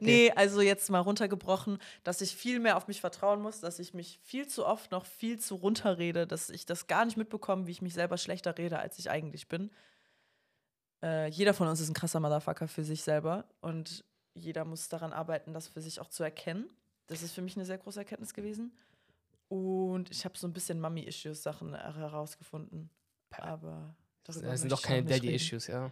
Nee, 0.00 0.30
also 0.34 0.62
jetzt 0.62 0.88
mal 0.88 1.00
runtergebrochen, 1.00 1.78
dass 2.04 2.20
ich 2.20 2.34
viel 2.34 2.60
mehr 2.60 2.76
auf 2.76 2.88
mich 2.88 3.00
vertrauen 3.00 3.42
muss, 3.42 3.60
dass 3.60 3.78
ich 3.78 3.92
mich 3.92 4.18
viel 4.22 4.46
zu 4.46 4.64
oft 4.64 4.90
noch 4.90 5.04
viel 5.04 5.38
zu 5.38 5.56
runterrede, 5.56 6.26
dass 6.26 6.48
ich 6.48 6.64
das 6.64 6.86
gar 6.86 7.04
nicht 7.04 7.16
mitbekomme, 7.16 7.66
wie 7.66 7.72
ich 7.72 7.82
mich 7.82 7.92
selber 7.92 8.16
schlechter 8.16 8.56
rede, 8.56 8.78
als 8.78 8.98
ich 8.98 9.10
eigentlich 9.10 9.48
bin. 9.48 9.70
Äh, 11.02 11.28
jeder 11.28 11.52
von 11.52 11.68
uns 11.68 11.80
ist 11.80 11.90
ein 11.90 11.94
krasser 11.94 12.20
Motherfucker 12.20 12.68
für 12.68 12.84
sich 12.84 13.02
selber 13.02 13.44
und 13.60 14.04
jeder 14.32 14.64
muss 14.64 14.88
daran 14.88 15.12
arbeiten, 15.12 15.52
das 15.52 15.68
für 15.68 15.82
sich 15.82 16.00
auch 16.00 16.08
zu 16.08 16.22
erkennen. 16.22 16.70
Das 17.08 17.22
ist 17.22 17.32
für 17.32 17.42
mich 17.42 17.56
eine 17.56 17.66
sehr 17.66 17.78
große 17.78 17.98
Erkenntnis 17.98 18.32
gewesen. 18.32 18.72
Und 19.48 20.10
ich 20.10 20.24
habe 20.24 20.38
so 20.38 20.46
ein 20.46 20.52
bisschen 20.52 20.80
Mummy-Issues-Sachen 20.80 21.74
herausgefunden. 21.74 22.88
Aber 23.30 23.96
darüber 24.24 24.48
das 24.48 24.60
sind 24.60 24.72
doch 24.72 24.82
keine. 24.82 25.04
Daddy-Issues, 25.04 25.66
ja. 25.68 25.90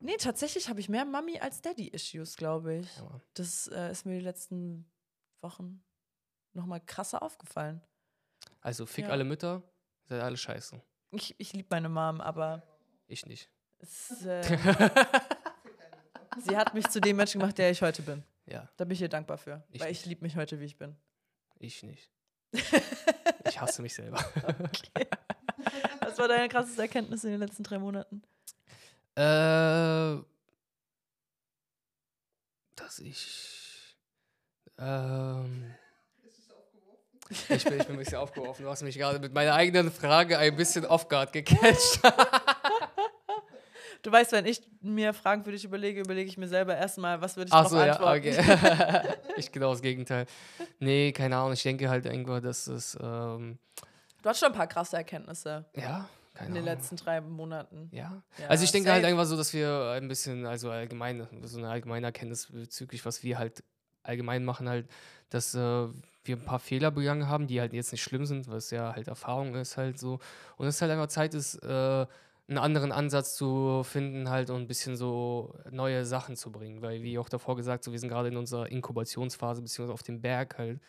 Nee, 0.00 0.16
tatsächlich 0.16 0.68
habe 0.68 0.80
ich 0.80 0.88
mehr 0.88 1.04
Mummy 1.04 1.38
als 1.40 1.60
Daddy-Issues, 1.60 2.36
glaube 2.36 2.76
ich. 2.76 2.96
Ja. 2.96 3.20
Das 3.34 3.66
äh, 3.68 3.90
ist 3.92 4.06
mir 4.06 4.18
die 4.18 4.24
letzten 4.24 4.90
Wochen 5.42 5.82
nochmal 6.54 6.80
krasser 6.80 7.22
aufgefallen. 7.22 7.80
Also 8.62 8.86
fick 8.86 9.04
Ja. 9.06 9.10
alle 9.10 9.24
Mütter, 9.24 9.62
seid 10.04 10.22
alle 10.22 10.36
scheiße. 10.36 10.80
Ich, 11.12 11.34
ich 11.38 11.52
liebe 11.52 11.68
meine 11.70 11.88
Mom, 11.88 12.20
aber 12.20 12.62
Ich 13.08 13.26
nicht. 13.26 13.50
es, 13.78 14.24
äh, 14.24 14.42
sie 16.44 16.56
hat 16.56 16.72
mich 16.74 16.88
zu 16.88 17.00
dem 17.00 17.16
Menschen 17.16 17.40
gemacht, 17.40 17.58
der 17.58 17.70
ich 17.70 17.82
heute 17.82 18.02
bin. 18.02 18.22
Ja, 18.46 18.68
Da 18.76 18.84
bin 18.84 18.92
ich 18.94 19.02
ihr 19.02 19.08
dankbar 19.08 19.38
für. 19.38 19.62
Ich 19.70 19.80
weil 19.80 19.88
nicht. 19.90 20.00
ich 20.00 20.06
liebe 20.06 20.22
mich 20.22 20.36
heute, 20.36 20.60
wie 20.60 20.64
ich 20.64 20.78
bin. 20.78 20.96
ich 21.58 21.82
nicht. 21.82 22.10
ich 23.44 23.60
hasse 23.60 23.82
mich 23.82 23.94
selber. 23.94 24.16
Was 24.58 24.82
war 26.20 26.28
deine 26.28 26.48
krasseste 26.48 26.82
Erkenntnis 26.82 27.24
in 27.24 27.30
den 27.30 27.40
letzten 27.40 27.62
drei 27.62 27.78
Monaten? 27.78 28.22
äh, 29.16 30.22
dass 32.76 32.98
ich. 33.00 33.96
Ähm, 34.78 35.74
ich 37.28 37.46
bin, 37.46 37.56
ich 37.56 37.64
bin 37.64 37.96
ein 37.96 37.96
bisschen 37.98 38.18
aufgeworfen. 38.18 38.64
Du 38.64 38.70
hast 38.70 38.82
mich 38.82 38.96
gerade 38.96 39.18
mit 39.18 39.32
meiner 39.32 39.54
eigenen 39.54 39.90
Frage 39.90 40.38
ein 40.38 40.56
bisschen 40.56 40.84
off-guard 40.84 41.32
gecatcht. 41.32 42.00
Du 44.02 44.10
weißt, 44.10 44.32
wenn 44.32 44.46
ich 44.46 44.62
mir 44.80 45.12
Fragen 45.12 45.44
für 45.44 45.52
dich 45.52 45.62
überlege, 45.64 46.00
überlege 46.00 46.28
ich 46.28 46.38
mir 46.38 46.48
selber 46.48 46.74
erstmal, 46.74 47.20
was 47.20 47.36
würde 47.36 47.48
ich 47.48 47.52
Ach 47.52 47.68
so, 47.68 47.76
ja, 47.76 47.92
antworten. 47.92 48.28
okay. 48.30 49.14
ich 49.36 49.52
genau 49.52 49.72
das 49.72 49.82
Gegenteil. 49.82 50.24
Nee, 50.78 51.12
keine 51.12 51.36
Ahnung. 51.36 51.52
Ich 51.52 51.62
denke 51.62 51.88
halt 51.90 52.06
irgendwo, 52.06 52.40
dass 52.40 52.66
es. 52.66 52.96
Ähm, 53.00 53.58
Du 54.22 54.28
hast 54.28 54.38
schon 54.38 54.48
ein 54.48 54.54
paar 54.54 54.66
krasse 54.66 54.96
Erkenntnisse 54.96 55.64
ja, 55.74 56.08
keine 56.34 56.48
in 56.48 56.54
den 56.54 56.64
Ahnung. 56.64 56.76
letzten 56.76 56.96
drei 56.96 57.20
Monaten. 57.20 57.88
Ja. 57.92 58.22
Ja, 58.38 58.46
also 58.48 58.64
ich 58.64 58.72
denke 58.72 58.90
halt 58.90 59.02
safe. 59.02 59.12
einfach 59.12 59.26
so, 59.26 59.36
dass 59.36 59.52
wir 59.52 59.92
ein 59.96 60.08
bisschen, 60.08 60.46
also 60.46 60.70
allgemein, 60.70 61.26
so 61.42 61.58
eine 61.58 61.68
allgemeine 61.68 62.06
Erkenntnis 62.06 62.46
bezüglich, 62.46 63.04
was 63.04 63.22
wir 63.22 63.38
halt 63.38 63.62
allgemein 64.02 64.44
machen, 64.44 64.68
halt, 64.68 64.88
dass 65.30 65.54
äh, 65.54 65.58
wir 65.58 66.36
ein 66.36 66.44
paar 66.44 66.58
Fehler 66.58 66.90
begangen 66.90 67.28
haben, 67.28 67.46
die 67.46 67.60
halt 67.60 67.72
jetzt 67.72 67.92
nicht 67.92 68.02
schlimm 68.02 68.26
sind, 68.26 68.48
was 68.50 68.70
ja 68.70 68.94
halt 68.94 69.08
Erfahrung 69.08 69.54
ist 69.54 69.76
halt 69.76 69.98
so. 69.98 70.18
Und 70.56 70.66
es 70.66 70.80
halt 70.80 70.90
einfach 70.90 71.08
Zeit 71.08 71.34
ist, 71.34 71.56
äh, 71.62 72.06
einen 72.48 72.58
anderen 72.58 72.90
Ansatz 72.90 73.36
zu 73.36 73.82
finden 73.84 74.28
halt 74.28 74.50
und 74.50 74.62
ein 74.62 74.66
bisschen 74.66 74.96
so 74.96 75.54
neue 75.70 76.04
Sachen 76.04 76.34
zu 76.36 76.50
bringen. 76.50 76.82
Weil, 76.82 77.02
wie 77.02 77.18
auch 77.18 77.28
davor 77.28 77.56
gesagt, 77.56 77.84
so 77.84 77.92
wir 77.92 77.98
sind 77.98 78.08
gerade 78.08 78.28
in 78.28 78.36
unserer 78.36 78.70
Inkubationsphase, 78.70 79.62
beziehungsweise 79.62 79.94
auf 79.94 80.02
dem 80.02 80.20
Berg 80.20 80.58
halt. 80.58 80.80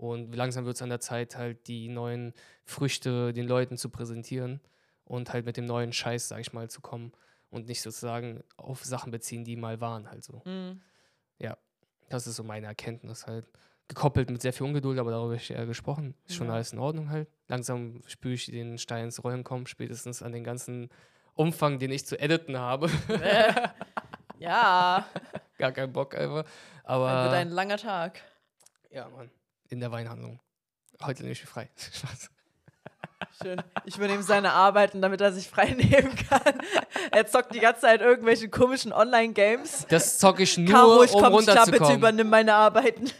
Und 0.00 0.34
langsam 0.34 0.64
wird 0.64 0.76
es 0.76 0.82
an 0.82 0.88
der 0.88 1.00
Zeit, 1.00 1.36
halt 1.36 1.66
die 1.68 1.88
neuen 1.88 2.32
Früchte 2.64 3.34
den 3.34 3.46
Leuten 3.46 3.76
zu 3.76 3.90
präsentieren 3.90 4.60
und 5.04 5.32
halt 5.34 5.44
mit 5.44 5.58
dem 5.58 5.66
neuen 5.66 5.92
Scheiß, 5.92 6.28
sag 6.28 6.40
ich 6.40 6.54
mal, 6.54 6.70
zu 6.70 6.80
kommen 6.80 7.12
und 7.50 7.66
nicht 7.68 7.82
sozusagen 7.82 8.42
auf 8.56 8.82
Sachen 8.82 9.10
beziehen, 9.12 9.44
die 9.44 9.56
mal 9.56 9.80
waren, 9.82 10.10
halt 10.10 10.24
so. 10.24 10.40
Mhm. 10.46 10.80
Das 12.08 12.26
ist 12.26 12.34
so 12.34 12.42
meine 12.42 12.66
Erkenntnis 12.66 13.28
halt. 13.28 13.46
Gekoppelt 13.86 14.30
mit 14.30 14.42
sehr 14.42 14.52
viel 14.52 14.66
Ungeduld, 14.66 14.98
aber 14.98 15.12
darüber 15.12 15.26
habe 15.26 15.36
ich 15.36 15.48
ja 15.48 15.64
gesprochen. 15.64 16.16
Ist 16.26 16.34
schon 16.34 16.48
Ja. 16.48 16.54
alles 16.54 16.72
in 16.72 16.80
Ordnung 16.80 17.08
halt. 17.10 17.28
Langsam 17.46 18.02
spüre 18.06 18.34
ich 18.34 18.46
den 18.46 18.78
Stein 18.78 19.04
ins 19.04 19.22
Rollen 19.22 19.44
kommen, 19.44 19.66
spätestens 19.68 20.20
an 20.20 20.32
den 20.32 20.42
ganzen 20.42 20.88
Umfang, 21.34 21.78
den 21.78 21.92
ich 21.92 22.04
zu 22.04 22.18
editen 22.18 22.58
habe. 22.58 22.90
Äh, 23.08 23.68
ja, 24.40 25.06
Gar 25.58 25.70
keinen 25.70 25.92
Bock 25.92 26.16
einfach. 26.16 26.42
dann 26.42 27.00
wird 27.00 27.10
Aber 27.28 27.30
ein 27.32 27.50
langer 27.50 27.76
Tag. 27.76 28.20
ja, 28.90 29.08
Mann. 29.08 29.30
In 29.70 29.80
der 29.80 29.90
Weinhandlung. 29.92 30.40
Heute 31.02 31.22
nehme 31.22 31.32
ich 31.32 31.40
mich 31.40 31.48
frei. 31.48 31.70
Spaß. 31.92 32.30
Schön. 33.42 33.62
Ich 33.84 33.96
übernehme 33.96 34.22
seine 34.22 34.52
Arbeiten, 34.52 35.00
damit 35.00 35.20
er 35.20 35.32
sich 35.32 35.48
frei 35.48 35.70
nehmen 35.76 36.14
kann. 36.16 36.58
Er 37.12 37.26
zockt 37.26 37.54
die 37.54 37.60
ganze 37.60 37.82
Zeit 37.82 38.00
irgendwelche 38.00 38.48
komischen 38.48 38.92
Online-Games. 38.92 39.86
Das 39.88 40.18
zocke 40.18 40.42
ich 40.42 40.58
nur, 40.58 40.72
Caro, 40.72 41.04
ich 41.04 41.12
um 41.12 41.22
komm, 41.22 41.38
klar, 41.38 41.54
bitte 41.54 41.60
runterzukommen. 41.60 41.96
übernimm 41.98 42.28
meine 42.28 42.54
Arbeiten. 42.54 43.04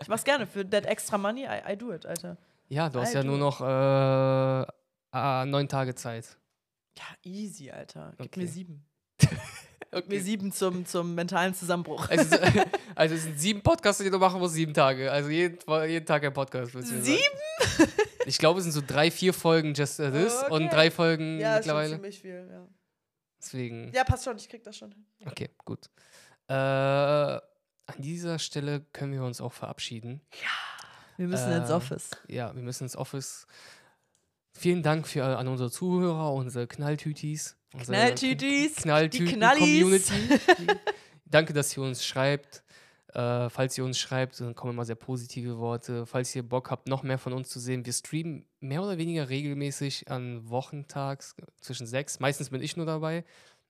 ich 0.00 0.08
mach's 0.08 0.24
gerne. 0.24 0.46
Für 0.46 0.68
that 0.68 0.84
extra 0.86 1.16
money, 1.16 1.44
I, 1.44 1.72
I 1.72 1.76
do 1.76 1.92
it, 1.92 2.04
Alter. 2.04 2.36
Ja, 2.68 2.88
du 2.90 3.00
hast 3.00 3.14
ja 3.14 3.22
nur 3.22 3.38
noch 3.38 3.60
äh, 3.60 3.64
ah, 5.12 5.44
neun 5.46 5.68
Tage 5.68 5.94
Zeit. 5.94 6.36
Ja, 6.98 7.04
easy, 7.22 7.70
Alter. 7.70 8.12
Gib 8.18 8.26
Okay. 8.26 8.40
mir 8.40 8.48
sieben. 8.48 8.84
mir 10.08 10.20
sieben 10.20 10.52
zum, 10.52 10.84
zum 10.86 11.14
mentalen 11.14 11.54
Zusammenbruch. 11.54 12.08
Also, 12.08 12.36
also 12.94 13.14
es 13.14 13.22
sind 13.24 13.38
sieben 13.38 13.62
Podcasts, 13.62 14.02
die 14.02 14.10
du 14.10 14.18
machen 14.18 14.40
musst, 14.40 14.54
sieben 14.54 14.74
Tage. 14.74 15.10
Also 15.10 15.28
jeden, 15.30 15.58
jeden 15.88 16.06
Tag 16.06 16.24
ein 16.24 16.32
Podcast. 16.32 16.72
Sieben? 16.72 17.20
Ich 18.26 18.38
glaube, 18.38 18.58
es 18.58 18.64
sind 18.64 18.72
so 18.72 18.82
drei, 18.86 19.10
vier 19.10 19.34
Folgen 19.34 19.74
Just 19.74 20.00
uh, 20.00 20.10
This 20.10 20.34
Okay. 20.44 20.52
und 20.52 20.72
drei 20.72 20.90
Folgen 20.90 21.38
Ja, 21.40 21.56
ist 21.58 21.66
schon 21.66 21.74
mittlerweile. 21.76 21.94
ziemlich 21.96 22.20
viel, 22.20 22.48
ja. 22.50 22.66
Deswegen. 23.38 23.92
Ja, 23.94 24.04
passt 24.04 24.24
schon, 24.24 24.36
ich 24.36 24.48
krieg 24.48 24.62
das 24.64 24.76
schon 24.76 24.92
hin. 24.92 25.04
Okay, 25.26 25.50
gut. 25.64 25.90
Äh, 26.48 26.54
an 26.54 27.40
dieser 27.98 28.38
Stelle 28.38 28.80
können 28.92 29.12
wir 29.12 29.22
uns 29.24 29.40
auch 29.42 29.52
verabschieden. 29.52 30.22
Wir 31.18 31.28
müssen 31.28 31.52
ins 31.52 31.68
Äh, 31.70 31.74
Office. 31.74 32.10
Ja, 32.28 32.54
wir 32.54 32.62
müssen 32.62 32.84
ins 32.84 32.96
Office. 32.96 33.46
Vielen 34.56 34.82
Dank 34.82 35.06
für, 35.06 35.24
an 35.24 35.48
unsere 35.48 35.70
Zuhörer, 35.70 36.32
unsere 36.32 36.66
Knalltütis. 36.66 37.56
unsere 37.74 37.92
Knalltütis, 37.98 38.74
die 38.76 38.82
Knalltüten-Community. 38.82 40.12
Knallis. 40.38 40.80
Danke, 41.26 41.52
dass 41.52 41.76
ihr 41.76 41.82
uns 41.82 42.04
schreibt. 42.06 42.62
Äh, 43.14 43.48
falls 43.48 43.78
ihr 43.78 43.84
uns 43.84 43.98
schreibt, 43.98 44.40
dann 44.40 44.56
kommen 44.56 44.72
immer 44.72 44.84
sehr 44.84 44.96
positive 44.96 45.58
Worte. 45.58 46.04
Falls 46.04 46.34
ihr 46.34 46.42
Bock 46.42 46.70
habt, 46.70 46.88
noch 46.88 47.04
mehr 47.04 47.18
von 47.18 47.32
uns 47.32 47.48
zu 47.48 47.60
sehen, 47.60 47.86
wir 47.86 47.92
streamen 47.92 48.44
mehr 48.58 48.82
oder 48.82 48.98
weniger 48.98 49.28
regelmäßig 49.28 50.10
an 50.10 50.48
Wochentags 50.50 51.36
zwischen 51.60 51.86
sechs. 51.86 52.18
Meistens 52.18 52.50
bin 52.50 52.60
ich 52.60 52.76
nur 52.76 52.86
dabei. 52.86 53.24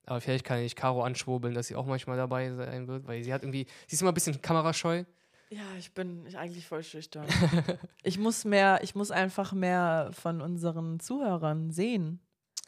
Aber 0.07 0.21
vielleicht 0.21 0.45
kann 0.45 0.61
ich 0.61 0.77
Caro 0.77 1.03
anschwurbeln, 1.03 1.55
dass 1.55 1.67
sie 1.67 1.77
auch 1.77 1.87
manchmal 1.87 2.17
dabei 2.17 2.55
sein 2.55 2.89
wird, 2.89 3.07
weil 3.07 3.23
sie 3.23 3.33
hat 3.33 3.43
irgendwie, 3.43 3.67
sie 3.87 3.95
ist 3.97 4.03
immer 4.03 4.13
ein 4.13 4.15
bisschen 4.15 4.41
kamerascheu. 4.41 5.05
Ja, 5.51 5.63
ich 5.79 5.93
bin 5.93 6.27
ich 6.27 6.37
eigentlich 6.37 6.67
voll 6.67 6.83
schüchtern. 6.83 7.27
ich 8.03 8.19
muss 8.19 8.45
mehr, 8.45 8.81
ich 8.83 8.95
muss 8.95 9.11
einfach 9.11 9.53
mehr 9.53 10.11
von 10.13 10.41
unseren 10.41 11.01
Zuhörern 11.01 11.71
sehen. 11.71 12.21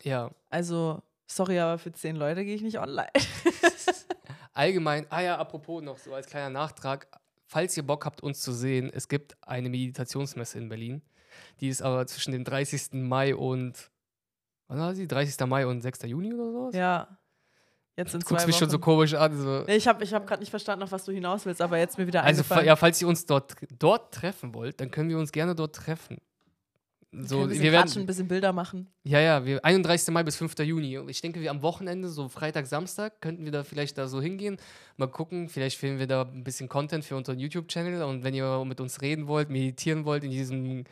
Ja, 0.03 0.31
Also, 0.51 1.03
sorry, 1.27 1.59
aber 1.59 1.79
für 1.79 1.93
zehn 1.93 2.17
Leute 2.17 2.45
gehe 2.45 2.55
ich 2.55 2.63
nicht 2.63 2.79
online. 2.79 3.11
allgemein, 4.57 5.07
ah 5.11 5.21
ja, 5.21 5.39
apropos 5.39 5.83
noch 5.83 5.99
so 5.99 6.15
als 6.15 6.27
kleiner 6.27 6.51
Nachtrag, 6.51 7.07
falls 7.47 7.77
ihr 7.77 7.87
Bock 7.87 8.05
habt, 8.05 8.23
uns 8.23 8.41
zu 8.41 8.53
sehen, 8.53 8.91
es 8.93 9.09
gibt 9.09 9.37
eine 9.43 9.69
Meditationsmesse 9.69 10.59
in 10.59 10.69
Berlin. 10.69 11.03
Die 11.61 11.69
ist 11.69 11.83
aber 11.83 12.07
zwischen 12.07 12.33
dem 12.33 12.45
30. 12.45 12.93
Mai 12.95 13.35
und, 13.35 13.91
wann 14.69 14.79
war 14.79 14.95
sie? 14.95 15.07
30. 15.07 15.47
Mai 15.47 15.67
und 15.67 15.83
6. 15.83 16.03
Juni 16.05 16.33
oder 16.33 16.51
sowas? 16.51 16.75
ja. 16.75 17.19
Jetzt 17.99 18.13
in 18.13 18.21
Du 18.21 18.27
guckst 18.27 18.47
mich 18.47 18.57
schon 18.57 18.69
so 18.69 18.79
komisch 18.79 19.15
an. 19.15 19.35
So. 19.35 19.65
Nee, 19.67 19.77
ich 19.77 19.89
habe 19.89 20.05
ich 20.05 20.13
hab 20.13 20.27
gerade 20.27 20.41
nicht 20.41 20.51
verstanden, 20.51 20.83
auf 20.83 20.93
was 20.93 21.07
du 21.07 21.13
hinaus 21.13 21.47
willst, 21.47 21.63
aber 21.63 21.79
jetzt 21.79 21.97
mir 21.97 22.07
wieder 22.07 22.23
Also, 22.23 22.43
ja, 22.61 22.77
falls 22.77 23.01
ihr 23.01 23.09
uns 23.09 23.25
dort, 23.25 23.57
dort 23.79 24.13
treffen 24.13 24.53
wollt, 24.53 24.81
dann 24.81 24.91
können 24.91 25.09
wir 25.09 25.19
uns 25.19 25.33
gerne 25.33 25.55
dort 25.55 25.75
treffen. 25.75 26.19
So, 27.23 27.47
bisschen 27.47 27.63
wir 27.63 27.71
quatschen, 27.71 27.93
ein 27.93 27.95
werden, 27.97 28.07
bisschen 28.07 28.29
Bilder 28.29 28.53
machen. 28.53 28.89
ja, 29.05 29.21
ja, 29.21 29.45
wir, 29.45 29.65
31. 29.65 30.13
Mai 30.13 30.23
bis 30.23 30.37
5. 30.37 30.59
Juni. 30.59 30.99
Ich 31.09 31.21
denke, 31.21 31.41
wir 31.41 31.51
am 31.51 31.63
Wochenende, 31.63 32.09
so 32.09 32.29
Freitag, 32.29 32.67
Samstag, 32.67 33.21
könnten 33.21 33.45
wir 33.45 33.53
da 33.53 33.65
vielleicht 33.65 33.97
da 33.97 34.07
so 34.09 34.21
hingehen. 34.21 34.59
Mal 34.97 35.09
gucken, 35.09 35.49
vielleicht 35.49 35.79
finden 35.79 35.99
wir 35.99 36.07
da 36.07 36.23
ein 36.23 36.45
bisschen 36.45 36.69
Content 36.69 37.05
für 37.05 37.17
unseren 37.17 37.39
YouTube-Channel. 37.39 38.03
Und 38.03 38.25
wenn 38.25 38.35
ihr 38.35 38.65
mit 38.65 38.81
uns 38.81 39.01
reden 39.01 39.27
wollt, 39.29 39.49
meditieren 39.49 40.05
wollt, 40.05 40.25
in 40.25 40.31
diesem 40.31 40.85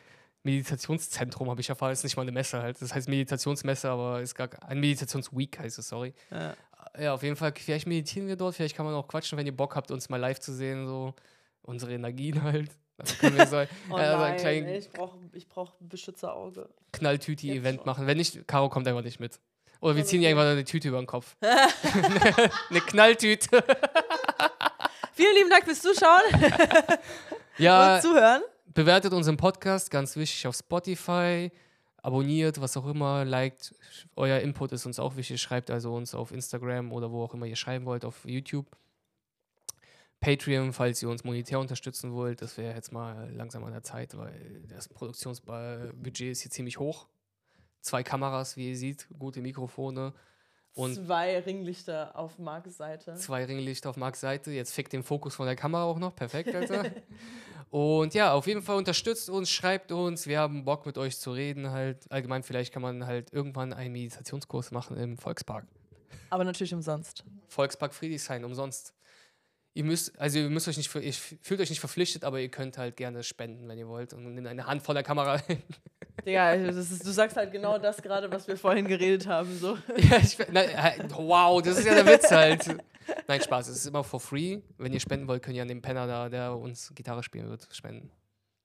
Meditationszentrum, 0.45 1.51
habe 1.51 1.61
ich 1.61 1.68
erfahren, 1.68 1.93
ist 1.93 2.05
nicht 2.05 2.16
mal 2.16 2.22
eine 2.22 2.33
Messe 2.33 2.62
halt. 2.62 2.81
Das 2.81 2.95
heißt 2.95 3.09
Meditationsmesse, 3.09 3.91
aber 3.91 4.20
ist 4.20 4.35
gar 4.35 4.49
ein 4.66 4.79
Meditationsweek 4.81 5.59
heißt 5.59 5.79
es, 5.79 5.89
sorry. 5.89 6.14
Ja. 6.31 6.55
Ja, 6.99 7.14
auf 7.14 7.22
jeden 7.22 7.35
Fall, 7.35 7.53
vielleicht 7.57 7.87
meditieren 7.87 8.29
wir 8.29 8.37
dort, 8.37 8.55
vielleicht 8.55 8.77
kann 8.77 8.87
man 8.87 8.95
auch 8.95 9.09
quatschen, 9.09 9.37
wenn 9.39 9.47
ihr 9.47 9.57
Bock 9.57 9.75
habt, 9.75 9.91
uns 9.91 10.09
mal 10.11 10.18
live 10.18 10.39
zu 10.39 10.53
sehen, 10.53 10.87
so 10.87 11.14
unsere 11.62 11.93
Energien 11.95 12.43
halt. 12.43 12.70
Können 13.21 13.37
wir 13.37 13.47
so 13.47 13.57
Oh 13.57 13.63
äh, 13.63 13.67
so 13.89 13.97
nein, 13.97 14.21
ein 14.21 14.37
kleinen 14.37 14.67
ey, 14.69 14.79
ich 14.79 14.91
brauche 14.91 15.19
ich 15.33 15.49
brauch 15.49 15.73
ein 15.81 15.89
Beschützerauge. 15.89 16.69
Knalltüti-Event 16.93 17.85
machen. 17.87 18.07
Wenn 18.07 18.17
nicht, 18.19 18.47
Caro 18.47 18.69
kommt 18.69 18.87
einfach 18.89 19.03
nicht 19.03 19.19
mit. 19.21 19.41
Oder 19.81 19.97
wir 19.97 20.03
Ja, 20.03 20.07
ziehen 20.09 20.21
okay. 20.21 20.29
irgendwann 20.29 20.47
eine 20.49 20.65
Tüte 20.65 20.89
über 20.89 20.99
den 20.99 21.07
Kopf. 21.07 21.37
eine 22.71 22.81
Knalltüte. 22.81 23.65
Vielen 25.13 25.35
lieben 25.37 25.51
Dank 25.51 25.65
fürs 25.65 25.81
Zuschauen 25.83 26.99
Ja, 27.59 27.97
und 27.97 28.03
Zuhören. 28.03 28.43
bewertet 28.73 29.13
unseren 29.13 29.37
Podcast, 29.37 29.91
ganz 29.91 30.17
wichtig, 30.17 30.47
auf 30.47 30.57
Spotify. 30.57 31.51
Abonniert, 32.03 32.61
was 32.61 32.77
auch 32.77 32.87
immer, 32.87 33.25
liked. 33.25 33.75
Euer 34.17 34.41
Input 34.41 34.73
ist 34.73 34.85
uns 34.87 34.99
auch 34.99 35.17
wichtig. 35.17 35.41
Schreibt 35.41 35.71
also 35.71 35.95
uns 35.95 36.15
auf 36.15 36.33
Instagram 36.33 36.93
oder 36.93 37.11
wo 37.11 37.25
auch 37.25 37.33
immer 37.35 37.47
ihr 37.47 37.57
schreiben 37.57 37.87
wollt, 37.87 38.05
auf 38.05 38.25
YouTube. 38.27 38.67
Patreon, 40.25 40.72
falls 40.72 41.03
ihr 41.03 41.11
uns 41.11 41.22
monetär 41.22 41.61
unterstützen 41.61 42.14
wollt. 42.14 42.41
Das 42.41 42.57
wäre 42.57 42.75
jetzt 42.75 42.93
mal 42.93 43.31
langsam 43.35 43.62
an 43.64 43.72
der 43.72 43.83
Zeit, 43.83 44.16
weil 44.16 44.62
das 44.68 44.89
Produktionsbudget 44.89 46.33
ist 46.33 46.41
hier 46.41 46.51
ziemlich 46.51 46.79
hoch. 46.79 47.07
Zwei 47.83 48.03
Kameras, 48.03 48.57
wie 48.57 48.70
ihr 48.70 48.77
seht, 48.77 49.07
gute 49.18 49.43
Mikrofone 49.43 50.14
und 50.72 50.95
Zwei 50.95 51.39
Ringlichter 51.41 52.16
auf 52.18 52.39
Marks 52.39 52.79
Seite. 52.79 53.16
zwei 53.16 53.45
Ringlichter 53.45 53.91
auf 53.91 53.99
Marks 53.99 54.20
Seite. 54.20 54.51
Jetzt 54.51 54.72
fickt 54.72 54.95
den 54.95 55.03
Fokus 55.03 55.35
von 55.35 55.45
der 55.45 55.57
Kamera 55.57 55.85
auch 55.85 55.99
noch. 55.99 56.16
Perfekt, 56.16 56.55
Alter. 56.55 56.91
und 57.70 58.14
ja, 58.14 58.33
auf 58.33 58.47
jeden 58.47 58.62
Fall 58.62 58.77
unterstützt 58.77 59.29
uns, 59.29 59.51
schreibt 59.51 59.93
uns. 59.93 60.27
Wir 60.27 60.41
haben 60.41 60.64
Bock 60.64 60.87
mit 60.87 60.97
euch 60.97 61.18
zu 61.18 61.33
reden. 61.33 61.70
Halt 61.70 62.11
allgemein, 62.11 62.43
vielleicht 62.43 62.72
kann 62.72 62.81
man 62.81 63.05
halt 63.07 63.31
irgendwann 63.31 63.75
einen 63.75 63.93
Meditationskurs 63.93 64.70
machen 64.70 64.97
im 64.97 65.18
Volkspark. 65.18 65.66
Aber 66.31 66.45
natürlich 66.45 66.72
umsonst. 66.72 67.25
Volkspark 67.49 67.93
Friedrichshain, 67.93 68.43
umsonst. 68.47 68.94
Ihr 69.77 69.83
müsst, 69.83 70.18
also 70.20 70.39
ihr 70.39 70.49
müsst 70.51 70.68
euch 70.68 70.77
nicht, 70.77 70.95
ihr 70.95 71.12
fühlt 71.12 71.61
euch 71.61 71.68
nicht 71.68 71.81
verpflichtet, 71.81 72.22
aber 72.22 72.41
ihr 72.41 72.49
könnt 72.49 72.79
halt 72.79 72.97
gerne 72.97 73.25
spenden, 73.25 73.68
wenn 73.68 73.77
ihr 73.77 73.89
wollt. 73.89 74.12
Und 74.12 74.39
in 74.39 74.47
eine 74.47 74.66
Hand 74.66 74.83
voller 74.83 75.03
Kamera. 75.03 75.41
Digga, 76.25 76.57
das 76.57 76.77
ist, 76.77 77.05
du 77.05 77.11
sagst 77.11 77.37
halt 77.37 77.51
genau 77.51 77.79
das 77.79 78.01
gerade, 78.01 78.31
was 78.31 78.47
wir 78.47 78.57
vorhin 78.57 78.87
geredet 78.87 79.27
haben. 79.27 79.59
So. 79.59 79.77
ja, 79.97 80.18
ich, 80.18 80.39
nein, 80.53 81.09
wow, 81.11 81.61
das 81.61 81.79
ist 81.79 81.87
ja 81.87 81.95
der 81.95 82.07
Witz 82.07 82.31
halt. 82.31 82.68
Nein, 83.27 83.41
Spaß, 83.41 83.68
es 83.68 83.79
ist 83.79 83.87
immer 83.87 84.05
for 84.05 84.20
free. 84.20 84.61
Wenn 84.79 84.93
ihr 84.93 85.01
spenden 85.01 85.27
wollt, 85.27 85.43
könnt 85.43 85.57
ihr 85.57 85.62
an 85.62 85.68
den 85.68 85.83
Penner 85.83 86.07
da, 86.07 86.29
der 86.29 86.57
uns 86.57 86.95
Gitarre 86.95 87.25
spielen 87.25 87.51
wird, 87.51 87.66
spenden. 87.72 88.12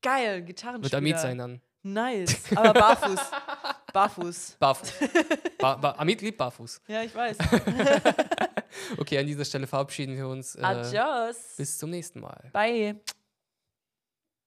Geil, 0.04 0.44
Gitarrenspieler. 0.44 0.84
Wird 0.84 0.94
Amit 0.94 1.20
sein 1.20 1.38
dann. 1.40 1.62
Nice. 1.84 2.36
Aber 2.56 2.74
barfuß. 2.74 3.20
barfuß. 3.94 4.58
Barfuß. 4.60 4.94
Ba 5.58 5.76
ba 5.76 5.92
Amit 5.98 6.22
liebt 6.22 6.38
barfuß. 6.38 6.82
Ja, 6.88 7.04
ich 7.04 7.16
weiß. 7.16 7.38
Okay, 8.98 9.18
an 9.18 9.26
dieser 9.26 9.46
Stelle 9.46 9.66
verabschieden 9.68 10.16
wir 10.16 10.28
uns. 10.28 10.56
Äh, 10.56 10.62
Adios. 10.62 11.38
bis 11.58 11.78
zum 11.78 11.90
nächsten 11.90 12.20
Mal. 12.20 12.50
Bye. 12.54 13.00